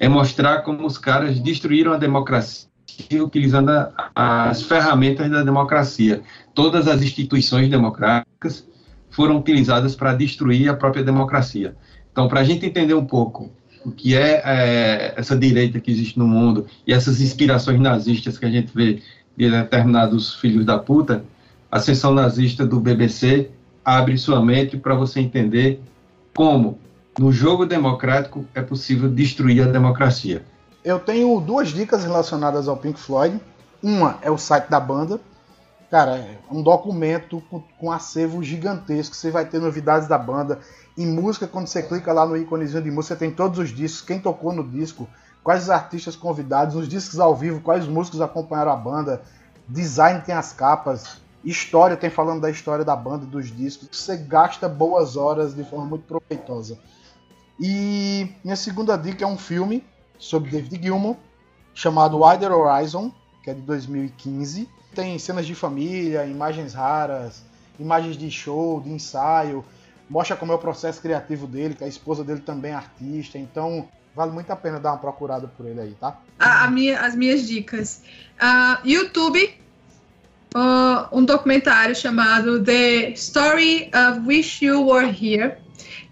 é 0.00 0.08
mostrar 0.08 0.62
como 0.62 0.86
os 0.86 0.98
caras 0.98 1.38
destruíram 1.40 1.92
a 1.92 1.96
democracia 1.98 2.68
utilizando 3.22 3.70
a- 3.70 3.92
as 4.14 4.62
ferramentas 4.62 5.30
da 5.30 5.42
democracia. 5.42 6.22
Todas 6.54 6.86
as 6.88 7.00
instituições 7.02 7.70
democráticas 7.70 8.66
foram 9.10 9.38
utilizadas 9.38 9.94
para 9.94 10.14
destruir 10.14 10.68
a 10.68 10.74
própria 10.74 11.02
democracia. 11.04 11.74
Então, 12.10 12.28
para 12.28 12.40
a 12.40 12.44
gente 12.44 12.66
entender 12.66 12.94
um 12.94 13.04
pouco 13.04 13.50
o 13.84 13.90
que 13.90 14.16
é, 14.16 14.42
é, 14.44 15.14
essa 15.16 15.36
direita 15.36 15.80
que 15.80 15.90
existe 15.90 16.18
no 16.18 16.26
mundo 16.26 16.66
e 16.86 16.92
essas 16.92 17.20
inspirações 17.20 17.80
nazistas 17.80 18.38
que 18.38 18.46
a 18.46 18.50
gente 18.50 18.72
vê 18.74 19.02
de 19.36 19.50
determinados 19.50 20.34
filhos 20.34 20.64
da 20.64 20.78
puta, 20.78 21.24
a 21.70 21.80
sessão 21.80 22.12
nazista 22.12 22.66
do 22.66 22.78
BBC 22.78 23.50
abre 23.84 24.16
sua 24.18 24.44
mente 24.44 24.76
para 24.76 24.94
você 24.94 25.20
entender 25.20 25.80
como, 26.34 26.78
no 27.18 27.32
jogo 27.32 27.66
democrático, 27.66 28.44
é 28.54 28.62
possível 28.62 29.08
destruir 29.08 29.62
a 29.62 29.70
democracia. 29.70 30.44
Eu 30.84 30.98
tenho 30.98 31.38
duas 31.40 31.68
dicas 31.68 32.04
relacionadas 32.04 32.68
ao 32.68 32.76
Pink 32.76 32.98
Floyd. 32.98 33.40
Uma 33.82 34.18
é 34.22 34.30
o 34.30 34.38
site 34.38 34.68
da 34.68 34.80
banda. 34.80 35.20
Cara, 35.90 36.16
é 36.16 36.38
um 36.50 36.62
documento 36.62 37.42
com, 37.50 37.62
com 37.78 37.92
acervo 37.92 38.42
gigantesco. 38.42 39.14
Você 39.14 39.30
vai 39.30 39.44
ter 39.44 39.60
novidades 39.60 40.08
da 40.08 40.18
banda. 40.18 40.58
Em 40.96 41.06
música, 41.06 41.46
quando 41.46 41.66
você 41.66 41.82
clica 41.82 42.12
lá 42.12 42.26
no 42.26 42.36
íconezinho 42.36 42.82
de 42.82 42.90
música, 42.90 43.16
tem 43.16 43.30
todos 43.30 43.58
os 43.58 43.70
discos, 43.70 44.02
quem 44.02 44.20
tocou 44.20 44.52
no 44.52 44.66
disco, 44.66 45.08
quais 45.42 45.64
os 45.64 45.70
artistas 45.70 46.14
convidados, 46.14 46.76
os 46.76 46.88
discos 46.88 47.18
ao 47.18 47.34
vivo, 47.34 47.60
quais 47.60 47.86
músicos 47.86 48.20
acompanharam 48.20 48.72
a 48.72 48.76
banda, 48.76 49.22
design 49.66 50.20
tem 50.20 50.34
as 50.34 50.52
capas, 50.52 51.20
história 51.44 51.96
tem 51.96 52.10
falando 52.10 52.42
da 52.42 52.50
história 52.50 52.84
da 52.84 52.94
banda, 52.94 53.26
dos 53.26 53.54
discos. 53.54 53.88
Você 53.90 54.16
gasta 54.16 54.68
boas 54.68 55.16
horas 55.16 55.54
de 55.54 55.64
forma 55.64 55.86
muito 55.86 56.04
proveitosa. 56.04 56.78
E 57.58 58.30
minha 58.44 58.56
segunda 58.56 58.96
dica 58.96 59.24
é 59.24 59.26
um 59.26 59.38
filme 59.38 59.84
sobre 60.18 60.50
David 60.50 60.82
Gilmour, 60.82 61.16
chamado 61.74 62.22
Wider 62.24 62.52
Horizon, 62.52 63.12
que 63.42 63.50
é 63.50 63.54
de 63.54 63.62
2015. 63.62 64.68
Tem 64.94 65.18
cenas 65.18 65.46
de 65.46 65.54
família, 65.54 66.26
imagens 66.26 66.74
raras, 66.74 67.42
imagens 67.78 68.16
de 68.16 68.30
show, 68.30 68.80
de 68.80 68.90
ensaio. 68.90 69.64
Mostra 70.12 70.36
como 70.36 70.52
é 70.52 70.54
o 70.54 70.58
processo 70.58 71.00
criativo 71.00 71.46
dele, 71.46 71.74
que 71.74 71.82
a 71.84 71.88
esposa 71.88 72.22
dele 72.22 72.40
também 72.40 72.72
é 72.72 72.74
artista. 72.74 73.38
Então, 73.38 73.88
vale 74.14 74.30
muito 74.30 74.50
a 74.50 74.56
pena 74.56 74.78
dar 74.78 74.90
uma 74.90 74.98
procurada 74.98 75.48
por 75.48 75.64
ele 75.64 75.80
aí, 75.80 75.94
tá? 75.98 76.18
A- 76.38 76.64
a 76.64 76.70
minha- 76.70 77.00
as 77.00 77.14
minhas 77.16 77.48
dicas. 77.48 78.02
Ah, 78.38 78.78
YouTube, 78.84 79.58
ah, 80.54 81.08
um 81.10 81.24
documentário 81.24 81.94
chamado 81.94 82.62
The 82.62 83.10
Story 83.12 83.90
of 83.94 84.20
Wish 84.26 84.62
You 84.64 84.86
Were 84.86 85.08
Here, 85.08 85.54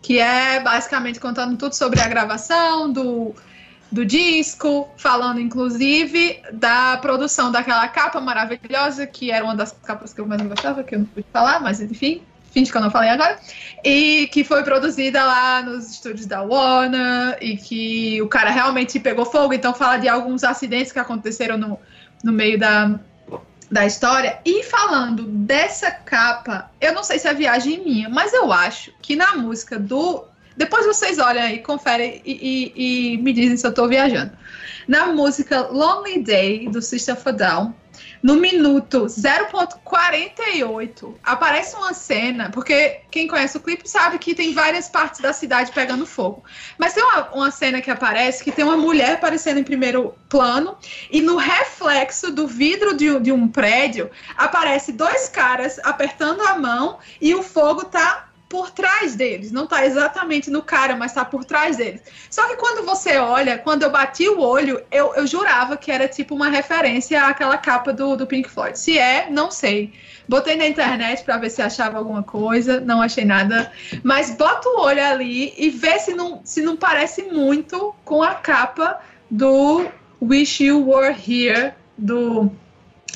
que 0.01 0.19
é 0.19 0.61
basicamente 0.61 1.21
contando 1.21 1.59
tudo 1.59 1.75
sobre 1.75 2.01
a 2.01 2.09
gravação 2.09 2.91
do, 2.91 3.35
do 3.93 4.07
disco, 4.07 4.89
falando 4.97 5.41
inclusive 5.41 6.41
da 6.55 6.97
produção 6.97 7.53
daquela 7.53 7.87
capa 7.89 8.19
maravilhosa, 8.19 9.07
que 9.07 9.31
era 9.31 9.45
uma 9.45 9.55
das 9.55 9.73
capas 9.73 10.15
que 10.15 10.23
eu 10.23 10.27
mais 10.27 10.41
gostava, 10.41 10.83
que 10.83 10.95
eu 10.95 11.01
não 11.01 11.07
pude 11.07 11.27
falar, 11.31 11.61
mas 11.61 11.83
enfim, 11.83 12.23
finge 12.51 12.71
que 12.73 12.77
eu 12.77 12.83
não 12.83 12.91
falei 12.91 13.11
agora, 13.11 13.39
e 13.85 14.27
que 14.29 14.45
foi 14.45 14.63
produzida 14.63 15.25
lá 15.25 15.63
nos 15.63 15.91
estúdios 15.91 16.27
da 16.27 16.43
Warner, 16.43 17.39
e 17.41 17.57
que 17.57 18.21
o 18.23 18.29
cara 18.29 18.51
realmente 18.51 18.99
pegou 19.01 19.25
fogo, 19.25 19.53
então 19.55 19.75
fala 19.75 19.97
de 19.97 20.09
alguns 20.09 20.45
acidentes 20.45 20.93
que 20.93 20.99
aconteceram 20.99 21.57
no, 21.57 21.79
no 22.23 22.33
meio 22.33 22.59
da, 22.59 22.99
da 23.71 23.87
história. 23.87 24.39
E 24.45 24.63
falando 24.65 25.25
dessa 25.25 25.91
capa, 25.91 26.71
eu 26.81 26.93
não 26.93 27.03
sei 27.03 27.19
se 27.19 27.29
é 27.29 27.35
viagem 27.35 27.83
minha, 27.85 28.09
mas 28.09 28.33
eu 28.33 28.53
acho 28.53 28.93
que 29.01 29.17
na 29.17 29.37
música 29.37 29.79
do. 29.79 30.25
Depois 30.57 30.85
vocês 30.85 31.19
olham 31.19 31.43
aí, 31.43 31.59
conferem 31.61 32.21
e, 32.25 32.73
e- 32.77 33.15
e 33.15 33.17
me 33.19 33.33
dizem 33.33 33.57
se 33.57 33.67
eu 33.67 33.73
tô 33.73 33.89
viajando. 33.89 34.33
Na 34.87 35.07
música 35.07 35.69
Lonely 35.69 36.23
Day, 36.23 36.69
do 36.69 36.83
Sister 36.83 37.17
a 37.25 37.31
Down, 37.31 37.75
no 38.23 38.37
minuto 38.37 39.07
0.48, 39.07 41.15
aparece 41.23 41.75
uma 41.77 41.95
cena, 41.95 42.51
porque 42.51 43.01
quem 43.11 43.27
conhece 43.27 43.57
o 43.57 43.61
clipe 43.61 43.89
sabe 43.89 44.19
que 44.19 44.35
tem 44.35 44.53
várias 44.53 44.89
partes 44.89 45.21
da 45.21 45.33
cidade 45.33 45.73
pegando 45.73 46.05
fogo. 46.05 46.45
Mas 46.79 46.93
tem 46.93 47.03
uma, 47.03 47.31
uma 47.31 47.51
cena 47.51 47.81
que 47.81 47.91
aparece 47.91 48.45
que 48.45 48.53
tem 48.53 48.65
uma 48.65 48.77
mulher 48.77 49.15
aparecendo 49.15 49.59
em 49.59 49.65
primeiro 49.65 50.15
plano, 50.29 50.77
e 51.11 51.23
no 51.23 51.37
reflexo 51.37 52.31
do 52.31 52.47
vidro 52.47 52.95
de, 52.95 53.19
de 53.21 53.33
um 53.33 53.49
prédio 53.49 54.11
aparece 54.37 54.93
dois 54.93 55.29
caras 55.29 55.81
apertando 55.83 56.43
a 56.43 56.59
mão 56.59 56.99
e 57.21 57.35
o 57.35 57.43
fogo 57.43 57.85
tá 57.85 58.30
por 58.51 58.69
trás 58.73 59.15
deles, 59.15 59.53
não 59.53 59.65
tá 59.65 59.87
exatamente 59.87 60.51
no 60.51 60.61
cara, 60.61 60.97
mas 60.97 61.13
tá 61.13 61.25
por 61.25 61.45
trás 61.45 61.77
deles. 61.77 62.03
Só 62.29 62.49
que 62.49 62.57
quando 62.57 62.85
você 62.85 63.17
olha, 63.17 63.57
quando 63.57 63.85
eu 63.85 63.91
bati 63.91 64.29
o 64.29 64.41
olho, 64.41 64.83
eu, 64.91 65.15
eu 65.15 65.25
jurava 65.25 65.77
que 65.77 65.89
era 65.89 66.09
tipo 66.09 66.35
uma 66.35 66.49
referência 66.49 67.25
àquela 67.25 67.57
capa 67.57 67.93
do, 67.93 68.17
do 68.17 68.27
Pink 68.27 68.51
Floyd. 68.51 68.77
Se 68.77 68.99
é, 68.99 69.31
não 69.31 69.53
sei. 69.53 69.93
Botei 70.29 70.57
na 70.57 70.67
internet 70.67 71.23
pra 71.23 71.39
ver 71.39 71.49
se 71.49 71.63
achava 71.63 71.97
alguma 71.97 72.25
coisa, 72.25 72.81
não 72.81 73.01
achei 73.01 73.25
nada. 73.25 73.71
Mas 74.03 74.33
bota 74.33 74.69
o 74.69 74.81
olho 74.81 75.05
ali 75.05 75.55
e 75.57 75.71
vê 75.71 76.01
se 76.01 76.13
não, 76.13 76.41
se 76.45 76.61
não 76.61 76.77
parece 76.77 77.23
muito 77.23 77.95
com 78.05 78.21
a 78.21 78.35
capa 78.35 79.01
do 79.31 79.87
Wish 80.21 80.65
You 80.65 80.91
Were 80.91 81.15
Here 81.15 81.73
do, 81.97 82.51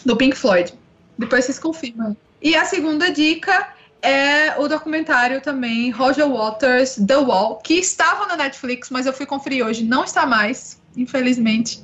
do 0.07 0.17
Pink 0.17 0.37
Floyd. 0.37 0.73
Depois 1.19 1.45
vocês 1.45 1.59
confirmam. 1.59 2.17
E 2.41 2.55
a 2.55 2.65
segunda 2.65 3.11
dica 3.11 3.74
é 4.05 4.55
o 4.59 4.69
documentário 4.69 5.41
também 5.41 5.91
Roger 5.91 6.29
Waters 6.29 6.97
The 7.07 7.17
Wall, 7.17 7.57
que 7.57 7.75
estava 7.75 8.27
na 8.27 8.37
Netflix, 8.37 8.91
mas 8.91 9.07
eu 9.07 9.13
fui 9.15 9.25
conferir 9.25 9.65
hoje, 9.65 9.83
não 9.83 10.05
está 10.05 10.27
mais, 10.27 10.79
infelizmente. 10.95 11.83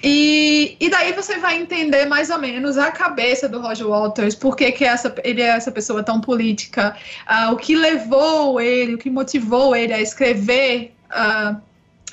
E, 0.00 0.76
e 0.78 0.88
daí 0.88 1.12
você 1.12 1.38
vai 1.38 1.60
entender 1.60 2.06
mais 2.06 2.30
ou 2.30 2.38
menos 2.38 2.78
a 2.78 2.92
cabeça 2.92 3.48
do 3.48 3.60
Roger 3.60 3.88
Waters, 3.88 4.36
por 4.36 4.54
que, 4.54 4.70
que 4.70 4.84
essa, 4.84 5.12
ele 5.24 5.42
é 5.42 5.48
essa 5.48 5.72
pessoa 5.72 6.04
tão 6.04 6.20
política, 6.20 6.94
ah, 7.26 7.50
o 7.50 7.56
que 7.56 7.74
levou 7.74 8.60
ele, 8.60 8.94
o 8.94 8.98
que 8.98 9.10
motivou 9.10 9.74
ele 9.74 9.92
a 9.92 10.00
escrever 10.00 10.94
ah, 11.10 11.56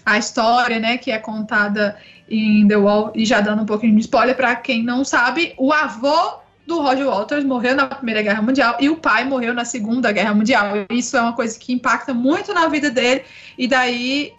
a 0.04 0.18
história, 0.18 0.80
né, 0.80 0.98
que 0.98 1.12
é 1.12 1.20
contada 1.20 1.96
em 2.28 2.68
The 2.68 2.78
Wall, 2.78 3.12
e 3.14 3.24
já 3.24 3.40
dando 3.40 3.62
um 3.62 3.68
pouquinho 3.68 3.94
de 3.94 4.02
spoiler 4.02 4.36
para 4.36 4.56
quem 4.56 4.82
não 4.82 5.06
sabe, 5.06 5.54
o 5.56 5.72
avô 5.72 6.44
do 6.66 6.82
Roger 6.82 7.06
Waters 7.06 7.44
morreu 7.44 7.76
na 7.76 7.88
Primeira 7.88 8.22
Guerra 8.22 8.42
Mundial 8.42 8.78
e 8.80 8.90
o 8.90 8.96
pai 8.96 9.24
morreu 9.24 9.54
na 9.54 9.66
Segunda 9.66 10.12
Guerra 10.12 10.34
Mundial. 10.34 10.86
Isso 10.90 11.16
é 11.16 11.22
uma 11.22 11.34
coisa 11.34 11.58
que 11.58 11.74
impacta 11.74 12.14
muito 12.14 12.54
na 12.54 12.68
vida 12.68 12.90
dele, 12.90 13.24
e 13.58 13.68
daí 13.68 14.34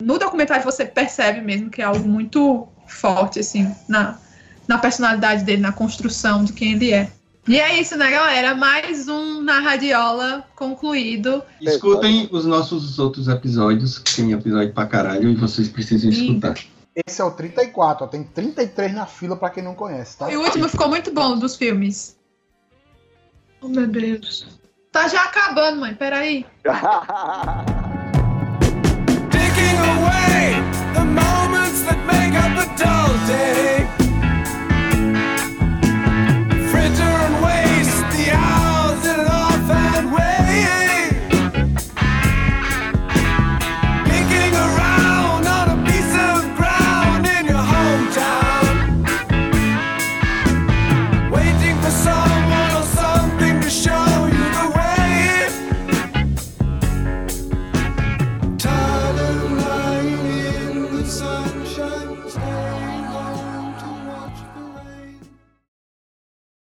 no 0.00 0.18
documentário 0.18 0.64
você 0.64 0.84
percebe 0.84 1.40
mesmo 1.40 1.70
que 1.70 1.82
é 1.82 1.84
algo 1.84 2.08
muito 2.08 2.66
forte, 2.86 3.38
assim, 3.38 3.70
na, 3.88 4.18
na 4.66 4.78
personalidade 4.78 5.44
dele, 5.44 5.62
na 5.62 5.72
construção 5.72 6.44
de 6.44 6.52
quem 6.52 6.72
ele 6.72 6.92
é. 6.92 7.10
E 7.48 7.58
é 7.58 7.80
isso, 7.80 7.96
né, 7.96 8.10
galera? 8.10 8.54
Mais 8.54 9.08
um 9.08 9.42
na 9.42 9.60
Radiola 9.60 10.44
concluído. 10.54 11.42
Escutem 11.60 12.28
os 12.30 12.44
nossos 12.44 12.98
outros 12.98 13.28
episódios, 13.28 13.98
que 13.98 14.16
tem 14.16 14.32
episódio 14.32 14.72
pra 14.72 14.86
caralho, 14.86 15.30
e 15.30 15.34
vocês 15.34 15.68
precisam 15.68 16.12
Sim. 16.12 16.26
escutar. 16.26 16.54
Esse 17.06 17.20
é 17.20 17.24
o 17.24 17.30
34, 17.30 18.04
ó, 18.04 18.08
tem 18.08 18.24
33 18.24 18.92
na 18.94 19.06
fila 19.06 19.36
para 19.36 19.50
quem 19.50 19.62
não 19.62 19.74
conhece, 19.74 20.16
tá? 20.18 20.30
E 20.30 20.36
o 20.36 20.42
último 20.42 20.68
ficou 20.68 20.88
muito 20.88 21.12
bom 21.12 21.38
dos 21.38 21.56
filmes. 21.56 22.18
Oh, 23.60 23.68
meu 23.68 23.86
Deus. 23.86 24.46
Tá 24.90 25.06
já 25.06 25.24
acabando, 25.24 25.80
mãe, 25.80 25.94
peraí. 25.94 26.46
Taking 29.30 29.76
away 29.78 30.56
the 30.94 31.04
moments 31.04 31.82
that 31.82 31.98
make 32.06 32.36
up 32.36 32.58
a 32.58 32.64
dull 32.76 33.14
day. 33.26 33.79